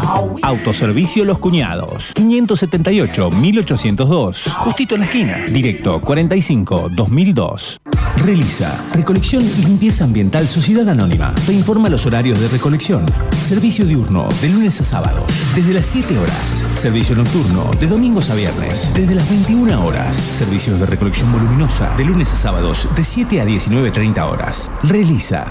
Autoservicio 0.42 1.26
Los 1.26 1.38
Cuñados. 1.40 2.14
578-1802. 2.16 4.50
Justito 4.50 4.96
en 4.96 5.02
la 5.02 5.08
esquina. 5.08 5.38
Directo 5.52 6.02
45-2002. 6.02 7.80
Relisa, 8.18 8.80
Recolección 8.94 9.44
y 9.44 9.66
Limpieza 9.66 10.04
Ambiental 10.06 10.48
Sociedad 10.48 10.88
Anónima. 10.88 11.34
Te 11.46 11.54
informa 11.54 11.90
los 11.90 12.06
horarios 12.06 12.40
de 12.40 12.48
recolección. 12.48 13.06
Servicio 13.32 13.86
diurno, 13.86 14.30
de 14.42 14.50
lunes 14.50 14.80
a 14.80 14.84
sábado, 14.86 15.26
desde 15.56 15.74
las 15.74 15.86
7 15.88 16.18
horas. 16.18 16.64
Servicio 16.76 17.16
nocturno, 17.16 17.70
de 17.80 17.88
domingos 17.88 18.30
a 18.30 18.36
viernes, 18.36 18.90
desde 18.94 19.16
las 19.16 19.28
21 19.30 19.86
horas. 19.86 20.16
Servicios 20.16 20.80
de 20.80 20.86
recolección 20.86 21.32
voluminosa, 21.32 21.63
de 21.64 22.04
lunes 22.04 22.34
a 22.34 22.36
sábados, 22.36 22.90
de 22.94 23.06
7 23.06 23.40
a 23.40 23.46
19.30 23.46 24.30
horas. 24.30 24.70
Relisa. 24.84 25.46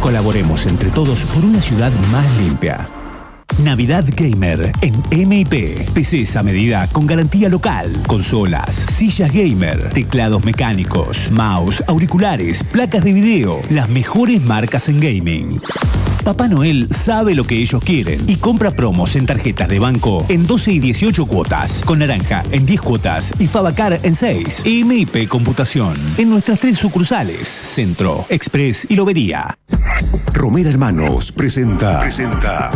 Colaboremos 0.00 0.64
entre 0.64 0.90
todos 0.90 1.24
por 1.24 1.44
una 1.44 1.60
ciudad 1.60 1.90
más 2.12 2.24
limpia. 2.38 2.86
Navidad 3.62 4.04
Gamer 4.14 4.70
en 4.82 5.28
MIP. 5.28 5.88
PCs 5.94 6.36
a 6.36 6.42
medida 6.42 6.88
con 6.92 7.06
garantía 7.06 7.48
local. 7.48 7.90
Consolas, 8.06 8.74
sillas 8.74 9.32
gamer, 9.32 9.90
teclados 9.90 10.44
mecánicos, 10.44 11.30
mouse, 11.30 11.82
auriculares, 11.86 12.62
placas 12.62 13.02
de 13.02 13.12
video. 13.12 13.60
Las 13.70 13.88
mejores 13.88 14.42
marcas 14.42 14.88
en 14.88 15.00
gaming. 15.00 15.60
Papá 16.22 16.48
Noel 16.48 16.88
sabe 16.92 17.36
lo 17.36 17.44
que 17.44 17.56
ellos 17.56 17.80
quieren 17.84 18.28
y 18.28 18.34
compra 18.34 18.72
promos 18.72 19.14
en 19.14 19.26
tarjetas 19.26 19.68
de 19.68 19.78
banco 19.78 20.26
en 20.28 20.44
12 20.44 20.72
y 20.72 20.80
18 20.80 21.24
cuotas, 21.24 21.82
con 21.84 22.00
naranja 22.00 22.42
en 22.50 22.66
10 22.66 22.80
cuotas 22.80 23.32
y 23.38 23.46
Fabacar 23.46 24.00
en 24.02 24.16
6. 24.16 24.62
MIP 24.66 25.28
Computación 25.28 25.94
en 26.18 26.28
nuestras 26.28 26.58
tres 26.58 26.78
sucursales, 26.78 27.46
Centro, 27.46 28.26
Express 28.28 28.86
y 28.90 28.96
Lobería. 28.96 29.56
Romera 30.32 30.68
Hermanos 30.68 31.30
presenta. 31.30 32.00
Presenta. 32.00 32.70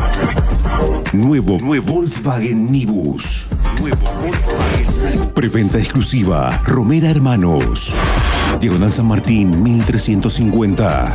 Nuevo, 1.12 1.58
nuevo 1.58 1.92
Volkswagen 1.92 2.66
Nibus. 2.66 3.48
Nuevo 3.80 4.06
Volkswagen. 4.20 5.32
Preventa 5.34 5.78
exclusiva. 5.78 6.60
Romera 6.66 7.10
Hermanos. 7.10 7.94
Diagonal 8.60 8.92
San 8.92 9.06
Martín 9.06 9.62
1350. 9.62 11.12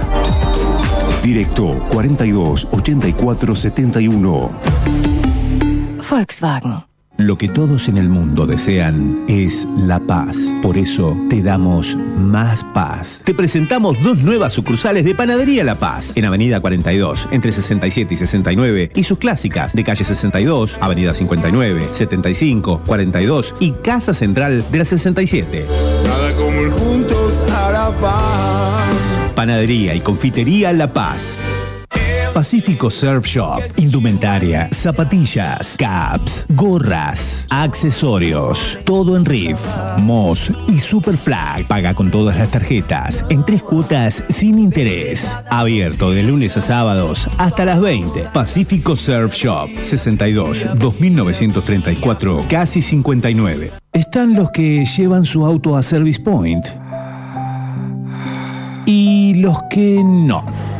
Directo 1.23 1.71
42 1.89 2.67
84 2.71 3.55
71. 3.55 4.51
Volkswagen. 6.09 6.94
Lo 7.17 7.37
que 7.37 7.47
todos 7.47 7.87
en 7.87 7.97
el 7.97 8.09
mundo 8.09 8.45
desean 8.45 9.23
es 9.29 9.65
la 9.77 10.01
paz. 10.01 10.35
Por 10.61 10.77
eso 10.77 11.17
te 11.29 11.41
damos 11.41 11.95
más 12.17 12.61
paz. 12.73 13.21
Te 13.23 13.33
presentamos 13.33 14.01
dos 14.03 14.21
nuevas 14.21 14.51
sucursales 14.51 15.05
de 15.05 15.15
Panadería 15.15 15.63
La 15.63 15.75
Paz. 15.75 16.11
En 16.15 16.25
Avenida 16.25 16.59
42, 16.59 17.29
entre 17.31 17.53
67 17.53 18.13
y 18.13 18.17
69. 18.17 18.91
Y 18.95 19.03
sus 19.03 19.17
clásicas 19.17 19.71
de 19.71 19.85
calle 19.85 20.03
62, 20.03 20.77
Avenida 20.81 21.13
59, 21.13 21.87
75, 21.93 22.81
42 22.85 23.55
y 23.61 23.71
Casa 23.71 24.13
Central 24.13 24.65
de 24.69 24.77
la 24.77 24.85
67. 24.85 25.65
Nada 26.03 26.33
como 26.35 26.59
el 26.59 26.71
juntos 26.71 27.41
a 27.49 27.71
la 27.71 27.89
paz. 28.01 29.31
Panadería 29.35 29.95
y 29.95 30.01
Confitería 30.01 30.73
La 30.73 30.91
Paz. 30.91 31.54
Pacífico 32.35 32.91
Surf 32.91 33.25
Shop, 33.25 33.61
indumentaria, 33.77 34.67
zapatillas, 34.73 35.77
caps, 35.77 36.45
gorras, 36.49 37.47
accesorios, 37.49 38.77
todo 38.83 39.15
en 39.15 39.23
Riff, 39.23 39.57
Moss 39.99 40.51
y 40.67 40.77
Superflag. 40.77 41.65
Paga 41.65 41.93
con 41.93 42.11
todas 42.11 42.37
las 42.37 42.51
tarjetas, 42.51 43.23
en 43.29 43.45
tres 43.45 43.63
cuotas 43.63 44.21
sin 44.27 44.59
interés. 44.59 45.33
Abierto 45.49 46.11
de 46.11 46.23
lunes 46.23 46.57
a 46.57 46.61
sábados 46.61 47.29
hasta 47.37 47.63
las 47.63 47.79
20. 47.79 48.25
Pacífico 48.33 48.97
Surf 48.97 49.33
Shop, 49.33 49.69
62 49.81 50.77
2934, 50.77 52.47
casi 52.49 52.81
59. 52.81 53.71
Están 53.93 54.33
los 54.33 54.51
que 54.51 54.83
llevan 54.83 55.23
su 55.23 55.45
auto 55.45 55.77
a 55.77 55.81
Service 55.81 56.19
Point 56.19 56.65
y 58.85 59.35
los 59.35 59.57
que 59.69 60.01
no. 60.03 60.74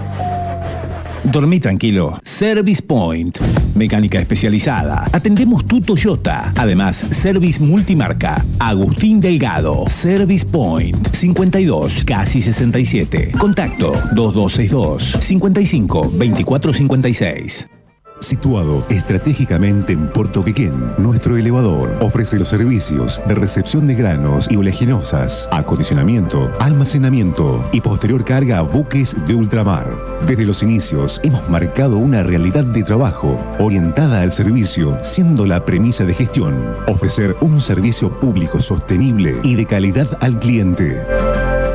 Dormí 1.32 1.60
tranquilo. 1.60 2.20
Service 2.24 2.82
Point. 2.82 3.40
Mecánica 3.76 4.20
especializada. 4.20 5.08
Atendemos 5.12 5.66
tu 5.66 5.82
Toyota. 5.82 6.54
Además, 6.56 6.96
Service 7.12 7.62
Multimarca. 7.62 8.44
Agustín 8.60 9.20
Delgado. 9.20 9.86
Service 9.90 10.46
Point. 10.46 11.10
52, 11.14 12.04
casi 12.06 12.42
67. 12.42 13.32
Contacto 13.38 13.92
2262 14.14 15.18
55 15.20 16.02
2456. 16.18 17.75
Situado 18.22 18.86
estratégicamente 18.89 19.91
en 19.93 20.07
Puerto 20.07 20.43
Quequén, 20.43 20.74
nuestro 20.97 21.36
elevador 21.36 21.97
ofrece 21.99 22.39
los 22.39 22.47
servicios 22.47 23.22
de 23.28 23.36
recepción 23.36 23.88
de 23.88 23.95
granos 23.95 24.47
y 24.49 24.55
oleaginosas, 24.55 25.49
acondicionamiento, 25.51 26.51
almacenamiento 26.59 27.63
y 27.74 27.82
posterior 27.82 28.24
carga 28.24 28.59
a 28.59 28.61
buques 28.61 29.16
de 29.28 29.36
ultramar. 29.36 29.86
Desde 30.26 30.45
los 30.45 30.63
inicios 30.63 31.20
hemos 31.24 31.47
marcado 31.49 31.97
una 31.97 32.24
realidad 32.24 32.63
de 32.63 32.84
trabajo 32.84 33.38
orientada 33.59 34.22
al 34.22 34.32
servicio, 34.32 34.97
siendo 35.03 35.45
la 35.45 35.66
premisa 35.66 36.05
de 36.05 36.13
gestión 36.13 36.55
ofrecer 36.88 37.36
un 37.41 37.59
servicio 37.59 38.09
público 38.20 38.61
sostenible 38.61 39.36
y 39.43 39.55
de 39.55 39.66
calidad 39.66 40.18
al 40.22 40.39
cliente. 40.39 41.01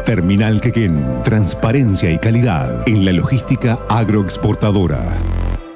Terminal 0.06 0.60
Quequén, 0.60 1.04
transparencia 1.22 2.10
y 2.10 2.18
calidad 2.18 2.88
en 2.88 3.04
la 3.04 3.12
logística 3.12 3.78
agroexportadora 3.88 5.04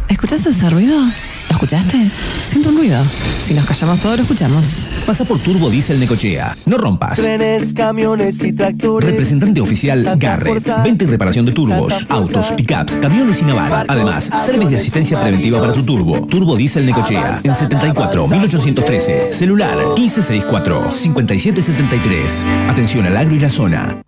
¿Escuchaste 0.10 0.50
ese 0.50 0.70
ruido? 0.70 1.00
¿Lo 1.00 1.56
escuchaste? 1.56 1.98
Siento 2.46 2.70
un 2.70 2.78
ruido. 2.78 3.04
Si 3.42 3.54
nos 3.54 3.66
callamos 3.66 4.00
todos, 4.00 4.18
lo 4.18 4.22
escuchamos. 4.24 4.88
Pasa 5.06 5.26
por 5.26 5.40
Turbo 5.40 5.70
Diesel 5.70 6.00
Necochea. 6.00 6.56
No 6.66 6.78
rompas. 6.78 7.18
Trenes, 7.18 7.74
camiones 7.74 8.44
y 8.44 8.54
tractores. 8.54 9.10
Representante 9.10 9.60
oficial 9.60 10.16
Garrett. 10.18 10.66
Venta 10.84 11.04
y 11.04 11.08
reparación 11.08 11.46
de 11.46 11.52
turbos, 11.52 11.94
autos, 12.10 12.48
pickups, 12.52 12.98
camiones 12.98 13.42
y 13.42 13.46
naval. 13.46 13.86
Además, 13.88 14.30
servicio 14.46 14.70
de 14.70 14.78
asistencia 14.78 15.20
preventiva 15.20 15.60
para 15.60 15.74
tu 15.74 15.84
turbo. 15.84 16.26
Turbo 16.28 16.56
Diesel 16.56 16.86
Necochea. 16.86 17.42
En 17.44 17.56
74 17.56 18.28
1813. 18.28 19.34
Celular 19.34 19.76
1564 19.96 20.90
5773. 20.90 22.46
Atención 22.70 23.06
al 23.08 23.18
agro 23.18 23.36
y 23.36 23.40
la 23.40 23.50
zona. 23.50 24.02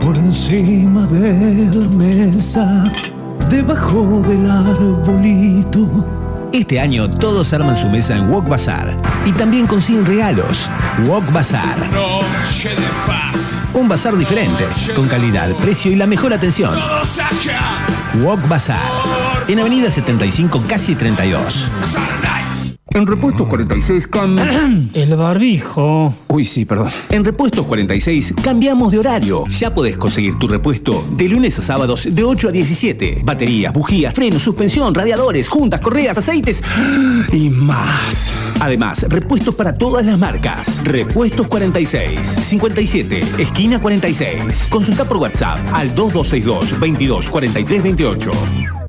Por 0.00 0.16
encima 0.18 1.06
de 1.06 1.70
la 1.74 1.88
mesa, 1.96 2.92
debajo 3.54 4.20
del 4.26 4.50
arbolito. 4.50 6.48
Este 6.52 6.80
año 6.80 7.08
todos 7.08 7.52
arman 7.52 7.76
su 7.76 7.88
mesa 7.88 8.16
en 8.16 8.28
Walk 8.28 8.48
Bazar 8.48 8.96
y 9.24 9.30
también 9.32 9.68
consiguen 9.68 10.04
regalos. 10.04 10.68
Walk 11.06 11.32
Bazar. 11.32 11.78
Noche 11.92 12.70
de 12.70 12.88
paz. 13.06 13.60
Un 13.72 13.88
bazar 13.88 14.16
diferente, 14.16 14.64
con 14.94 15.08
calidad, 15.08 15.52
precio 15.56 15.90
y 15.90 15.96
la 15.96 16.06
mejor 16.06 16.32
atención. 16.32 16.74
Todos 16.74 17.18
allá. 17.18 17.86
Walk 18.22 18.48
Bazar. 18.48 18.80
En 19.46 19.60
Avenida 19.60 19.90
75, 19.90 20.62
casi 20.68 20.96
32. 20.96 21.68
En 22.90 23.06
Repuestos 23.06 23.48
46 23.48 24.06
con... 24.06 24.38
El 24.38 25.16
barbijo. 25.16 26.14
Uy, 26.28 26.44
sí, 26.44 26.64
perdón. 26.64 26.90
En 27.10 27.24
Repuestos 27.24 27.66
46 27.66 28.34
cambiamos 28.42 28.92
de 28.92 28.98
horario. 28.98 29.46
Ya 29.48 29.72
podés 29.72 29.96
conseguir 29.96 30.38
tu 30.38 30.46
repuesto 30.46 31.04
de 31.16 31.28
lunes 31.28 31.58
a 31.58 31.62
sábados 31.62 32.06
de 32.08 32.22
8 32.22 32.48
a 32.48 32.52
17. 32.52 33.22
Baterías, 33.24 33.72
bujías, 33.72 34.14
frenos, 34.14 34.42
suspensión, 34.42 34.94
radiadores, 34.94 35.48
juntas, 35.48 35.80
correas, 35.80 36.18
aceites 36.18 36.62
y 37.32 37.48
más. 37.48 38.32
Además, 38.60 39.04
repuestos 39.08 39.54
para 39.54 39.76
todas 39.76 40.06
las 40.06 40.18
marcas. 40.18 40.84
Repuestos 40.84 41.48
46, 41.48 42.20
57, 42.20 43.24
esquina 43.38 43.80
46. 43.80 44.68
Consulta 44.68 45.04
por 45.04 45.16
WhatsApp 45.16 45.58
al 45.72 45.94
2262 45.94 46.78
22 46.78 47.30
43 47.30 47.82
28. 47.82 48.30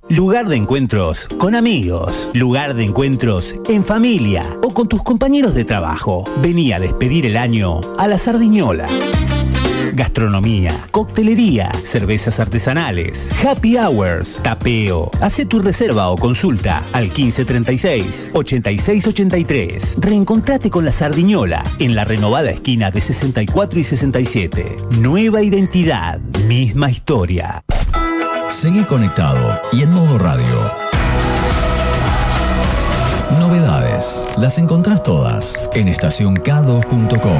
Lugar 0.10 0.48
de 0.48 0.56
encuentros 0.56 1.26
con 1.40 1.56
amigos. 1.56 2.30
Lugar 2.36 2.76
de 2.76 2.84
encuentros 2.84 3.56
en 3.68 3.84
familia 3.84 4.44
o 4.62 4.72
con 4.72 4.88
tus 4.88 5.02
compañeros 5.02 5.56
de 5.56 5.66
trabajo. 5.66 6.24
Vení 6.44 6.72
a 6.74 6.80
despedir 6.80 7.26
el 7.26 7.36
año 7.36 7.82
a 7.98 8.08
la 8.08 8.20
Sardiñola. 8.20 8.88
gastronomía, 9.94 10.88
coctelería, 10.92 11.72
cervezas 11.84 12.40
artesanales, 12.40 13.32
happy 13.44 13.78
hours, 13.78 14.40
tapeo. 14.44 15.10
Hace 15.22 15.46
tu 15.48 15.60
reserva 15.60 16.10
o 16.10 16.18
consulta 16.18 16.84
al 16.92 17.06
1536 17.06 18.32
8683. 18.34 19.96
Reencontrate 19.98 20.70
con 20.70 20.86
la 20.86 20.92
Sardiñola 20.92 21.64
en 21.80 21.96
la 21.96 22.04
renovada 22.04 22.52
esquina 22.52 22.92
de 22.92 23.02
64 23.02 23.80
y 23.80 23.84
67. 23.84 24.76
Nueva 25.00 25.42
identidad, 25.42 26.20
misma 26.48 26.92
historia. 26.92 27.64
Seguí 28.50 28.84
conectado 28.86 29.60
y 29.72 29.82
en 29.84 29.92
modo 29.92 30.18
radio. 30.18 30.46
Novedades. 33.40 34.26
Las 34.38 34.58
encontrás 34.58 35.04
todas 35.04 35.56
en 35.74 35.88
estacionk2.com. 35.88 37.40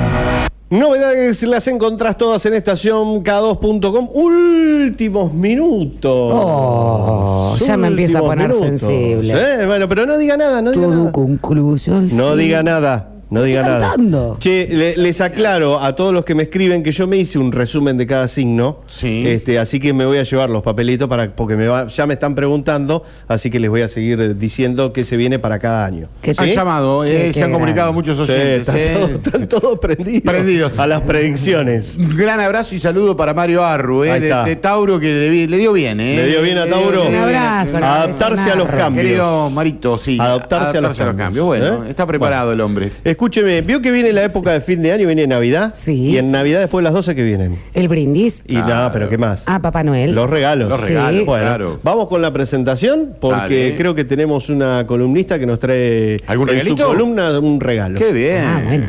Novedades 0.72 1.44
las 1.44 1.68
encontrás 1.68 2.18
todas 2.18 2.46
en 2.46 2.54
estacionk2.com. 2.54 4.10
Últimos 4.14 5.34
minutos. 5.34 6.12
Oh, 6.34 7.56
ya 7.66 7.78
me 7.78 7.88
empieza 7.88 8.20
a 8.20 8.22
poner 8.22 8.52
sensible. 8.54 9.34
Sí, 9.34 9.66
bueno, 9.66 9.88
pero 9.88 10.06
no 10.06 10.18
diga 10.18 10.38
nada, 10.38 10.62
no 10.62 10.72
diga 10.72 10.84
Todo 10.88 10.96
nada. 10.96 11.12
concluyo 11.12 11.96
al 11.96 12.16
No 12.16 12.36
diga 12.36 12.64
nada. 12.64 13.12
No 13.36 13.44
diga 13.44 13.62
Estoy 13.62 13.74
nada. 13.76 13.88
cantando. 13.90 14.38
Che, 14.40 14.68
le- 14.72 14.98
les 14.98 15.22
aclaro 15.22 15.80
a 15.80 15.96
todos 15.96 16.14
los 16.14 16.26
que 16.26 16.36
me 16.36 16.44
escriben 16.44 16.82
que 16.84 16.92
yo 16.92 17.08
me 17.08 17.18
hice 17.18 17.38
un 17.38 17.52
resumen 17.52 17.98
de 17.98 18.08
cada 18.08 18.28
signo. 18.28 18.80
Sí. 18.88 19.24
Este, 19.28 19.60
así 19.60 19.80
que 19.80 19.94
me 19.94 20.06
voy 20.06 20.18
a 20.18 20.24
llevar 20.24 20.50
los 20.50 20.64
papelitos 20.64 21.08
para, 21.08 21.36
porque 21.36 21.56
me 21.56 21.68
va- 21.68 21.88
ya 21.88 22.06
me 22.08 22.14
están 22.16 22.34
preguntando, 22.36 23.04
así 23.28 23.50
que 23.50 23.60
les 23.60 23.70
voy 23.70 23.82
a 23.82 23.88
seguir 23.88 24.38
diciendo 24.38 24.94
qué 24.94 25.04
se 25.04 25.18
viene 25.18 25.38
para 25.40 25.60
cada 25.60 25.86
año. 25.86 26.08
Qué- 26.22 26.32
Han 26.38 26.48
¿Sí? 26.48 26.54
llamado, 26.56 27.04
eh, 27.06 27.26
Qué- 27.28 27.34
se 27.34 27.44
han 27.44 27.52
comunicado 27.52 27.92
grande. 27.94 28.12
muchos 28.12 28.26
Sí, 28.28 28.34
oyentes. 28.34 28.60
están, 28.62 28.78
eh. 28.78 28.94
todos, 28.96 29.10
están 29.12 29.48
todos 29.48 29.80
prendidos, 29.80 30.22
Prendidos. 30.24 30.72
a 30.78 30.88
las 30.88 31.02
predicciones. 31.02 31.98
Un 31.98 32.16
gran 32.16 32.40
abrazo 32.40 32.76
y 32.76 32.80
saludo 32.80 33.16
para 33.18 33.34
Mario 33.34 33.64
Arru, 33.64 34.04
eh, 34.04 34.12
Ahí 34.12 34.20
de, 34.22 34.28
está. 34.28 34.44
de 34.46 34.56
Tauro, 34.56 35.00
que 35.00 35.08
le, 35.08 35.30
vi- 35.30 35.48
le 35.48 35.58
dio 35.58 35.74
bien. 35.74 36.00
Eh. 36.00 36.16
Le 36.16 36.28
dio 36.28 36.42
bien 36.42 36.58
a 36.58 36.68
Tauro. 36.68 37.08
Un 37.08 37.16
abrazo, 37.16 37.78
Adaptarse 37.78 38.52
a 38.52 38.56
los 38.56 38.68
cambios. 38.70 39.06
Querido 39.06 39.50
Marito, 39.50 39.98
sí. 39.98 40.18
Adaptarse 40.20 40.78
a 40.78 40.82
los 40.82 40.98
cambios, 40.98 41.46
Bueno, 41.46 41.86
¿eh? 41.86 41.90
está 41.90 42.06
preparado 42.08 42.54
el 42.54 42.62
hombre. 42.62 42.92
Escúcheme, 43.26 43.62
vio 43.62 43.82
que 43.82 43.90
viene 43.90 44.14
la 44.14 44.24
época 44.24 44.52
de 44.52 44.62
fin 44.62 44.84
de 44.84 44.92
año, 44.92 45.08
viene 45.08 45.26
Navidad. 45.26 45.74
Sí. 45.76 46.12
Y 46.12 46.18
en 46.20 46.30
Navidad 46.30 46.60
después 46.60 46.82
de 46.82 46.84
las 46.84 46.94
12 46.94 47.16
que 47.16 47.24
vienen. 47.24 47.58
El 47.74 47.88
brindis. 47.88 48.44
Y 48.48 48.54
nada, 48.54 48.92
pero 48.92 49.10
¿qué 49.10 49.18
más? 49.18 49.46
Ah, 49.48 49.60
Papá 49.60 49.84
Noel. 49.84 50.14
Los 50.14 50.30
regalos. 50.30 50.70
Los 50.70 50.80
regalos, 50.80 51.22
Sí. 51.22 51.26
Bueno, 51.26 51.44
claro. 51.46 51.80
vamos 51.82 52.08
con 52.08 52.22
la 52.22 52.32
presentación 52.32 53.16
porque 53.20 53.40
Dale. 53.40 53.76
creo 53.78 53.96
que 53.96 54.04
tenemos 54.06 54.50
una 54.50 54.86
columnista 54.86 55.40
que 55.40 55.48
nos 55.48 55.58
trae 55.58 56.22
¿Algún 56.28 56.50
en 56.50 56.60
su 56.60 56.66
regalito? 56.66 56.88
columna 56.88 57.40
un 57.40 57.60
regalo. 57.60 57.98
Qué 57.98 58.12
bien. 58.12 58.44
Ah, 58.46 58.62
bueno. 58.64 58.88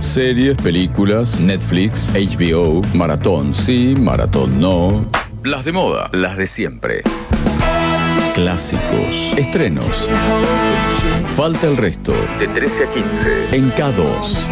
Series, 0.00 0.56
películas, 0.56 1.38
Netflix, 1.40 2.12
HBO, 2.16 2.82
maratón 2.94 3.54
sí, 3.54 3.94
maratón 3.96 4.60
no. 4.60 5.06
Las 5.44 5.64
de 5.64 5.70
moda, 5.70 6.10
las 6.12 6.36
de 6.36 6.48
siempre. 6.48 7.02
Clásicos, 8.34 9.34
estrenos. 9.36 10.08
Falta 11.36 11.66
el 11.66 11.76
resto. 11.76 12.12
De 12.38 12.46
13 12.46 12.84
a 12.84 12.90
15. 12.92 13.56
En 13.56 13.72
K2. 13.72 14.46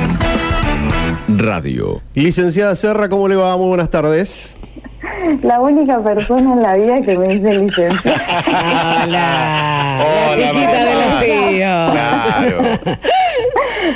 Radio. 1.39 2.01
Licenciada 2.15 2.75
Serra, 2.75 3.09
¿cómo 3.09 3.29
le 3.29 3.37
va? 3.37 3.57
Muy 3.57 3.69
buenas 3.69 3.89
tardes. 3.89 4.57
La 5.43 5.61
única 5.61 6.03
persona 6.03 6.53
en 6.53 6.61
la 6.61 6.75
vida 6.75 7.01
que 7.03 7.17
me 7.17 7.29
dice 7.29 7.57
licenciada. 7.57 9.05
Hola. 9.05 9.99
la 9.99 10.35
chiquita 10.35 10.85
de 10.85 10.95
los 10.95 11.21
tíos. 11.23 11.93
Claro. 11.93 12.99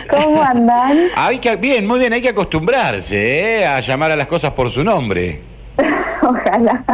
¿Cómo 0.11 0.43
andan? 0.43 0.97
Hay 1.17 1.41
que, 1.41 1.57
bien, 1.57 1.89
muy 1.89 1.99
bien, 1.99 2.13
hay 2.13 2.23
que 2.23 2.29
acostumbrarse 2.29 3.59
eh, 3.63 3.67
a 3.67 3.81
llamar 3.81 4.13
a 4.13 4.17
las 4.17 4.29
cosas 4.29 4.53
por 4.53 4.71
su 4.71 4.85
nombre. 4.85 5.41
Ojalá, 6.23 6.85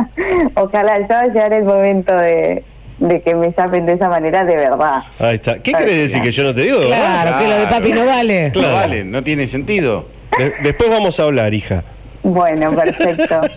ojalá 0.56 1.06
ya 1.06 1.14
va 1.14 1.20
a 1.20 1.26
llegar 1.26 1.52
el 1.52 1.64
momento 1.64 2.14
de, 2.14 2.64
de 3.08 3.20
que 3.20 3.34
me 3.34 3.52
llamen 3.56 3.86
de 3.86 3.92
esa 3.94 4.08
manera 4.08 4.44
de 4.44 4.56
verdad. 4.56 5.02
Ahí 5.18 5.34
está. 5.36 5.58
¿Qué 5.58 5.72
querés 5.72 5.96
decir? 5.98 6.22
¿Que 6.22 6.30
yo 6.30 6.44
no 6.44 6.54
te 6.54 6.62
digo? 6.62 6.80
Claro, 6.86 7.38
que 7.38 7.48
lo 7.48 7.56
de 7.58 7.66
papi 7.66 7.92
no 7.92 8.06
vale. 8.06 8.50
Claro. 8.52 8.68
No 8.68 8.74
vale, 8.74 9.04
no 9.04 9.22
tiene 9.22 9.46
sentido. 9.48 10.06
De- 10.38 10.54
después 10.62 10.88
vamos 10.90 11.18
a 11.20 11.24
hablar, 11.24 11.52
hija. 11.52 11.82
Bueno, 12.24 12.72
perfecto. 12.72 13.40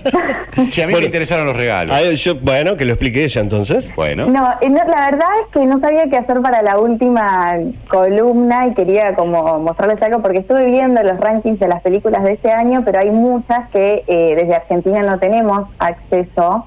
Si 0.71 0.81
a 0.81 0.87
mí 0.87 0.93
Bueno. 0.93 1.01
me 1.01 1.05
interesaron 1.07 1.45
los 1.45 1.55
regalos. 1.55 2.23
Yo- 2.23 2.35
bueno, 2.35 2.75
que 2.77 2.85
lo 2.85 2.93
explique 2.93 3.23
ella 3.23 3.41
entonces. 3.41 3.93
Bueno. 3.95 4.25
No, 4.27 4.49
eh, 4.61 4.69
no, 4.69 4.77
la 4.85 5.11
verdad 5.11 5.27
es 5.43 5.51
que 5.53 5.65
no 5.67 5.79
sabía 5.79 6.05
qué 6.09 6.17
hacer 6.17 6.41
para 6.41 6.61
la 6.63 6.79
última 6.79 7.57
columna 7.89 8.67
y 8.67 8.73
quería 8.73 9.13
como 9.15 9.59
mostrarles 9.59 10.01
algo 10.01 10.21
porque 10.21 10.39
estuve 10.39 10.65
viendo 10.65 11.03
los 11.03 11.19
rankings 11.19 11.59
de 11.59 11.67
las 11.67 11.81
películas 11.83 12.23
de 12.23 12.33
este 12.33 12.51
año, 12.51 12.81
pero 12.83 12.99
hay 12.99 13.11
muchas 13.11 13.69
que 13.69 14.03
eh, 14.07 14.33
desde 14.35 14.55
Argentina 14.55 15.03
no 15.03 15.19
tenemos 15.19 15.67
acceso. 15.77 16.65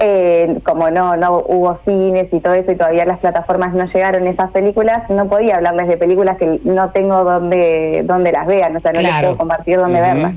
Eh, 0.00 0.58
como 0.64 0.90
no 0.90 1.16
no 1.16 1.38
hubo 1.46 1.78
cines 1.84 2.26
y 2.32 2.40
todo 2.40 2.54
eso 2.54 2.72
y 2.72 2.76
todavía 2.76 3.04
las 3.04 3.20
plataformas 3.20 3.74
no 3.74 3.84
llegaron 3.86 4.26
esas 4.26 4.50
películas, 4.50 5.08
no 5.08 5.28
podía 5.28 5.54
hablarles 5.56 5.86
de 5.86 5.96
películas 5.96 6.36
que 6.36 6.58
no 6.64 6.90
tengo 6.90 7.22
donde, 7.22 8.02
donde 8.04 8.32
las 8.32 8.44
vean, 8.46 8.74
o 8.76 8.80
sea, 8.80 8.92
no 8.92 8.98
Claro. 8.98 9.20
puedo 9.20 9.36
compartir 9.38 9.76
dónde 9.76 10.00
Ujú. 10.00 10.08
verlas. 10.08 10.34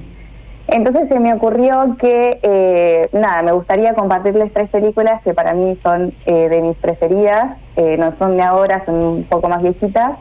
Entonces 0.67 1.07
se 1.07 1.19
me 1.19 1.33
ocurrió 1.33 1.95
que, 1.99 2.39
eh, 2.43 3.09
nada, 3.13 3.41
me 3.41 3.51
gustaría 3.53 3.95
compartirles 3.95 4.53
tres 4.53 4.69
películas 4.69 5.21
que 5.23 5.33
para 5.33 5.53
mí 5.53 5.75
son 5.81 6.13
eh, 6.27 6.49
de 6.49 6.61
mis 6.61 6.75
preferidas, 6.77 7.57
eh, 7.77 7.95
no 7.97 8.13
son 8.19 8.35
de 8.37 8.43
ahora, 8.43 8.83
son 8.85 8.95
un 8.95 9.23
poco 9.23 9.49
más 9.49 9.63
viejitas, 9.63 10.11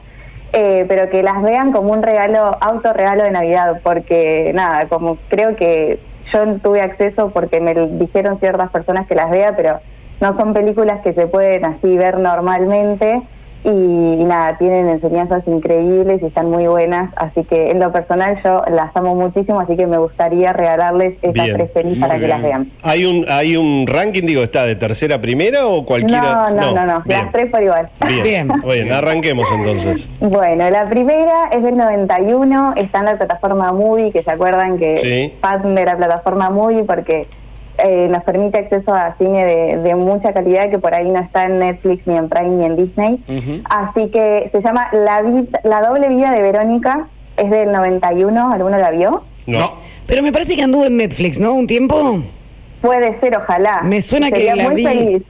pero 0.53 1.11
que 1.11 1.23
las 1.23 1.43
vean 1.43 1.73
como 1.73 1.93
un 1.93 2.03
regalo, 2.03 2.57
autorregalo 2.63 3.25
de 3.25 3.31
Navidad, 3.31 3.81
porque 3.85 4.53
nada, 4.55 4.89
como 4.89 5.19
creo 5.29 5.55
que 5.57 6.01
yo 6.33 6.59
tuve 6.61 6.81
acceso 6.81 7.31
porque 7.31 7.61
me 7.61 7.75
dijeron 7.75 8.39
ciertas 8.39 8.71
personas 8.71 9.07
que 9.07 9.15
las 9.15 9.31
vea, 9.31 9.55
pero 9.57 9.81
no 10.21 10.37
son 10.37 10.55
películas 10.55 11.01
que 11.03 11.13
se 11.13 11.27
pueden 11.27 11.65
así 11.65 11.97
ver 11.97 12.19
normalmente 12.19 13.23
y, 13.69 14.25
nada, 14.25 14.57
tienen 14.59 14.89
enseñanzas 14.89 15.43
increíbles 15.47 16.23
y 16.23 16.27
están 16.27 16.49
muy 16.51 16.67
buenas, 16.69 17.13
así 17.17 17.43
que 17.45 17.71
en 17.71 17.81
lo 17.81 17.91
personal 17.91 18.41
yo 18.45 18.63
las 18.71 18.95
amo 18.95 19.17
muchísimo, 19.17 19.59
así 19.59 19.77
que 19.77 19.87
me 19.89 19.99
gustaría 19.99 20.53
regalarles 20.53 21.15
esas 21.21 21.33
Bien, 21.35 21.57
tres 21.57 21.71
pelis 21.71 21.99
para 21.99 22.19
que 22.19 22.29
las 22.29 22.43
vean. 22.43 22.71
¿Hay 22.83 23.05
un, 23.05 23.27
¿Hay 23.29 23.57
un 23.57 23.87
ranking, 23.89 24.23
digo, 24.23 24.43
está 24.45 24.65
de 24.65 24.77
tercera 24.77 25.17
a 25.17 25.21
primera 25.21 25.67
o 25.67 25.85
cualquiera? 25.85 26.49
No, 26.51 26.51
no, 26.51 26.73
no, 26.75 26.87
no, 26.87 27.03
Bien. 27.05 27.23
las 27.25 27.33
tres 27.33 27.51
por 27.51 27.63
igual. 27.63 27.89
Bien. 28.07 28.23
Bien. 28.23 28.49
Bien, 28.65 28.93
arranquemos 28.93 29.49
entonces. 29.53 30.09
Bueno, 30.21 30.71
la 30.71 30.89
primera 30.89 31.49
es 31.51 31.63
del 31.63 31.77
91, 31.77 32.75
está 32.77 33.01
en 33.01 33.05
la 33.07 33.17
plataforma 33.17 33.73
Movie, 33.73 34.13
que 34.13 34.23
se 34.23 34.31
acuerdan 34.31 34.79
que 34.79 34.97
Sí. 34.99 35.35
fan 35.41 35.75
de 35.75 35.85
la 35.85 35.97
plataforma 35.97 36.51
Movie 36.51 36.85
porque 36.85 37.27
eh, 37.79 38.09
nos 38.11 38.23
permite 38.25 38.59
acceso 38.59 38.93
a 38.95 39.15
cine 39.19 39.45
de, 39.45 39.77
de 39.79 39.95
mucha 39.95 40.33
calidad 40.33 40.71
que 40.71 40.79
por 40.79 40.95
ahí 40.95 41.09
no 41.09 41.19
está 41.21 41.45
en 41.45 41.59
Netflix, 41.59 42.07
ni 42.07 42.17
en 42.17 42.29
Prime, 42.29 42.49
ni 42.49 42.65
en 42.65 42.77
Disney. 42.77 43.63
Así 43.69 44.09
que 44.11 44.49
se 44.53 44.63
llama 44.63 44.89
La, 44.93 45.23
Vi- 45.23 45.49
la 45.65 45.81
doble 45.83 46.09
vida 46.09 46.31
de 46.33 46.43
Verónica, 46.43 47.09
es 47.37 47.51
del 47.51 47.73
91, 47.73 48.53
¿alguno 48.53 48.77
la 48.79 48.91
vio? 48.91 49.23
No. 49.47 49.75
Pero 50.07 50.23
me 50.23 50.33
parece 50.33 50.57
que 50.57 50.63
anduvo 50.63 50.87
en 50.87 50.97
Netflix, 50.97 51.39
¿no? 51.39 51.55
Un 51.55 51.67
tiempo. 51.67 52.21
Puede 52.81 53.19
ser, 53.21 53.37
ojalá. 53.37 53.83
Me 53.83 54.01
suena 54.03 54.31
que 54.31 54.55
la 54.55 54.65
muy 54.65 54.75
vi. 54.77 54.85
feliz. 54.87 55.23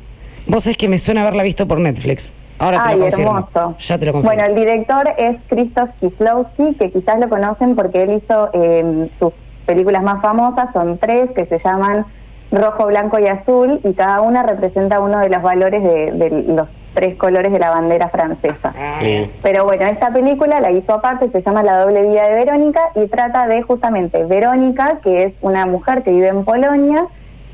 Vos 0.47 0.63
sabés 0.65 0.77
que 0.77 0.89
me 0.89 0.99
suena 0.99 1.23
haberla 1.23 1.43
visto 1.43 1.67
por 1.67 1.81
Netflix. 1.81 2.33
Ahora 2.59 2.79
te 2.85 2.91
Ay, 2.91 2.97
lo 2.99 3.05
confirmo. 3.07 3.37
hermoso. 3.53 3.77
Ya 3.81 3.99
te 3.99 4.07
lo 4.07 4.13
confirmo. 4.13 4.35
Bueno, 4.35 4.49
el 4.49 4.55
director 4.55 5.09
es 5.19 5.37
Krzysztof 5.49 5.91
Kieslowski, 6.01 6.75
que 6.79 6.91
quizás 6.91 7.19
lo 7.19 7.29
conocen 7.29 7.75
porque 7.77 8.03
él 8.03 8.23
hizo 8.23 8.49
eh, 8.55 9.09
sus 9.19 9.33
películas 9.67 10.03
más 10.03 10.23
famosas, 10.23 10.69
son 10.73 10.97
tres, 10.99 11.31
que 11.33 11.45
se 11.47 11.59
llaman 11.63 12.07
Rojo, 12.53 12.87
Blanco 12.87 13.19
y 13.19 13.27
Azul, 13.27 13.81
y 13.83 13.93
cada 13.95 14.21
una 14.21 14.43
representa 14.43 15.01
uno 15.01 15.19
de 15.19 15.29
los 15.29 15.43
valores 15.43 15.83
de, 15.83 16.13
de 16.13 16.45
los 16.49 16.69
tres 16.95 17.17
colores 17.17 17.53
de 17.53 17.59
la 17.59 17.71
bandera 17.71 18.09
francesa. 18.09 18.73
Sí. 19.01 19.31
Pero 19.43 19.65
bueno, 19.65 19.85
esta 19.85 20.11
película 20.13 20.61
la 20.61 20.71
hizo 20.71 20.95
aparte, 20.95 21.31
se 21.31 21.43
llama 21.43 21.63
La 21.63 21.79
doble 21.79 22.09
vida 22.09 22.27
de 22.27 22.35
Verónica 22.35 22.81
y 22.95 23.07
trata 23.07 23.47
de 23.47 23.63
justamente 23.63 24.25
Verónica, 24.25 25.01
que 25.03 25.25
es 25.25 25.35
una 25.43 25.67
mujer 25.67 26.03
que 26.03 26.11
vive 26.11 26.29
en 26.29 26.45
Polonia, 26.45 27.07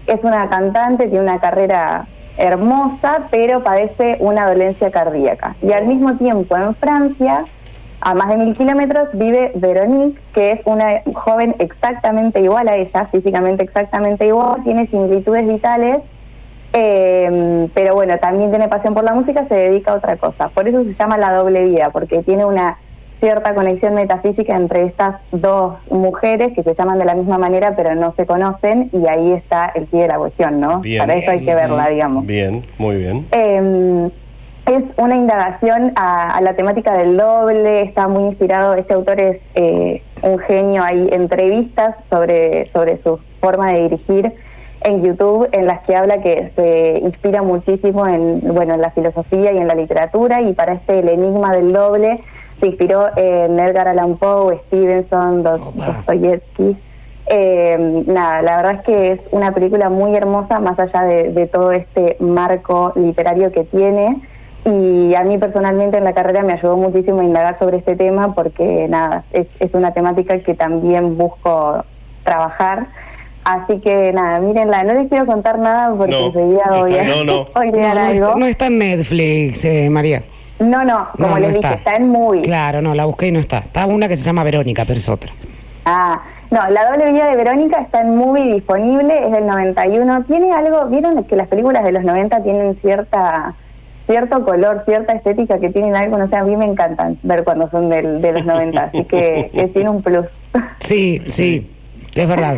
es 0.06 0.22
una 0.22 0.48
cantante, 0.48 1.08
tiene 1.08 1.24
una 1.24 1.40
carrera 1.40 2.06
hermosa, 2.38 3.28
pero 3.30 3.62
padece 3.62 4.16
una 4.20 4.46
dolencia 4.48 4.90
cardíaca. 4.90 5.56
Y 5.60 5.72
al 5.72 5.86
mismo 5.86 6.16
tiempo 6.16 6.56
en 6.56 6.74
Francia, 6.76 7.44
a 8.04 8.14
más 8.14 8.28
de 8.28 8.36
mil 8.36 8.56
kilómetros, 8.56 9.08
vive 9.14 9.52
Veronique, 9.54 10.20
que 10.34 10.52
es 10.52 10.60
una 10.64 11.02
joven 11.14 11.54
exactamente 11.58 12.40
igual 12.40 12.68
a 12.68 12.76
ella, 12.76 13.06
físicamente 13.12 13.62
exactamente 13.62 14.26
igual, 14.26 14.62
tiene 14.64 14.86
similitudes 14.88 15.46
vitales 15.46 16.02
eh, 16.72 17.68
pero 17.74 17.94
bueno, 17.94 18.18
también 18.18 18.50
tiene 18.50 18.68
pasión 18.68 18.94
por 18.94 19.04
la 19.04 19.12
música, 19.12 19.46
se 19.46 19.54
dedica 19.54 19.92
a 19.92 19.96
otra 19.96 20.16
cosa. 20.16 20.48
Por 20.48 20.68
eso 20.68 20.82
se 20.84 20.94
llama 20.94 21.18
la 21.18 21.32
doble 21.32 21.64
vida, 21.64 21.90
porque 21.90 22.22
tiene 22.22 22.44
una 22.44 22.78
cierta 23.20 23.54
conexión 23.54 23.94
metafísica 23.94 24.56
entre 24.56 24.84
estas 24.84 25.20
dos 25.30 25.74
mujeres 25.90 26.54
que 26.54 26.64
se 26.64 26.74
llaman 26.74 26.98
de 26.98 27.04
la 27.04 27.14
misma 27.14 27.38
manera 27.38 27.76
pero 27.76 27.94
no 27.94 28.12
se 28.16 28.26
conocen 28.26 28.90
y 28.92 29.06
ahí 29.06 29.30
está 29.34 29.70
el 29.76 29.84
pie 29.84 30.02
de 30.02 30.08
la 30.08 30.18
cuestión, 30.18 30.58
¿no? 30.60 30.80
Bien. 30.80 31.02
Para 31.02 31.14
eso 31.14 31.30
hay 31.30 31.44
que 31.44 31.54
verla, 31.54 31.88
digamos. 31.88 32.26
Bien, 32.26 32.64
muy 32.78 32.96
bien. 32.96 33.28
Eh, 33.30 34.10
es 34.74 34.84
una 34.96 35.16
indagación 35.16 35.92
a, 35.96 36.36
a 36.36 36.40
la 36.40 36.54
temática 36.54 36.96
del 36.96 37.16
doble, 37.16 37.82
está 37.82 38.08
muy 38.08 38.24
inspirado, 38.24 38.74
este 38.74 38.94
autor 38.94 39.20
es 39.20 39.40
eh, 39.54 40.02
un 40.22 40.38
genio. 40.40 40.82
Hay 40.82 41.08
entrevistas 41.12 41.96
sobre, 42.10 42.70
sobre 42.72 43.02
su 43.02 43.18
forma 43.40 43.72
de 43.72 43.82
dirigir 43.82 44.32
en 44.82 45.02
YouTube 45.02 45.48
en 45.52 45.66
las 45.66 45.80
que 45.84 45.94
habla 45.94 46.22
que 46.22 46.52
se 46.56 46.98
inspira 47.02 47.42
muchísimo 47.42 48.06
en, 48.06 48.40
bueno, 48.54 48.74
en 48.74 48.80
la 48.80 48.90
filosofía 48.90 49.52
y 49.52 49.58
en 49.58 49.68
la 49.68 49.74
literatura 49.74 50.40
y 50.42 50.52
para 50.54 50.74
este 50.74 50.98
El 50.98 51.08
Enigma 51.08 51.52
del 51.52 51.72
Doble 51.72 52.20
se 52.60 52.66
inspiró 52.66 53.08
en 53.16 53.58
Edgar 53.58 53.88
Allan 53.88 54.16
Poe, 54.16 54.58
Stevenson, 54.66 55.42
Dostoyevsky. 55.42 56.76
Eh, 57.26 58.04
nada, 58.06 58.42
la 58.42 58.56
verdad 58.56 58.74
es 58.74 58.80
que 58.82 59.12
es 59.12 59.20
una 59.30 59.52
película 59.52 59.88
muy 59.88 60.14
hermosa 60.16 60.58
más 60.58 60.78
allá 60.78 61.02
de, 61.02 61.32
de 61.32 61.46
todo 61.46 61.72
este 61.72 62.16
marco 62.20 62.92
literario 62.96 63.52
que 63.52 63.64
tiene 63.64 64.20
y 64.64 65.14
a 65.14 65.24
mí 65.24 65.38
personalmente 65.38 65.98
en 65.98 66.04
la 66.04 66.12
carrera 66.12 66.42
me 66.42 66.52
ayudó 66.52 66.76
muchísimo 66.76 67.20
a 67.20 67.24
indagar 67.24 67.58
sobre 67.58 67.78
este 67.78 67.96
tema 67.96 68.34
porque 68.34 68.86
nada, 68.88 69.24
es, 69.32 69.46
es 69.58 69.74
una 69.74 69.92
temática 69.92 70.38
que 70.38 70.54
también 70.54 71.16
busco 71.18 71.84
trabajar. 72.24 72.86
Así 73.44 73.80
que 73.80 74.12
nada, 74.12 74.38
mírenla, 74.38 74.84
no 74.84 74.94
les 74.94 75.08
quiero 75.08 75.26
contar 75.26 75.58
nada 75.58 75.92
porque 75.96 76.12
No, 76.12 76.26
enseguida 76.28 76.62
voy 76.70 76.96
a 76.96 77.02
no, 77.04 77.24
no. 77.24 77.46
No, 77.54 77.64
no 77.72 77.88
algo. 77.88 78.12
está, 78.26 78.34
no 78.36 78.46
está 78.46 78.66
en 78.66 78.78
Netflix, 78.78 79.64
eh, 79.64 79.90
María. 79.90 80.22
No, 80.60 80.84
no, 80.84 81.08
como 81.16 81.26
No, 81.26 81.34
no 81.34 81.38
les 81.40 81.48
dije, 81.54 81.58
está. 81.58 81.72
está 81.74 81.96
en 81.96 82.08
muy. 82.08 82.42
Claro, 82.42 82.80
no, 82.80 82.94
la 82.94 83.04
busqué 83.04 83.26
y 83.28 83.32
no 83.32 83.40
está. 83.40 83.58
Está 83.58 83.84
una 83.86 84.06
que 84.06 84.16
se 84.16 84.22
llama 84.24 84.44
Verónica, 84.44 84.84
pero 84.86 84.98
es 84.98 85.08
otra. 85.08 85.32
Ah, 85.84 86.22
no, 86.52 86.70
La 86.70 86.88
doble 86.88 87.10
vida 87.10 87.30
de 87.30 87.36
Verónica 87.36 87.80
está 87.80 88.02
en 88.02 88.14
movie 88.14 88.54
disponible, 88.54 89.26
es 89.26 89.32
del 89.32 89.44
91. 89.44 90.22
Tiene 90.28 90.52
algo, 90.52 90.84
vieron 90.86 91.24
que 91.24 91.34
las 91.34 91.48
películas 91.48 91.82
de 91.82 91.90
los 91.90 92.04
90 92.04 92.44
tienen 92.44 92.76
cierta 92.80 93.54
cierto 94.06 94.44
color, 94.44 94.82
cierta 94.84 95.12
estética 95.12 95.58
que 95.58 95.70
tienen 95.70 95.96
algo, 95.96 96.18
no 96.18 96.28
sé, 96.28 96.36
a 96.36 96.44
mí 96.44 96.56
me 96.56 96.64
encantan 96.64 97.18
ver 97.22 97.44
cuando 97.44 97.70
son 97.70 97.88
del, 97.88 98.20
de 98.20 98.32
los 98.32 98.44
90, 98.44 98.82
así 98.82 99.04
que, 99.04 99.50
que 99.54 99.68
tiene 99.68 99.90
un 99.90 100.02
plus. 100.02 100.26
Sí, 100.80 101.22
sí, 101.28 101.70
es 102.14 102.28
verdad. 102.28 102.56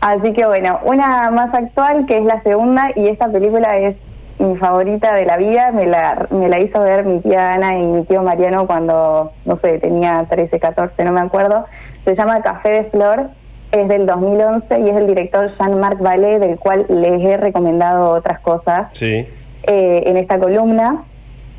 Así 0.00 0.32
que 0.32 0.46
bueno, 0.46 0.78
una 0.84 1.30
más 1.30 1.52
actual 1.52 2.06
que 2.06 2.18
es 2.18 2.24
la 2.24 2.42
segunda 2.42 2.90
y 2.94 3.08
esta 3.08 3.28
película 3.28 3.78
es 3.78 3.96
mi 4.38 4.56
favorita 4.56 5.14
de 5.14 5.26
la 5.26 5.36
vida, 5.36 5.72
me 5.72 5.86
la, 5.86 6.28
me 6.30 6.48
la 6.48 6.60
hizo 6.60 6.80
ver 6.80 7.04
mi 7.04 7.18
tía 7.20 7.54
Ana 7.54 7.76
y 7.76 7.82
mi 7.84 8.04
tío 8.04 8.22
Mariano 8.22 8.66
cuando, 8.66 9.32
no 9.44 9.58
sé, 9.58 9.78
tenía 9.78 10.24
13, 10.30 10.60
14, 10.60 11.04
no 11.04 11.12
me 11.12 11.20
acuerdo. 11.20 11.66
Se 12.04 12.14
llama 12.14 12.40
Café 12.42 12.70
de 12.70 12.84
Flor, 12.84 13.30
es 13.72 13.88
del 13.88 14.06
2011 14.06 14.80
y 14.80 14.88
es 14.88 14.96
el 14.96 15.06
director 15.08 15.50
Jean-Marc 15.58 16.00
Vallée, 16.00 16.38
del 16.38 16.58
cual 16.58 16.86
les 16.88 17.20
he 17.20 17.36
recomendado 17.36 18.10
otras 18.10 18.38
cosas 18.40 18.86
Sí. 18.92 19.26
Eh, 19.68 20.02
en 20.06 20.16
esta 20.16 20.38
columna. 20.38 21.04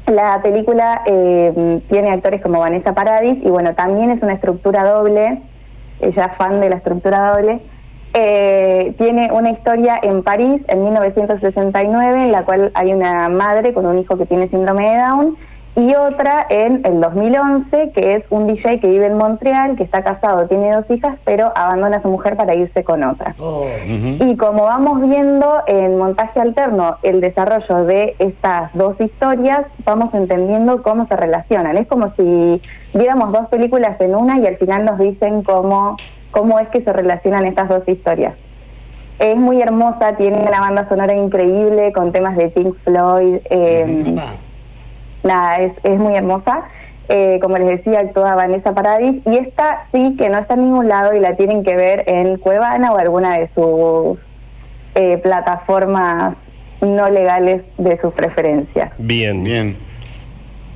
La 0.08 0.42
película 0.42 1.04
eh, 1.06 1.82
tiene 1.90 2.10
actores 2.10 2.42
como 2.42 2.60
Vanessa 2.60 2.96
Paradis 2.96 3.38
y 3.44 3.50
bueno, 3.50 3.76
también 3.76 4.10
es 4.10 4.22
una 4.24 4.34
estructura 4.34 4.84
doble, 4.84 5.44
ella 6.02 6.30
fan 6.36 6.60
de 6.60 6.70
la 6.70 6.78
estructura 6.78 7.32
doble. 7.32 7.62
Eh, 8.16 8.96
tiene 8.98 9.30
una 9.32 9.52
historia 9.52 10.00
en 10.02 10.24
París 10.24 10.64
en 10.68 10.84
1969 10.84 12.24
en 12.24 12.32
la 12.32 12.44
cual 12.44 12.72
hay 12.74 12.92
una 12.92 13.30
madre 13.30 13.72
con 13.76 13.86
un 13.86 14.00
hijo 14.00 14.18
que 14.18 14.26
tiene 14.26 14.50
síndrome 14.50 14.90
de 14.90 14.98
Down 14.98 15.38
y 15.76 15.96
otra 15.96 16.46
en 16.50 16.82
el 16.86 17.00
2011 17.00 17.92
que 17.94 18.16
es 18.16 18.24
un 18.30 18.48
DJ 18.48 18.80
que 18.80 18.88
vive 18.88 19.06
en 19.06 19.18
Montreal, 19.18 19.76
que 19.76 19.84
está 19.84 20.04
casado, 20.04 20.48
tiene 20.48 20.74
dos 20.76 20.86
hijas, 20.90 21.18
pero 21.24 21.52
abandona 21.56 21.98
a 21.98 22.02
su 22.02 22.10
mujer 22.10 22.36
para 22.36 22.56
irse 22.56 22.84
con 22.84 23.04
otra. 23.04 23.36
Y 23.88 24.36
como 24.36 24.64
vamos 24.64 25.02
viendo 25.08 25.62
en 25.68 25.98
montaje 25.98 26.40
alterno 26.40 26.98
el 27.04 27.22
desarrollo 27.22 27.86
de 27.86 28.16
estas 28.20 28.74
dos 28.74 29.00
historias, 29.00 29.62
vamos 29.86 30.14
entendiendo 30.14 30.82
cómo 30.82 31.08
se 31.08 31.16
relacionan. 31.16 31.78
Es 31.78 31.88
como 31.88 32.14
si 32.16 32.62
viéramos 32.94 33.32
dos 33.32 33.48
películas 33.48 34.00
en 34.02 34.16
una 34.16 34.40
y 34.40 34.48
al 34.48 34.58
final 34.58 34.86
nos 34.86 34.98
dicen 34.98 35.44
cómo, 35.44 35.98
cómo 36.32 36.60
es 36.60 36.68
que 36.70 36.82
se 36.82 36.92
relacionan 36.92 37.46
estas 37.46 37.70
dos 37.70 37.88
historias. 37.88 38.34
Es 39.20 39.36
muy 39.36 39.62
hermosa, 39.62 40.16
tiene 40.16 40.42
una 40.42 40.62
banda 40.62 40.88
sonora 40.88 41.14
increíble 41.14 41.92
con 41.94 42.12
temas 42.12 42.38
de 42.38 42.50
Pink 42.50 42.76
Floyd. 42.84 43.38
eh, 43.50 44.16
nada, 45.24 45.58
es, 45.58 45.74
es 45.84 46.00
muy 46.00 46.16
hermosa. 46.16 46.64
Eh, 47.12 47.40
como 47.42 47.58
les 47.58 47.68
decía, 47.68 48.02
actúa 48.02 48.36
Vanessa 48.36 48.74
Paradis. 48.74 49.26
Y 49.26 49.38
esta 49.38 49.86
sí 49.92 50.16
que 50.18 50.30
no 50.30 50.38
está 50.38 50.54
en 50.54 50.66
ningún 50.66 50.88
lado 50.88 51.16
y 51.16 51.20
la 51.20 51.36
tienen 51.36 51.64
que 51.64 51.76
ver 51.76 52.04
en 52.08 52.38
Cuevana 52.38 52.92
o 52.92 52.98
alguna 52.98 53.40
de 53.40 53.50
sus 53.56 54.20
eh, 54.96 55.18
plataformas 55.18 56.36
no 56.82 57.10
legales 57.10 57.64
de 57.78 58.00
su 58.00 58.12
preferencia. 58.12 58.92
Bien. 59.00 59.44
Bien. 59.44 59.90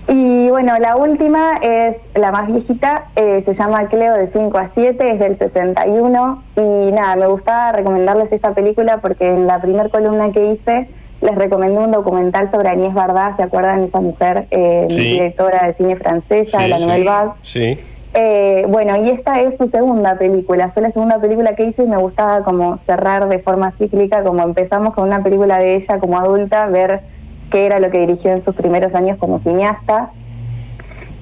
Y 0.08 0.50
bueno, 0.50 0.78
la 0.80 0.98
última 0.98 1.54
es 1.62 1.96
la 2.16 2.32
más 2.32 2.48
viejita, 2.48 3.06
eh, 3.16 3.42
se 3.46 3.56
llama 3.56 3.88
Cleo 3.88 4.14
de 4.16 4.30
5 4.34 4.58
a 4.58 4.72
7, 4.74 5.12
es 5.14 5.20
del 5.20 5.38
61 5.38 6.44
y 6.58 6.92
nada, 6.92 7.16
me 7.16 7.28
gustaba 7.28 7.72
recomendarles 7.72 8.30
esta 8.32 8.54
película 8.54 8.98
porque 8.98 9.30
en 9.30 9.48
la 9.48 9.62
primer 9.62 9.90
columna 9.92 10.32
que 10.34 10.54
hice 10.54 10.90
les 11.24 11.36
recomendé 11.36 11.80
un 11.80 11.92
documental 11.92 12.52
sobre 12.52 12.70
Agnès 12.70 12.94
Varda, 12.94 13.36
¿se 13.38 13.44
acuerdan? 13.44 13.84
Esa 13.84 14.02
mujer 14.02 14.48
eh, 14.52 14.88
Sí. 14.90 15.00
directora 15.12 15.68
de 15.68 15.74
cine 15.76 15.96
francesa, 15.96 16.62
de 16.62 16.68
la 16.68 16.80
Nouvelle 16.80 17.02
sí. 17.02 17.08
Vague. 17.08 17.32
Sí. 17.44 17.80
Eh, 18.16 18.66
bueno, 18.70 18.96
y 19.04 19.10
esta 19.10 19.42
es 19.42 19.58
su 19.58 19.70
segunda 19.70 20.18
película, 20.20 20.70
fue 20.72 20.84
la 20.84 20.92
segunda 20.92 21.20
película 21.20 21.56
que 21.56 21.64
hice 21.66 21.84
y 21.84 21.88
me 21.88 21.98
gustaba 21.98 22.44
como 22.44 22.78
cerrar 22.86 23.28
de 23.28 23.40
forma 23.40 23.72
cíclica, 23.80 24.22
como 24.24 24.44
empezamos 24.44 24.94
con 24.94 25.06
una 25.08 25.24
película 25.24 25.58
de 25.58 25.78
ella 25.78 25.98
como 26.00 26.20
adulta, 26.20 26.68
ver 26.68 27.02
qué 27.52 27.66
era 27.66 27.80
lo 27.80 27.90
que 27.90 28.00
dirigió 28.00 28.32
en 28.32 28.44
sus 28.46 28.54
primeros 28.56 28.94
años 28.94 29.18
como 29.18 29.40
cineasta. 29.40 30.12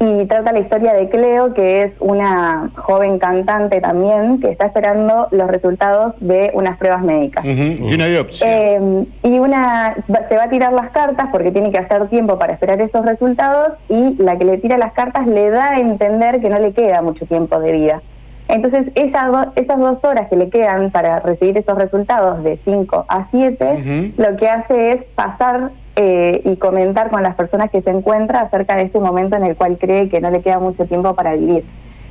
Y 0.04 0.26
trata 0.26 0.52
la 0.52 0.60
historia 0.60 0.94
de 0.94 1.10
Cleo, 1.10 1.54
que 1.54 1.84
es 1.84 1.92
una 2.00 2.72
joven 2.76 3.20
cantante 3.20 3.80
también, 3.82 4.40
que 4.40 4.50
está 4.50 4.66
esperando 4.66 5.28
los 5.30 5.48
resultados 5.48 6.16
de 6.20 6.50
unas 6.56 6.78
pruebas 6.80 7.04
médicas. 7.04 7.46
Y 7.46 7.94
una 7.94 8.08
biopsia. 8.08 8.48
Eh, 8.50 9.06
y 9.22 9.38
una 9.38 9.96
se 10.28 10.36
va 10.38 10.44
a 10.46 10.50
tirar 10.50 10.74
las 10.74 10.90
cartas 10.90 11.28
porque 11.32 11.52
tiene 11.52 11.72
que 11.72 11.78
hacer 11.78 12.08
tiempo 12.10 12.40
para 12.40 12.54
esperar 12.54 12.82
esos 12.82 13.06
resultados 13.06 13.74
y 13.90 14.16
la 14.22 14.38
que 14.40 14.46
le 14.46 14.58
tira 14.58 14.80
las 14.80 14.94
cartas 14.94 15.28
le 15.28 15.52
da 15.52 15.74
a 15.74 15.80
entender 15.80 16.42
que 16.42 16.50
no 16.50 16.58
le 16.60 16.74
queda 16.74 17.04
mucho 17.04 17.28
tiempo 17.28 17.60
de 17.60 17.72
vida. 17.72 18.02
Entonces 18.48 18.88
esas, 18.96 19.28
do- 19.32 19.52
esas 19.56 19.78
dos 19.80 20.04
horas 20.04 20.28
que 20.30 20.36
le 20.36 20.50
quedan 20.50 20.90
para 20.90 21.20
recibir 21.20 21.58
esos 21.60 21.78
resultados 21.78 22.44
de 22.44 22.60
5 22.66 23.06
a 23.08 23.28
7, 23.30 24.14
lo 24.18 24.36
que 24.36 24.50
hace 24.50 24.92
es 24.94 25.04
pasar 25.16 25.70
eh, 25.96 26.42
y 26.46 26.56
comentar 26.56 27.10
con 27.10 27.22
las 27.24 27.36
personas 27.36 27.70
que 27.70 27.82
se 27.82 27.90
encuentra 27.90 28.42
acerca 28.42 28.76
de 28.76 28.84
ese 28.84 29.00
momento 29.00 29.36
en 29.36 29.44
el 29.44 29.56
cual 29.56 29.78
cree 29.78 30.10
que 30.10 30.22
no 30.22 30.32
le 30.32 30.42
queda 30.42 30.60
mucho 30.60 30.86
tiempo 30.86 31.14
para 31.16 31.34
vivir. 31.36 31.66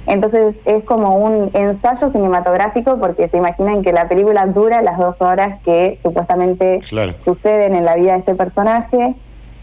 Entonces 0.06 0.56
es 0.64 0.82
como 0.84 1.16
un 1.16 1.50
ensayo 1.54 2.10
cinematográfico 2.10 2.98
porque 2.98 3.28
se 3.28 3.36
imaginan 3.36 3.82
que 3.82 3.92
la 3.92 4.08
película 4.08 4.46
dura 4.46 4.82
las 4.82 4.98
dos 4.98 5.14
horas 5.20 5.60
que 5.62 5.98
supuestamente 6.02 6.80
Claro. 6.88 7.14
suceden 7.24 7.74
en 7.74 7.84
la 7.84 7.94
vida 7.96 8.14
de 8.14 8.18
ese 8.20 8.34
personaje. 8.34 9.14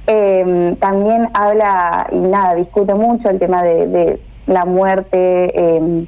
Eh, 0.06 0.76
también 0.80 1.30
habla 1.34 2.08
y 2.12 2.18
nada, 2.18 2.56
discute 2.56 2.94
mucho 2.94 3.30
el 3.30 3.40
tema 3.40 3.62
de, 3.64 3.88
de 3.88 4.20
la 4.46 4.64
muerte, 4.66 5.18
eh, 5.54 6.06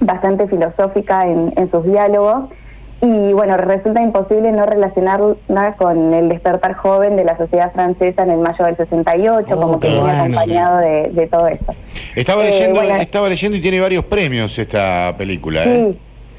bastante 0.00 0.46
filosófica 0.48 1.26
en, 1.26 1.52
en 1.56 1.70
sus 1.70 1.84
diálogos. 1.84 2.50
Y 3.00 3.32
bueno, 3.32 3.56
resulta 3.56 4.02
imposible 4.02 4.50
no 4.50 4.66
relacionarla 4.66 5.74
con 5.78 6.12
el 6.14 6.28
despertar 6.28 6.74
joven 6.74 7.14
de 7.16 7.24
la 7.24 7.36
sociedad 7.36 7.72
francesa 7.72 8.24
en 8.24 8.30
el 8.32 8.38
mayo 8.38 8.64
del 8.64 8.76
68, 8.76 9.46
Oh, 9.52 9.60
como 9.60 9.78
que 9.78 9.86
viene 9.88 10.02
bueno. 10.02 10.18
acompañado 10.22 10.78
de, 10.78 11.10
de 11.12 11.26
todo 11.28 11.46
eso. 11.46 11.74
Estaba 12.16 12.42
Eh, 12.42 12.50
leyendo, 12.50 12.80
bueno. 12.80 12.96
estaba 12.96 13.28
leyendo 13.28 13.56
y 13.56 13.60
tiene 13.60 13.78
varios 13.80 14.04
premios 14.04 14.58
esta 14.58 15.14
película, 15.16 15.64
¿eh? 15.64 15.94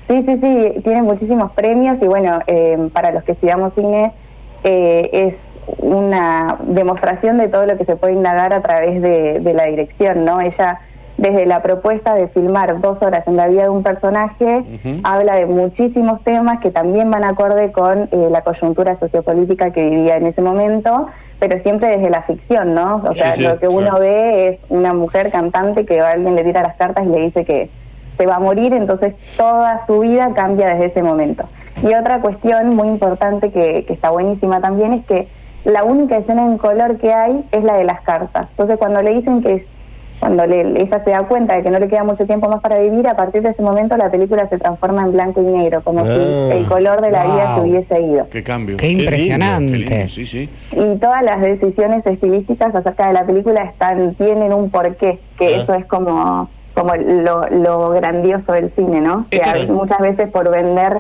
Sí, 0.10 0.16
sí, 0.16 0.26
sí, 0.28 0.40
sí, 0.42 0.82
tiene 0.84 1.02
muchísimos 1.02 1.52
premios 1.54 1.98
y 2.02 2.08
bueno, 2.08 2.40
eh, 2.48 2.90
para 2.92 3.12
los 3.12 3.24
que 3.24 3.32
estudiamos 3.34 3.74
cine 3.76 4.12
eh, 4.66 5.10
es 5.14 5.36
una 5.78 6.58
demostración 6.64 7.38
de 7.38 7.48
todo 7.48 7.66
lo 7.68 7.78
que 7.78 7.86
se 7.86 7.96
puede 7.96 8.14
indagar 8.14 8.54
a 8.54 8.62
través 8.62 9.02
de, 9.02 9.40
de 9.40 9.54
la 9.54 9.66
dirección, 9.66 10.26
¿no? 10.26 10.42
Ella, 10.42 10.80
desde 11.20 11.46
la 11.46 11.62
propuesta 11.62 12.16
de 12.16 12.28
filmar 12.30 12.80
dos 12.82 13.02
horas 13.02 13.28
en 13.28 13.36
la 13.36 13.48
vida 13.48 13.64
de 13.64 13.70
un 13.70 13.84
personaje, 13.84 14.64
habla 15.04 15.36
de 15.36 15.46
muchísimos 15.46 16.24
temas 16.24 16.60
que 16.62 16.72
también 16.72 17.12
van 17.12 17.24
acorde 17.24 17.72
con 17.72 18.04
eh, 18.12 18.28
la 18.32 18.42
coyuntura 18.42 18.98
sociopolítica 19.00 19.72
que 19.72 19.90
vivía 19.90 20.16
en 20.18 20.28
ese 20.28 20.42
momento, 20.42 21.08
pero 21.40 21.62
siempre 21.62 21.90
desde 21.90 22.10
la 22.10 22.22
ficción, 22.24 22.74
¿no? 22.74 22.98
O 23.06 23.12
Sí, 23.14 23.20
sea, 23.20 23.32
sí, 23.34 23.44
lo 23.44 23.60
que 23.60 23.68
uno 23.68 23.82
claro. 23.90 24.00
ve 24.00 24.48
es 24.50 24.60
una 24.70 24.94
mujer 24.94 25.30
cantante 25.32 25.86
que 25.86 26.00
alguien 26.00 26.36
le 26.36 26.44
tira 26.44 26.62
las 26.64 26.76
cartas 26.78 27.06
y 27.06 27.10
le 27.10 27.20
dice 27.22 27.44
que 27.46 27.70
se 28.18 28.26
va 28.26 28.36
a 28.36 28.40
morir, 28.40 28.74
entonces 28.74 29.16
toda 29.38 29.86
su 29.88 30.00
vida 30.00 30.32
cambia 30.36 30.68
desde 30.70 30.86
ese 30.88 31.04
momento. 31.04 31.46
Y 31.84 31.94
otra 31.94 32.20
cuestión 32.22 32.76
muy 32.76 32.88
importante 32.90 33.52
que, 33.52 33.86
que 33.86 33.94
está 33.94 34.10
buenísima 34.10 34.60
también 34.60 34.94
es 34.94 35.06
que 35.06 35.28
la 35.66 35.84
única 35.84 36.18
escena 36.18 36.46
en 36.46 36.58
color 36.58 36.98
que 36.98 37.14
hay 37.14 37.46
es 37.52 37.64
la 37.64 37.74
de 37.76 37.84
las 37.84 38.02
cartas. 38.02 38.48
Entonces 38.52 38.78
cuando 38.78 39.02
le 39.02 39.14
dicen 39.14 39.42
que 39.42 39.66
cuando 40.20 40.46
le, 40.46 40.62
ella 40.82 41.02
se 41.04 41.10
da 41.12 41.24
cuenta 41.24 41.56
de 41.56 41.64
que 41.64 41.70
no 41.70 41.80
le 41.80 41.88
queda 41.88 42.04
mucho 42.04 42.26
tiempo 42.26 42.50
más 42.50 42.60
para 42.62 42.80
vivir, 42.80 43.08
a 43.08 43.16
partir 43.16 43.42
de 43.42 43.50
ese 43.50 43.62
momento 43.62 43.96
la 43.96 44.12
película 44.12 44.48
se 44.50 44.58
transforma 44.58 45.04
en 45.04 45.14
blanco 45.14 45.42
y 45.42 45.46
negro, 45.46 45.82
como 45.84 46.04
si 46.06 46.10
Ah. 46.12 46.54
el 46.56 46.66
color 46.68 47.02
de 47.02 47.12
la 47.12 47.24
vida 47.26 47.56
se 47.56 47.62
hubiese 47.62 48.02
ido. 48.02 48.28
Qué 48.30 48.44
cambio. 48.44 48.76
Qué 48.78 48.90
impresionante. 48.90 49.72
qué 49.72 49.78
lindo, 49.80 50.10
Sí, 50.10 50.26
sí. 50.26 50.50
Y 50.72 50.98
todas 50.98 51.24
las 51.24 51.40
decisiones 51.42 52.06
estilísticas 52.06 52.76
acerca 52.76 53.08
de 53.08 53.14
la 53.14 53.26
película 53.26 53.64
están 53.64 54.16
tienen 54.16 54.54
un 54.54 54.70
porqué, 54.70 55.20
que 55.38 55.56
Ah. 55.56 55.62
eso 55.64 55.74
es 55.74 55.86
como 55.86 56.50
como 56.76 56.96
lo, 56.96 57.50
lo 57.50 57.90
grandioso 57.90 58.54
del 58.54 58.72
cine, 58.74 59.02
¿no? 59.02 59.26
Que 59.30 59.40
veces- 59.40 59.70
muchas 59.70 60.00
veces 60.00 60.30
por 60.30 60.50
vender 60.50 61.00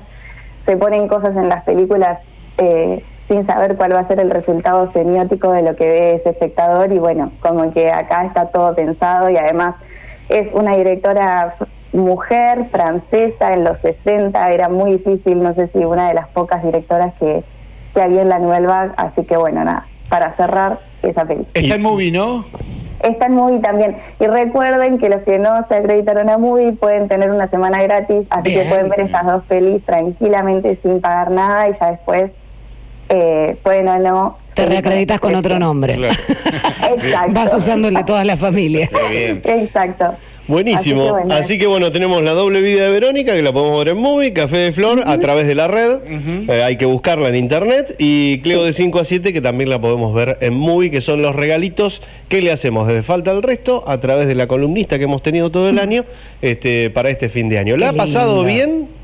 se 0.65 0.75
ponen 0.75 1.07
cosas 1.07 1.33
en 1.37 1.47
las 1.47 1.63
películas 1.63 2.19
eh, 2.57 3.01
sin 3.29 3.45
saber 3.45 3.77
cuál 3.77 3.93
va 3.93 3.99
a 3.99 4.07
ser 4.07 4.19
el 4.19 4.31
resultado 4.31 4.91
semiótico 4.91 5.51
de 5.53 5.61
lo 5.61 5.75
que 5.75 5.87
ve 5.87 6.15
ese 6.15 6.31
espectador 6.31 6.91
y 6.91 6.97
bueno, 6.97 7.31
como 7.41 7.71
que 7.71 7.91
acá 7.91 8.25
está 8.25 8.47
todo 8.47 8.75
pensado 8.75 9.29
y 9.29 9.37
además 9.37 9.75
es 10.27 10.47
una 10.51 10.75
directora 10.75 11.55
mujer 11.93 12.67
francesa 12.71 13.53
en 13.53 13.63
los 13.63 13.79
60, 13.81 14.51
era 14.51 14.67
muy 14.67 14.93
difícil, 14.93 15.41
no 15.41 15.53
sé 15.53 15.69
si 15.69 15.79
una 15.79 16.09
de 16.09 16.15
las 16.15 16.27
pocas 16.29 16.63
directoras 16.63 17.13
que, 17.19 17.43
que 17.93 18.01
había 18.01 18.23
en 18.23 18.29
la 18.29 18.39
Nouvelle 18.39 18.67
Vague, 18.67 18.91
así 18.97 19.23
que 19.23 19.37
bueno, 19.37 19.63
nada, 19.63 19.85
para 20.09 20.35
cerrar 20.35 20.79
esa 21.03 21.25
película. 21.25 21.51
Está 21.53 21.75
en 21.75 21.81
movie, 21.83 22.11
¿no? 22.11 22.45
Está 23.01 23.27
en 23.27 23.35
Movie 23.35 23.59
también. 23.59 23.95
Y 24.19 24.27
recuerden 24.27 24.97
que 24.97 25.07
los 25.07 25.21
que 25.21 25.39
no 25.39 25.65
se 25.69 25.75
acreditaron 25.75 26.29
a 26.29 26.37
Movie 26.37 26.73
pueden 26.73 27.07
tener 27.07 27.31
una 27.31 27.47
semana 27.47 27.81
gratis, 27.81 28.27
así 28.29 28.49
Bien. 28.49 28.63
que 28.63 28.69
pueden 28.69 28.89
ver 28.89 28.99
estas 28.99 29.25
dos 29.25 29.43
pelis 29.45 29.81
tranquilamente 29.85 30.77
sin 30.83 30.99
pagar 30.99 31.31
nada 31.31 31.69
y 31.69 31.77
ya 31.79 31.91
después 31.91 32.31
eh, 33.09 33.57
pueden 33.63 33.87
o 33.87 33.99
no... 33.99 34.37
Te 34.53 34.65
reacreditas 34.65 35.19
con 35.19 35.35
otro 35.35 35.57
nombre. 35.57 35.93
Exacto. 35.93 37.31
Vas 37.31 37.53
usando 37.53 37.87
el 37.87 37.93
de 37.93 38.03
toda 38.03 38.25
la 38.25 38.35
familia. 38.35 38.89
Exacto. 39.45 40.15
Buenísimo. 40.49 41.03
Así 41.03 41.07
que 41.07 41.11
bueno. 41.11 41.33
Así 41.35 41.57
que 41.59 41.67
bueno, 41.67 41.91
tenemos 41.91 42.23
la 42.23 42.31
doble 42.31 42.61
vida 42.61 42.85
de 42.85 42.89
Verónica, 42.89 43.33
que 43.33 43.43
la 43.43 43.53
podemos 43.53 43.77
ver 43.85 43.89
en 43.89 44.01
Movie, 44.01 44.33
Café 44.33 44.57
de 44.57 44.71
Flor, 44.71 45.03
a 45.05 45.19
través 45.19 45.45
de 45.45 45.53
la 45.53 45.67
red. 45.67 45.99
Eh, 46.49 46.63
hay 46.63 46.75
que 46.75 46.85
buscarla 46.85 47.29
en 47.29 47.35
internet. 47.35 47.95
Y 47.99 48.39
Cleo 48.39 48.63
de 48.63 48.73
5 48.73 48.99
a 48.99 49.03
7, 49.03 49.31
que 49.31 49.41
también 49.41 49.69
la 49.69 49.79
podemos 49.79 50.13
ver 50.13 50.39
en 50.41 50.55
Movie, 50.55 50.89
que 50.89 51.01
son 51.01 51.21
los 51.21 51.35
regalitos 51.35 52.01
que 52.27 52.41
le 52.41 52.51
hacemos 52.51 52.87
desde 52.87 53.03
Falta 53.03 53.29
al 53.29 53.43
Resto, 53.43 53.83
a 53.87 53.99
través 53.99 54.27
de 54.27 54.33
la 54.33 54.47
columnista 54.47 54.97
que 54.97 55.03
hemos 55.03 55.21
tenido 55.21 55.51
todo 55.51 55.69
el 55.69 55.77
año, 55.77 56.03
este, 56.41 56.89
para 56.89 57.09
este 57.09 57.29
fin 57.29 57.47
de 57.47 57.59
año. 57.59 57.77
¿La 57.77 57.89
ha 57.89 57.93
pasado 57.93 58.43
lindo. 58.43 58.47
bien 58.47 58.98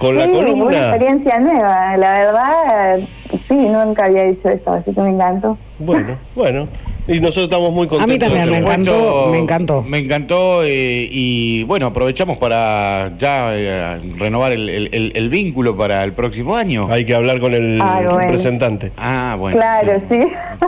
con 0.00 0.16
la 0.16 0.24
Sí, 0.24 0.30
Una 0.30 0.38
columna? 0.46 0.78
experiencia 0.88 1.38
nueva, 1.40 1.96
la 1.98 2.12
verdad, 2.14 2.98
sí, 3.46 3.54
nunca 3.54 4.06
había 4.06 4.22
dicho 4.24 4.48
eso, 4.48 4.72
así 4.72 4.94
que 4.94 5.00
me 5.00 5.10
encantó. 5.10 5.58
Bueno, 5.78 6.16
bueno. 6.34 6.66
Y 7.12 7.20
nosotros 7.20 7.44
estamos 7.44 7.72
muy 7.72 7.86
contentos. 7.88 8.02
A 8.04 8.06
mí 8.12 8.18
también 8.18 8.50
me 8.50 8.58
encantó, 8.58 9.28
me 9.30 9.38
encantó. 9.38 9.82
Me 9.82 9.98
encantó 9.98 10.62
eh, 10.64 11.08
y 11.10 11.64
bueno, 11.64 11.86
aprovechamos 11.86 12.38
para 12.38 13.12
ya 13.18 13.50
eh, 13.54 13.98
renovar 14.18 14.52
el, 14.52 14.68
el- 14.68 14.88
el- 14.92 15.12
el 15.14 15.28
vínculo 15.28 15.76
para 15.76 16.02
el 16.04 16.12
próximo 16.12 16.54
año. 16.56 16.86
Hay 16.90 17.04
que 17.04 17.14
hablar 17.14 17.40
con 17.40 17.52
el 17.54 17.78
bueno. 17.82 18.18
representante. 18.18 18.92
Ah, 18.96 19.36
bueno. 19.38 19.56
claro, 19.56 20.00
sí. 20.08 20.18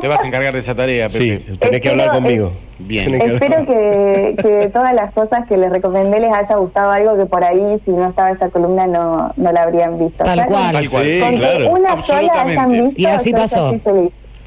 Te 0.00 0.08
vas 0.08 0.22
a 0.22 0.26
encargar 0.26 0.52
de 0.52 0.58
esa 0.58 0.74
tarea, 0.74 1.08
Pepe. 1.08 1.42
Sí, 1.46 1.56
tenés 1.58 1.80
que 1.80 1.88
hablar 1.90 2.10
conmigo. 2.10 2.52
Bien. 2.80 3.14
Espero 3.14 3.64
que, 3.64 4.34
que 4.42 4.68
todas 4.72 4.92
las 4.92 5.12
cosas 5.12 5.46
que 5.48 5.56
les 5.56 5.70
recomendé 5.70 6.18
les 6.18 6.32
haya 6.34 6.56
gustado 6.56 6.90
algo 6.90 7.16
que 7.16 7.26
por 7.26 7.44
ahí, 7.44 7.78
si 7.84 7.92
no 7.92 8.08
estaba 8.08 8.32
esa 8.32 8.48
columna, 8.48 8.88
no, 8.88 9.32
no 9.36 9.52
la 9.52 9.62
habrían 9.62 9.96
visto. 9.98 10.24
Tal 10.24 10.44
cual. 10.46 10.72
Tal 10.72 10.90
cual. 10.90 11.06
Sí, 11.06 11.20
claro. 11.38 11.70
Una 11.70 12.02
sola 12.02 12.44
visto, 12.44 12.92
Y 12.96 13.06
así 13.06 13.32
pasó. 13.32 13.72
Ah, 13.86 13.92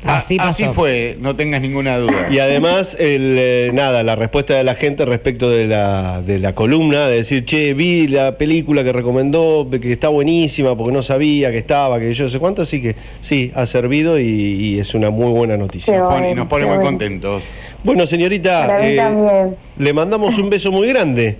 Así 0.05 0.37
pasó. 0.37 0.49
Así 0.49 0.65
fue, 0.73 1.17
no 1.19 1.35
tengas 1.35 1.61
ninguna 1.61 1.97
duda. 1.97 2.27
Y 2.31 2.39
además, 2.39 2.95
el, 2.99 3.35
eh, 3.37 3.71
nada, 3.73 4.03
la 4.03 4.15
respuesta 4.15 4.53
de 4.55 4.63
la 4.63 4.75
gente 4.75 5.03
respecto 5.05 5.49
de 5.49 5.67
la, 5.67 6.21
de 6.25 6.39
la 6.39 6.53
columna, 6.55 7.07
de 7.07 7.17
decir, 7.17 7.45
che, 7.45 7.73
vi 7.73 8.07
la 8.07 8.37
película 8.37 8.83
que 8.83 8.93
recomendó, 8.93 9.67
que 9.69 9.91
está 9.91 10.09
buenísima, 10.09 10.75
porque 10.77 10.93
no 10.93 11.01
sabía 11.01 11.51
que 11.51 11.57
estaba, 11.57 11.99
que 11.99 12.13
yo 12.13 12.25
no 12.25 12.29
sé 12.29 12.39
cuánto, 12.39 12.61
así 12.61 12.81
que 12.81 12.95
sí, 13.21 13.51
ha 13.55 13.65
servido 13.65 14.19
y, 14.19 14.23
y 14.25 14.79
es 14.79 14.93
una 14.95 15.09
muy 15.09 15.31
buena 15.31 15.57
noticia. 15.57 15.93
Qué 15.93 15.99
Nos 15.99 16.13
pone- 16.13 16.35
nos 16.35 16.49
muy 16.51 16.63
bueno. 16.63 16.81
contentos. 16.81 17.43
Bueno, 17.83 18.05
señorita, 18.07 18.79
eh, 18.87 19.47
le 19.77 19.93
mandamos 19.93 20.37
un 20.37 20.49
beso 20.49 20.71
muy 20.71 20.87
grande. 20.87 21.37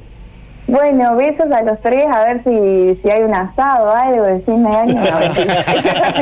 Bueno, 0.67 1.15
besos 1.15 1.51
a 1.51 1.61
los 1.61 1.79
tres, 1.81 2.05
a 2.11 2.23
ver 2.25 2.41
si, 2.43 2.99
si 3.01 3.09
hay 3.11 3.21
un 3.21 3.33
asado 3.35 3.85
o 3.87 3.91
algo 3.95 4.23
de 4.23 4.39
fin 4.41 4.63
de 4.63 4.75
año. 4.75 4.95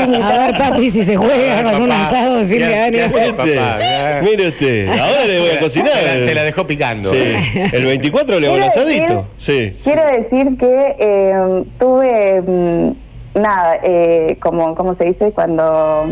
No. 0.03 0.25
A 0.25 0.37
ver, 0.47 0.57
papi, 0.57 0.89
si 0.89 1.03
se 1.03 1.15
juega 1.15 1.63
con 1.71 1.83
un 1.83 1.91
asado 1.91 2.37
de 2.39 2.45
fin 2.45 2.57
¿qué- 2.57 2.65
de 2.65 2.75
año. 2.79 2.97
Este, 2.97 4.21
mire 4.21 4.47
usted, 4.49 4.87
ahora 4.89 5.25
le 5.25 5.39
voy 5.39 5.49
a 5.51 5.59
cocinar. 5.59 5.93
Te 5.93 6.35
la, 6.35 6.43
dejó 6.43 6.67
picando. 6.67 7.13
Sí, 7.13 7.17
el 7.73 7.85
24 7.85 8.39
le 8.39 8.47
hago 8.47 8.55
el 8.57 8.63
asadito. 8.63 9.27
Sí. 9.37 9.73
Quiero 9.83 10.05
decir 10.07 10.57
que 10.57 10.95
eh, 10.99 11.63
tuve, 11.79 12.41
mm, 12.41 13.39
nada, 13.39 13.77
eh, 13.83 14.37
como, 14.41 14.75
como 14.75 14.95
se 14.95 15.05
dice, 15.05 15.31
cuando 15.31 16.05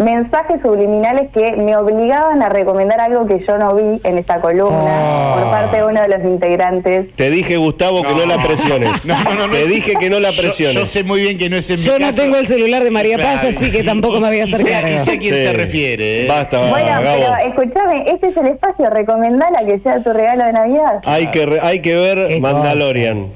mensajes 0.00 0.60
subliminales 0.62 1.30
que 1.32 1.52
me 1.56 1.76
obligaban 1.76 2.42
a 2.42 2.48
recomendar 2.48 3.00
algo 3.00 3.26
que 3.26 3.44
yo 3.46 3.58
no 3.58 3.74
vi 3.74 4.00
en 4.02 4.18
esta 4.18 4.40
columna 4.40 4.70
Oh. 4.70 5.38
por 5.40 5.50
parte 5.50 5.76
de 5.76 5.84
uno 5.84 6.00
de 6.02 6.08
los 6.08 6.24
integrantes. 6.24 7.14
Te 7.16 7.30
dije, 7.30 7.56
Gustavo, 7.56 8.02
que 8.02 8.14
no 8.14 8.26
la 8.26 8.42
presiones. 8.42 9.04
No, 9.10 9.22
no, 9.24 9.34
no, 9.34 9.46
no 9.48 9.52
Te 9.52 9.66
dije 9.66 9.94
que 9.96 10.08
no 10.10 10.18
la 10.20 10.30
presiones. 10.32 10.74
Yo, 10.74 10.86
sé 10.86 11.04
muy 11.04 11.20
bien 11.20 11.36
que 11.38 11.48
no 11.50 11.56
es 11.56 11.68
en 11.70 11.78
mi 11.78 11.84
Yo 11.84 11.98
no 11.98 12.06
caso. 12.06 12.22
tengo 12.22 12.36
el 12.36 12.46
celular 12.46 12.82
de 12.82 12.90
María 12.90 13.16
Paz, 13.18 13.40
Claro. 13.40 13.56
así 13.56 13.70
que 13.70 13.82
tampoco 13.84 14.20
me 14.20 14.28
voy 14.28 14.36
a 14.36 14.44
Y 14.46 14.52
hacer 14.52 14.60
sé- 14.62 14.70
cargo. 14.70 14.88
y 14.94 14.98
sé 14.98 15.10
a 15.12 15.18
quién 15.18 15.34
Sí. 15.34 15.40
se 15.42 15.52
refiere. 15.52 16.24
¿eh? 16.24 16.28
Basta, 16.28 16.58
Bueno, 16.70 16.86
Gabo. 17.02 17.18
pero 17.18 17.48
escúchame, 17.48 18.04
este 18.10 18.28
es 18.28 18.36
el 18.36 18.46
espacio, 18.48 18.90
recomendala 18.90 19.64
que 19.66 19.78
sea 19.80 20.02
tu 20.02 20.12
regalo 20.12 20.44
de 20.46 20.52
Navidad. 20.52 21.00
Hay 21.04 21.26
que, 21.28 21.46
re- 21.46 21.60
hay 21.62 21.80
que 21.80 21.94
ver 21.96 22.28
Qué 22.28 22.40
Mandalorian. 22.40 23.28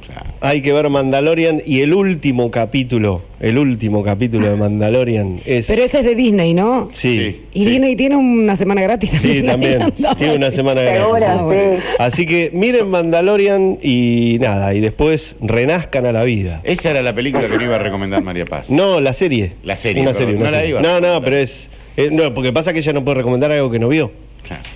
Hay 0.47 0.61
que 0.61 0.75
ver 0.75 0.91
Mandalorian 0.91 1.63
y 1.65 1.81
el 1.81 1.95
último 1.95 2.51
capítulo, 2.51 3.23
el 3.41 3.57
último 3.57 4.05
capítulo 4.05 4.51
de 4.51 4.57
Mandalorian 4.57 5.41
es... 5.47 5.69
Pero 5.69 5.83
ese 5.85 6.01
es 6.01 6.05
de 6.05 6.15
Disney, 6.15 6.53
¿no? 6.53 6.91
Sí, 6.93 7.45
Y 7.55 7.65
Disney 7.65 7.97
tiene 7.97 8.17
una 8.17 8.55
semana 8.55 8.83
gratis 8.83 9.09
sí, 9.09 9.43
también. 9.43 9.47
también. 9.47 10.17
Tiene 10.19 10.37
una 10.37 10.51
semana 10.51 10.83
gratis. 10.83 11.49
sí. 11.51 11.83
Así 11.99 12.27
que 12.27 12.51
miren 12.53 12.91
Mandalorian 12.91 13.79
y 13.83 14.37
nada, 14.39 14.75
y 14.75 14.81
después 14.81 15.37
renazcan 15.41 16.05
a 16.05 16.13
la 16.13 16.25
vida. 16.25 16.61
Esa 16.65 16.91
era 16.91 17.01
la 17.01 17.15
película 17.15 17.49
que 17.49 17.57
me 17.57 17.65
iba 17.65 17.77
a 17.77 17.79
recomendar 17.79 18.23
María 18.23 18.45
Paz. 18.45 18.69
No, 18.69 19.01
la 19.01 19.15
serie. 19.15 19.53
La 19.63 19.77
serie, 19.77 20.03
Una 20.03 20.13
serie, 20.13 20.35
no 20.35 20.41
una 20.43 20.51
la 20.51 20.57
serie. 20.59 20.69
iba 20.69 20.81
a 20.81 20.83
No, 20.83 21.01
no, 21.01 21.23
pero 21.23 21.39
es... 21.39 21.71
eh, 21.97 22.11
no, 22.13 22.35
porque 22.35 22.53
pasa 22.53 22.75
que 22.75 22.81
ella 22.81 22.93
no 22.93 23.03
puede 23.03 23.17
recomendar 23.17 23.51
algo 23.51 23.71
que 23.71 23.79
no 23.79 23.89
vio. 23.89 24.13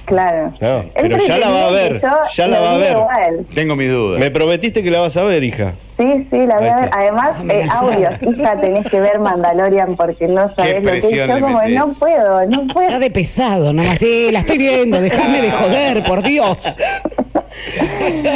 Claro. 0.04 0.52
No, 0.60 0.84
pero 0.94 1.18
ya 1.18 1.38
la 1.38 1.50
va 1.50 1.66
a 1.66 1.70
ver, 1.70 2.02
ya 2.34 2.46
la 2.48 2.60
va 2.60 2.74
a 2.74 2.78
ver. 2.78 2.92
igual. 2.92 3.46
Tengo 3.54 3.76
mis 3.76 3.90
dudas. 3.90 4.20
Me 4.20 4.30
prometiste 4.30 4.82
que 4.82 4.90
la 4.90 5.00
vas 5.00 5.16
a 5.16 5.22
ver, 5.24 5.44
hija. 5.44 5.74
Sí, 5.98 6.26
sí, 6.30 6.46
la 6.46 6.58
voy 6.58 6.68
a 6.68 6.76
ver. 6.76 6.90
Además, 6.92 7.30
eh, 7.30 7.40
Amenazada. 7.40 7.80
audios. 7.80 8.14
Hija, 8.38 8.60
tenés 8.60 8.86
que 8.86 9.00
ver 9.00 9.18
Mandalorian 9.18 9.96
porque 9.96 10.28
no 10.28 10.48
sabés 10.54 10.84
lo 10.84 10.92
que 10.92 10.98
es. 10.98 11.10
Yo 11.10 11.26
como, 11.28 11.58
metés. 11.58 11.74
no 11.74 11.92
puedo, 11.94 12.46
no 12.46 12.66
puedo. 12.72 12.88
Ya 12.90 12.98
de 12.98 13.10
pesado, 13.10 13.72
nomás. 13.72 13.98
Sí, 13.98 14.30
la 14.30 14.38
estoy 14.40 14.58
viendo, 14.58 15.00
déjame 15.00 15.42
de 15.42 15.50
joder, 15.50 16.02
por 16.04 16.22
Dios. 16.22 16.64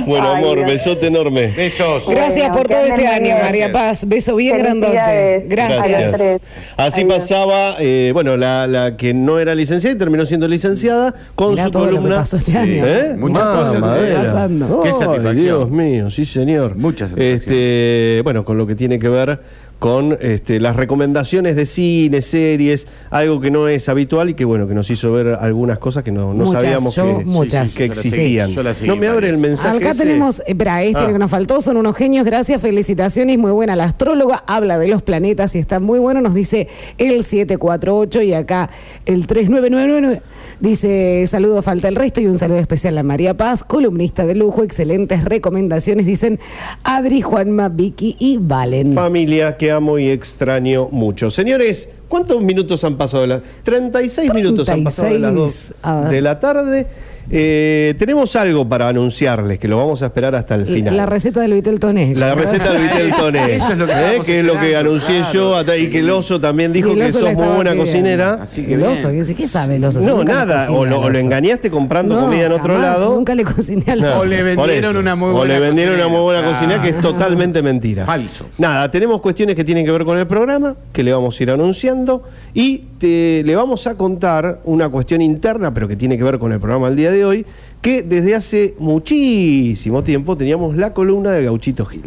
Bueno, 0.07 0.33
Ay, 0.33 0.43
amor, 0.43 0.59
Dios. 0.59 0.71
besote 0.73 1.07
enorme. 1.07 1.49
Besos. 1.49 2.05
Gracias 2.09 2.49
Bueno, 2.49 2.55
por 2.55 2.69
todo 2.69 2.81
este 2.85 3.07
año. 3.07 3.35
María 3.43 3.73
Paz. 3.73 4.07
Beso 4.07 4.37
bien 4.37 4.59
grandote. 4.59 5.45
Gracias. 5.49 6.13
tres. 6.13 6.41
Así 6.77 7.01
Adiós. 7.03 7.15
pasaba, 7.15 7.77
eh, 7.79 8.11
bueno, 8.15 8.37
la, 8.37 8.67
la 8.67 8.97
que 8.97 9.15
no 9.15 9.39
era 9.39 9.55
licenciada 9.55 9.95
y 9.95 9.99
terminó 9.99 10.25
siendo 10.27 10.49
licenciada 10.49 11.15
con 11.35 11.53
Mirá 11.53 11.65
su 11.65 11.71
todo 11.71 11.85
lo 11.85 11.91
que 11.91 11.97
columna. 11.97 12.17
pasó 12.17 12.37
este 12.37 12.57
año. 12.57 12.87
¿Eh? 12.87 13.15
Muchas 13.19 13.39
Mamá, 13.45 13.57
cosas 13.57 13.75
están 14.03 14.25
pasando. 14.25 14.83
Qué 14.83 14.93
satisfacción. 14.93 15.37
Dios 15.37 15.71
mío, 15.71 16.11
sí, 16.11 16.25
señor. 16.25 16.77
Mucha 16.77 17.09
satisfacción. 17.09 17.37
Este, 17.57 18.21
bueno, 18.25 18.45
con 18.45 18.59
lo 18.59 18.67
que 18.67 18.75
tiene 18.75 18.99
que 18.99 19.09
ver 19.09 19.41
con 19.83 20.17
este, 20.21 20.61
las 20.61 20.77
recomendaciones 20.77 21.57
de 21.57 21.67
cine, 21.67 22.23
series, 22.23 22.87
algo 23.11 23.41
que 23.41 23.51
no 23.51 23.67
es 23.67 23.89
habitual 23.89 24.31
y 24.31 24.35
que 24.35 24.45
bueno, 24.45 24.69
que 24.69 24.75
nos 24.75 24.89
hizo 24.91 25.11
ver 25.11 25.37
algunas 25.41 25.81
cosas 25.81 26.05
que 26.05 26.13
no, 26.13 26.33
no 26.33 26.45
Muchas, 26.45 26.63
sabíamos 26.63 26.95
yo 26.95 27.19
que, 27.19 27.25
muchas. 27.25 27.77
existían. 27.81 28.53
yo 28.53 28.63
la 28.63 28.75
seguí 28.75 28.87
no 28.87 28.95
me 28.95 29.09
abre 29.09 29.29
el 29.29 29.39
mensaje. 29.39 29.79
Acá 29.79 29.91
ese? 29.91 30.05
tenemos, 30.05 30.39
eh, 30.39 30.45
espera, 30.47 30.85
este 30.85 31.01
Ah. 31.01 31.07
lo 31.09 31.15
que 31.15 31.19
nos 31.19 31.33
faltó, 31.33 31.61
son 31.61 31.79
unos 31.79 31.97
genios, 31.97 32.25
gracias, 32.25 32.63
felicitaciones, 32.63 33.37
muy 33.39 33.51
buena. 33.51 33.75
La 33.75 33.83
astróloga 33.83 34.45
habla 34.47 34.79
de 34.79 34.87
los 34.87 35.03
planetas 35.03 35.57
y 35.57 35.59
está 35.59 35.81
muy 35.81 35.99
bueno, 35.99 36.21
nos 36.21 36.33
dice 36.35 36.69
el 36.99 37.25
748 37.25 38.23
y 38.23 38.35
acá 38.35 38.71
el 39.05 39.27
3999 39.27 40.23
dice 40.61 41.27
saludo, 41.27 41.61
falta 41.61 41.89
el 41.89 41.97
resto 41.97 42.21
y 42.21 42.27
un 42.29 42.39
saludo 42.39 42.59
especial 42.59 42.97
a 42.99 43.03
María 43.03 43.37
Paz, 43.37 43.65
columnista 43.65 44.27
de 44.27 44.37
lujo, 44.37 44.63
excelentes 44.63 45.25
recomendaciones, 45.25 46.07
dicen 46.07 46.39
Adri, 46.85 47.21
Juanma, 47.21 47.69
Vicky 47.69 48.15
y 48.21 48.39
Valen. 48.41 48.95
Familia 48.95 49.57
que 49.57 49.72
amo 49.73 49.99
y 49.99 50.09
extraño 50.09 50.89
mucho. 50.91 51.31
Señores, 51.31 51.89
¿cuántos 52.09 52.43
minutos 52.43 52.85
han 52.85 52.97
pasado 52.97 53.23
de 53.23 53.29
las 53.29 53.43
36 53.65 54.33
minutos 54.35 54.69
han 54.69 54.85
pasado 54.85 55.09
de 55.09 55.19
las 55.19 55.35
2 55.35 55.51
36, 55.51 55.75
a 55.83 56.01
ver. 56.01 56.11
de 56.11 56.21
la 56.21 56.41
tarde? 56.41 56.87
Eh, 57.31 57.95
tenemos 57.99 58.35
algo 58.37 58.69
para 58.69 58.89
anunciarles 58.89 59.59
que 59.59 59.69
lo 59.69 59.77
vamos 59.77 60.03
a 60.03 60.07
esperar 60.07 60.35
hasta 60.35 60.55
el 60.55 60.67
final. 60.67 60.97
La 60.97 61.07
receta 61.07 61.41
del 61.41 61.53
Vitel 61.55 61.79
Toné. 61.81 62.15
La 62.15 62.35
receta 62.35 62.73
del 62.73 62.83
Vitel 62.83 63.13
Toné, 63.15 63.55
Eso 63.57 63.73
es 63.73 63.79
lo 63.79 63.87
que 63.87 63.93
¿eh? 63.93 64.21
que 64.25 64.41
es 64.41 64.45
lo 64.47 64.59
que 64.59 64.77
anuncié 64.77 65.19
claro. 65.19 65.33
yo 65.33 65.57
hasta- 65.57 65.77
y 65.77 65.89
que 65.91 66.01
el 66.01 66.11
oso 66.11 66.41
también 66.41 66.73
dijo 66.73 66.95
que 66.95 67.11
sos 67.13 67.33
muy 67.35 67.47
buena 67.49 67.75
cocinera. 67.77 68.39
Así 68.43 68.63
que 68.65 68.75
El 68.75 68.83
oso, 68.83 69.11
¿qué, 69.11 69.35
qué 69.35 69.47
sabe 69.47 69.77
el 69.77 69.85
oso? 69.85 70.01
No, 70.01 70.19
Nunca 70.19 70.33
nada, 70.35 70.71
o 70.71 70.85
lo, 70.85 71.01
o 71.01 71.11
engañaste 71.11 71.71
comprando 71.71 72.15
No, 72.17 72.23
comida 72.23 72.47
en 72.47 72.53
otro 72.53 72.75
jamás, 72.75 72.99
lado. 72.99 73.15
Nunca 73.15 73.35
le 73.35 73.45
cociné 73.45 73.85
al 73.93 74.05
oso. 74.05 74.21
O 74.21 74.25
le 74.25 74.43
vendieron 74.43 74.97
una 74.97 75.17
muy 75.17 75.31
O 75.31 75.33
buena 75.35 75.55
le 75.55 75.61
vendieron 75.61 75.95
una 75.95 76.09
muy 76.09 76.21
buena 76.21 76.41
cocinera. 76.43 76.79
cocinera 76.79 76.83
que 76.83 76.89
es 76.91 77.01
totalmente 77.03 77.63
mentira. 77.63 78.05
Falso. 78.05 78.47
Nada, 78.59 78.91
tenemos 78.91 79.21
cuestiones 79.21 79.57
que 79.57 79.65
tienen 79.65 79.85
que 79.85 79.93
ver 79.93 80.05
con 80.05 80.19
el 80.19 80.27
programa, 80.27 80.77
que 80.93 81.03
le 81.03 81.13
vamos 81.13 81.39
a 81.39 81.43
ir 81.43 81.51
anunciando. 81.51 82.23
Y 82.55 82.85
te, 83.03 83.43
le 83.45 83.57
vamos 83.57 83.89
a 83.89 83.97
contar 83.97 84.61
una 84.63 84.89
cuestión 84.89 85.23
interna, 85.23 85.75
pero 85.75 85.89
que 85.89 85.97
tiene 85.97 86.17
que 86.17 86.23
ver 86.23 86.39
con 86.39 86.53
el 86.53 86.61
programa 86.61 86.87
del 86.87 86.97
día 86.97 87.11
de 87.11 87.25
hoy, 87.25 87.45
que 87.81 88.03
desde 88.03 88.37
hace 88.37 88.77
muchísimo 88.79 90.05
tiempo 90.05 90.37
teníamos 90.37 90.77
la 90.77 90.95
columna 90.95 91.33
de 91.33 91.45
Gauchito 91.45 91.85
Gil. 91.85 92.05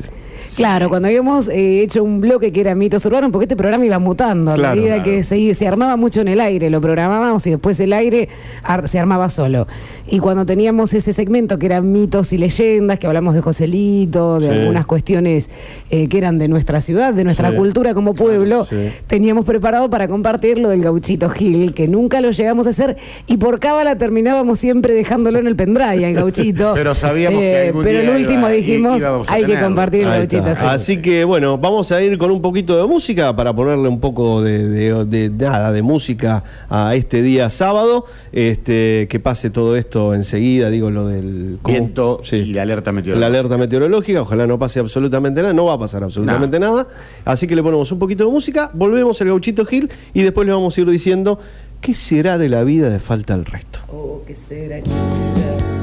Claro, 0.56 0.90
cuando 0.90 1.08
habíamos 1.08 1.50
eh, 1.50 1.82
hecho 1.82 2.04
un 2.04 2.22
bloque 2.22 2.52
que 2.52 2.62
era 2.62 2.76
mitos 2.76 3.06
urbanos, 3.06 3.32
porque 3.32 3.46
este 3.46 3.56
programa 3.58 3.86
iba 3.86 4.00
mutando 4.00 4.52
a 4.52 4.56
Claro. 4.56 4.76
medida 4.76 5.04
que 5.04 5.22
se, 5.24 5.54
se 5.54 5.68
armaba 5.68 5.98
mucho 5.98 6.22
en 6.22 6.28
el 6.30 6.40
aire, 6.40 6.70
lo 6.70 6.80
programábamos 6.80 7.46
y 7.48 7.50
después 7.52 7.80
el 7.80 7.92
aire 7.94 8.30
ar- 8.64 8.88
se 8.88 9.00
armaba 9.00 9.30
solo. 9.30 9.68
Y 10.08 10.20
cuando 10.20 10.46
teníamos 10.46 10.94
ese 10.94 11.12
segmento 11.14 11.58
que 11.60 11.66
eran 11.66 11.92
mitos 11.92 12.32
y 12.32 12.38
leyendas, 12.38 13.00
que 13.00 13.08
hablamos 13.08 13.34
de 13.34 13.42
Joselito, 13.42 14.40
de 14.40 14.48
Sí. 14.48 14.54
algunas 14.54 14.86
cuestiones 14.86 15.50
eh, 15.90 16.08
que 16.08 16.18
eran 16.18 16.38
de 16.38 16.48
nuestra 16.48 16.80
ciudad, 16.80 17.14
de 17.14 17.24
nuestra 17.24 17.50
Sí. 17.52 17.56
cultura 17.58 17.94
como 17.94 18.14
pueblo, 18.14 18.66
Sí. 18.66 18.76
teníamos 19.08 19.46
preparado 19.46 19.90
para 19.90 20.08
compartir 20.08 20.58
lo 20.60 20.70
del 20.70 20.82
gauchito 20.84 21.30
Gil, 21.30 21.74
que 21.74 21.88
nunca 21.88 22.22
lo 22.22 22.32
llegamos 22.32 22.68
a 22.68 22.70
hacer 22.70 22.98
y 23.28 23.38
por 23.38 23.60
cábala 23.60 23.98
terminábamos 23.98 24.60
siempre 24.60 24.94
dejándolo 24.94 25.40
en 25.40 25.48
el 25.48 25.56
pendrive, 25.56 26.08
el 26.08 26.14
gauchito. 26.16 26.74
Pero 26.76 26.96
sabíamos 26.96 27.40
que 27.40 27.68
algún 27.68 27.84
Pero 27.84 28.00
el 28.00 28.06
día 28.06 28.16
último 28.16 28.40
iba- 28.40 28.50
dijimos, 28.50 29.02
hay 29.28 29.42
que 29.42 29.48
tenerlo". 29.48 29.68
compartir 29.68 30.02
el 30.02 30.08
gauchito 30.10 30.35
Así 30.70 31.02
que 31.02 31.24
bueno, 31.24 31.58
vamos 31.58 31.92
a 31.92 32.02
ir 32.02 32.18
con 32.18 32.32
un 32.32 32.42
poquito 32.42 32.78
de 32.80 32.88
música 32.88 33.36
para 33.36 33.54
ponerle 33.56 33.88
un 33.88 34.00
poco 34.00 34.42
de, 34.42 34.68
de- 34.70 35.06
de 35.06 35.30
nada, 35.30 35.72
de 35.72 35.82
música 35.82 36.44
a 36.70 36.96
este 36.96 37.22
día 37.22 37.50
sábado. 37.50 38.06
Este, 38.32 39.08
que 39.10 39.20
pase 39.20 39.50
todo 39.50 39.76
esto 39.76 40.14
enseguida, 40.14 40.70
digo 40.70 40.90
lo 40.92 41.08
del 41.08 41.60
¿cómo? 41.62 41.78
Viento 41.78 42.22
y 42.32 42.54
la 42.54 42.64
alerta 42.64 42.92
La 42.92 42.96
meteorológica. 42.96 43.28
alerta 43.28 43.58
meteorológica, 43.58 44.22
ojalá 44.22 44.48
no 44.48 44.60
pase 44.60 44.80
absolutamente 44.80 45.42
nada, 45.42 45.54
no 45.54 45.66
va 45.66 45.74
a 45.74 45.80
pasar 45.80 46.04
absolutamente 46.04 46.60
nada. 46.60 46.88
Así 47.24 47.48
que 47.48 47.56
le 47.56 47.64
ponemos 47.64 47.92
un 47.92 48.00
poquito 48.00 48.26
de 48.26 48.32
música, 48.32 48.72
volvemos 48.74 49.20
al 49.22 49.28
gauchito 49.28 49.66
Gil 49.66 49.90
y 50.14 50.22
después 50.24 50.46
le 50.48 50.54
vamos 50.54 50.78
a 50.78 50.82
ir 50.82 50.90
diciendo 50.90 51.40
qué 51.82 51.94
será 51.94 52.38
de 52.38 52.50
la 52.50 52.64
vida 52.64 52.90
de 52.90 53.00
falta 53.00 53.34
el 53.36 53.46
resto. 53.46 53.80
Oh, 53.92 54.22
¿qué 54.28 54.36
será? 54.36 54.82
¿Qué 54.82 54.90
será? 54.90 55.75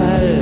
살 0.00 0.39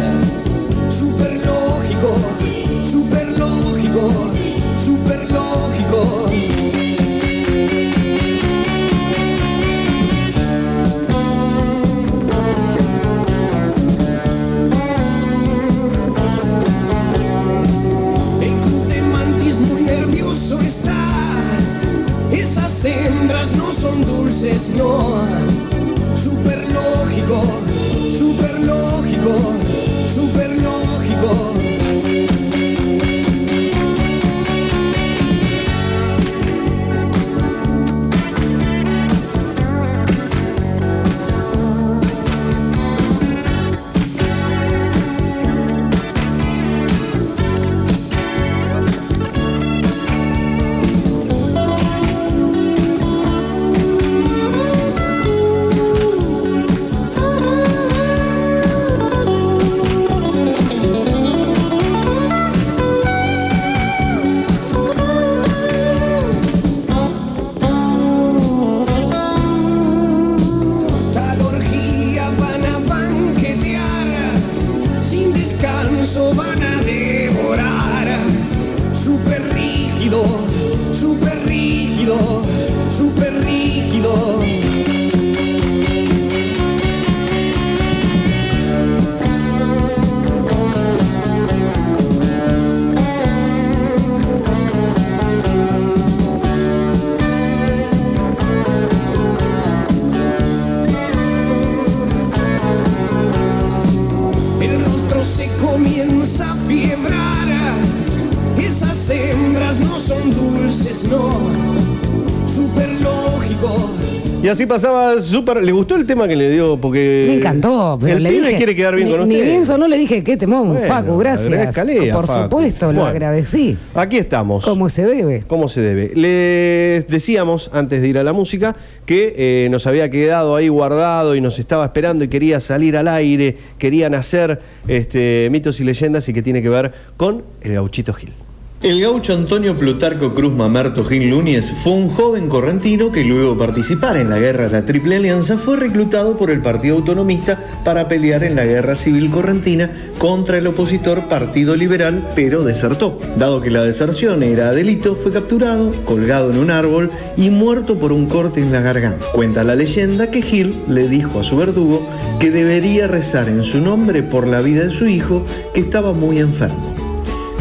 Y 114.49 114.51
así 114.51 114.65
pasaba 114.65 115.20
súper. 115.20 115.62
¿Le 115.62 115.73
gustó 115.73 115.95
el 115.97 116.07
tema 116.07 116.27
que 116.27 116.35
le 116.35 116.51
dio? 116.51 116.79
Porque. 116.79 117.27
Me 117.29 117.35
encantó, 117.35 117.99
pero 118.01 118.16
el 118.16 118.23
le 118.23 118.31
pibe 118.31 118.47
dije. 118.47 118.57
quiere 118.57 118.75
quedar 118.75 118.95
bien 118.97 119.09
ni, 119.11 119.15
con 119.15 119.29
ni 119.29 119.35
usted. 119.35 119.47
bien 119.47 119.66
sonó, 119.66 119.87
le 119.87 119.99
dije, 119.99 120.25
qué 120.25 120.39
temón, 120.39 120.73
Bueno, 120.73 120.87
Facu, 120.89 121.19
gracias. 121.19 121.77
Por 122.15 122.27
Facu. 122.27 122.43
supuesto, 122.45 122.87
lo 122.87 122.93
Bueno. 123.01 123.07
agradecí. 123.09 123.77
Aquí 123.93 124.16
estamos. 124.16 124.65
Como 124.65 124.89
se 124.89 125.05
debe. 125.05 125.45
¿Cómo 125.47 125.69
se 125.69 125.83
debe? 125.83 126.12
Les 126.15 127.07
decíamos, 127.09 127.69
antes 127.75 128.01
de 128.01 128.09
ir 128.09 128.16
a 128.16 128.25
la 128.25 128.33
música, 128.33 128.75
que 129.05 129.35
eh, 129.37 129.69
nos 129.70 129.87
había 129.87 130.09
quedado 130.09 130.57
ahí 130.57 130.69
guardado 130.69 131.37
y 131.37 131.43
nos 131.43 131.59
estaba 131.59 131.85
esperando 131.85 132.25
y 132.25 132.29
quería 132.29 132.59
salir 132.61 132.97
al 132.97 133.09
aire, 133.09 133.55
querían 133.77 134.15
hacer 134.15 134.61
este, 134.87 135.49
mitos 135.53 135.79
y 135.81 135.85
leyendas 135.85 136.27
y 136.31 136.33
que 136.33 136.41
tiene 136.41 136.62
que 136.62 136.70
ver 136.70 136.91
con 137.19 137.43
el 137.61 137.75
gauchito 137.75 138.15
Gil. 138.15 138.33
El 138.81 139.01
gaucho 139.01 139.35
Antonio 139.35 139.75
Plutarco 139.75 140.35
Cruz 140.35 140.55
Mamerto 140.55 141.05
Gil 141.05 141.31
Núñez 141.31 141.73
fue 141.83 141.95
un 141.95 142.11
joven 142.11 142.49
correntino 142.49 143.11
que 143.11 143.25
luego 143.25 143.55
de 143.55 143.59
participar 143.59 144.17
en 144.17 144.31
la 144.31 144.39
guerra 144.39 144.69
de 144.69 144.73
la 144.73 144.87
Triple 144.87 145.17
Alianza 145.17 145.59
fue 145.59 145.77
reclutado 145.77 146.39
por 146.39 146.49
el 146.49 146.63
Partido 146.63 146.95
Autonomista 146.95 147.59
para 147.85 148.07
pelear 148.07 148.45
en 148.45 148.55
la 148.55 148.65
guerra 148.65 148.95
civil 148.95 149.33
correntina 149.33 149.91
contra 150.19 150.59
el 150.59 150.67
opositor 150.69 151.25
Partido 151.25 151.75
Liberal, 151.75 152.23
pero 152.37 152.63
desertó. 152.63 153.19
Dado 153.37 153.61
que 153.61 153.73
la 153.73 153.83
deserción 153.83 154.45
era 154.45 154.71
delito, 154.71 155.17
fue 155.17 155.33
capturado, 155.33 155.91
colgado 156.05 156.53
en 156.53 156.59
un 156.59 156.71
árbol 156.71 157.11
y 157.37 157.51
muerto 157.51 157.99
por 157.99 158.13
un 158.13 158.27
corte 158.27 158.61
en 158.61 158.71
la 158.71 158.81
garganta. 158.81 159.27
Cuenta 159.33 159.65
la 159.65 159.75
leyenda 159.75 160.31
que 160.31 160.41
Gil 160.41 160.77
le 160.87 161.09
dijo 161.09 161.41
a 161.41 161.45
su 161.45 161.57
verdugo 161.57 162.09
que 162.39 162.53
debería 162.53 163.09
rezar 163.09 163.49
en 163.49 163.65
su 163.65 163.81
nombre 163.81 164.23
por 164.23 164.47
la 164.47 164.63
vida 164.63 164.85
de 164.85 164.93
su 164.93 165.09
hijo 165.09 165.45
que 165.75 165.81
estaba 165.81 166.13
muy 166.13 166.39
enfermo. 166.39 166.98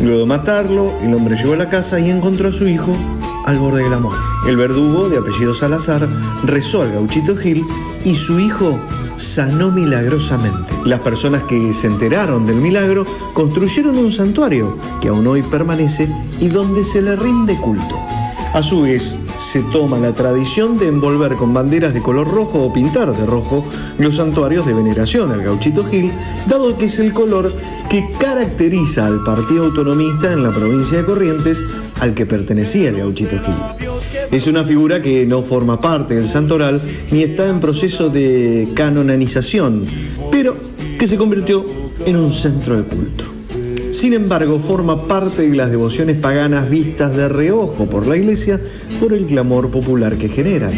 Luego 0.01 0.19
de 0.19 0.25
matarlo, 0.25 0.93
el 1.01 1.13
hombre 1.13 1.35
llegó 1.35 1.53
a 1.53 1.57
la 1.57 1.69
casa 1.69 1.99
y 1.99 2.09
encontró 2.09 2.49
a 2.49 2.51
su 2.51 2.67
hijo 2.67 2.95
al 3.45 3.57
borde 3.57 3.83
de 3.83 3.89
la 3.89 3.99
muerte. 3.99 4.23
El 4.47 4.57
verdugo, 4.57 5.09
de 5.09 5.17
apellido 5.17 5.53
Salazar, 5.53 6.07
rezó 6.43 6.83
al 6.83 6.93
gauchito 6.93 7.35
Gil 7.35 7.63
y 8.05 8.13
su 8.13 8.39
hijo 8.39 8.79
sanó 9.17 9.71
milagrosamente. 9.71 10.73
Las 10.85 10.99
personas 10.99 11.43
que 11.43 11.73
se 11.73 11.87
enteraron 11.87 12.45
del 12.45 12.57
milagro 12.57 13.05
construyeron 13.33 13.97
un 13.97 14.11
santuario 14.11 14.77
que 15.01 15.09
aún 15.09 15.25
hoy 15.27 15.41
permanece 15.41 16.09
y 16.39 16.47
donde 16.47 16.83
se 16.83 17.01
le 17.01 17.15
rinde 17.15 17.57
culto. 17.57 17.97
A 18.53 18.61
su 18.61 18.81
vez, 18.81 19.17
se 19.37 19.61
toma 19.63 19.97
la 19.97 20.13
tradición 20.13 20.77
de 20.77 20.87
envolver 20.87 21.35
con 21.35 21.53
banderas 21.53 21.93
de 21.93 22.01
color 22.01 22.27
rojo 22.27 22.63
o 22.63 22.73
pintar 22.73 23.13
de 23.13 23.25
rojo 23.25 23.63
los 23.97 24.15
santuarios 24.15 24.65
de 24.65 24.73
veneración 24.73 25.31
al 25.31 25.43
gauchito 25.43 25.85
Gil, 25.85 26.11
dado 26.47 26.77
que 26.77 26.85
es 26.85 26.99
el 26.99 27.13
color 27.13 27.51
que 27.89 28.09
caracteriza 28.19 29.05
al 29.05 29.23
Partido 29.23 29.65
Autonomista 29.65 30.33
en 30.33 30.43
la 30.43 30.51
provincia 30.51 30.97
de 30.97 31.05
Corrientes 31.05 31.63
al 31.99 32.13
que 32.13 32.25
pertenecía 32.25 32.89
el 32.89 32.97
gauchito 32.97 33.37
Gil. 33.39 33.87
Es 34.31 34.47
una 34.47 34.63
figura 34.63 35.01
que 35.01 35.25
no 35.25 35.41
forma 35.41 35.79
parte 35.79 36.15
del 36.15 36.27
santoral 36.27 36.81
ni 37.11 37.23
está 37.23 37.47
en 37.47 37.59
proceso 37.59 38.09
de 38.09 38.69
canonización, 38.73 39.85
pero 40.31 40.57
que 40.99 41.07
se 41.07 41.17
convirtió 41.17 41.63
en 42.05 42.15
un 42.15 42.33
centro 42.33 42.75
de 42.75 42.83
culto. 42.83 43.36
Sin 43.97 44.13
embargo, 44.13 44.59
forma 44.59 45.07
parte 45.07 45.49
de 45.49 45.55
las 45.55 45.71
devociones 45.71 46.17
paganas 46.17 46.69
vistas 46.69 47.15
de 47.15 47.27
reojo 47.29 47.87
por 47.87 48.05
la 48.05 48.15
iglesia 48.15 48.61
por 48.99 49.11
el 49.11 49.25
clamor 49.25 49.71
popular 49.71 50.19
que 50.19 50.29
generan. 50.29 50.71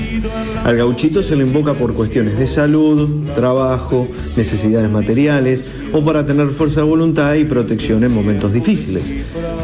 Al 0.64 0.78
gauchito 0.78 1.22
se 1.22 1.36
le 1.36 1.46
invoca 1.46 1.74
por 1.74 1.94
cuestiones 1.94 2.40
de 2.40 2.48
salud, 2.48 3.26
trabajo, 3.36 4.08
necesidades 4.38 4.90
materiales 4.90 5.66
o 5.92 6.02
para 6.02 6.26
tener 6.26 6.48
fuerza 6.48 6.80
de 6.80 6.88
voluntad 6.88 7.36
y 7.36 7.44
protección 7.44 8.06
en 8.06 8.14
momentos 8.14 8.54
difíciles. 8.54 9.14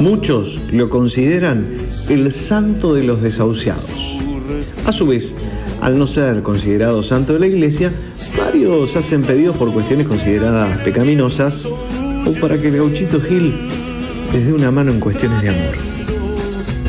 Muchos 0.02 0.60
lo 0.74 0.90
consideran 0.90 1.78
el 2.10 2.34
santo 2.34 2.94
de 2.94 3.06
los 3.06 3.22
desahuciados. 3.22 4.18
A 4.86 4.92
su 4.92 5.08
vez, 5.08 5.34
al 5.80 5.98
no 5.98 6.08
ser 6.08 6.44
considerado 6.44 7.04
santo 7.04 7.32
de 7.32 7.40
la 7.40 7.48
iglesia, 7.48 7.90
varios 8.38 8.98
hacen 8.98 9.22
pedidos 9.22 9.56
por 9.56 9.72
cuestiones 9.72 10.08
consideradas 10.08 10.78
pecaminosas 10.80 11.70
para 12.42 12.58
que 12.58 12.68
el 12.68 12.78
gauchito 12.78 13.20
Gil 13.22 13.68
les 14.34 14.46
dé 14.46 14.54
una 14.54 14.72
mano 14.72 14.92
en 14.92 15.00
cuestiones 15.00 15.42
de 15.42 15.50
amor. 15.50 15.76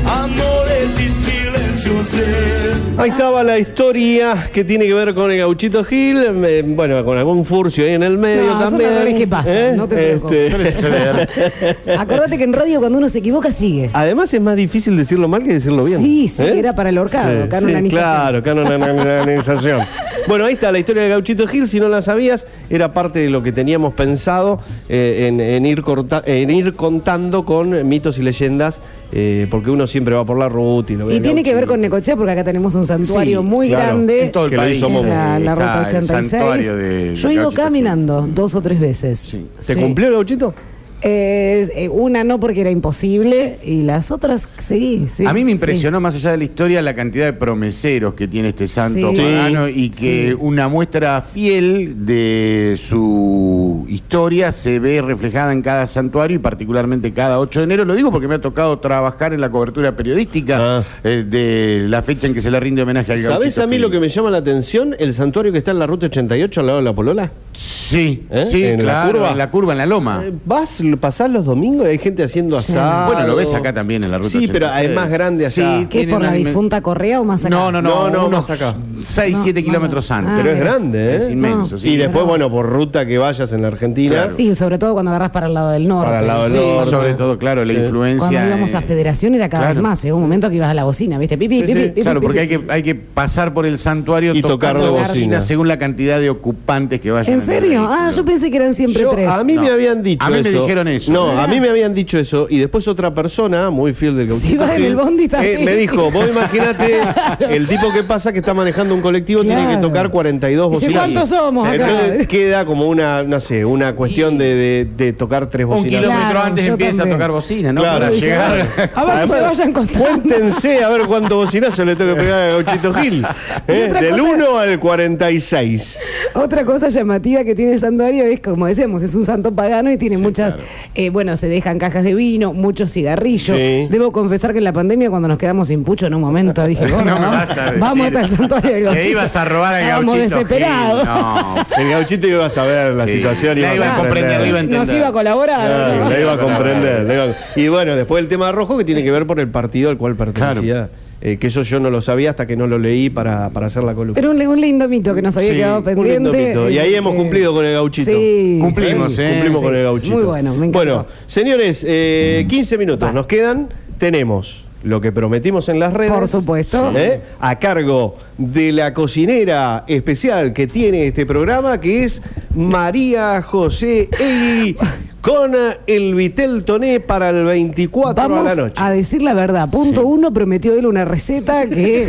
Amores 0.06 1.00
y 1.00 1.08
silencios 1.10 2.12
de 2.12 2.76
Ahí 2.98 3.10
estaba 3.10 3.44
la 3.44 3.58
historia 3.58 4.48
que 4.52 4.64
tiene 4.64 4.86
que 4.86 4.94
ver 4.94 5.12
con 5.14 5.30
el 5.30 5.36
gauchito 5.38 5.84
Gil, 5.84 6.16
eh, 6.46 6.62
bueno, 6.66 7.04
con 7.04 7.18
algún 7.18 7.44
furcio 7.44 7.84
ahí 7.84 7.92
en 7.92 8.02
el 8.02 8.16
medio 8.16 8.44
No, 8.46 8.52
son 8.52 8.70
también. 8.70 8.92
errores 8.92 9.14
que 9.14 9.26
pasan, 9.26 9.56
¿Eh? 9.56 9.74
no 9.76 9.86
te. 9.86 10.12
Este, 10.14 11.92
Acordate 11.98 12.38
que 12.38 12.44
en 12.44 12.52
radio 12.54 12.80
cuando 12.80 12.96
uno 12.98 13.08
se 13.10 13.18
equivoca 13.18 13.50
sigue. 13.50 13.90
Además 13.92 14.32
es 14.32 14.40
más 14.40 14.56
difícil 14.56 14.96
decirlo 14.96 15.28
mal 15.28 15.42
que 15.42 15.52
decirlo 15.54 15.84
bien. 15.84 16.00
Sí, 16.00 16.26
sí, 16.28 16.42
¿Eh? 16.42 16.58
era 16.58 16.74
para 16.74 16.88
el 16.88 16.96
horcado, 16.98 17.42
Sí, 17.44 17.48
canonización. 17.48 17.84
sí, 17.84 17.96
claro, 17.96 18.42
canonización. 18.42 19.80
Bueno, 20.28 20.44
ahí 20.44 20.54
está 20.54 20.72
la 20.72 20.78
historia 20.78 21.02
del 21.02 21.10
gauchito 21.12 21.46
Gil, 21.46 21.68
si 21.68 21.78
no 21.80 21.88
la 21.88 22.02
sabías, 22.02 22.46
era 22.70 22.92
parte 22.92 23.20
de 23.20 23.30
lo 23.30 23.42
que 23.42 23.52
teníamos 23.52 23.92
pensado 23.94 24.60
eh, 24.88 25.26
en, 25.28 25.40
en 25.40 25.64
ir 25.66 25.82
corta- 25.82 26.22
en 26.26 26.50
ir 26.50 26.74
contando 26.74 27.44
con 27.44 27.86
mitos 27.88 28.18
y 28.18 28.22
leyendas, 28.22 28.82
eh, 29.12 29.46
porque 29.50 29.70
uno 29.70 29.86
siempre 29.86 30.14
va 30.14 30.24
por 30.24 30.38
la 30.38 30.48
ruta 30.48 30.92
y 30.92 30.96
lo 30.96 31.06
ve 31.06 31.16
Y 31.16 31.20
tiene 31.20 31.42
que 31.42 31.54
ver 31.54 31.66
con 31.66 31.80
Necochea 31.80 32.16
porque 32.16 32.32
acá 32.32 32.44
tenemos 32.44 32.74
un 32.74 32.86
santuario 32.86 33.40
Sí, 33.40 33.46
muy 33.46 33.68
claro, 33.68 33.84
grande. 33.86 34.24
en 34.26 34.32
todo 34.32 34.44
el 34.46 34.50
Que 34.50 34.56
país. 34.56 34.80
La, 34.80 35.38
ruta 35.54 35.80
el 35.80 35.86
86. 35.86 36.30
santuario 36.30 36.76
de 36.76 37.14
Yo 37.14 37.28
he 37.30 37.34
ido 37.34 37.50
caminando 37.52 38.26
dos 38.32 38.54
o 38.54 38.60
tres 38.62 38.80
veces. 38.80 39.36
¿Se 39.60 39.74
Sí. 39.74 39.80
cumplió 39.80 40.08
el 40.08 40.14
gauchito? 40.14 40.54
Eh, 41.02 41.68
eh, 41.74 41.88
una 41.90 42.24
no 42.24 42.40
porque 42.40 42.62
era 42.62 42.70
imposible 42.70 43.58
y 43.62 43.82
las 43.82 44.10
otras 44.10 44.48
sí, 44.56 45.06
sí. 45.12 45.26
a 45.26 45.32
mí 45.34 45.44
me 45.44 45.50
sí. 45.50 45.54
impresionó, 45.56 46.00
más 46.00 46.14
allá 46.14 46.30
de 46.32 46.38
la 46.38 46.44
historia, 46.44 46.80
la 46.80 46.94
cantidad 46.94 47.26
de 47.26 47.32
promeseros 47.34 48.14
que 48.14 48.26
tiene 48.26 48.48
este 48.48 48.66
santo 48.66 49.10
Sí. 49.14 49.20
pagano 49.20 49.68
y 49.68 49.90
que 49.90 50.28
Sí. 50.30 50.36
una 50.40 50.68
muestra 50.68 51.20
fiel 51.20 52.06
de 52.06 52.76
su 52.78 53.84
historia 53.88 54.52
se 54.52 54.78
ve 54.78 55.02
reflejada 55.02 55.52
en 55.52 55.60
cada 55.62 55.86
santuario 55.86 56.36
y 56.36 56.38
particularmente 56.38 57.12
cada 57.12 57.40
8 57.40 57.60
de 57.60 57.64
enero. 57.64 57.84
Lo 57.84 57.94
digo 57.94 58.10
porque 58.10 58.26
me 58.26 58.36
ha 58.36 58.40
tocado 58.40 58.78
trabajar 58.78 59.34
en 59.34 59.40
la 59.42 59.50
cobertura 59.50 59.94
periodística 59.96 60.56
Ah. 60.78 60.82
eh, 61.04 61.24
de 61.28 61.86
la 61.88 62.02
fecha 62.02 62.26
en 62.26 62.32
que 62.34 62.40
se 62.40 62.50
le 62.50 62.58
rinde 62.58 62.82
homenaje 62.82 63.12
al 63.12 63.18
¿Sabés 63.18 63.58
a 63.58 63.66
mí 63.66 63.78
lo 63.78 63.90
que 63.90 64.00
me 64.00 64.08
llama 64.08 64.30
la 64.30 64.38
atención? 64.38 64.96
El 64.98 65.12
santuario 65.12 65.52
que 65.52 65.58
está 65.58 65.72
en 65.72 65.78
la 65.78 65.86
ruta 65.86 66.06
88 66.06 66.60
al 66.60 66.66
lado 66.66 66.78
de 66.78 66.84
la 66.84 66.94
Polola. 66.94 67.30
Sí, 67.52 68.24
¿Eh? 68.30 68.44
sí, 68.50 68.64
¿En 68.64 68.84
la 68.84 69.06
curva? 69.06 69.30
en 69.32 69.38
la 69.38 69.50
curva, 69.50 69.72
en 69.72 69.78
la 69.78 69.86
loma. 69.86 70.22
Eh, 70.24 70.32
Vas, 70.44 70.80
pasás 70.96 71.30
los 71.30 71.44
domingos 71.44 71.86
y 71.86 71.90
hay 71.90 71.98
gente 71.98 72.22
haciendo 72.22 72.56
asado. 72.56 73.12
Bueno, 73.12 73.26
lo 73.26 73.36
ves 73.36 73.52
acá 73.54 73.72
también 73.72 74.04
en 74.04 74.10
la 74.10 74.18
ruta 74.18 74.30
Sí, 74.30 74.48
pero 74.50 74.66
86. 74.66 74.90
es 74.90 74.94
más 74.96 75.10
grande 75.10 75.46
allá. 75.46 75.78
Sí, 75.80 75.86
¿Qué 75.90 75.98
tiene 75.98 76.12
por 76.12 76.22
la 76.22 76.32
difunta 76.32 76.80
Correa 76.80 77.20
o 77.20 77.24
más 77.24 77.40
acá? 77.40 77.50
No, 77.50 77.70
no, 77.72 77.80
no, 77.82 77.88
No, 77.88 78.10
no, 78.10 78.26
unos 78.28 78.48
más 78.48 78.50
acá. 78.50 78.74
6, 79.00 79.32
No, 79.36 79.42
7 79.42 79.60
no, 79.60 79.66
kilómetros 79.66 80.10
antes. 80.10 80.32
Ah, 80.32 80.36
Pero 80.38 80.50
es 80.50 80.60
grande, 80.60 81.12
¿eh? 81.12 81.16
Es 81.16 81.30
inmenso, 81.30 81.72
No. 81.74 81.78
sí. 81.78 81.88
Y 81.90 81.96
después, 81.96 82.24
bueno, 82.24 82.50
por 82.50 82.66
ruta 82.68 83.06
que 83.06 83.18
vayas 83.18 83.52
en 83.52 83.62
la 83.62 83.68
Argentina. 83.68 84.12
Claro. 84.14 84.32
Sí, 84.36 84.54
sobre 84.54 84.78
todo 84.78 84.92
cuando 84.94 85.10
agarras 85.10 85.30
para 85.30 85.46
el 85.46 85.54
lado 85.54 85.70
del 85.70 85.86
norte. 85.88 86.06
Para 86.08 86.20
el 86.20 86.26
lado 86.26 86.42
del 86.44 86.52
Sí, 86.52 86.58
norte. 86.58 86.90
sobre 86.90 87.14
todo, 87.14 87.38
claro, 87.38 87.64
la 87.64 87.72
Sí. 87.72 87.78
influencia. 87.78 88.28
Cuando 88.28 88.46
íbamos 88.48 88.74
a 88.74 88.80
Federación 88.82 89.34
era 89.34 89.48
cada 89.48 89.64
claro. 89.64 89.74
vez 89.76 89.82
más. 89.82 90.02
Llegó 90.02 90.16
un 90.16 90.22
momento 90.22 90.48
que 90.50 90.56
ibas 90.56 90.70
a 90.70 90.74
la 90.74 90.84
bocina, 90.84 91.18
¿viste? 91.18 91.36
Pipi, 91.38 91.60
pipi, 91.62 91.72
sí, 91.72 91.78
pipi, 91.88 92.00
Claro, 92.02 92.20
porque 92.20 92.40
hay 92.40 92.48
que, 92.48 92.60
hay 92.68 92.82
que 92.82 92.94
pasar 92.94 93.52
por 93.54 93.66
el 93.66 93.78
santuario 93.78 94.34
Y 94.34 94.42
tocar 94.42 94.76
tocando 94.76 94.84
de 94.94 95.00
bocina 95.00 95.40
según 95.40 95.68
la 95.68 95.78
cantidad 95.78 96.18
de 96.20 96.30
ocupantes 96.30 97.00
que 97.00 97.10
vayan. 97.10 97.32
¿En 97.32 97.40
serio? 97.44 97.86
Ah, 97.90 98.10
yo 98.14 98.24
pensé 98.24 98.50
que 98.50 98.56
eran 98.56 98.74
siempre 98.74 99.02
Yo- 99.02 99.10
tres. 99.10 99.28
a 99.28 99.42
mí 99.44 99.54
No. 99.54 99.62
me 99.62 99.70
habían 99.70 100.02
dicho 100.02 100.24
A 100.24 100.30
mí 100.30 100.42
me 100.42 100.48
eso. 100.48 100.62
dijeron 100.62 100.75
eso. 100.88 101.12
No, 101.12 101.30
a 101.38 101.46
mí 101.46 101.60
me 101.60 101.68
habían 101.68 101.94
dicho 101.94 102.18
eso. 102.18 102.46
Y 102.50 102.58
después 102.58 102.86
otra 102.88 103.12
persona, 103.14 103.70
muy 103.70 103.92
fiel 103.94 104.16
del 104.16 104.28
gauchito. 104.28 104.48
Si 104.48 104.56
vas 104.56 104.70
en 104.76 104.84
el 104.84 104.96
bondi 104.96 105.28
también. 105.28 105.60
eh, 105.60 105.64
me 105.64 105.74
dijo, 105.76 106.10
vos 106.10 106.28
imaginate 106.28 107.00
el 107.50 107.66
tipo 107.68 107.92
que 107.92 108.02
pasa 108.04 108.32
que 108.32 108.38
está 108.40 108.54
manejando 108.54 108.94
un 108.94 109.00
colectivo 109.00 109.42
tiene 109.42 109.68
que 109.68 109.76
tocar 109.78 110.10
42 110.10 110.70
Dice, 110.72 110.86
bocinas. 110.86 111.02
¿cuántos 111.04 111.28
somos 111.28 111.66
acá? 111.66 111.74
Entonces 111.74 112.28
queda 112.28 112.64
como 112.64 112.86
una, 112.88 113.22
no 113.22 113.40
sé, 113.40 113.64
una 113.64 113.94
cuestión 113.94 114.38
de, 114.38 114.54
de- 114.54 114.84
de 114.96 115.12
tocar 115.12 115.48
tres 115.50 115.64
Un 115.64 115.70
bocinas. 115.70 116.00
kilómetro 116.02 116.30
Claro, 116.30 116.42
antes 116.46 116.66
empieza 116.66 116.96
también. 116.98 117.14
a 117.14 117.18
tocar 117.18 117.30
bocina, 117.30 117.72
¿no? 117.72 117.80
Claro, 117.80 117.98
Para 118.06 118.10
llegar. 118.12 118.68
A 118.94 119.04
ver 119.04 119.20
que 119.22 119.26
se 119.34 119.40
vayan 119.40 119.72
contando. 119.72 120.04
Cuéntense 120.06 120.82
a 120.84 120.88
ver 120.88 121.02
cuánto 121.06 121.36
bocinazo 121.36 121.84
le 121.84 121.96
tengo 121.96 122.14
que 122.14 122.20
pegar 122.20 122.40
a 122.40 122.46
Gauchito 122.48 122.94
Gil. 123.00 123.24
¿eh? 123.68 123.88
Del 123.92 124.10
cosa- 124.18 124.22
1 124.22 124.58
al 124.58 124.78
46. 124.78 125.98
Otra 126.34 126.64
cosa 126.64 126.88
llamativa 126.88 127.44
que 127.44 127.54
tiene 127.54 127.72
el 127.74 127.80
santuario 127.80 128.24
es, 128.24 128.40
como 128.40 128.66
decíamos, 128.66 129.02
es 129.02 129.14
un 129.14 129.24
santo 129.24 129.54
pagano 129.54 129.90
y 129.90 129.96
tiene 129.96 130.18
muchas, 130.18 130.56
eh, 130.94 131.10
bueno, 131.10 131.36
se 131.36 131.48
dejan 131.48 131.78
cajas 131.78 132.04
de 132.04 132.14
vino, 132.14 132.52
muchos 132.52 132.92
cigarrillos. 132.92 133.56
Sí. 133.56 133.88
Debo 133.90 134.12
confesar 134.12 134.52
que 134.52 134.58
en 134.58 134.64
la 134.64 134.72
pandemia, 134.72 135.10
cuando 135.10 135.28
nos 135.28 135.38
quedamos 135.38 135.68
sin 135.68 135.84
pucho 135.84 136.06
en 136.06 136.14
un 136.14 136.20
momento, 136.20 136.64
dije, 136.66 136.86
No 137.04 137.04
vas 137.04 137.50
a 137.56 137.64
decir 137.66 137.78
vamos 137.80 138.06
hasta 138.06 138.20
el 138.22 138.28
santuario 138.36 138.72
del 138.72 138.84
gauchito. 138.84 139.08
ibas 139.08 139.36
a 139.36 139.44
robar 139.44 139.74
al 139.74 139.82
Estábamos 139.82 140.14
gauchito 140.14 140.34
desesperados. 140.36 141.00
Gil, 141.02 141.06
No. 141.08 141.56
El 141.78 141.90
gauchito 141.90 142.26
iba 142.26 142.46
a 142.46 142.50
saber 142.50 142.94
la 142.94 143.06
Sí. 143.06 143.12
situación. 143.14 143.60
La 143.60 143.74
iba 143.74 143.94
a 143.94 143.96
comprender, 143.98 144.40
la 144.40 144.46
iba 144.46 144.56
a 144.58 144.60
entender. 144.60 144.86
Nos 144.86 144.96
iba 144.96 145.08
a 145.08 145.12
colaborar. 145.12 145.66
Claro, 145.66 146.04
¿no? 146.04 146.10
la 146.10 146.20
iba 146.20 146.32
a 146.32 146.38
comprender. 146.38 147.02
la 147.04 147.14
iba 147.14 147.24
a- 147.24 147.36
Y 147.56 147.68
bueno, 147.68 147.94
después 147.96 148.22
el 148.22 148.28
tema 148.28 148.52
rojo 148.52 148.76
que 148.78 148.84
tiene 148.84 149.02
que 149.04 149.10
ver 149.10 149.26
por 149.26 149.38
el 149.40 149.48
partido 149.48 149.90
al 149.90 149.96
cual 149.98 150.16
pertenecía. 150.16 150.88
Eh, 151.28 151.38
que 151.38 151.48
eso 151.48 151.62
yo 151.62 151.80
no 151.80 151.90
lo 151.90 152.00
sabía 152.02 152.30
hasta 152.30 152.46
que 152.46 152.56
no 152.56 152.68
lo 152.68 152.78
leí 152.78 153.10
para, 153.10 153.50
para 153.50 153.66
hacer 153.66 153.82
la 153.82 153.96
columna. 153.96 154.14
Pero 154.14 154.30
un, 154.30 154.40
un 154.40 154.60
lindo 154.60 154.88
mito 154.88 155.12
que 155.12 155.22
nos 155.22 155.36
había 155.36 155.50
Sí, 155.50 155.56
quedado 155.56 155.78
un 155.78 155.84
pendiente. 155.84 156.12
lindo 156.12 156.32
mito. 156.32 156.70
Y 156.70 156.78
ahí 156.78 156.94
hemos 156.94 157.14
eh, 157.14 157.16
cumplido 157.16 157.52
con 157.52 157.64
el 157.64 157.72
gauchito. 157.74 158.08
Sí, 158.12 158.58
Cumplimos, 158.60 159.12
sí. 159.16 159.22
¿eh? 159.22 159.30
Cumplimos 159.32 159.60
Sí. 159.60 159.64
con 159.66 159.74
el 159.74 159.82
gauchito. 159.82 160.16
Muy 160.16 160.24
bueno, 160.24 160.50
me 160.52 160.66
encantó. 160.66 160.78
Bueno, 160.78 161.06
señores, 161.26 161.84
eh, 161.88 162.46
15 162.48 162.78
minutos 162.78 163.12
nos 163.12 163.26
quedan. 163.26 163.68
Tenemos 163.98 164.64
lo 164.84 165.00
que 165.00 165.10
prometimos 165.10 165.68
en 165.68 165.80
las 165.80 165.92
redes. 165.92 166.12
Por 166.12 166.28
supuesto. 166.28 166.92
¿eh? 166.96 167.20
A 167.40 167.58
cargo 167.58 168.14
de 168.38 168.72
la 168.72 168.92
cocinera 168.92 169.84
especial 169.86 170.52
que 170.52 170.66
tiene 170.66 171.06
este 171.06 171.24
programa, 171.26 171.80
que 171.80 172.04
es 172.04 172.22
María 172.54 173.40
José 173.42 174.08
Egui, 174.18 174.76
con 175.20 175.52
el 175.88 176.14
Vitel 176.14 176.62
Toné 176.64 177.00
para 177.00 177.30
el 177.30 177.42
24 177.44 178.14
Vamos 178.28 178.46
a 178.46 178.54
la 178.54 178.62
noche. 178.62 178.74
a 178.76 178.90
decir 178.90 179.22
la 179.22 179.34
verdad. 179.34 179.68
Punto 179.68 180.06
uno, 180.06 180.32
prometió 180.32 180.74
él 180.78 180.86
una 180.86 181.04
receta 181.04 181.66
que 181.68 182.04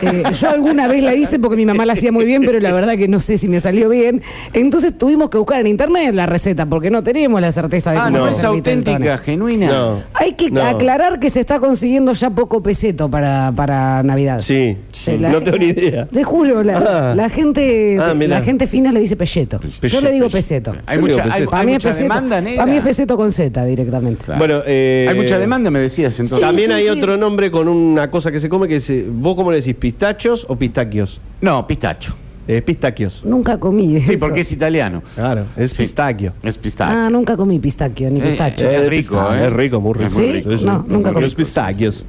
eh, 0.00 0.22
yo 0.40 0.48
alguna 0.48 0.88
vez 0.88 1.02
la 1.02 1.14
hice 1.14 1.38
porque 1.38 1.56
mi 1.58 1.66
mamá 1.66 1.84
la 1.84 1.92
hacía 1.92 2.10
muy 2.10 2.24
bien, 2.24 2.42
pero 2.42 2.58
la 2.60 2.72
verdad 2.72 2.96
que 2.96 3.06
no 3.06 3.20
sé 3.20 3.36
si 3.36 3.48
me 3.48 3.60
salió 3.60 3.90
bien. 3.90 4.22
Entonces 4.54 4.96
tuvimos 4.96 5.28
que 5.28 5.36
buscar 5.36 5.60
en 5.60 5.66
internet 5.66 6.14
la 6.14 6.24
receta 6.24 6.64
porque 6.64 6.90
no 6.90 7.02
tenemos 7.02 7.38
la 7.42 7.52
certeza 7.52 7.90
de 7.90 7.98
Ah, 7.98 8.04
cómo 8.06 8.16
no, 8.18 8.28
es 8.28 8.42
auténtica, 8.42 9.18
genuina. 9.18 9.66
No. 9.66 10.02
Hay 10.14 10.32
que 10.32 10.50
No. 10.50 10.62
aclarar 10.62 11.20
que 11.20 11.28
se 11.28 11.40
está 11.40 11.60
consiguiendo 11.60 12.14
ya 12.14 12.30
poco 12.30 12.62
peseto 12.62 13.10
para, 13.10 13.52
para 13.54 14.02
Navidad. 14.02 14.40
Sí, 14.40 14.78
Eh, 15.06 15.18
la 15.20 15.28
no 15.28 15.42
tengo 15.42 15.58
idea. 15.64 16.06
Te 16.06 16.22
juro, 16.24 16.62
la, 16.62 16.78
Ah. 16.78 17.14
la 17.14 17.28
gente 17.28 17.98
Ah, 18.00 18.14
mirá. 18.14 18.38
la 18.40 18.44
gente 18.44 18.66
fina 18.66 18.92
le 18.92 19.00
dice 19.00 19.16
pelleto. 19.16 19.60
Yo 19.62 19.68
Pelleto, 19.80 20.00
le 20.04 20.12
digo 20.12 20.26
pelleto. 20.28 20.72
peseto. 20.72 20.74
Hay 20.86 20.96
Yo 20.96 21.00
mucha, 21.02 21.12
digo 21.14 21.24
hay, 21.24 21.30
peseto. 21.30 21.50
Para 21.50 21.60
hay 21.60 21.66
mí, 21.66 21.72
es 21.72 21.76
mucha 21.78 21.88
peseto, 21.88 22.02
demanda 22.14 22.40
negra. 22.40 22.56
para 22.62 22.70
mí 22.70 22.76
es 22.78 22.84
peseto 22.84 23.16
con 23.16 23.32
Z 23.32 23.64
directamente. 23.64 24.24
Claro. 24.24 24.38
Bueno, 24.38 24.62
eh, 24.66 25.06
Hay 25.10 25.16
mucha 25.16 25.38
demanda, 25.38 25.70
me 25.70 25.80
decías 25.80 26.18
entonces. 26.20 26.40
También 26.46 26.68
Sí, 26.68 26.74
hay 26.74 26.84
sí. 26.84 26.90
otro 26.90 27.16
nombre 27.16 27.50
con 27.50 27.68
una 27.68 28.10
cosa 28.10 28.30
que 28.30 28.40
se 28.40 28.48
come 28.48 28.68
que 28.68 28.76
es, 28.76 28.90
eh, 28.90 29.06
¿vos 29.08 29.34
cómo 29.34 29.50
le 29.50 29.58
decís? 29.58 29.74
¿Pistachos 29.74 30.46
o 30.48 30.56
pistaquios? 30.56 31.20
No, 31.40 31.66
pistacho. 31.66 32.14
Es 32.46 32.60
pistaquios. 32.60 33.22
Nunca 33.24 33.58
comí 33.58 33.98
Sí, 34.00 34.18
porque 34.18 34.40
es 34.40 34.52
italiano. 34.52 35.02
Claro, 35.14 35.46
es 35.56 35.70
Sí. 35.70 35.78
pistaquio. 35.78 36.34
Es 36.42 36.58
pistacho. 36.58 36.92
Ah, 36.94 37.08
nunca 37.08 37.38
comí 37.38 37.58
pistaquio 37.58 38.10
ni 38.10 38.20
Eh, 38.20 38.24
pistacho. 38.24 38.68
eh, 38.68 38.76
Es 38.82 38.86
rico, 38.88 39.16
¿eh? 39.34 39.46
Es 39.46 39.52
rico, 39.54 39.80
muy 39.80 39.94
rico. 39.94 40.10
¿Sí? 40.10 40.32
rico. 40.42 40.50
No, 40.62 40.84
nunca 40.86 41.12
comí. 41.14 41.24
Los 41.24 41.34
pistaquios. 41.34 42.04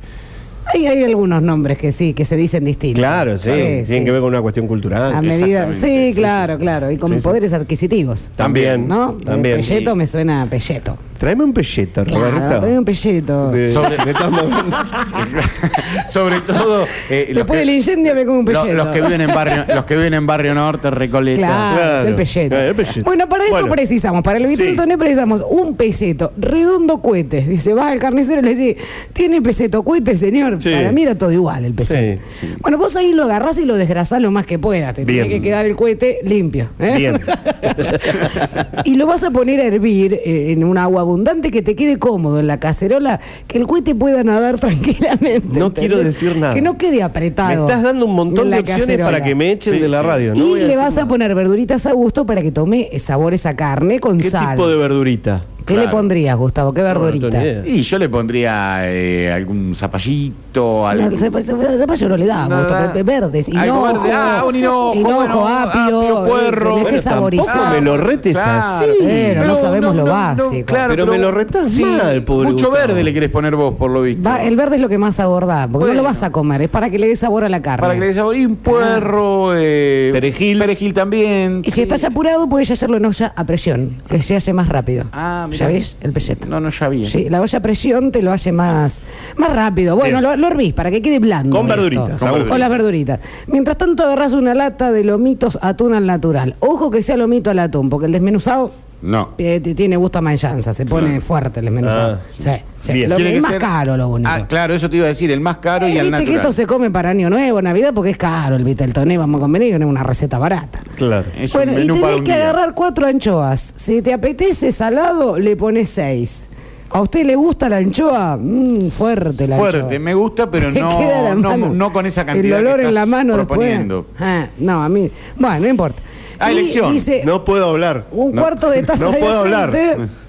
Hay, 0.74 0.88
hay 0.88 1.04
algunos 1.04 1.42
nombres 1.44 1.78
que 1.78 1.92
sí, 1.92 2.14
que 2.14 2.26
se 2.26 2.36
dicen 2.36 2.66
distintos. 2.66 3.00
Claro, 3.00 3.38
sí. 3.38 3.50
Tienen 3.50 3.86
sí. 3.86 4.04
que 4.04 4.12
ver 4.12 4.20
con 4.22 4.30
una 4.30 4.42
cuestión 4.42 4.68
cultural. 4.68 5.14
A 5.14 5.22
medida, 5.22 5.70
sí, 5.80 6.12
claro, 6.16 6.58
claro. 6.58 6.92
Y 6.92 6.98
con 6.98 7.10
Sí, 7.10 7.16
sí. 7.16 7.22
poderes 7.22 7.54
adquisitivos. 7.54 8.30
También. 8.36 8.88
¿No? 8.88 9.14
También. 9.24 9.58
Pelleto 9.58 9.96
me 9.96 10.08
suena 10.08 10.42
a 10.42 10.46
pelleto. 10.48 10.98
Tráeme 11.20 11.46
un 11.46 11.54
pelleto, 11.54 12.04
Claro, 12.04 12.30
Roberto. 12.32 12.60
tráeme 12.60 12.80
un 12.80 12.86
pelleto. 12.86 13.52
De- 13.52 13.72
Sobre- 13.74 13.96
de. 13.98 14.14
Sobre 16.10 16.42
todo. 16.42 16.86
eh, 17.10 17.32
Después 17.34 17.60
del 17.60 17.70
incendio 17.70 18.14
me 18.16 18.26
como 18.26 18.40
un 18.40 18.46
pelleto. 18.46 18.74
los 18.74 18.88
que 18.90 19.02
viven 19.02 19.22
en 19.22 19.34
barrio, 19.34 19.66
los 19.76 19.86
que 19.86 19.96
viven 19.96 20.14
en 20.14 20.28
barrio 20.28 20.54
norte, 20.54 20.90
Recoleta. 20.92 21.38
Claro, 21.48 21.76
Claro, 21.78 22.00
es 22.02 22.06
el 22.08 22.16
pelleto. 22.16 22.50
claro, 22.50 22.70
el 22.70 22.76
pelleto. 22.76 23.02
Bueno, 23.04 23.30
para 23.30 23.44
esto 23.46 23.56
Bueno. 23.56 23.72
precisamos, 23.72 24.24
para 24.24 24.38
el 24.40 24.48
vitel 24.48 24.72
Sí. 24.72 24.76
toné 24.76 24.98
precisamos 24.98 25.44
un 25.50 25.76
peseto, 25.76 26.34
redondo 26.38 26.98
cuete. 26.98 27.42
Dice, 27.42 27.74
vas 27.74 27.92
al 27.92 28.00
carnicero 28.00 28.42
y 28.42 28.44
le 28.44 28.56
decís, 28.56 28.84
¿tiene 29.14 29.42
peseto 29.42 29.84
cuete, 29.84 30.18
señor? 30.18 30.55
Sí. 30.62 30.72
Para 30.72 30.92
mí 30.92 31.02
era 31.04 31.16
todo 31.18 31.32
igual 31.32 31.66
el. 31.66 31.76
Sí, 31.86 32.20
Bueno, 32.62 32.78
vos 32.78 32.96
ahí 32.96 33.12
lo 33.14 33.24
agarrás 33.24 33.58
y 33.60 33.66
lo 33.66 33.76
desgrasás 33.76 34.22
lo 34.22 34.32
más 34.32 34.46
que 34.46 34.60
puedas. 34.60 34.94
Te 34.94 35.06
tiene 35.06 35.30
que 35.30 35.42
quedar 35.42 35.66
el 35.66 35.76
cohete 35.76 36.20
limpio. 36.24 36.70
¿eh? 36.80 36.96
Bien. 36.98 37.20
y 38.86 38.96
lo 38.96 39.08
vas 39.08 39.24
a 39.24 39.32
poner 39.32 39.60
a 39.60 39.66
hervir 39.66 40.14
eh, 40.14 40.52
en 40.52 40.64
un 40.64 40.78
agua 40.78 41.02
abundante 41.02 41.52
que 41.52 41.62
te 41.62 41.76
quede 41.76 41.98
cómodo 41.98 42.40
en 42.40 42.48
la 42.48 42.60
cacerola, 42.60 43.20
que 43.48 43.58
el 43.58 43.68
cohete 43.68 43.96
pueda 43.96 44.24
nadar 44.24 44.60
tranquilamente. 44.60 45.60
No 45.60 45.74
quiero 45.74 46.00
decir 46.00 46.36
nada. 46.38 46.54
Que 46.54 46.62
no 46.62 46.78
quede 46.78 47.04
apretado. 47.04 47.50
Me 47.66 47.72
estás 47.72 47.84
dando 47.84 48.06
un 48.06 48.16
montón 48.16 48.50
de 48.52 48.60
opciones 48.60 48.86
cacerola. 48.86 49.06
para 49.06 49.24
que 49.24 49.36
me 49.36 49.52
echen 49.52 49.74
Sí, 49.76 49.80
de 49.80 49.88
la 49.88 50.02
sí. 50.02 50.08
radio. 50.08 50.34
No 50.36 50.58
y 50.58 50.62
le 50.62 50.76
vas 50.78 50.98
a 50.98 51.08
poner 51.08 51.34
verduritas 51.36 51.86
a 51.86 51.94
gusto 51.94 52.26
para 52.26 52.42
que 52.42 52.52
tome 52.52 52.90
sabor 53.00 53.34
esa 53.34 53.56
carne 53.56 54.00
con 54.00 54.20
¿Qué 54.20 54.30
sal. 54.30 54.56
tipo 54.56 54.68
de 54.68 54.78
verdurita? 54.78 55.44
¿Qué 55.66 55.74
Claro. 55.74 55.88
le 55.90 55.92
pondrías, 55.92 56.38
Gustavo? 56.38 56.74
¿Qué 56.74 56.82
No, 56.82 56.94
no 56.94 57.00
verdurita? 57.02 57.38
ni 57.40 57.44
idea. 57.44 57.64
Y 57.66 57.82
yo 57.82 57.98
le 57.98 58.08
pondría 58.08 58.82
eh, 58.84 59.32
algún 59.32 59.74
zapallito, 59.74 60.82
No, 60.84 60.88
algún... 60.88 61.12
zapa- 61.18 61.42
zapallo 61.44 62.10
no 62.10 62.18
le 62.18 62.26
da 62.28 62.48
No, 62.48 62.58
gusto, 62.60 63.04
verdes, 63.04 63.50
hinojo, 63.50 63.82
verde, 63.84 64.12
ah, 64.14 64.44
un 64.48 64.56
hinojo, 64.56 64.96
hinojo, 64.96 65.16
bueno, 65.16 65.48
apio, 65.48 65.82
apio, 65.82 66.26
eh, 66.26 66.30
puerro. 66.30 66.76
tenés 66.76 66.88
que 66.94 67.00
saborizar. 67.02 67.72
me 67.74 67.82
lo 67.82 67.98
retes 67.98 68.34
Claro, 68.34 68.86
así. 68.86 68.98
Pero 69.02 69.46
no 69.46 69.56
sabemos 69.56 69.96
lo 69.96 70.06
básico. 70.06 70.74
Pero 70.88 71.06
me 71.08 71.18
lo 71.18 71.32
retás 71.32 71.72
mal, 71.80 72.24
pobre 72.24 72.50
Mucho 72.52 72.68
Gustavo. 72.68 72.88
verde 72.88 73.04
le 73.04 73.14
querés 73.14 73.32
poner 73.32 73.56
vos, 73.56 73.74
por 73.76 73.90
lo 73.90 74.02
visto. 74.04 74.22
Va- 74.30 74.44
el 74.44 74.56
verde 74.56 74.76
es 74.76 74.82
lo 74.84 74.90
que 74.90 74.98
más 75.00 75.16
sabor 75.16 75.48
da, 75.48 75.64
porque 75.68 75.74
no 75.74 75.94
Bueno. 75.94 75.94
lo 75.96 76.04
vas 76.04 76.22
a 76.24 76.32
comer, 76.32 76.62
es 76.62 76.70
para 76.70 76.90
que 76.92 77.00
le 77.00 77.08
dé 77.08 77.16
sabor 77.16 77.44
a 77.44 77.50
la 77.50 77.62
carne. 77.62 77.82
Para 77.82 77.96
que 77.96 78.00
le 78.02 78.08
dé 78.08 78.14
sabor. 78.14 78.36
Y 78.36 78.46
un 78.46 78.56
puerro, 78.56 79.54
eh, 79.56 80.10
Perejil. 80.14 80.60
Perejil 80.60 80.94
también. 80.94 81.62
Y 81.66 81.72
si 81.72 81.82
estás 81.82 82.04
apurado, 82.04 82.48
puedes 82.48 82.70
hacerlo 82.70 82.98
en 82.98 83.06
olla 83.06 83.34
a 83.36 83.44
presión, 83.46 83.90
que 84.08 84.22
se 84.22 84.36
hace 84.36 84.54
más 84.54 84.70
rápido. 84.70 85.06
Ah, 85.12 85.48
mira. 85.56 85.68
¿Ya 85.68 85.74
ves? 85.74 85.98
El 86.02 86.14
pelleto. 86.14 86.48
No, 86.48 86.60
no 86.60 86.72
sabía. 86.72 87.10
Sí, 87.10 87.30
la 87.30 87.42
olla 87.42 87.60
a 87.60 87.62
presión 87.62 88.12
te 88.12 88.22
lo 88.22 88.32
hace 88.32 88.52
más, 88.52 89.02
más 89.38 89.54
rápido. 89.54 89.96
Bueno, 89.96 90.22
lo, 90.22 90.36
lo 90.36 90.48
hervís 90.48 90.74
para 90.74 90.92
que 90.92 91.02
quede 91.02 91.20
blando. 91.20 91.56
Con 91.56 91.70
esto. 91.70 91.82
verduritas, 91.82 92.48
Con 92.48 92.60
las 92.60 92.70
verduritas. 92.70 93.20
Mientras 93.48 93.78
tanto, 93.78 94.04
agarras 94.04 94.34
una 94.34 94.54
lata 94.54 94.92
de 94.92 95.04
lomitos 95.04 95.58
atún 95.62 95.94
al 95.94 96.06
natural. 96.06 96.56
Ojo 96.60 96.92
que 96.92 97.02
sea 97.02 97.18
lomito 97.18 97.50
al 97.50 97.60
atún, 97.60 97.90
porque 97.90 98.06
el 98.06 98.12
desmenuzado 98.12 98.85
No. 99.02 99.32
eh, 99.38 99.60
tiene 99.60 99.98
gusto 99.98 100.20
a 100.20 100.22
manzanza, 100.22 100.74
se 100.74 100.86
pone 100.86 101.20
fuerte 101.22 101.60
el 101.60 101.66
desmenuzado. 101.68 102.16
Ah, 102.16 102.26
sí, 102.38 102.44
sí. 102.82 102.94
Bien. 102.94 103.10
Lo- 103.10 103.16
Tiene 103.18 103.34
que 103.34 103.42
más 103.42 103.52
ser- 103.52 103.60
caro, 103.62 103.98
lo 103.98 104.10
único. 104.10 104.30
Ah, 104.32 104.48
claro, 104.48 104.74
eso 104.74 104.90
te 104.90 104.98
iba 104.98 105.06
a 105.06 105.10
decir, 105.10 105.30
el 105.32 105.40
más 105.42 105.58
caro 105.58 105.88
y 105.88 105.92
Eh, 105.92 106.00
al 106.00 106.06
Viste 106.06 106.12
natural. 106.12 106.26
que 106.34 106.36
esto 106.36 106.52
se 106.54 106.66
come 106.66 106.90
para 106.92 107.10
Año 107.12 107.30
Nuevo, 107.30 107.62
Navidad, 107.62 107.92
porque 107.94 108.12
es 108.12 108.18
caro 108.18 108.56
el 108.56 108.64
Viteltoné, 108.64 109.18
vamos 109.18 109.40
a 109.40 109.42
convenir 109.42 109.74
que 109.74 109.80
no 109.80 109.86
es 109.86 109.90
una 109.92 110.04
receta 110.04 110.38
barata. 110.40 110.82
Claro. 110.96 111.26
Es 111.38 111.54
bueno, 111.54 111.74
un 111.74 111.78
y 111.78 111.82
menú 111.82 111.94
para 111.96 112.08
tenés 112.08 112.18
un 112.20 112.24
que 112.26 112.32
día. 112.36 112.44
agarrar 112.50 112.74
cuatro 112.74 113.06
anchoas. 113.08 113.74
Si 113.76 114.02
te 114.02 114.14
apetece 114.14 114.72
salado, 114.72 115.38
le 115.38 115.56
pones 115.56 115.90
seis. 115.90 116.48
¿A 116.92 117.02
usted 117.02 117.26
le 117.26 117.36
gusta 117.36 117.68
la 117.68 117.78
anchoa? 117.78 118.38
Mm, 118.40 118.90
fuerte 118.90 119.48
la 119.48 119.58
Fuerte, 119.58 119.80
anchoa. 119.82 120.00
me 120.00 120.14
gusta, 120.14 120.50
pero 120.50 120.72
Te 120.74 120.80
no, 120.82 120.98
queda 120.98 121.22
la 121.24 121.36
no, 121.36 121.50
mano. 121.50 121.74
no 121.74 121.92
con 121.92 122.06
esa 122.06 122.26
cantidad 122.26 122.60
El 122.60 122.66
olor 122.68 122.76
que 122.80 122.84
en 122.84 122.88
estás 122.90 122.94
la 122.94 123.06
mano 123.06 123.34
proponiendo. 123.36 123.98
después. 124.08 124.22
Ah, 124.22 124.48
no, 124.60 124.84
a 124.84 124.88
mí. 124.90 125.10
Bueno, 125.38 125.60
no 125.60 125.68
importa. 125.68 126.02
Ah, 126.40 126.52
elección. 126.52 126.92
Dice 126.94 127.22
No 127.26 127.44
puedo 127.46 127.70
hablar. 127.70 128.06
un 128.12 128.34
No. 128.34 128.42
cuarto 128.42 128.70
de 128.70 128.84
taza 128.84 129.04
No 129.06 129.12
de 129.12 129.18
puedo 129.20 129.40
hablar. 129.40 129.74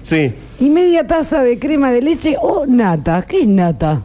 Sí. 0.03 0.33
y 0.59 0.69
media 0.69 1.05
taza 1.05 1.43
de 1.43 1.59
crema 1.59 1.91
de 1.91 2.01
leche 2.01 2.35
o 2.41 2.65
nata. 2.65 3.21
¿Qué 3.27 3.41
es 3.41 3.47
nata? 3.47 4.01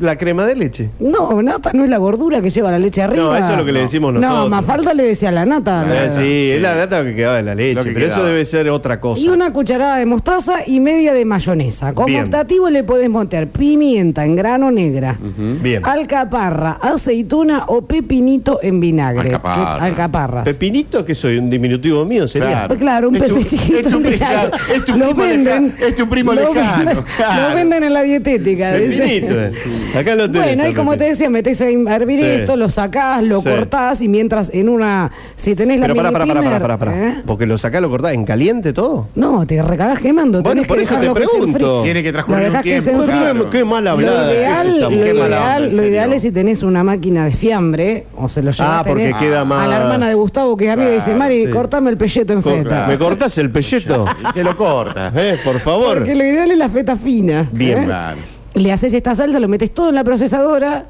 La 0.00 0.16
crema 0.16 0.44
de 0.46 0.56
leche. 0.56 0.90
No, 1.00 1.42
nata 1.42 1.70
no 1.74 1.84
es 1.84 1.90
la 1.90 1.98
gordura 1.98 2.40
que 2.42 2.50
lleva 2.50 2.70
la 2.70 2.78
leche 2.78 3.02
arriba. 3.02 3.22
No, 3.24 3.36
eso 3.36 3.52
es 3.52 3.58
lo 3.58 3.64
que 3.64 3.72
le 3.72 3.80
decimos 3.80 4.12
nosotros. 4.12 4.38
No, 4.44 4.48
más 4.48 4.64
falta 4.64 4.94
le 4.94 5.04
decía 5.04 5.30
la 5.30 5.44
nata. 5.44 5.84
Eh, 5.86 6.06
La- 6.06 6.10
sí, 6.10 6.50
es 6.52 6.62
la 6.62 6.74
lata 6.74 7.04
que 7.04 7.14
quedaba 7.14 7.36
de 7.36 7.42
la 7.42 7.54
leche, 7.54 7.74
Lo 7.74 7.84
que 7.84 7.90
pero 7.92 8.06
eso 8.06 8.24
debe 8.24 8.44
ser 8.44 8.68
otra 8.70 9.00
cosa. 9.00 9.20
Y 9.22 9.28
una 9.28 9.52
cucharada 9.52 9.96
de 9.96 10.06
mostaza 10.06 10.60
y 10.66 10.80
media 10.80 11.12
de 11.12 11.24
mayonesa. 11.24 11.92
Como 11.94 12.06
Bien. 12.08 12.24
optativo 12.24 12.68
le 12.70 12.82
podés 12.84 13.08
meter 13.10 13.48
pimienta 13.48 14.24
en 14.24 14.34
grano 14.34 14.70
negra, 14.70 15.16
Bien. 15.60 15.82
alcaparra, 15.84 16.78
aceituna 16.80 17.64
o 17.68 17.82
pepinito 17.82 18.58
en 18.62 18.80
vinagre. 18.80 19.28
Alcaparra. 19.28 19.78
Que- 19.78 19.84
alcaparras. 19.84 20.44
Pepinito, 20.44 21.04
que 21.04 21.14
soy 21.14 21.38
un 21.38 21.50
diminutivo 21.50 22.04
mío, 22.04 22.26
sería. 22.26 22.48
Claro. 22.48 22.68
Pues 22.68 22.80
claro, 22.80 23.08
un 23.08 23.14
pepe 23.18 23.44
chiquito. 23.44 23.78
es 23.78 23.88
tu 23.88 23.96
en 23.98 24.02
vinagre. 24.02 24.50
es 24.74 24.84
tu 24.84 24.92
Lo 24.96 25.06
primo 25.14 25.22
venden. 25.22 25.64
leja- 25.76 25.86
es 25.86 25.96
tu 25.96 26.08
primo 26.08 26.32
lo 26.34 26.54
lejano, 26.54 26.84
venden- 26.90 27.04
claro. 27.16 27.48
Lo 27.50 27.54
venden 27.54 27.82
en 27.84 27.92
la 27.94 28.02
dietética. 28.02 28.72
Pepinito. 28.72 29.40
eh. 29.40 29.52
Acá 29.96 30.14
lo 30.14 30.30
tenés. 30.30 30.56
Bueno, 30.56 30.70
y 30.70 30.74
como 30.74 30.96
te 30.96 31.04
decía, 31.04 31.28
metés 31.30 31.60
a 31.60 31.68
hervir 31.70 32.18
Sí. 32.20 32.24
esto, 32.26 32.56
lo 32.56 32.68
sacás, 32.68 33.22
lo 33.22 33.40
Sí. 33.40 33.48
cortás 33.48 34.00
y 34.00 34.08
mientras 34.08 34.50
en 34.54 34.68
una. 34.68 35.10
Si 35.36 35.54
tenés 35.54 35.78
la 35.80 35.86
Pero 35.86 35.96
pará, 35.96 36.10
pará, 36.12 36.26
pará, 36.26 36.60
pará, 36.60 36.78
pará. 36.78 37.08
¿eh? 37.08 37.22
Porque 37.26 37.46
lo 37.46 37.58
sacás, 37.58 37.80
lo 37.82 37.90
cortás 37.90 38.12
en 38.14 38.24
caliente 38.24 38.72
todo. 38.72 39.08
No, 39.14 39.46
te 39.46 39.62
recagás 39.62 39.98
quemando. 40.00 40.42
Bueno, 40.42 40.62
tenés 40.62 40.66
por 40.68 40.76
que 40.78 40.82
eso 40.84 40.94
te 40.96 41.06
que 41.08 41.12
pregunto. 41.14 41.46
enfríe. 41.46 41.82
Tiene 41.82 42.02
que 42.02 42.12
transcurrir 42.12 42.46
un 42.50 42.56
que 42.56 42.62
tiempo. 42.62 42.90
enfríe. 42.90 43.20
claro. 43.20 43.50
Qué 43.50 43.64
mal 43.64 43.86
hablada. 43.86 44.24
Lo 44.26 44.30
es 44.30 44.36
ideal, 44.38 44.66
esta 44.68 44.80
lo. 44.80 44.88
Qué 44.88 44.94
ideal, 44.96 45.20
onda, 45.22 45.56
en 45.56 45.62
lo 45.64 45.70
serio. 45.70 45.90
ideal 45.90 46.12
es 46.12 46.22
si 46.22 46.30
tenés 46.32 46.62
una 46.62 46.84
máquina 46.84 47.24
de 47.24 47.30
fiambre 47.32 48.06
o 48.16 48.28
se 48.28 48.42
lo 48.42 48.50
llevas 48.50 48.70
Ah, 48.72 48.80
a 48.80 48.84
tener 48.84 49.10
porque 49.10 49.26
queda 49.26 49.40
a 49.42 49.66
la 49.66 49.76
hermana 49.76 50.08
de 50.08 50.14
Gustavo 50.14 50.56
que 50.56 50.66
es 50.66 50.70
amiga 50.72 50.90
y 50.90 50.94
dice, 50.94 51.14
Mari, 51.14 51.46
sí. 51.46 51.50
cortame 51.52 51.90
el 51.90 51.96
pelleto 51.96 52.32
en 52.32 52.42
feta. 52.42 52.86
¿Me 52.86 52.98
cortás 52.98 53.36
el 53.38 53.50
pelleto? 53.50 54.04
Y 54.30 54.32
te 54.32 54.44
lo 54.44 54.56
corta. 54.56 55.12
eh, 55.16 55.36
por 55.44 55.58
favor. 55.60 55.98
Porque 55.98 56.14
lo 56.14 56.24
ideal 56.24 56.50
es 56.50 56.58
la 56.58 56.68
feta 56.68 56.96
fina. 56.96 57.48
Bien. 57.52 57.82
¿eh? 57.82 57.84
Claro. 57.86 58.18
Le 58.54 58.72
haces 58.72 58.92
esta 58.94 59.14
salsa, 59.14 59.40
lo 59.40 59.48
metes 59.48 59.72
todo 59.72 59.88
en 59.88 59.94
la 59.94 60.04
procesadora 60.04 60.86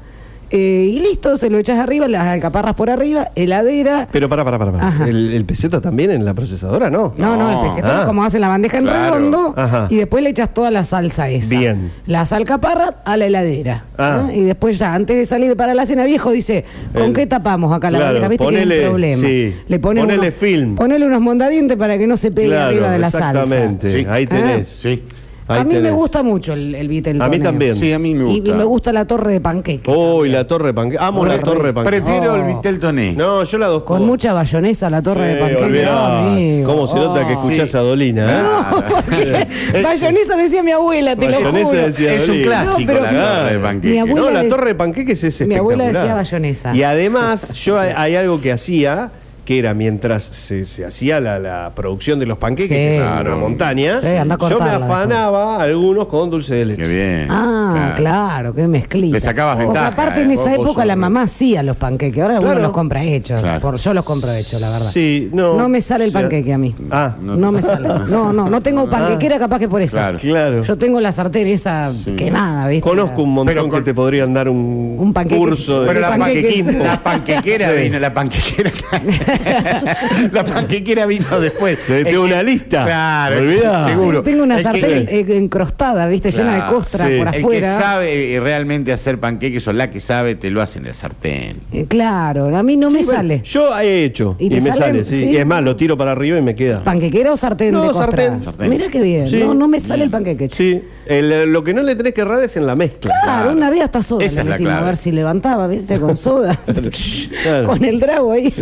eh, 0.55 0.91
y 0.93 0.99
listo, 0.99 1.35
se 1.37 1.49
lo 1.49 1.57
echas 1.57 1.79
arriba, 1.79 2.07
las 2.07 2.27
alcaparras 2.27 2.75
por 2.75 2.91
arriba, 2.91 3.31
heladera. 3.35 4.07
Pero 4.11 4.29
pará, 4.29 4.43
pará. 4.45 4.59
pará. 4.59 4.87
Ajá. 4.87 5.07
¿El, 5.07 5.33
el 5.33 5.45
peseto 5.45 5.81
también 5.81 6.11
en 6.11 6.25
la 6.25 6.35
procesadora? 6.35 6.91
No. 6.91 7.15
No, 7.17 7.35
no, 7.37 7.51
el 7.63 7.67
peseto 7.69 7.87
Ah. 7.89 7.99
es 8.01 8.05
como 8.05 8.23
hacen 8.23 8.41
la 8.41 8.49
bandeja 8.49 8.77
en 8.77 8.83
Claro. 8.83 9.15
redondo 9.15 9.53
Ajá. 9.57 9.87
y 9.89 9.95
después 9.95 10.23
le 10.23 10.29
echas 10.29 10.53
toda 10.53 10.69
la 10.69 10.83
salsa 10.83 11.27
esa. 11.29 11.57
Bien. 11.57 11.91
Las 12.05 12.33
alcaparras 12.33 12.93
a 13.03 13.17
la 13.17 13.25
heladera. 13.25 13.85
Ah. 13.97 14.27
¿eh? 14.29 14.37
Y 14.37 14.41
después 14.41 14.77
ya, 14.77 14.93
antes 14.93 15.17
de 15.17 15.25
salir 15.25 15.55
para 15.55 15.73
la 15.73 15.87
cena 15.87 16.03
viejo, 16.05 16.29
dice, 16.31 16.65
¿con 16.93 17.01
El- 17.03 17.13
qué 17.13 17.25
tapamos 17.25 17.73
acá 17.73 17.89
la 17.89 17.97
Claro, 17.97 18.13
bandeja? 18.13 18.27
¿Viste 18.27 18.45
que 18.45 18.51
ponele- 18.51 18.75
es 18.75 18.83
un 18.83 18.89
problema? 18.89 19.21
sí. 19.27 19.55
Le 19.67 19.79
pones 19.79 20.03
Ponele 20.03 20.19
unos- 20.27 20.33
film. 20.35 20.75
Ponele 20.75 21.05
unos 21.07 21.21
mondadientes 21.21 21.77
para 21.77 21.97
que 21.97 22.05
no 22.05 22.15
se 22.15 22.29
pegue 22.29 22.49
Claro, 22.49 22.67
arriba 22.67 22.91
de 22.91 22.99
la 22.99 23.09
salsa. 23.09 23.31
exactamente. 23.41 23.91
Sí. 23.91 24.05
Ahí 24.07 24.27
tenés. 24.27 24.67
Sí. 24.67 25.01
Ahí 25.47 25.59
a 25.59 25.63
mí 25.65 25.75
me 25.75 25.91
gusta 25.91 26.23
mucho 26.23 26.53
el, 26.53 26.73
el 26.75 26.87
Viteltoné. 26.87 27.25
A 27.25 27.29
mí 27.29 27.39
también. 27.39 27.75
Sí, 27.75 27.91
a 27.91 27.99
mí 27.99 28.13
me 28.15 28.23
Y, 28.31 28.37
gusta. 28.39 28.49
y 28.49 28.53
me 28.53 28.63
gusta 28.63 28.93
la 28.93 29.05
torre 29.05 29.33
de 29.33 29.41
panqueque. 29.41 29.91
Uy, 29.91 30.29
la 30.29 30.47
torre 30.47 30.67
de 30.67 30.73
panqueque. 30.73 31.03
Amo 31.03 31.25
la 31.25 31.37
Re- 31.37 31.43
torre 31.43 31.67
de 31.67 31.73
panqueque. 31.73 32.01
Prefiero 32.01 32.33
Oh. 32.33 32.35
el 32.37 32.43
Vitel 32.55 32.79
Toné. 32.79 33.13
No, 33.13 33.43
yo 33.43 33.57
la 33.57 33.67
dos 33.67 33.83
Con 33.83 34.05
mucha 34.05 34.31
bayonesa 34.33 34.89
la 34.89 35.01
torre 35.03 35.27
de 35.27 35.33
Sí, 35.35 35.39
panqueque. 35.41 35.63
olvidá. 35.65 36.19
amigo. 36.29 36.73
¿Cómo 36.73 36.87
se 36.87 36.95
nota 36.95 37.19
que 37.27 37.33
Oh. 37.33 37.39
escuchás 37.43 37.69
Sí. 37.71 37.77
a 37.77 37.79
Dolina? 37.81 38.39
¿eh? 38.39 38.43
No, 38.43 38.83
porque 38.89 39.47
bayonesa 39.83 40.35
decía 40.37 40.63
mi 40.63 40.71
abuela, 40.71 41.15
te 41.15 41.25
lo 41.27 41.31
Bayonesa 41.33 41.65
juro. 41.67 41.81
decía 41.81 42.13
Es 42.13 42.29
un 42.29 42.41
clásico 42.41 42.79
No, 42.79 42.85
pero- 42.87 43.01
la 43.01 43.09
torre 43.37 43.51
de 43.51 43.57
Mi 43.57 43.63
panqueque. 43.63 43.99
abuela 43.99 44.21
No, 44.21 44.29
la 44.31 44.43
dec- 44.43 44.49
torre 44.49 44.65
de 44.67 44.75
panqueques 44.75 45.23
es 45.23 45.47
Mi 45.47 45.55
abuela 45.55 45.83
espectacular. 45.85 46.03
decía 46.03 46.15
bayonesa. 46.37 46.75
Y 46.75 46.83
además, 46.83 47.53
yo 47.55 47.77
hay 47.79 48.15
algo 48.15 48.39
que 48.39 48.51
hacía 48.53 49.11
que 49.45 49.59
era 49.59 49.73
mientras 49.73 50.23
se, 50.23 50.63
se 50.65 50.85
hacía 50.85 51.19
la, 51.19 51.37
la 51.39 51.71
producción 51.75 52.19
de 52.19 52.25
los 52.25 52.37
panqueques, 52.37 52.69
Sí. 52.69 52.73
que 52.75 52.97
Claro. 53.01 53.33
una 53.33 53.41
montaña, 53.41 53.99
Sí, 53.99 54.07
anda 54.07 54.35
a 54.39 54.49
yo 54.49 54.57
me 54.59 54.69
afanaba 54.69 55.61
algunos 55.61 56.07
con 56.07 56.29
dulce 56.29 56.55
de 56.55 56.65
leche. 56.65 56.81
Qué 56.83 56.87
bien. 56.87 57.27
Ah, 57.29 57.93
claro, 57.95 58.53
qué 58.53 58.67
mezclita. 58.67 59.13
Le 59.15 59.19
sacabas 59.19 59.55
Porque 59.55 59.65
ventaja, 59.67 59.87
aparte 59.87 60.19
eh. 60.21 60.23
en 60.23 60.31
esa 60.31 60.43
vos 60.55 60.69
época 60.69 60.85
la 60.85 60.95
mamá 60.95 61.23
hacía 61.23 61.61
los 61.63 61.75
panqueques, 61.75 62.21
ahora 62.21 62.35
uno 62.35 62.43
Claro. 62.47 62.61
los 62.61 62.71
compra 62.71 63.03
hechos. 63.03 63.41
Claro. 63.41 63.59
Por- 63.61 63.75
yo 63.77 63.93
los 63.93 64.05
compro 64.05 64.31
hechos, 64.31 64.61
la 64.61 64.69
verdad. 64.69 64.91
Sí, 64.91 65.29
no. 65.33 65.67
me 65.67 65.81
sale 65.81 66.05
el 66.05 66.09
O 66.09 66.11
sea, 66.13 66.21
panqueque 66.21 66.53
a 66.53 66.57
mí. 66.57 66.73
Ah, 66.91 67.15
No, 67.19 67.51
me 67.51 67.61
sale. 67.61 67.87
No, 68.07 68.31
no, 68.31 68.49
no 68.49 68.61
tengo 68.61 68.89
panquequera 68.89 69.39
capaz 69.39 69.59
que 69.59 69.67
por 69.67 69.81
eso. 69.81 69.97
Claro. 69.97 70.17
claro. 70.19 70.61
Yo 70.61 70.77
tengo 70.77 71.01
la 71.01 71.11
sartén 71.11 71.47
esa 71.47 71.91
quemada, 72.17 72.67
¿viste? 72.67 72.87
Conozco 72.89 73.23
un 73.23 73.33
montón 73.33 73.53
Pero 73.53 73.69
que 73.69 73.81
te 73.81 73.93
podrían 73.93 74.33
dar 74.33 74.47
un, 74.47 74.95
Un 74.99 75.13
panqueque- 75.13 75.37
curso 75.37 75.81
de 75.81 75.87
Pero 75.87 75.99
la, 75.99 76.09
panqueques. 76.11 76.43
panquequimpo. 76.63 76.83
la 76.85 77.03
panquequera 77.03 77.71
vino, 77.71 77.99
la 77.99 78.13
panquequera. 78.13 78.71
la 80.31 80.45
panquequera 80.45 81.05
vino 81.05 81.39
después. 81.39 81.79
Te 81.85 81.99
Es 82.01 82.05
tengo 82.07 82.25
que- 82.25 82.33
una 82.33 82.43
lista. 82.43 82.85
Claro, 82.85 83.37
Olvidá. 83.39 83.85
seguro. 83.85 84.23
Tengo 84.23 84.43
una 84.43 84.57
Es 84.57 84.63
sartén 84.63 85.07
eh, 85.09 85.25
encrostada, 85.37 86.07
¿viste? 86.07 86.31
Llena 86.31 86.53
de 86.53 86.57
Claro, 86.59 86.73
costra 86.75 87.07
sí. 87.07 87.17
por 87.17 87.27
El 87.27 87.33
que 87.33 87.39
afuera. 87.39 87.77
sabe 87.79 88.35
eh, 88.35 88.39
realmente 88.39 88.91
hacer 88.93 89.19
panqueques 89.19 89.67
o 89.67 89.73
la 89.73 89.89
que 89.91 89.99
sabe, 89.99 90.35
te 90.35 90.49
lo 90.49 90.61
hace 90.61 90.79
en 90.79 90.85
el 90.87 90.93
sartén. 90.93 91.57
Eh, 91.71 91.85
claro, 91.87 92.55
a 92.55 92.63
mí 92.63 92.77
no 92.77 92.89
me 92.89 93.03
bueno, 93.03 93.11
sale. 93.19 93.41
Yo 93.43 93.77
he 93.79 94.05
hecho 94.05 94.35
¿Y 94.39 94.49
me 94.49 94.61
sale? 94.61 94.73
sale, 94.73 95.03
sí. 95.03 95.21
Sí. 95.21 95.29
Y 95.31 95.37
es 95.37 95.45
más, 95.45 95.63
lo 95.63 95.75
tiro 95.75 95.97
para 95.97 96.11
arriba 96.11 96.37
y 96.37 96.41
me 96.41 96.55
queda. 96.55 96.83
¿Panquequera 96.83 97.31
o 97.31 97.37
sartén 97.37 97.73
No, 97.73 97.81
de 97.81 97.87
costra? 97.87 98.05
sartén. 98.05 98.39
Sartén. 98.39 98.69
Mira 98.69 98.89
qué 98.89 99.01
bien. 99.01 99.27
Sí. 99.27 99.37
No, 99.37 99.53
no 99.53 99.67
me 99.67 99.79
sale 99.79 100.03
el 100.03 100.09
panqueque. 100.09 100.49
Sí, 100.51 100.81
El- 101.05 101.51
lo 101.51 101.63
que 101.63 101.73
no 101.73 101.83
le 101.83 101.95
tenés 101.95 102.13
que 102.13 102.21
errar 102.21 102.41
es 102.43 102.55
en 102.57 102.65
la 102.65 102.75
mezcla. 102.75 103.13
Claro, 103.23 103.51
una 103.51 103.69
vez 103.69 103.81
hasta 103.81 104.01
soda 104.01 104.23
Esa 104.23 104.41
es 104.41 104.47
la 104.47 104.53
metimos 104.53 104.73
a 104.73 104.81
ver 104.81 104.97
si 104.97 105.11
levantaba, 105.11 105.67
¿viste? 105.67 105.99
Con 105.99 106.17
soda. 106.17 106.57
Claro. 107.43 107.67
Con 107.67 107.83
el 107.83 107.99
drago 107.99 108.31
ahí. 108.31 108.53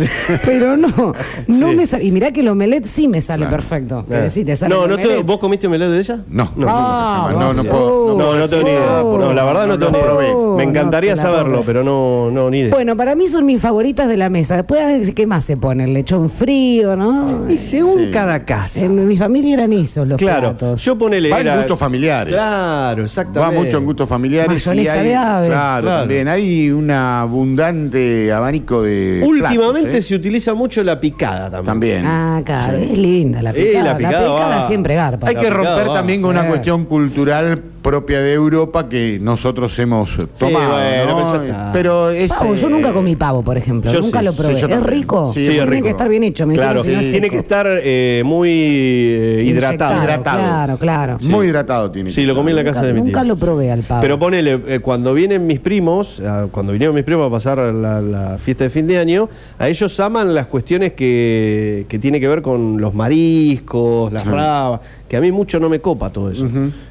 Pero 0.44 0.61
no, 0.76 1.12
no 1.48 1.68
Sí. 1.70 1.74
me 1.76 1.86
sale. 1.86 2.04
Y 2.04 2.10
mirá 2.12 2.30
que 2.32 2.40
el 2.40 2.48
omelette 2.48 2.86
sí 2.86 3.08
me 3.08 3.20
sale 3.20 3.46
perfecto. 3.46 4.04
Ah. 4.10 4.24
Eh, 4.26 4.30
sí, 4.30 4.44
te 4.44 4.56
sale 4.56 4.74
no, 4.74 4.84
el 4.84 4.90
no 4.90 4.96
te- 4.96 5.04
omelette. 5.06 5.26
¿vos 5.26 5.38
comiste 5.38 5.66
omelette 5.66 5.90
de 5.90 5.98
ella? 6.00 6.18
No, 6.28 6.50
no, 6.56 6.66
Ah, 6.68 7.28
no, 7.32 7.38
no, 7.40 7.54
no, 7.54 7.64
puedo. 7.64 8.18
No, 8.18 8.34
no 8.36 8.48
tengo 8.48 8.62
ni 8.64 8.70
idea. 8.70 9.00
No, 9.02 9.32
la 9.32 9.44
verdad 9.44 9.66
no, 9.66 9.76
no 9.76 9.78
tengo 9.78 9.92
ni 9.92 9.98
idea. 10.26 10.56
Me 10.56 10.64
encantaría 10.64 11.14
No 11.14 11.16
te 11.20 11.22
la 11.26 11.30
saberlo, 11.30 11.52
probé. 11.60 11.66
pero 11.66 11.84
no, 11.84 12.30
no, 12.30 12.50
ni 12.50 12.60
idea. 12.60 12.70
Bueno, 12.70 12.96
para 12.96 13.14
mí 13.14 13.26
son 13.28 13.46
mis 13.46 13.60
favoritas 13.60 14.08
de 14.08 14.16
la 14.16 14.30
mesa. 14.30 14.56
Después, 14.56 15.12
¿qué 15.14 15.26
más 15.26 15.44
se 15.44 15.56
pone? 15.56 15.84
El 15.84 15.94
lechón 15.94 16.28
frío, 16.30 16.96
¿no? 16.96 17.48
y 17.48 17.56
según 17.56 18.06
Sí. 18.06 18.10
cada 18.12 18.44
casa. 18.44 18.80
En 18.80 19.06
mi 19.06 19.16
familia 19.16 19.54
eran 19.54 19.72
esos 19.72 20.06
los 20.06 20.18
claro, 20.18 20.50
platos. 20.56 20.82
yo 20.84 20.96
ponele. 20.96 21.30
Va 21.30 21.40
en 21.40 21.46
era- 21.46 21.56
gustos 21.58 21.78
familiares. 21.78 22.32
Claro, 22.32 23.04
exactamente. 23.04 23.56
Va 23.56 23.62
mucho 23.64 23.78
en 23.78 23.84
gustos 23.84 24.08
familiares. 24.08 24.64
y 24.64 24.68
Mayonesa 24.68 24.92
hay- 25.00 25.04
de 25.08 25.14
ave. 25.16 25.46
Claro, 25.48 25.82
Claro. 25.82 26.00
también. 26.00 26.28
Hay 26.28 26.70
un 26.70 26.90
abundante 26.90 28.32
abanico 28.32 28.82
de. 28.82 29.22
Últimamente 29.26 29.82
platos, 29.90 29.98
¿eh? 29.98 30.02
se 30.02 30.14
utiliza 30.14 30.51
gusta 30.52 30.54
mucho 30.54 30.84
la 30.84 31.00
picada 31.00 31.50
también. 31.50 31.64
También. 31.66 32.06
Ah, 32.06 32.40
claro, 32.44 32.78
Sí. 32.78 32.84
es 32.92 32.98
linda 32.98 33.42
la 33.42 33.50
Eh, 33.50 33.54
picada. 33.54 33.84
la 33.84 33.92
la 33.92 33.98
picada 33.98 34.26
picada, 34.26 34.56
va. 34.58 34.66
siempre 34.68 34.94
garpa. 34.94 35.28
Hay 35.28 35.34
que 35.34 35.40
picada, 35.42 35.56
romper 35.56 35.86
también 35.94 36.22
con 36.22 36.30
una 36.30 36.46
cuestión 36.48 36.84
cultural 36.84 37.60
propia 37.82 38.20
de 38.20 38.32
Europa 38.32 38.88
que 38.88 39.18
nosotros 39.20 39.76
hemos 39.78 40.10
tomado. 40.38 40.72
bueno, 40.74 41.32
¿no? 41.48 41.70
pero 41.72 42.10
es, 42.10 42.32
Pavo, 42.32 42.54
yo 42.54 42.68
eh, 42.68 42.70
nunca 42.70 42.92
comí 42.92 43.16
pavo, 43.16 43.42
por 43.42 43.56
ejemplo. 43.56 43.92
yo 43.92 44.00
nunca 44.00 44.20
sí, 44.20 44.24
lo 44.24 44.32
sí, 44.32 44.38
probé. 44.38 44.54
yo 44.54 44.66
¿Es 44.66 44.72
también. 44.72 44.84
rico? 45.00 45.32
Sí, 45.34 45.40
es 45.42 45.48
Tiene 45.48 45.66
rico. 45.66 45.84
que 45.84 45.90
estar 45.90 46.08
bien 46.08 46.22
hecho. 46.22 46.46
me 46.46 46.54
Claro, 46.54 46.82
dijeron, 46.82 46.84
si 46.84 46.94
no 46.94 47.00
es 47.00 47.10
tiene 47.12 47.26
seco. 47.26 47.32
que 47.34 47.38
estar 47.40 47.66
eh, 47.68 48.22
muy 48.24 48.48
eh, 48.50 49.44
hidratado. 49.46 49.94
Inyectado, 49.94 50.04
Hidratado. 50.04 50.38
Claro, 50.38 50.78
claro. 50.78 51.18
Muy 51.28 51.46
hidratado 51.48 51.90
tiene. 51.90 52.10
Sí, 52.10 52.20
que 52.22 52.26
lo 52.26 52.32
estar. 52.32 52.40
comí 52.42 52.50
en 52.50 52.56
la 52.56 52.64
casa 52.64 52.80
Nunca, 52.82 52.86
de 52.86 52.92
mi 52.94 53.00
tía. 53.00 53.12
nunca 53.12 53.24
lo 53.24 53.36
probé 53.36 53.70
al 53.72 53.82
pavo. 53.82 54.00
Pero 54.00 54.18
ponele, 54.18 54.60
eh, 54.66 54.78
cuando 54.80 55.12
vienen 55.14 55.46
mis 55.46 55.60
primos, 55.60 56.20
ah, 56.24 56.46
cuando 56.50 56.72
vinieron 56.72 56.94
mis 56.94 57.04
primos 57.04 57.26
a 57.26 57.30
pasar 57.30 57.58
la, 57.58 58.00
la 58.00 58.38
fiesta 58.38 58.64
de 58.64 58.70
fin 58.70 58.86
de 58.86 58.98
año, 58.98 59.28
a 59.58 59.68
ellos 59.68 59.98
aman 60.00 60.34
las 60.34 60.46
cuestiones 60.46 60.92
que, 60.92 61.86
que 61.88 61.98
tiene 61.98 62.20
que 62.20 62.28
ver 62.28 62.42
con 62.42 62.80
los 62.80 62.94
mariscos, 62.94 64.12
las 64.12 64.24
rabas, 64.26 64.80
que 65.12 65.18
a 65.18 65.20
mí 65.20 65.30
mucho 65.30 65.60
no 65.60 65.68
me 65.68 65.78
copa 65.78 66.10
todo 66.10 66.30
eso. 66.30 66.48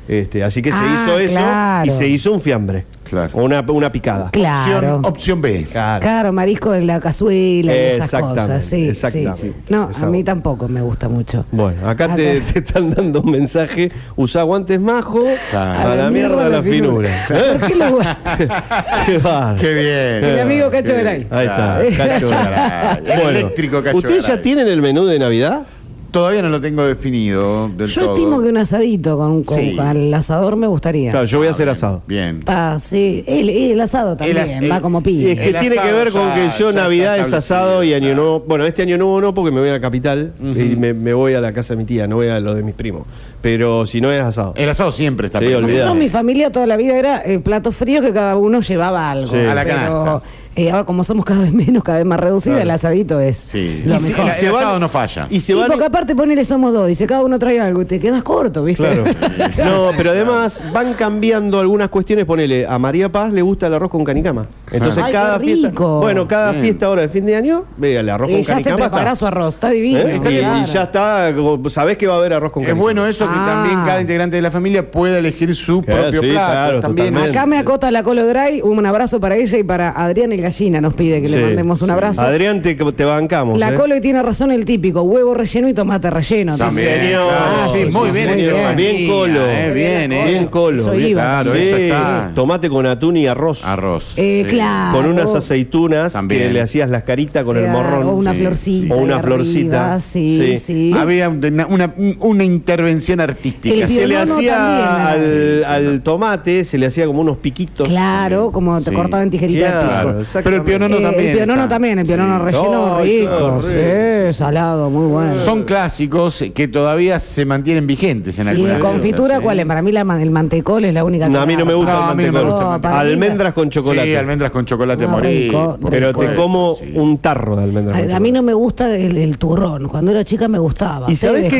este, 0.08 0.44
así 0.44 0.62
que 0.62 0.72
se 0.72 0.78
Ah, 0.80 0.94
hizo 0.94 1.18
eso 1.18 1.32
claro. 1.34 1.86
y 1.88 1.90
se 1.90 2.08
hizo 2.08 2.32
un 2.32 2.40
fiambre. 2.40 2.86
Claro. 3.04 3.32
O 3.34 3.44
una, 3.44 3.62
una 3.68 3.92
picada. 3.92 4.30
Claro. 4.30 4.98
Opción, 4.98 5.06
opción 5.06 5.42
B. 5.42 5.66
Claro. 5.72 6.02
Claro, 6.04 6.32
marisco 6.32 6.76
en 6.76 6.86
la 6.86 7.00
cazuela 7.00 7.74
y 7.74 7.78
esas 7.96 8.22
cosas. 8.22 8.64
Sí, 8.64 8.90
exactamente. 8.90 9.42
sí. 9.42 9.54
No, 9.70 9.90
Esa- 9.90 10.06
a 10.06 10.10
mí 10.12 10.24
tampoco 10.24 10.68
me 10.68 10.82
gusta 10.82 11.10
mucho. 11.10 11.46
Bueno, 11.52 11.90
acá 11.90 12.16
te, 12.16 12.40
te 12.40 12.60
están 12.60 12.92
dando 12.92 13.22
un 13.24 13.32
mensaje. 13.32 13.92
Usá 14.16 14.44
guantes 14.44 14.80
majo, 14.80 15.24
Claro. 15.50 15.90
a 15.90 15.96
la 15.96 16.12
mierda 16.12 16.48
la 16.48 16.62
finura. 16.62 17.10
¿Eh? 17.28 17.58
¿Por 17.60 17.68
qué 17.70 17.76
lo 17.76 17.98
Qué 19.08 19.18
bárbaro. 19.18 19.60
Qué 19.60 19.74
bien. 20.22 20.36
Mi 20.36 20.40
amigo 20.42 20.70
Cacho 20.70 20.94
Garay. 20.94 21.26
Ahí 21.32 21.48
está. 21.48 21.80
Cacho 21.98 22.30
Garay. 22.30 23.04
El 23.08 23.36
eléctrico 23.36 23.82
Cacho 23.82 23.98
¿Ustedes 23.98 24.28
ya 24.28 24.40
tienen 24.40 24.68
el 24.68 24.80
menú 24.80 25.06
de 25.08 25.18
Navidad? 25.18 25.64
Todavía 26.12 26.42
no 26.42 26.50
lo 26.50 26.60
tengo 26.60 26.84
definido 26.84 27.70
del 27.70 27.88
Yo 27.88 28.02
todo. 28.02 28.14
estimo 28.14 28.42
que 28.42 28.50
un 28.50 28.58
asadito 28.58 29.18
con, 29.18 29.44
con- 29.44 29.58
Sí. 29.58 29.78
al 29.80 30.14
asador 30.14 30.56
me 30.58 30.68
gustaría. 30.68 31.12
Claro, 31.12 31.26
yo 31.26 31.38
voy 31.38 31.48
a 31.48 31.52
hacer 31.52 31.70
asado. 31.70 32.04
Bien. 32.08 32.42
Ah, 32.48 32.78
sí. 32.84 33.24
El, 33.28 33.50
el 33.50 33.80
asado 33.80 34.18
también, 34.18 34.38
el- 34.64 34.72
va 34.72 34.82
como 34.82 35.02
pide. 35.02 35.32
es 35.32 35.40
que 35.40 35.50
El 35.50 35.58
tiene 35.60 35.76
que 35.78 35.92
ver 35.94 36.12
con 36.12 36.22
ya- 36.28 36.36
que 36.36 36.50
yo 36.60 36.72
Navidad 36.74 37.18
es 37.18 37.32
asado 37.32 37.84
y 37.84 37.94
año 37.94 38.08
claro. 38.08 38.16
nuevo. 38.22 38.44
Bueno, 38.48 38.66
este 38.66 38.82
año 38.82 38.98
nuevo 38.98 39.22
no 39.22 39.34
porque 39.34 39.52
me 39.52 39.60
voy 39.62 39.70
a 39.70 39.74
la 39.74 39.80
capital 39.82 40.34
y 40.42 40.76
me, 40.76 40.94
me 40.94 41.14
voy 41.14 41.34
a 41.34 41.42
la 41.42 41.54
casa 41.54 41.74
de 41.74 41.78
mi 41.78 41.86
tía, 41.86 42.08
no 42.08 42.18
voy 42.18 42.28
a 42.28 42.40
lo 42.40 42.56
de 42.56 42.64
mis 42.64 42.76
primos. 42.76 43.04
Pero 43.42 43.86
si 43.88 44.02
no 44.02 44.12
es 44.12 44.22
asado. 44.22 44.54
El 44.56 44.70
asado 44.70 44.92
siempre 44.92 45.28
está 45.28 45.40
Sí, 45.40 45.46
olvidado. 45.54 45.96
Mi 45.96 46.10
familia 46.10 46.52
toda 46.52 46.68
la 46.68 46.78
vida 46.78 46.96
era 46.98 47.22
eh, 47.26 47.40
platos 47.40 47.76
fríos 47.76 48.06
que 48.06 48.14
cada 48.14 48.36
uno 48.38 48.60
llevaba 48.62 49.10
algo. 49.10 49.32
Sí. 49.32 49.38
A 49.38 49.56
la 49.56 49.64
Pero, 49.64 49.76
canasta. 49.76 50.22
Eh, 50.56 50.72
ahora 50.72 50.84
como 50.86 51.04
somos 51.04 51.24
cada 51.26 51.42
vez 51.42 51.54
menos, 51.54 51.84
cada 51.84 51.98
vez 52.00 52.06
más 52.08 52.20
reducida, 52.20 52.54
Claro. 52.56 52.64
el 52.64 52.72
asadito 52.72 53.20
es 53.20 53.38
Sí. 53.38 53.84
lo 53.86 53.96
Y 53.96 54.00
si- 54.00 54.08
mejor. 54.14 54.26
el, 54.40 54.46
el 54.46 54.56
asado 54.56 54.80
no 54.80 54.88
falla. 54.90 55.28
Y 55.30 55.40
se 55.40 55.54
Y 55.54 55.56
van. 55.56 55.68
porque 55.68 55.86
aparte 55.86 56.16
ponele 56.16 56.44
somos 56.44 56.74
dos, 56.74 56.88
dice 56.88 57.08
cada 57.08 57.24
uno 57.24 57.40
trae 57.40 57.60
algo 57.60 57.82
y 57.82 57.86
te 57.86 58.00
quedas 58.00 58.22
corto, 58.24 58.64
¿viste? 58.64 58.84
Claro. 58.84 59.04
No, 59.72 59.92
pero 59.96 60.12
además 60.12 60.64
van 60.74 60.94
cambiando 60.96 61.60
algunas 61.60 61.90
cuestiones. 61.90 62.26
Ponele, 62.26 62.66
a 62.68 62.78
María 62.80 63.10
Paz 63.12 63.32
le 63.34 63.42
gusta 63.42 63.68
el 63.68 63.74
arroz 63.74 63.90
con 63.90 64.04
canicama. 64.04 64.48
Entonces 64.72 65.04
Ay, 65.04 65.12
cada 65.14 65.38
qué 65.38 65.46
fiesta. 65.46 65.72
Bueno, 65.82 66.28
cada 66.28 66.52
Bien. 66.52 66.64
fiesta 66.64 66.86
ahora 66.88 67.02
de 67.04 67.10
fin 67.10 67.26
de 67.26 67.36
año, 67.36 67.66
vea, 67.78 68.00
el 68.02 68.10
arroz 68.10 68.30
y 68.30 68.34
con 68.34 68.42
ya 68.42 68.46
se 68.48 68.54
canicama. 68.64 68.78
preparará 68.78 69.12
está. 69.12 69.20
su 69.20 69.28
arroz, 69.28 69.54
está 69.56 69.70
divino. 69.70 70.00
¿Eh? 70.00 70.22
Y- 70.24 70.28
y, 70.30 70.66
ya 70.72 70.84
está, 70.84 71.34
sabés 71.70 71.98
que 71.98 72.08
va 72.08 72.16
a 72.16 72.18
haber 72.18 72.34
arroz 72.34 72.52
con 72.52 72.64
Es 72.64 72.68
canicama. 72.68 72.82
bueno 72.84 73.08
eso 73.08 73.26
que 73.26 73.36
Ah. 73.36 73.46
también 73.46 73.80
cada 73.86 74.02
integrante 74.02 74.36
de 74.36 74.42
la 74.42 74.52
familia 74.52 74.90
pueda 74.92 75.18
elegir 75.18 75.56
su 75.56 75.82
Claro, 75.82 76.02
propio 76.04 76.22
sí, 76.22 76.28
plato. 76.32 76.52
claro, 76.52 76.82
también. 76.82 77.18
Acá 77.18 77.46
me 77.46 77.58
acota 77.58 77.92
la 77.92 78.04
Colo 78.04 78.26
Dry, 78.28 78.62
un 78.62 78.86
abrazo 78.86 79.20
para 79.20 79.36
ella 79.36 79.58
y 79.58 79.64
para 79.64 79.92
Adrián 79.92 80.32
el 80.32 80.41
Gallina 80.42 80.82
nos 80.82 80.94
pide 80.94 81.22
que 81.22 81.28
Sí, 81.28 81.36
le 81.36 81.42
mandemos 81.46 81.82
un 81.82 81.88
sí. 81.88 81.92
abrazo. 81.94 82.22
Adrián, 82.22 82.62
te, 82.62 82.76
te 82.76 83.06
bancamos. 83.06 83.58
La 83.60 83.70
¿eh? 83.70 83.76
Colo 83.76 83.96
y 83.96 84.02
tiene 84.02 84.22
razón 84.22 84.52
el 84.52 84.66
típico, 84.66 85.02
huevo 85.04 85.34
relleno 85.34 85.70
y 85.70 85.74
tomate 85.74 86.10
relleno. 86.10 86.58
También, 86.58 87.02
señor. 87.02 87.28
claro. 87.30 87.72
Sí, 87.74 87.80
Sí, 87.86 87.92
muy 87.98 88.10
sí, 88.10 88.16
bien. 88.18 88.76
bien. 88.78 89.08
Colo. 89.10 89.48
eh, 89.48 89.72
bien, 89.74 90.12
eh. 90.12 90.26
Bien 90.28 90.48
colo. 90.48 90.82
Eso 90.82 90.92
bien, 90.92 91.10
iba 91.12 91.22
claro, 91.22 91.54
Sí, 91.54 91.60
está. 91.60 92.32
Tomate 92.36 92.70
con 92.70 92.86
atún 92.86 93.18
y 93.18 93.28
arroz. 93.28 93.64
Arroz. 93.66 94.14
Eh, 94.18 94.44
sí. 94.46 94.50
claro. 94.50 94.98
Con 94.98 95.06
unas 95.10 95.34
aceitunas 95.34 96.14
También. 96.14 96.42
que 96.44 96.50
le 96.54 96.62
hacías 96.62 96.90
las 96.90 97.04
caritas 97.04 97.44
con 97.44 97.58
el 97.58 97.64
Claro, 97.64 97.78
morrón. 97.80 98.08
O 98.08 98.14
una 98.16 98.34
Sí, 98.34 98.40
florcita. 98.40 98.96
O 98.96 98.98
una 98.98 99.20
florcita. 99.20 99.82
arriba, 99.86 100.00
Sí, 100.00 100.38
Sí. 100.58 100.60
sí. 100.60 100.94
Había 100.98 101.30
una, 101.30 101.68
una, 101.68 101.94
una 102.20 102.44
intervención 102.44 103.20
artística. 103.20 103.74
El 103.76 103.88
se 103.88 104.08
le 104.08 104.16
pionono 104.16 104.36
hacía 104.36 104.56
también, 104.58 105.64
al, 105.66 105.86
al 105.88 106.02
tomate, 106.02 106.66
se 106.66 106.78
le 106.78 106.86
hacía 106.88 107.06
como 107.06 107.22
unos 107.22 107.38
piquitos. 107.38 107.88
Claro, 107.88 108.52
como 108.52 108.78
te 108.80 108.90
Sí. 108.90 108.96
cortaba 108.96 109.24
en 109.24 109.30
tijerita 109.30 109.72
Claro, 109.82 110.08
de 110.10 110.14
pico. 110.14 110.26
Exactamente. 110.40 110.44
Pero 110.44 110.56
el 110.58 110.64
pionono 110.90 110.98
Eh, 110.98 111.02
también. 111.12 111.30
El 111.32 111.36
pionono 111.38 111.62
está. 111.62 111.76
también, 111.76 112.00
el 112.00 112.06
pionono 112.06 112.38
Sí. 112.38 112.44
relleno 112.46 112.96
Ay, 112.96 113.20
rico. 113.22 113.62
Sí, 113.64 114.34
salado, 114.34 114.90
muy 114.90 115.08
bueno. 115.08 115.36
Son 115.36 115.64
clásicos 115.64 116.44
que 116.54 116.68
todavía 116.68 117.20
se 117.20 117.46
mantienen 117.46 117.86
vigentes 117.88 118.38
en 118.40 118.48
¿Y 118.48 118.50
algunas 118.52 118.74
de 118.76 118.80
confitura 118.80 119.22
cosas, 119.28 119.40
¿eh? 119.40 119.44
cuál 119.44 119.60
es? 119.60 119.66
Para 119.66 119.82
mí 119.82 119.92
la 119.92 120.02
el 120.02 120.32
mantecol 120.32 120.86
es 120.86 120.94
la 120.94 121.04
única 121.04 121.28
No, 121.28 121.34
que 121.34 121.44
a 121.44 121.46
mí 121.46 121.56
no 121.56 121.66
me 121.66 121.74
gusta 121.74 121.92
No, 121.94 121.98
el 121.98 122.04
a 122.12 122.16
mí 122.16 122.24
no 122.26 122.32
me 122.32 122.40
mantecol. 122.40 122.52
gusta 122.52 122.66
el 122.66 122.82
No, 122.82 122.88
mí 122.90 122.94
la- 122.94 123.00
Almendras 123.12 123.54
con 123.54 123.70
chocolate. 123.70 124.08
Sí, 124.08 124.16
almendras 124.16 124.52
con 124.52 124.66
chocolate 124.66 125.06
Ah, 125.06 125.08
rico, 125.22 125.78
por 125.82 125.92
Pero 125.92 126.14
te 126.14 126.36
como 126.36 126.76
sí. 126.80 126.92
un 126.96 127.18
tarro 127.20 127.56
de 127.56 127.64
almendras. 127.64 128.02
con 128.02 128.12
A, 128.12 128.16
a 128.16 128.20
mí 128.20 128.32
no 128.32 128.42
me 128.42 128.54
gusta 128.54 128.96
el, 128.96 129.18
el 129.18 129.38
turrón. 129.38 129.88
Cuando 129.88 130.12
era 130.12 130.24
chica 130.24 130.48
me 130.48 130.60
gustaba. 130.60 131.12
¿Y 131.12 131.16
sabes 131.16 131.44
qué, 131.50 131.58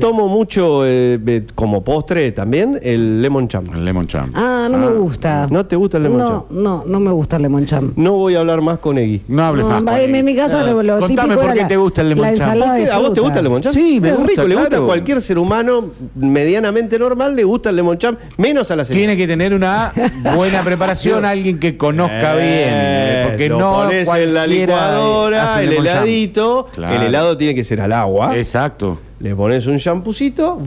tomo 0.00 0.28
mucho 0.28 0.82
eh, 0.86 1.44
como 1.54 1.82
postre 1.84 2.32
también? 2.32 2.78
El 2.82 3.20
lemon 3.22 3.48
cham. 3.48 3.64
El 3.74 3.84
lemon 3.84 4.06
cham. 4.06 4.32
Ah, 4.34 4.68
no 4.70 4.78
me 4.78 4.88
gusta. 4.88 5.46
¿No 5.50 5.66
te 5.66 5.76
gusta 5.76 5.96
el 5.98 6.04
lemon 6.04 6.18
no, 6.18 6.28
cham? 6.28 6.42
No, 6.62 6.84
no 6.86 7.00
me 7.00 7.10
gusta 7.10 7.36
el 7.36 7.42
lemon 7.42 7.64
cham. 7.64 7.92
No 7.96 8.11
voy 8.12 8.34
a 8.34 8.40
hablar 8.40 8.60
más 8.60 8.78
con 8.78 8.98
Egui. 8.98 9.22
No 9.28 9.42
hables 9.44 9.64
No, 9.64 9.70
más. 9.70 9.78
en, 9.80 9.84
con 9.86 9.94
en 9.98 10.14
él. 10.16 10.24
mi 10.24 10.34
casa 10.36 10.62
lo, 10.64 10.82
lo 10.82 10.98
Contame 11.00 11.14
típico 11.22 11.34
por 11.34 11.44
era 11.44 11.54
qué 11.54 11.60
la, 11.62 11.68
te 11.68 11.76
gusta 11.76 12.00
el 12.02 12.08
lemon 12.10 12.22
la 12.22 12.30
ensalada 12.30 12.74
de 12.74 12.90
¿A 12.90 12.98
vos 12.98 13.02
te 13.02 13.06
fruta. 13.06 13.20
gusta 13.22 13.38
el 13.38 13.44
lemon? 13.44 13.62
Sí, 13.72 14.00
me 14.00 14.08
es 14.08 14.14
gusta, 14.16 14.30
rico, 14.30 14.48
le 14.48 14.54
gusta 14.56 14.76
a 14.76 14.80
cualquier 14.80 15.20
ser 15.20 15.38
humano 15.38 15.92
medianamente 16.14 16.98
normal, 16.98 17.34
le 17.36 17.44
gusta 17.44 17.70
el 17.70 17.76
lemon 17.76 17.98
cham, 17.98 18.16
menos 18.38 18.70
a 18.70 18.76
la 18.76 18.84
señora. 18.84 18.98
Tiene 19.00 19.16
que 19.16 19.26
tener 19.26 19.54
una 19.54 19.92
buena 20.36 20.62
preparación, 20.64 21.24
alguien 21.24 21.58
que 21.58 21.76
conozca 21.76 22.34
bien. 22.34 22.44
eh, 22.46 23.24
Porque 23.28 23.48
lo 23.48 23.58
no 23.58 23.72
pones 23.74 24.08
en 24.08 24.34
la 24.34 24.40
cualquiera 24.40 24.46
licuadora, 24.76 25.52
hace 25.54 25.64
el 25.64 25.70
lemon 25.70 25.86
heladito, 25.86 26.66
Claro. 26.72 26.94
el 26.96 27.02
helado 27.02 27.36
tiene 27.36 27.54
que 27.54 27.64
ser 27.64 27.80
al 27.80 27.92
agua. 27.92 28.36
Exacto. 28.36 28.98
Le 29.22 29.36
pones 29.36 29.66
un 29.68 29.78
champucito. 29.78 30.58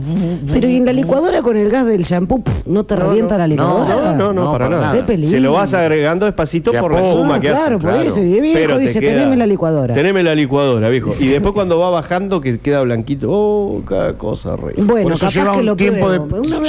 Pero 0.50 0.66
¿y 0.66 0.76
en 0.76 0.86
la 0.86 0.92
licuadora 0.94 1.42
con 1.42 1.58
el 1.58 1.68
gas 1.68 1.84
del 1.84 2.04
shampoo 2.04 2.42
no 2.64 2.84
te 2.84 2.96
revienta 2.96 3.36
la 3.36 3.46
licuadora? 3.46 3.94
No, 3.94 4.14
no, 4.16 4.32
no, 4.32 4.44
No, 4.44 4.52
para, 4.52 4.64
para 4.68 4.80
nada. 4.80 5.02
nada. 5.02 5.24
Se 5.28 5.40
lo 5.40 5.52
vas 5.52 5.74
agregando 5.74 6.24
despacito 6.24 6.72
por 6.72 6.92
la 6.94 7.06
espuma 7.06 7.34
Ah, 7.34 7.40
que 7.40 7.50
hace. 7.50 7.58
claro, 7.60 7.78
por 7.78 7.90
claro. 7.90 8.08
eso. 8.08 8.18
Y 8.20 8.30
de 8.32 8.40
viejo 8.40 8.58
Pero 8.58 8.74
te 8.76 8.80
dice, 8.80 9.00
queda- 9.00 9.12
teneme 9.12 9.36
la 9.36 9.46
licuadora. 9.46 9.94
Teneme 9.94 10.22
la 10.22 10.34
licuadora, 10.34 10.88
viejo. 10.88 11.10
Y 11.20 11.26
después 11.26 11.52
cuando 11.52 11.78
va 11.78 11.90
bajando 11.90 12.40
que 12.40 12.58
queda 12.58 12.80
blanquito, 12.80 13.28
oh, 13.30 13.82
cada 13.86 14.14
cosa 14.14 14.56
re. 14.56 14.72
Bueno, 14.78 15.10
capaz 15.18 15.34
lleva 15.34 15.52
que 15.52 15.58
un 15.60 15.66
lo 15.66 15.76
tiempo 15.76 16.10
de- 16.10 16.18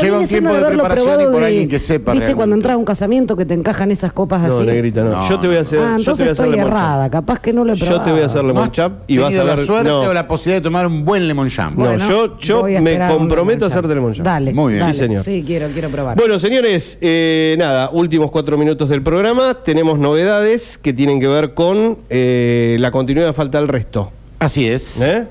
lleva 0.02 0.20
un 0.20 0.28
tiempo 0.28 0.54
de 0.54 0.66
preparación 0.66 1.06
probado 1.08 1.22
y 1.22 1.32
por 1.32 1.40
de- 1.40 1.46
alguien 1.48 1.70
que 1.70 1.80
sepa 1.80 2.12
¿Viste 2.12 2.36
cuando 2.36 2.56
entras 2.56 2.74
a 2.74 2.78
un 2.78 2.86
casamiento 2.86 3.38
que 3.38 3.46
te 3.46 3.54
encajan 3.54 3.92
esas 3.92 4.12
copas 4.12 4.42
No, 4.42 4.58
así? 4.58 4.66
negrita, 4.68 5.06
no. 5.06 5.12
No, 5.12 5.30
Yo 5.30 5.40
te 5.40 5.48
voy 5.48 5.56
a 5.56 5.62
hacer. 5.62 5.80
Ah, 5.80 5.84
yo 5.84 5.88
te 5.88 5.94
voy 5.94 6.00
entonces 6.02 6.28
a 6.28 6.32
hacer 6.34 6.46
estoy 6.48 6.60
errada. 6.60 7.10
Capaz 7.10 7.40
que 7.40 7.54
no 7.54 7.64
lo 7.64 7.72
he 7.72 7.78
probado. 7.78 7.98
Yo 8.00 8.04
te 8.04 8.12
voy 8.12 8.22
a 8.22 8.26
hacer 8.26 8.42
¿No 8.42 8.48
lemon 8.50 8.72
chap 8.72 8.92
y 9.08 9.18
vas 9.20 9.38
a 9.38 9.44
la 9.46 9.56
suerte 9.66 9.90
no, 9.90 10.02
o 10.02 10.14
la 10.14 10.28
posibilidad 10.28 10.58
de 10.60 10.64
tomar 10.64 10.86
un 10.86 11.06
buen 11.06 11.26
lemon 11.30 11.48
no, 11.78 11.98
yo, 11.98 12.38
yo 12.40 12.64
me 12.82 13.00
comprometo 13.08 13.66
a 13.66 13.82
lemon 13.82 14.14
cham. 14.14 14.24
Dale. 14.24 14.54
Muy 14.54 14.74
bien. 14.74 14.82
dale. 14.82 14.94
Sí, 14.94 15.00
señor. 15.00 15.24
Sí, 15.24 15.44
quiero, 15.46 15.68
quiero 15.70 15.90
probar. 15.90 16.18
Bueno, 16.18 16.40
señores, 16.40 16.98
eh, 17.02 17.56
nada, 17.58 17.90
últimos 17.92 18.32
cuatro 18.32 18.58
minutos 18.58 18.90
del 18.90 19.04
programa. 19.04 19.64
Tenemos 19.64 20.00
novedades 20.00 20.78
que 20.78 20.94
tienen 20.94 21.20
que 21.20 21.28
ver 21.28 21.54
con 21.54 22.00
eh, 22.10 22.78
la 22.80 22.92
continuidad 22.92 23.34
falta 23.34 23.60
el 23.60 23.68
resto. 23.68 24.12
Así 24.40 24.68
es. 24.68 25.02
¿Eh? 25.02 25.26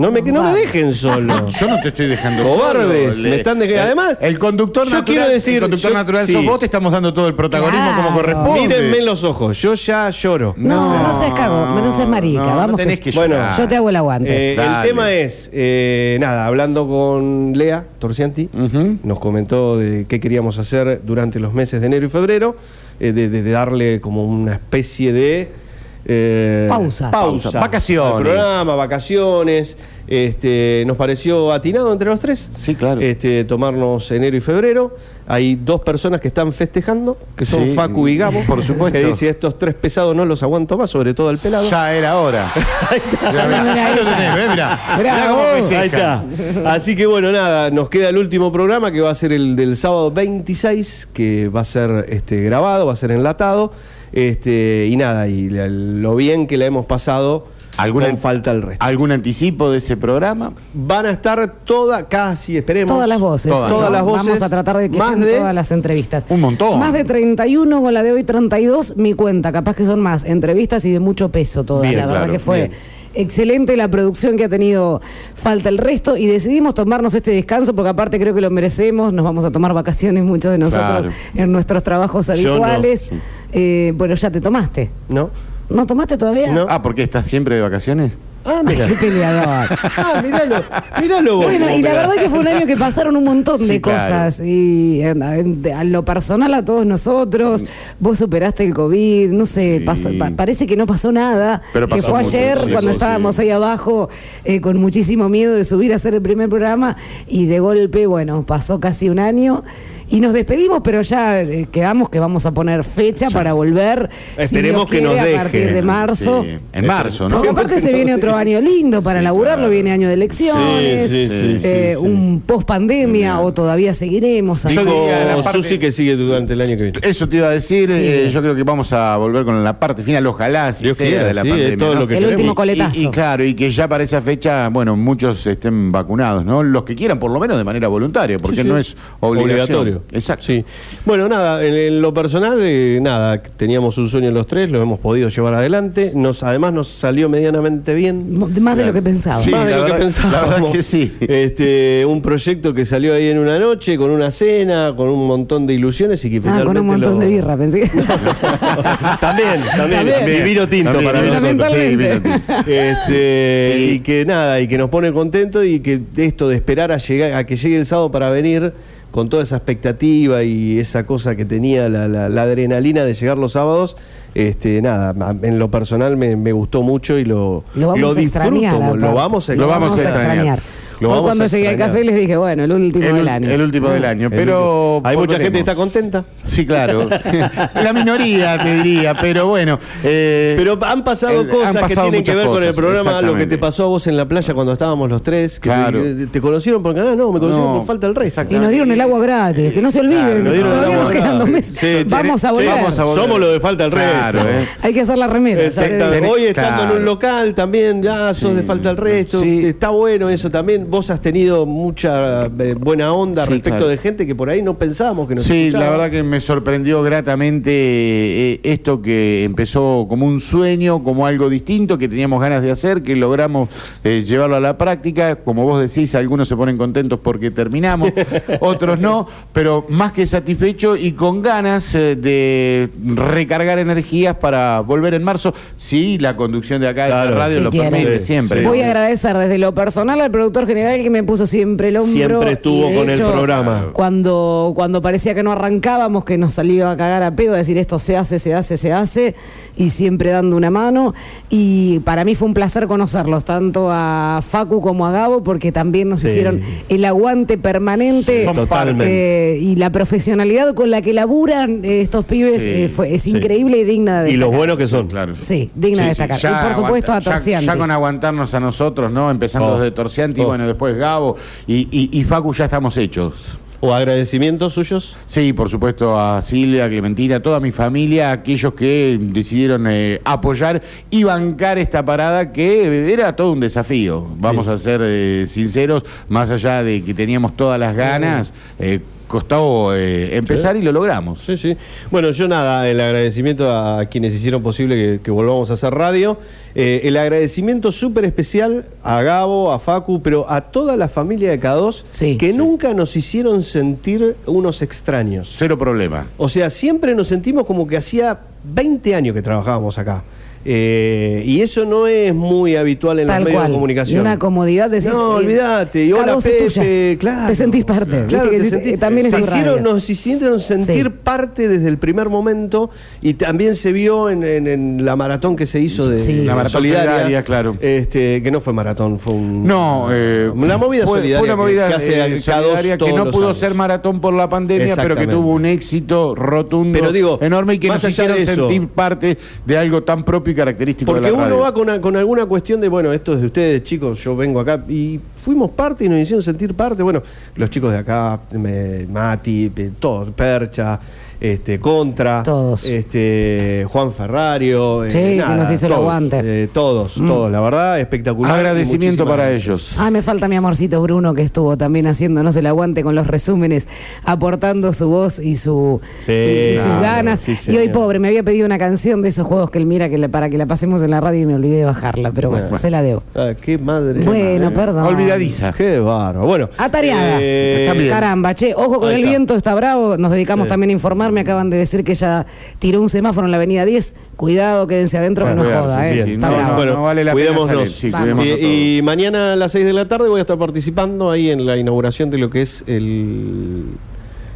No 0.00 0.10
me, 0.10 0.22
no 0.22 0.42
me 0.42 0.52
dejen 0.58 0.94
solo. 0.94 1.48
Yo 1.60 1.68
no 1.68 1.80
te 1.80 1.88
estoy 1.88 2.06
dejando 2.06 2.42
Cobardes, 2.42 3.16
solo. 3.18 3.28
me 3.30 3.36
están 3.36 3.58
de- 3.58 3.78
además, 3.78 4.16
el 4.20 4.38
conductor 4.38 4.84
yo 4.86 4.94
natural, 4.94 5.04
quiero 5.04 5.28
decir- 5.32 5.54
el 5.56 5.60
conductor 5.62 5.90
yo- 5.90 5.96
natural 5.96 6.24
sí. 6.26 6.32
sos 6.32 6.44
vos, 6.44 6.58
te 6.58 6.64
estamos 6.64 6.92
dando 6.92 7.12
todo 7.12 7.28
el 7.28 7.34
protagonismo 7.34 7.86
Claro. 7.92 8.02
como 8.04 8.16
corresponde. 8.16 8.60
Mírenme 8.62 8.96
en 8.98 9.04
los 9.06 9.24
ojos, 9.24 9.60
yo 9.60 9.74
ya 9.74 10.08
lloro. 10.10 10.54
No, 10.56 11.02
no 11.02 11.20
seas 11.20 11.34
cagón, 11.34 11.74
no 11.84 11.92
seas 11.92 12.08
marica, 12.08 12.40
no, 12.42 12.50
no 12.50 12.56
vamos 12.56 12.76
tenés 12.76 12.98
que- 13.00 13.10
que 13.10 13.18
Bueno, 13.18 13.34
llorar. 13.34 13.58
Yo 13.58 13.68
te 13.68 13.76
hago 13.76 13.88
el 13.90 13.96
aguante. 13.96 14.30
Eh, 14.30 14.50
el 14.52 14.56
Dale. 14.56 14.88
tema 14.88 15.12
es, 15.12 15.50
eh, 15.52 16.16
nada, 16.20 16.46
hablando 16.46 16.88
con 16.88 17.52
Lea 17.54 17.84
Torcianti, 17.98 18.48
Ujú. 18.52 18.96
nos 19.02 19.18
comentó 19.20 19.76
de 19.76 20.06
qué 20.08 20.18
queríamos 20.18 20.58
hacer 20.58 21.02
durante 21.04 21.38
los 21.40 21.52
meses 21.52 21.80
de 21.80 21.86
enero 21.88 22.06
y 22.06 22.08
febrero, 22.08 22.56
eh, 23.00 23.12
de, 23.12 23.28
de- 23.28 23.42
de 23.42 23.50
darle 23.50 24.00
como 24.00 24.24
una 24.24 24.54
especie 24.54 25.12
de... 25.12 25.69
eh, 26.12 26.66
Pausa. 26.68 27.10
pausa. 27.10 27.42
Pausa. 27.50 27.60
Vacaciones. 27.60 28.14
al 28.14 28.22
programa, 28.22 28.74
vacaciones. 28.74 29.76
Este, 30.08 30.82
nos 30.88 30.96
pareció 30.96 31.52
atinado 31.52 31.92
entre 31.92 32.10
los 32.10 32.18
tres. 32.18 32.50
Sí, 32.56 32.74
claro. 32.74 33.00
Este, 33.00 33.44
tomarnos 33.44 34.10
enero 34.10 34.36
y 34.36 34.40
febrero. 34.40 34.96
Hay 35.28 35.54
dos 35.54 35.82
personas 35.82 36.20
que 36.20 36.26
están 36.26 36.52
festejando, 36.52 37.16
que 37.36 37.44
son 37.44 37.64
Sí, 37.64 37.74
Facu 37.74 38.08
y 38.08 38.16
Gabo. 38.16 38.40
por 38.44 38.60
supuesto. 38.64 38.98
Que 38.98 39.06
dice, 39.06 39.28
estos 39.28 39.56
tres 39.56 39.76
pesados 39.76 40.16
no 40.16 40.24
los 40.24 40.42
aguanto 40.42 40.76
más, 40.76 40.90
sobre 40.90 41.14
todo 41.14 41.30
el 41.30 41.38
pelado. 41.38 41.70
Ya 41.70 41.94
era 41.94 42.18
hora. 42.18 42.50
Mirá, 43.30 43.46
mirá, 43.46 43.62
Mirá, 43.62 43.86
ahí 43.86 43.94
lo 44.02 44.08
ahí 44.08 44.16
tenés. 44.16 44.50
Mirá. 44.50 44.80
Bravo. 44.98 45.42
Ahí 45.70 45.86
está. 45.86 46.24
Así 46.66 46.96
que 46.96 47.06
bueno, 47.06 47.30
nada, 47.30 47.70
nos 47.70 47.88
queda 47.88 48.08
el 48.08 48.18
último 48.18 48.50
programa 48.50 48.90
que 48.90 49.00
va 49.00 49.10
a 49.10 49.14
ser 49.14 49.30
el 49.30 49.54
del 49.54 49.76
sábado 49.76 50.10
26, 50.10 51.10
que 51.12 51.48
va 51.48 51.60
a 51.60 51.64
ser 51.64 52.06
este, 52.08 52.42
grabado, 52.42 52.86
va 52.86 52.94
a 52.94 52.96
ser 52.96 53.12
enlatado. 53.12 53.70
Este, 54.12 54.86
y 54.90 54.96
nada, 54.96 55.28
y 55.28 55.50
la- 55.50 55.68
lo 55.68 56.16
bien 56.16 56.46
que 56.46 56.56
la 56.56 56.66
hemos 56.66 56.86
pasado 56.86 57.46
¿Alguna, 57.76 58.08
con 58.08 58.18
falta 58.18 58.50
el 58.50 58.62
resto. 58.62 58.84
¿Algún 58.84 59.12
anticipo 59.12 59.70
de 59.70 59.78
ese 59.78 59.96
programa? 59.96 60.52
Van 60.74 61.06
a 61.06 61.10
estar 61.10 61.54
todas, 61.64 62.04
casi, 62.04 62.56
esperemos. 62.56 62.94
Todas 62.94 63.08
las 63.08 63.20
voces. 63.20 63.52
Todas, 63.52 63.70
¿no? 63.70 63.90
las 63.90 64.02
voces. 64.02 64.26
Vamos 64.26 64.42
a 64.42 64.48
tratar 64.48 64.76
de 64.76 64.90
que 64.90 64.98
más 64.98 65.12
estén 65.12 65.26
de 65.26 65.38
todas 65.38 65.54
las 65.54 65.70
entrevistas. 65.72 66.26
Un 66.28 66.40
montón. 66.40 66.78
Más 66.78 66.92
de 66.92 67.04
31 67.04 67.80
con 67.80 67.94
la 67.94 68.02
de 68.02 68.12
hoy 68.12 68.24
32, 68.24 68.96
mi 68.96 69.14
cuenta. 69.14 69.52
Capaz 69.52 69.76
que 69.76 69.86
son 69.86 70.00
más 70.00 70.24
entrevistas 70.24 70.84
y 70.84 70.90
de 70.92 71.00
mucho 71.00 71.30
peso 71.30 71.64
todas. 71.64 71.82
Bien, 71.82 71.96
la 71.96 72.06
verdad 72.06 72.20
claro, 72.22 72.32
que 72.32 72.38
fue 72.38 72.58
bien. 72.68 72.72
Excelente 73.14 73.76
la 73.76 73.88
producción 73.88 74.36
que 74.36 74.44
ha 74.44 74.48
tenido 74.48 75.00
Falta 75.34 75.68
el 75.68 75.78
Resto 75.78 76.16
y 76.16 76.26
decidimos 76.26 76.74
tomarnos 76.74 77.14
este 77.14 77.30
descanso 77.30 77.74
porque 77.74 77.88
aparte 77.90 78.18
creo 78.20 78.34
que 78.34 78.40
lo 78.40 78.50
merecemos. 78.50 79.12
Nos 79.12 79.24
vamos 79.24 79.44
a 79.44 79.50
tomar 79.50 79.72
vacaciones 79.72 80.22
muchos 80.24 80.52
de 80.52 80.58
nosotros 80.58 81.02
Claro. 81.02 81.10
en 81.34 81.52
nuestros 81.52 81.82
trabajos 81.82 82.28
no. 82.28 82.34
habituales. 82.34 83.08
Eh, 83.52 83.92
bueno, 83.96 84.14
ya 84.14 84.30
te 84.30 84.40
tomaste. 84.40 84.90
¿No? 85.08 85.30
¿No 85.68 85.86
tomaste 85.86 86.18
todavía? 86.18 86.52
No. 86.52 86.66
Ah, 86.68 86.82
¿porque 86.82 87.02
estás 87.02 87.24
siempre 87.26 87.54
de 87.54 87.60
vacaciones? 87.62 88.12
Ah, 88.44 88.62
Ay, 88.66 88.74
mira. 88.74 88.86
qué 88.86 88.94
peleador. 88.94 89.78
Ah, 89.96 90.22
míralo. 90.22 90.64
Míralo 91.00 91.36
vos. 91.36 91.44
Bueno, 91.44 91.76
y 91.76 91.82
la 91.82 91.92
verdad 91.92 92.14
que 92.14 92.30
fue 92.30 92.38
un 92.40 92.48
año 92.48 92.66
que 92.66 92.76
pasaron 92.76 93.14
un 93.16 93.24
montón 93.24 93.58
de 93.60 93.74
Sí, 93.74 93.80
claro. 93.80 93.98
cosas. 94.00 94.40
Y 94.40 95.02
a 95.02 95.84
lo 95.84 96.04
personal 96.04 96.54
a 96.54 96.64
todos 96.64 96.86
nosotros, 96.86 97.64
vos 97.98 98.18
superaste 98.18 98.64
el 98.64 98.72
COVID, 98.74 99.30
no 99.32 99.44
sé, 99.46 99.78
Sí. 99.78 99.84
pasa- 99.84 100.10
pa- 100.18 100.30
parece 100.30 100.66
que 100.66 100.76
no 100.76 100.86
pasó 100.86 101.12
nada. 101.12 101.60
Pero 101.72 101.86
que 101.88 102.00
fue 102.02 102.12
mucho, 102.22 102.28
ayer 102.36 102.58
sí, 102.64 102.70
cuando 102.72 102.90
estábamos 102.92 103.38
ahí 103.38 103.50
abajo 103.50 104.08
eh, 104.44 104.60
con 104.60 104.78
muchísimo 104.78 105.28
miedo 105.28 105.54
de 105.54 105.64
subir 105.64 105.92
a 105.92 105.96
hacer 105.96 106.14
el 106.14 106.22
primer 106.22 106.48
programa 106.48 106.96
y 107.26 107.46
de 107.46 107.60
golpe, 107.60 108.06
bueno, 108.06 108.44
pasó 108.46 108.80
casi 108.80 109.08
un 109.10 109.18
año. 109.18 109.64
Y 110.10 110.20
nos 110.20 110.32
despedimos, 110.32 110.80
pero 110.82 111.02
ya 111.02 111.40
eh, 111.42 111.68
quedamos 111.70 112.10
que 112.10 112.18
vamos 112.18 112.44
a 112.44 112.52
poner 112.52 112.82
fecha 112.84 113.30
para 113.30 113.52
volver. 113.52 114.10
si 114.36 114.42
Esperemos 114.42 114.90
Dios 114.90 114.90
que 114.90 115.00
nos 115.06 115.12
quiere, 115.12 115.26
deje. 115.28 115.38
A 115.38 115.42
partir 115.42 115.72
de 115.72 115.82
marzo. 115.82 116.42
Sí, 116.44 116.58
En 116.72 116.86
marzo, 116.86 117.28
¿no? 117.28 117.36
Porque 117.36 117.48
aparte 117.50 117.80
se 117.80 117.92
viene 117.92 118.14
otro 118.14 118.34
año 118.34 118.60
lindo 118.60 119.02
para 119.02 119.20
Sí, 119.20 119.24
laburarlo, 119.24 119.56
claro. 119.62 119.70
viene 119.72 119.92
año 119.92 120.08
de 120.08 120.14
elecciones, 120.14 121.08
Sí, 121.10 121.28
sí, 121.28 121.58
sí, 121.58 121.66
eh, 121.66 121.94
sí, 121.94 122.00
sí. 122.00 122.06
un 122.06 122.42
post 122.44 122.66
pandemia 122.66 123.38
o 123.40 123.54
todavía 123.54 123.94
seguiremos. 123.94 124.64
Digo, 124.66 124.82
la 125.08 125.42
parte- 125.42 125.58
Susi 125.62 125.78
que 125.78 125.92
sigue 125.92 126.16
durante 126.16 126.54
el 126.54 126.60
año 126.60 126.76
que 126.76 126.82
viene. 126.82 126.98
Eso 127.02 127.28
te 127.28 127.36
iba 127.36 127.46
a 127.46 127.50
decir, 127.50 127.86
Sí. 127.88 127.94
eh, 127.96 128.30
yo 128.32 128.42
creo 128.42 128.56
que 128.56 128.62
vamos 128.64 128.92
a 128.92 129.16
volver 129.16 129.44
con 129.44 129.62
la 129.62 129.78
parte 129.78 130.02
final, 130.02 130.26
ojalá 130.26 130.72
si 130.72 130.84
Dios 130.84 130.96
sea 130.96 131.06
quiera, 131.06 131.24
de 131.24 131.34
la 131.34 131.42
sí, 131.42 131.48
pandemia. 131.48 131.72
es 131.74 131.78
todo 131.78 131.94
¿no? 131.94 132.00
lo 132.00 132.06
que 132.08 132.14
El 132.14 132.20
queremos. 132.24 132.36
último 132.40 132.54
coletazo. 132.56 132.98
Y, 132.98 133.04
y 133.06 133.10
claro, 133.10 133.44
y 133.44 133.54
que 133.54 133.70
ya 133.70 133.88
para 133.88 134.02
esa 134.02 134.20
fecha, 134.22 134.68
bueno, 134.70 134.96
muchos 134.96 135.46
estén 135.46 135.92
vacunados, 135.92 136.44
¿no? 136.44 136.64
Los 136.64 136.82
que 136.82 136.96
quieran, 136.96 137.20
por 137.20 137.30
lo 137.30 137.38
menos 137.38 137.56
de 137.56 137.62
manera 137.64 137.86
voluntaria, 137.86 138.38
porque 138.38 138.56
Sí, 138.56 138.62
sí. 138.62 138.68
no 138.68 138.76
es 138.76 138.96
obligación. 139.20 139.99
Exacto. 140.12 140.46
Sí. 140.46 140.64
Bueno, 141.04 141.28
nada, 141.28 141.64
en, 141.64 141.74
en 141.74 142.02
lo 142.02 142.12
personal, 142.14 142.58
eh, 142.62 142.98
nada, 143.02 143.42
teníamos 143.42 143.96
un 143.98 144.08
sueño 144.08 144.30
los 144.30 144.46
tres, 144.46 144.70
lo 144.70 144.80
hemos 144.82 144.98
podido 145.00 145.28
llevar 145.28 145.54
adelante. 145.54 146.12
Nos, 146.14 146.42
además 146.42 146.72
nos 146.72 146.88
salió 146.88 147.28
medianamente 147.28 147.94
bien. 147.94 148.38
Más 148.60 148.76
de 148.76 148.84
lo 148.84 148.92
que 148.92 149.02
pensaba. 149.02 149.42
Sí, 149.42 149.50
Más 149.50 149.66
de 149.68 149.76
lo 149.76 149.86
que 149.86 149.92
pensábamos. 149.94 150.48
la 150.48 150.54
verdad 150.56 150.72
que 150.72 150.82
sí. 150.82 151.12
Este, 151.20 152.04
un 152.06 152.20
proyecto 152.22 152.74
que 152.74 152.84
salió 152.84 153.14
ahí 153.14 153.28
en 153.28 153.38
una 153.38 153.58
noche, 153.58 153.96
con 153.96 154.10
una 154.10 154.30
cena, 154.30 154.92
con 154.96 155.08
un 155.08 155.26
montón 155.26 155.66
de 155.66 155.74
ilusiones 155.74 156.24
y 156.24 156.30
que 156.30 156.36
Ah, 156.38 156.40
finalmente. 156.42 156.66
con 156.66 156.76
un 156.78 156.86
montón 156.86 157.14
lo- 157.14 157.18
de 157.20 157.26
birra, 157.26 157.56
pensé. 157.56 157.90
también, 159.20 159.60
también, 159.76 160.06
También. 160.10 160.40
Y 160.40 160.42
vino 160.42 160.68
tinto 160.68 160.92
También, 160.92 161.12
para 161.12 161.22
nosotros. 161.26 161.72
Sí, 161.72 161.96
vino 161.96 162.20
tinto. 162.20 162.54
Este, 162.66 163.10
Sí. 163.80 163.90
Y 163.94 164.00
que 164.00 164.24
nada, 164.24 164.60
y 164.60 164.68
que 164.68 164.78
nos 164.78 164.90
pone 164.90 165.12
contento 165.12 165.64
y 165.64 165.80
que 165.80 166.00
esto 166.16 166.48
de 166.48 166.56
esperar 166.56 166.92
a 166.92 166.96
llegar, 166.98 167.32
a 167.34 167.44
que 167.44 167.56
llegue 167.56 167.76
el 167.78 167.86
sábado 167.86 168.10
para 168.10 168.30
venir 168.30 168.72
con 169.10 169.28
toda 169.28 169.42
esa 169.42 169.56
expectativa 169.56 170.42
y 170.44 170.78
esa 170.78 171.04
cosa 171.06 171.34
que 171.36 171.44
tenía 171.44 171.88
la, 171.88 172.06
la- 172.08 172.28
la 172.28 172.42
adrenalina 172.42 173.04
de 173.04 173.14
llegar 173.14 173.38
los 173.38 173.52
sábados, 173.52 173.96
este, 174.34 174.80
nada, 174.82 175.14
en 175.42 175.58
lo 175.58 175.70
personal 175.70 176.16
me, 176.16 176.36
me 176.36 176.52
gustó 176.52 176.82
mucho 176.82 177.18
y 177.18 177.24
lo, 177.24 177.64
Lo 177.74 177.88
vamos 177.88 178.16
disfruto, 178.16 178.46
extrañar. 178.48 178.74
lo 178.96 179.14
vamos 179.14 179.50
a 179.50 179.54
Lo 179.56 179.66
vamos 179.68 179.98
a 179.98 180.02
extrañar. 180.02 180.60
Lo 181.00 181.08
vamos 181.08 181.24
cuando 181.24 181.44
a 181.44 181.46
llegué 181.46 181.68
al 181.68 181.76
café 181.76 182.04
les 182.04 182.14
dije, 182.14 182.36
bueno, 182.36 182.64
el 182.64 182.72
último 182.72 183.06
El, 183.08 183.14
del 183.16 183.28
año. 183.28 183.50
el 183.50 183.60
último 183.62 183.88
del 183.90 184.04
año, 184.04 184.26
El 184.26 184.32
pero 184.36 184.96
último. 184.96 185.08
Hay 185.08 185.16
mucha 185.16 185.36
gente 185.36 185.52
que 185.52 185.58
está 185.60 185.74
contenta. 185.74 186.24
Sí, 186.44 186.66
claro. 186.66 187.08
la 187.74 187.92
minoría, 187.92 188.58
te 188.62 188.74
diría, 188.82 189.14
pero 189.14 189.46
bueno. 189.46 189.78
eh, 190.04 190.54
Pero 190.56 190.78
han 190.84 191.04
pasado 191.04 191.40
el- 191.40 191.48
cosas 191.48 191.76
han 191.76 191.86
que 191.88 191.96
tienen 191.96 192.24
que 192.24 192.34
ver 192.34 192.46
con 192.46 192.62
el 192.62 192.74
programa, 192.74 193.20
lo 193.22 193.34
que 193.36 193.46
te 193.46 193.58
pasó 193.58 193.84
a 193.84 193.86
vos 193.86 194.06
en 194.06 194.16
la 194.16 194.26
playa 194.26 194.52
cuando 194.54 194.72
estábamos 194.72 195.08
los 195.10 195.22
tres, 195.22 195.58
que 195.60 195.68
Claro. 195.68 196.00
te, 196.02 196.26
te 196.26 196.40
conocieron 196.40 196.82
por 196.82 196.94
canal, 196.94 197.16
no, 197.16 197.32
me 197.32 197.40
conocieron 197.40 197.72
No, 197.72 197.78
por 197.78 197.86
falta 197.86 198.06
del 198.06 198.16
resto. 198.16 198.42
Y 198.50 198.54
nos 198.58 198.70
dieron 198.70 198.90
el 198.90 199.00
agua 199.00 199.20
gratis, 199.20 199.72
que 199.72 199.80
no 199.82 199.90
se 199.90 200.00
olviden, 200.00 200.42
Claro, 200.42 200.44
nos 200.44 200.54
el 200.54 200.62
todavía 200.62 200.96
nos 200.96 201.12
quedan 201.12 201.38
dos 201.38 201.48
meses. 201.48 201.78
Sí, 201.78 202.04
vamos 202.08 202.44
a 202.44 202.48
sí, 202.48 202.54
volver. 202.54 202.68
vamos 202.70 202.98
a 202.98 203.04
volver. 203.04 203.24
Somos 203.24 203.40
lo 203.40 203.52
de 203.52 203.60
falta 203.60 203.84
del 203.84 203.92
Claro, 203.92 204.42
resto. 204.42 204.58
eh. 204.58 204.68
Hay 204.82 204.94
que 204.94 205.00
hacer 205.00 205.18
la 205.18 205.26
remera. 205.28 205.62
Exactamente. 205.62 206.28
Hoy 206.28 206.44
estando 206.44 206.70
en 206.82 206.88
claro. 206.88 206.96
un 206.96 207.04
local 207.04 207.54
también, 207.54 208.02
ya 208.02 208.34
sos 208.34 208.54
de 208.54 208.62
falta 208.62 208.90
el 208.90 208.96
resto. 208.96 209.40
Sí. 209.40 209.64
Está 209.66 209.90
bueno 209.90 210.28
eso 210.28 210.50
también. 210.50 210.89
Vos 210.90 211.08
has 211.10 211.20
tenido 211.20 211.66
mucha 211.66 212.46
eh, 212.46 212.74
buena 212.76 213.12
onda 213.12 213.44
Sí, 213.44 213.50
respecto 213.50 213.76
claro. 213.78 213.88
de 213.88 213.96
gente 213.98 214.26
que 214.26 214.34
por 214.34 214.50
ahí 214.50 214.60
no 214.60 214.76
pensábamos 214.76 215.28
que 215.28 215.36
nos 215.36 215.44
Sí, 215.44 215.68
escuchaba. 215.68 215.84
la 215.84 215.90
verdad 215.92 216.10
que 216.10 216.22
me 216.24 216.40
sorprendió 216.40 217.00
gratamente 217.04 217.70
eh, 217.72 218.60
esto 218.64 219.00
que 219.00 219.44
empezó 219.44 220.06
como 220.08 220.26
un 220.26 220.40
sueño, 220.40 221.04
como 221.04 221.26
algo 221.26 221.48
distinto 221.48 221.96
que 221.96 222.08
teníamos 222.08 222.40
ganas 222.40 222.62
de 222.62 222.72
hacer, 222.72 223.02
que 223.02 223.14
logramos 223.14 223.68
eh, 224.02 224.22
llevarlo 224.26 224.56
a 224.56 224.60
la 224.60 224.76
práctica. 224.76 225.36
Como 225.36 225.64
vos 225.64 225.80
decís, 225.80 226.14
algunos 226.16 226.48
se 226.48 226.56
ponen 226.56 226.76
contentos 226.76 227.20
porque 227.22 227.52
terminamos, 227.52 228.10
otros 228.60 228.98
no, 228.98 229.28
pero 229.52 229.86
más 229.88 230.10
que 230.10 230.26
satisfecho 230.26 230.96
y 230.96 231.12
con 231.12 231.40
ganas 231.40 231.94
eh, 231.94 232.16
de 232.16 232.90
recargar 233.14 233.78
energías 233.78 234.34
para 234.36 234.80
volver 234.80 235.14
en 235.14 235.22
marzo, 235.22 235.54
si 235.76 236.18
la 236.18 236.36
conducción 236.36 236.80
de 236.80 236.88
acá 236.88 237.04
de 237.04 237.10
Claro. 237.10 237.30
la 237.30 237.36
radio 237.36 237.58
Si 237.58 237.64
lo 237.64 237.70
permite 237.70 238.18
Sí, 238.18 238.26
siempre. 238.26 238.60
sí. 238.60 238.66
Voy 238.66 238.80
a 238.80 238.86
agradecer 238.86 239.36
desde 239.36 239.58
lo 239.58 239.72
personal 239.72 240.20
al 240.20 240.30
productor 240.32 240.66
general 240.66 240.79
que 241.02 241.10
me 241.10 241.22
puso 241.22 241.46
siempre 241.46 241.88
el 241.88 241.96
hombro. 241.96 242.12
Siempre 242.12 242.52
estuvo 242.52 242.92
con 242.94 243.10
el 243.10 243.18
programa. 243.18 243.90
Cuando, 243.92 244.72
cuando 244.74 245.00
parecía 245.02 245.34
que 245.34 245.42
no 245.42 245.52
arrancábamos, 245.52 246.24
que 246.24 246.38
nos 246.38 246.54
salió 246.54 246.88
a 246.88 246.96
cagar 246.96 247.22
a 247.22 247.34
pedo, 247.34 247.54
a 247.54 247.56
decir 247.58 247.78
esto 247.78 247.98
se 247.98 248.16
hace, 248.16 248.38
se 248.38 248.54
hace, 248.54 248.76
se 248.76 248.92
hace, 248.92 249.34
y 249.76 249.90
siempre 249.90 250.30
dando 250.30 250.56
una 250.56 250.70
mano. 250.70 251.14
Y 251.48 252.00
para 252.00 252.24
mí 252.24 252.34
fue 252.34 252.48
un 252.48 252.54
placer 252.54 252.86
conocerlos, 252.86 253.44
tanto 253.44 253.88
a 253.90 254.40
Facu 254.48 254.80
como 254.80 255.06
a 255.06 255.12
Gabo, 255.12 255.42
porque 255.42 255.72
también 255.72 256.08
nos 256.08 256.20
Sí. 256.20 256.28
hicieron 256.28 256.60
el 256.88 257.04
aguante 257.04 257.58
permanente 257.58 258.44
Son 258.44 258.54
Totalmente. 258.56 259.54
eh, 259.54 259.58
y 259.58 259.76
la 259.76 259.90
profesionalidad 259.90 260.74
con 260.74 260.90
la 260.90 261.02
que 261.02 261.12
laburan 261.12 261.84
eh, 261.84 262.00
estos 262.02 262.24
pibes 262.24 262.62
Sí, 262.62 262.68
eh, 262.70 262.88
fue- 262.94 263.14
es 263.14 263.22
sí. 263.22 263.30
increíble 263.30 263.78
y 263.78 263.84
digna 263.84 264.22
de 264.22 264.30
Y 264.30 264.32
los 264.34 264.40
destacar. 264.50 264.56
buenos 264.58 264.76
que 264.78 264.86
son. 264.86 265.06
Claro. 265.08 265.34
Sí, 265.38 265.70
digna 265.74 266.02
de 266.02 266.08
destacar. 266.10 266.38
Y 266.38 266.64
por 266.66 266.74
supuesto 266.74 267.12
a 267.12 267.16
aguanta- 267.16 267.20
ya- 267.20 267.30
Torciante. 267.36 267.66
Ya, 267.66 267.76
con 267.76 267.90
aguantarnos 267.90 268.52
a 268.54 268.60
nosotros, 268.60 269.10
¿no? 269.10 269.30
Empezando 269.30 269.68
Oh. 269.68 269.78
desde 269.80 269.90
Torciante 269.94 270.40
y 270.40 270.44
Oh. 270.44 270.48
bueno, 270.48 270.66
después 270.66 270.96
Gabo 270.96 271.36
y, 271.66 271.88
y- 271.90 272.10
y 272.12 272.24
Facu 272.24 272.52
ya 272.54 272.64
estamos 272.66 272.96
hechos. 272.96 273.34
¿O 273.82 273.94
agradecimientos 273.94 274.74
suyos? 274.74 275.16
Sí, 275.24 275.54
por 275.54 275.70
supuesto 275.70 276.18
a 276.20 276.42
Silvia, 276.42 276.84
a 276.84 276.88
Clementina, 276.88 277.36
a 277.36 277.40
toda 277.40 277.60
mi 277.60 277.70
familia, 277.70 278.28
a 278.28 278.32
aquellos 278.32 278.74
que 278.74 279.18
decidieron 279.18 279.86
eh, 279.88 280.20
apoyar 280.22 280.82
y 281.08 281.24
bancar 281.24 281.78
esta 281.78 282.04
parada 282.04 282.52
que 282.52 283.10
era 283.10 283.34
todo 283.34 283.52
un 283.52 283.60
desafío. 283.60 284.26
Vamos 284.36 284.66
Sí. 284.66 284.72
a 284.72 284.76
ser 284.78 285.00
eh, 285.02 285.44
sinceros, 285.46 286.02
más 286.28 286.50
allá 286.50 286.82
de 286.82 287.02
que 287.02 287.14
teníamos 287.14 287.56
todas 287.56 287.80
las 287.80 287.96
ganas, 287.96 288.52
eh, 288.78 289.00
costó 289.30 289.94
eh, 289.94 290.36
empezar 290.36 290.76
y 290.76 290.82
lo 290.82 290.90
logramos. 290.90 291.40
Sí, 291.40 291.56
sí. 291.56 291.76
Bueno, 292.10 292.32
yo 292.32 292.48
nada, 292.48 292.88
el 292.88 292.98
agradecimiento 293.00 293.70
a 293.70 294.06
quienes 294.06 294.34
hicieron 294.34 294.60
posible 294.60 294.96
que, 294.96 295.20
que 295.22 295.30
volvamos 295.30 295.70
a 295.70 295.74
hacer 295.74 295.94
radio. 295.94 296.36
Eh, 296.74 297.02
el 297.04 297.16
agradecimiento 297.16 297.92
súper 297.92 298.24
especial 298.24 298.86
a 299.04 299.22
Gabo, 299.22 299.70
a 299.72 299.78
Facu, 299.78 300.20
pero 300.20 300.50
a 300.50 300.62
toda 300.62 300.96
la 300.96 301.08
familia 301.08 301.50
de 301.50 301.60
K2 301.60 302.04
Sí. 302.10 302.36
que 302.36 302.52
nunca 302.52 302.92
nos 302.92 303.14
hicieron 303.16 303.62
sentir 303.62 304.34
unos 304.46 304.82
extraños. 304.82 305.54
Cero 305.56 305.78
problema. 305.78 306.26
O 306.36 306.48
sea, 306.48 306.68
siempre 306.68 307.14
nos 307.14 307.28
sentimos 307.28 307.66
como 307.66 307.86
que 307.86 307.96
hacía 307.96 308.40
20 308.64 309.14
años 309.14 309.34
que 309.34 309.42
trabajábamos 309.42 309.96
acá. 309.96 310.24
Eh, 310.64 311.42
y 311.46 311.62
eso 311.62 311.86
no 311.86 312.06
es 312.06 312.34
muy 312.34 312.76
habitual 312.76 313.18
en 313.20 313.26
Tal 313.26 313.38
los 313.38 313.44
medios 313.46 313.60
cual. 313.60 313.70
de 313.72 313.74
comunicación. 313.76 314.20
Una 314.20 314.38
comodidad 314.38 314.90
decís, 314.90 315.08
No, 315.08 315.40
eh, 315.40 315.44
olvídate. 315.44 316.04
Y 316.04 316.12
hola, 316.12 316.34
K2 316.36 316.46
es 316.46 316.74
tuya. 316.74 316.82
Pepe, 316.82 317.16
claro. 317.18 317.46
Te 317.48 317.54
sentís 317.54 317.84
parte. 317.84 318.26
Claro, 318.28 318.50
te 318.50 318.60
sentís- 318.70 318.92
eh, 318.94 318.98
también 318.98 319.26
es 319.26 319.32
se 319.34 319.40
hicieron, 319.40 319.82
nos 319.82 320.10
hicieron 320.10 320.60
sentir 320.60 321.06
Sí. 321.06 321.12
parte 321.24 321.66
desde 321.68 321.88
el 321.88 321.96
primer 321.96 322.28
momento 322.28 322.90
y 323.22 323.34
también 323.34 323.74
se 323.74 323.92
vio 323.92 324.28
en, 324.28 324.44
en- 324.44 324.66
en 324.66 325.04
la 325.04 325.16
maratón 325.16 325.56
que 325.56 325.64
se 325.64 325.80
hizo 325.80 326.08
de 326.08 326.20
Sí. 326.20 326.44
La 326.44 326.54
maratón 326.54 326.72
solidaria, 326.72 327.42
claro. 327.42 327.76
Este, 327.80 328.42
que 328.42 328.50
no 328.50 328.60
fue 328.60 328.74
maratón, 328.74 329.18
fue 329.18 329.32
un, 329.32 329.66
No, 329.66 330.08
eh, 330.12 330.50
una 330.54 330.76
movida 330.76 331.06
fue, 331.06 331.20
solidaria. 331.20 331.38
fue 331.38 331.48
una 331.48 331.54
que- 331.56 331.62
movida 331.62 331.88
que, 331.88 331.94
hace 331.94 332.18
eh, 332.20 332.36
K2 332.36 332.40
solidaria 332.42 332.98
que 332.98 333.12
no 333.14 333.30
pudo 333.30 333.46
años. 333.48 333.58
ser 333.58 333.72
maratón 333.74 334.20
por 334.20 334.34
la 334.34 334.48
pandemia, 334.48 334.94
pero 334.96 335.16
que 335.16 335.26
tuvo 335.26 335.52
un 335.54 335.64
éxito 335.64 336.34
rotundo, 336.34 336.98
Pero 336.98 337.12
digo, 337.12 337.38
enorme 337.40 337.74
y 337.74 337.78
que 337.78 337.88
nos 337.88 338.04
hicieron 338.04 338.36
de 338.36 338.42
eso- 338.42 338.68
sentir 338.68 338.88
parte 338.88 339.38
de 339.64 339.78
algo 339.78 340.02
tan 340.02 340.22
propio 340.22 340.49
y 340.50 340.54
característico 340.54 341.12
Porque 341.12 341.26
de 341.26 341.32
la 341.32 341.36
uno 341.38 341.44
radio. 341.46 341.58
va 341.60 341.72
con, 341.74 342.00
con 342.00 342.16
alguna 342.16 342.46
cuestión 342.46 342.80
de, 342.80 342.88
bueno, 342.88 343.12
esto 343.12 343.34
es 343.34 343.40
de 343.40 343.46
ustedes, 343.46 343.82
chicos, 343.82 344.22
yo 344.22 344.36
vengo 344.36 344.60
acá 344.60 344.84
y 344.88 345.20
fuimos 345.42 345.70
parte 345.70 346.04
y 346.04 346.08
nos 346.08 346.18
hicieron 346.18 346.42
sentir 346.42 346.74
parte. 346.74 347.02
Bueno, 347.02 347.22
los 347.56 347.70
chicos 347.70 347.92
de 347.92 347.98
acá, 347.98 348.40
me- 348.52 349.06
Mati, 349.06 349.70
todos, 349.98 350.30
Percha, 350.32 350.98
este, 351.40 351.80
Contra, 351.80 352.42
Todos. 352.42 352.84
este, 352.84 353.86
Juan 353.88 354.12
Ferrario, 354.12 355.04
eh, 355.04 355.10
Sí, 355.10 355.18
que 355.18 355.54
nos 355.56 355.70
hizo 355.70 355.86
el 355.86 355.92
todos, 355.92 356.02
aguante. 356.02 356.40
eh, 356.42 356.68
todos, 356.72 357.16
Mm. 357.18 357.26
todos, 357.28 357.50
la 357.52 357.60
verdad, 357.60 357.98
espectacular. 358.00 358.54
Agradecimiento 358.56 359.24
para 359.24 359.44
gracias. 359.48 359.64
ellos. 359.64 359.92
Ay, 359.96 360.10
me 360.10 360.22
falta 360.22 360.48
mi 360.48 360.56
amorcito 360.56 361.00
Bruno 361.02 361.32
que 361.34 361.42
estuvo 361.42 361.76
también 361.78 362.06
haciéndonos 362.06 362.54
el 362.56 362.66
aguante 362.66 363.02
con 363.02 363.14
los 363.14 363.26
resúmenes, 363.26 363.88
aportando 364.24 364.92
su 364.92 365.08
voz 365.08 365.38
y, 365.38 365.56
su, 365.56 366.00
Sí, 366.24 366.32
y, 366.32 366.72
y 366.72 366.76
sus 366.76 366.84
claro, 366.86 367.00
ganas. 367.00 367.40
sí, 367.40 367.56
y 367.68 367.76
hoy, 367.76 367.88
pobre, 367.88 368.18
me 368.18 368.28
había 368.28 368.42
pedido 368.42 368.66
una 368.66 368.78
canción 368.78 369.22
de 369.22 369.30
esos 369.30 369.46
juegos 369.46 369.70
que 369.70 369.78
él 369.78 369.86
mira 369.86 370.08
que 370.08 370.18
le- 370.18 370.28
para 370.28 370.50
que 370.50 370.58
la 370.58 370.66
pasemos 370.66 371.02
en 371.02 371.10
la 371.10 371.20
radio 371.20 371.40
y 371.40 371.46
me 371.46 371.54
olvidé 371.54 371.78
de 371.78 371.84
bajarla, 371.86 372.32
pero 372.32 372.50
bueno, 372.50 372.64
Bueno. 372.66 372.78
se 372.78 372.90
la 372.90 373.02
debo. 373.02 373.22
Ah, 373.34 373.52
qué 373.60 373.78
madre. 373.78 374.20
Bueno, 374.24 374.72
perdón. 374.74 375.06
Olvidadiza. 375.06 375.72
Qué 375.72 375.98
bárbaro. 375.98 376.46
Bueno. 376.46 376.68
Atareada. 376.76 377.38
eh. 377.40 378.06
Caramba, 378.10 378.54
che, 378.54 378.74
ojo 378.74 379.00
con 379.00 379.10
el 379.12 379.22
viento, 379.22 379.54
está 379.56 379.74
bravo. 379.74 380.16
Nos 380.16 380.32
dedicamos 380.32 380.64
Sí. 380.64 380.68
también 380.68 380.90
a 380.90 380.92
informar. 380.92 381.29
Me 381.32 381.40
acaban 381.40 381.70
de 381.70 381.76
decir 381.76 382.04
que 382.04 382.14
ya 382.14 382.46
tiró 382.78 383.00
un 383.00 383.08
semáforo 383.08 383.46
en 383.46 383.50
la 383.50 383.56
avenida 383.56 383.84
10. 383.84 384.14
Cuidado, 384.36 384.86
quédense 384.86 385.18
adentro 385.18 385.46
que 385.46 385.54
no 385.54 385.62
joda, 385.64 386.02
sí, 386.12 386.18
¿eh? 386.18 386.24
sí. 386.24 386.30
Está 386.32 386.48
No, 386.50 386.56
bravo. 386.56 386.84
no, 386.84 386.92
no 386.94 387.02
vale 387.02 387.24
la 387.24 387.34
pena 387.34 387.46
cuidémonos. 387.54 387.74
salir. 387.74 387.88
Sí, 387.88 388.10
Vamos. 388.10 388.24
cuidémonos 388.36 388.58
todos. 388.60 388.70
Y, 388.70 388.96
y 388.98 389.02
mañana 389.02 389.52
a 389.52 389.56
las 389.56 389.72
6 389.72 389.84
de 389.84 389.92
la 389.92 390.08
tarde 390.08 390.28
voy 390.28 390.38
a 390.38 390.42
estar 390.42 390.58
participando 390.58 391.30
ahí 391.30 391.50
en 391.50 391.66
la 391.66 391.76
inauguración 391.76 392.30
de 392.30 392.38
lo 392.38 392.50
que 392.50 392.62
es 392.62 392.84
el. 392.86 393.84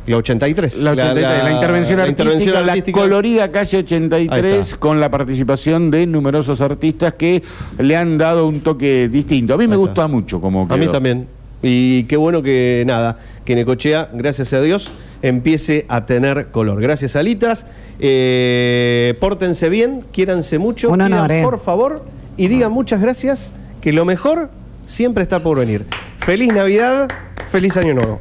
La 0.07 0.19
83. 0.19 0.83
La, 0.83 0.91
83, 0.93 1.45
la, 1.45 1.51
intervención, 1.51 1.97
la 1.97 2.05
artística, 2.05 2.23
intervención 2.31 2.67
la 2.67 2.93
colorida 2.93 3.51
calle 3.51 3.79
Ahí 3.79 3.83
83 3.85 4.59
está. 4.59 4.77
con 4.77 5.01
la 5.01 5.11
participación 5.11 5.91
de 5.91 6.07
numerosos 6.07 6.61
artistas 6.61 7.15
que 7.15 7.43
le 7.79 7.97
han 7.97 8.19
dado 8.19 8.47
un 8.47 8.61
toque 8.61 9.09
distinto. 9.09 9.55
A 9.55 9.57
mí 9.57 9.67
me 9.67 9.83
está. 9.83 10.07
mucho 10.07 10.43
como 10.43 10.67
A 10.71 10.77
mí 10.77 10.89
también. 10.89 11.27
Y 11.63 12.05
qué 12.05 12.19
bueno 12.19 12.43
que 12.43 12.85
nada, 12.87 13.17
que 13.47 13.55
Necochea, 13.55 14.11
gracias 14.13 14.53
a 14.53 14.61
Dios, 14.61 14.91
empiece 15.25 15.87
a 15.89 16.05
tener 16.05 16.49
color. 16.49 16.81
Gracias, 16.83 17.17
Alitas. 17.17 17.65
Eh, 17.99 19.15
pórtense 19.21 19.71
bien, 19.71 20.05
quiéranse 20.13 20.59
mucho. 20.59 20.91
Un 20.91 21.01
honor, 21.01 21.29
pidan, 21.29 21.31
eh. 21.31 21.43
Por 21.43 21.61
favor, 21.61 22.05
y 22.37 22.49
digan 22.49 22.71
muchas 22.71 23.01
gracias, 23.01 23.55
que 23.81 23.93
lo 23.93 24.05
mejor 24.05 24.51
siempre 24.85 25.23
está 25.23 25.41
por 25.41 25.59
venir. 25.59 25.87
Feliz 26.19 26.53
Navidad, 26.53 27.09
feliz 27.51 27.77
Año 27.79 27.95
Nuevo. 27.95 28.21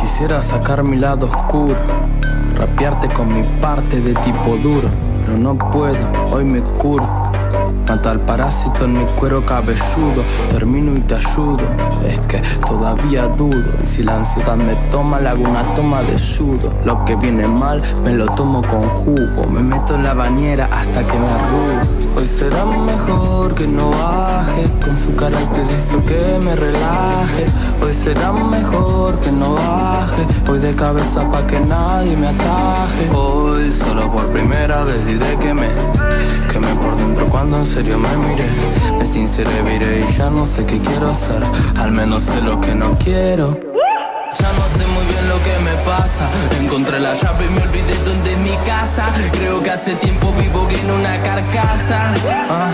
Quisiera 0.00 0.40
sacar 0.40 0.82
mi 0.84 0.96
lado 0.96 1.26
oscuro, 1.26 1.76
rapearte 2.54 3.08
con 3.08 3.32
mi 3.32 3.42
parte 3.60 4.00
de 4.00 4.14
tipo 4.14 4.56
duro, 4.56 4.88
pero 5.16 5.36
no 5.36 5.58
puedo, 5.70 6.10
hoy 6.30 6.44
me 6.44 6.62
curo. 6.78 7.23
Mata 7.88 8.10
al 8.10 8.20
parásito 8.20 8.84
en 8.84 8.92
mi 8.94 9.04
cuero 9.16 9.44
cabelludo, 9.44 10.24
termino 10.48 10.96
y 10.96 11.00
te 11.00 11.14
ayudo. 11.16 11.64
Es 12.06 12.20
que 12.20 12.42
todavía 12.66 13.28
dudo, 13.28 13.72
y 13.82 13.86
si 13.86 14.02
la 14.02 14.16
ansiedad 14.16 14.56
me 14.56 14.74
toma, 14.90 15.20
le 15.20 15.28
hago 15.28 15.44
toma 15.74 16.02
de 16.02 16.18
sudo. 16.18 16.72
Lo 16.84 17.04
que 17.04 17.16
viene 17.16 17.46
mal, 17.46 17.82
me 18.02 18.14
lo 18.14 18.26
tomo 18.34 18.62
con 18.62 18.88
jugo. 18.88 19.46
Me 19.50 19.60
meto 19.60 19.94
en 19.94 20.02
la 20.02 20.14
bañera 20.14 20.68
hasta 20.72 21.06
que 21.06 21.18
me 21.18 21.28
arrugo. 21.28 22.04
Hoy 22.16 22.26
será 22.26 22.64
mejor 22.64 23.54
que 23.54 23.66
no 23.66 23.90
baje, 23.90 24.64
con 24.84 24.96
su 24.96 25.14
carácter 25.16 25.66
hizo 25.76 26.04
que 26.04 26.38
me 26.44 26.54
relaje. 26.54 27.46
Hoy 27.82 27.92
será 27.92 28.32
mejor 28.32 29.18
que 29.20 29.32
no 29.32 29.54
baje, 29.54 30.24
voy 30.46 30.58
de 30.58 30.74
cabeza 30.74 31.28
pa' 31.30 31.46
que 31.46 31.58
nadie 31.58 32.16
me 32.16 32.28
ataje. 32.28 33.10
Hoy 33.12 33.68
solo 33.70 34.10
por 34.12 34.28
primera 34.28 34.84
vez 34.84 35.04
diré 35.06 35.36
que 35.38 35.52
me 35.54 35.68
quemé 36.52 36.68
por 36.76 36.96
dentro 36.96 37.28
cuando 37.28 37.43
en 37.52 37.64
serio 37.64 37.98
me 37.98 38.16
miré. 38.16 38.48
Me 38.98 39.04
sinceré, 39.04 39.62
viré 39.62 40.00
y 40.00 40.12
ya 40.12 40.30
no 40.30 40.46
sé 40.46 40.64
qué 40.64 40.78
quiero 40.78 41.10
hacer, 41.10 41.42
al 41.76 41.92
menos 41.92 42.22
sé 42.22 42.40
lo 42.40 42.60
que 42.60 42.74
no 42.74 42.96
quiero. 42.98 43.58
Ya 44.40 44.50
no 44.52 44.64
sé 44.76 44.86
muy 44.94 45.04
bien 45.06 45.28
lo 45.28 45.38
que 45.44 45.58
me 45.64 45.76
pasa. 45.84 46.28
Encontré 46.60 46.98
la 47.00 47.14
llave 47.14 47.44
y 47.44 47.50
me 47.50 47.62
olvidé 47.62 47.94
dónde 48.04 48.32
es 48.32 48.38
mi 48.38 48.56
casa. 48.66 49.06
Creo 49.32 49.62
que 49.62 49.70
hace 49.70 49.94
tiempo 49.96 50.32
vivo 50.32 50.66
en 50.70 50.90
una 50.90 51.22
carcasa. 51.22 52.14
Ah, 52.50 52.70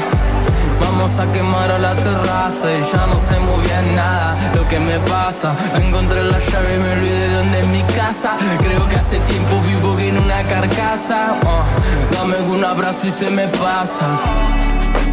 Vamos 0.81 1.11
a 1.19 1.31
quemar 1.33 1.71
a 1.71 1.79
la 1.79 1.95
terraza 1.95 2.73
y 2.73 2.81
ya 2.93 3.07
no 3.07 3.19
sé 3.29 3.39
muy 3.41 3.65
bien 3.65 3.97
nada 3.97 4.35
lo 4.55 4.67
que 4.69 4.79
me 4.81 4.99
pasa. 5.01 5.55
Encontré 5.77 6.25
la 6.25 6.39
llave 6.39 6.75
y 6.75 6.79
me 6.79 6.93
olvidé 6.93 7.29
dónde 7.33 7.61
es 7.61 7.67
mi 7.69 7.83
casa. 7.83 8.37
Creo 8.59 8.89
que 8.89 8.97
hace 8.97 9.19
tiempo 9.21 9.61
vivo 9.67 9.99
en 9.99 10.19
una 10.19 10.43
carcasa. 10.45 11.37
Ah, 11.47 11.65
Dame 12.13 12.37
un 12.53 12.65
abrazo 12.65 13.07
y 13.07 13.13
se 13.13 13.31
me 13.31 13.47
pasa. 13.49 14.21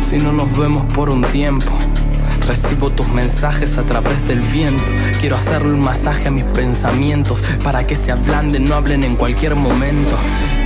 Si 0.01 0.17
no 0.17 0.31
nos 0.31 0.55
vemos 0.57 0.85
por 0.87 1.09
un 1.09 1.21
tiempo. 1.29 1.71
Recibo 2.47 2.89
tus 2.89 3.07
mensajes 3.09 3.77
a 3.77 3.83
través 3.83 4.25
del 4.27 4.39
viento. 4.39 4.89
Quiero 5.19 5.35
hacerle 5.35 5.73
un 5.73 5.81
masaje 5.81 6.29
a 6.29 6.31
mis 6.31 6.45
pensamientos 6.45 7.43
para 7.61 7.85
que 7.85 7.97
se 7.97 8.11
ablanden, 8.11 8.69
no 8.69 8.75
hablen 8.75 9.03
en 9.03 9.17
cualquier 9.17 9.55
momento. 9.55 10.17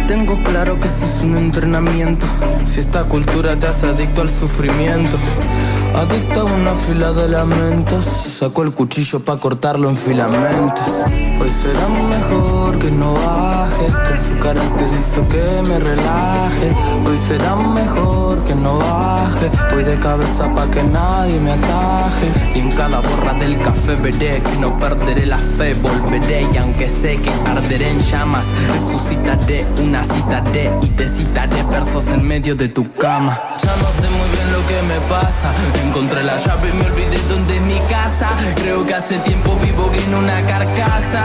Tengo 0.08 0.44
claro 0.44 0.80
que 0.80 0.88
eso 0.88 1.04
es 1.06 1.24
un 1.24 1.38
entrenamiento. 1.38 2.28
Si 2.66 2.82
esta 2.82 3.06
cultura 3.06 3.58
te 3.58 3.66
hace 3.66 3.88
adicto 3.88 4.22
al 4.22 4.30
sufrimiento, 4.30 5.18
adicto 5.96 6.42
a 6.42 6.44
una 6.46 6.76
fila 6.76 7.12
de 7.14 7.28
lamentos. 7.30 8.06
Sacó 8.06 8.64
el 8.64 8.72
cuchillo 8.72 9.20
para 9.20 9.40
cortarlo 9.40 9.90
en 9.90 9.96
filamentos. 9.96 10.86
Hoy 11.40 11.50
será 11.50 11.88
mejor 11.88 12.80
que 12.80 12.92
no 12.92 13.14
baje. 13.14 13.88
Con 13.88 14.22
su 14.22 14.40
carácter 14.40 14.90
hizo 15.00 15.28
que 15.28 15.62
me 15.68 15.80
relaje. 15.80 16.76
Hoy 17.06 17.18
será 17.18 17.56
mejor 17.56 18.44
que 18.44 18.56
no 18.56 18.80
baje. 18.80 19.50
Voy 19.72 19.84
de 19.84 20.00
cabeza 20.00 20.54
pa' 20.54 20.70
que 20.70 20.84
nadie 20.84 21.40
me 21.40 21.54
ataje. 21.54 22.32
Y 22.56 22.60
en 22.60 22.72
cada 22.72 23.02
borra 23.02 23.34
del 23.34 23.58
café 23.60 23.96
veré 23.96 24.42
que 24.42 24.58
no 24.58 24.78
perderé 24.80 25.26
la 25.26 25.40
fe. 25.40 25.74
Volveré 25.74 26.48
y 26.54 26.58
aunque 26.58 26.90
sé 26.90 27.18
que 27.18 27.32
arderé 27.46 27.92
en 27.92 28.00
llamas, 28.00 28.48
resucitaré 28.72 29.66
una 29.80 30.04
cita 30.04 30.42
de 30.52 30.72
y 30.82 30.88
te 30.90 31.08
citaré 31.08 31.64
versos 31.64 32.08
en 32.08 32.24
medio 32.28 32.56
de 32.56 32.70
tu 32.70 32.92
cama. 32.94 33.40
Ya 33.64 33.76
no 33.78 33.90
sé 34.02 34.10
muy 34.10 34.30
bien 34.30 34.52
lo 34.52 34.68
que 34.68 34.82
me 34.88 35.00
pasa. 35.10 35.52
Encontré 35.88 36.24
la 36.24 36.38
llave 36.38 36.70
y 36.70 36.74
me 36.74 36.86
olvidé 36.86 37.18
dónde 37.30 37.56
es 37.56 37.62
mi 37.62 37.80
casa. 37.90 38.30
Creo 38.56 38.86
que 38.86 38.94
hace 38.94 39.18
tiempo 39.20 39.56
vivo 39.58 39.92
en 39.94 40.16
una 40.16 40.46
carcasa. 40.46 41.22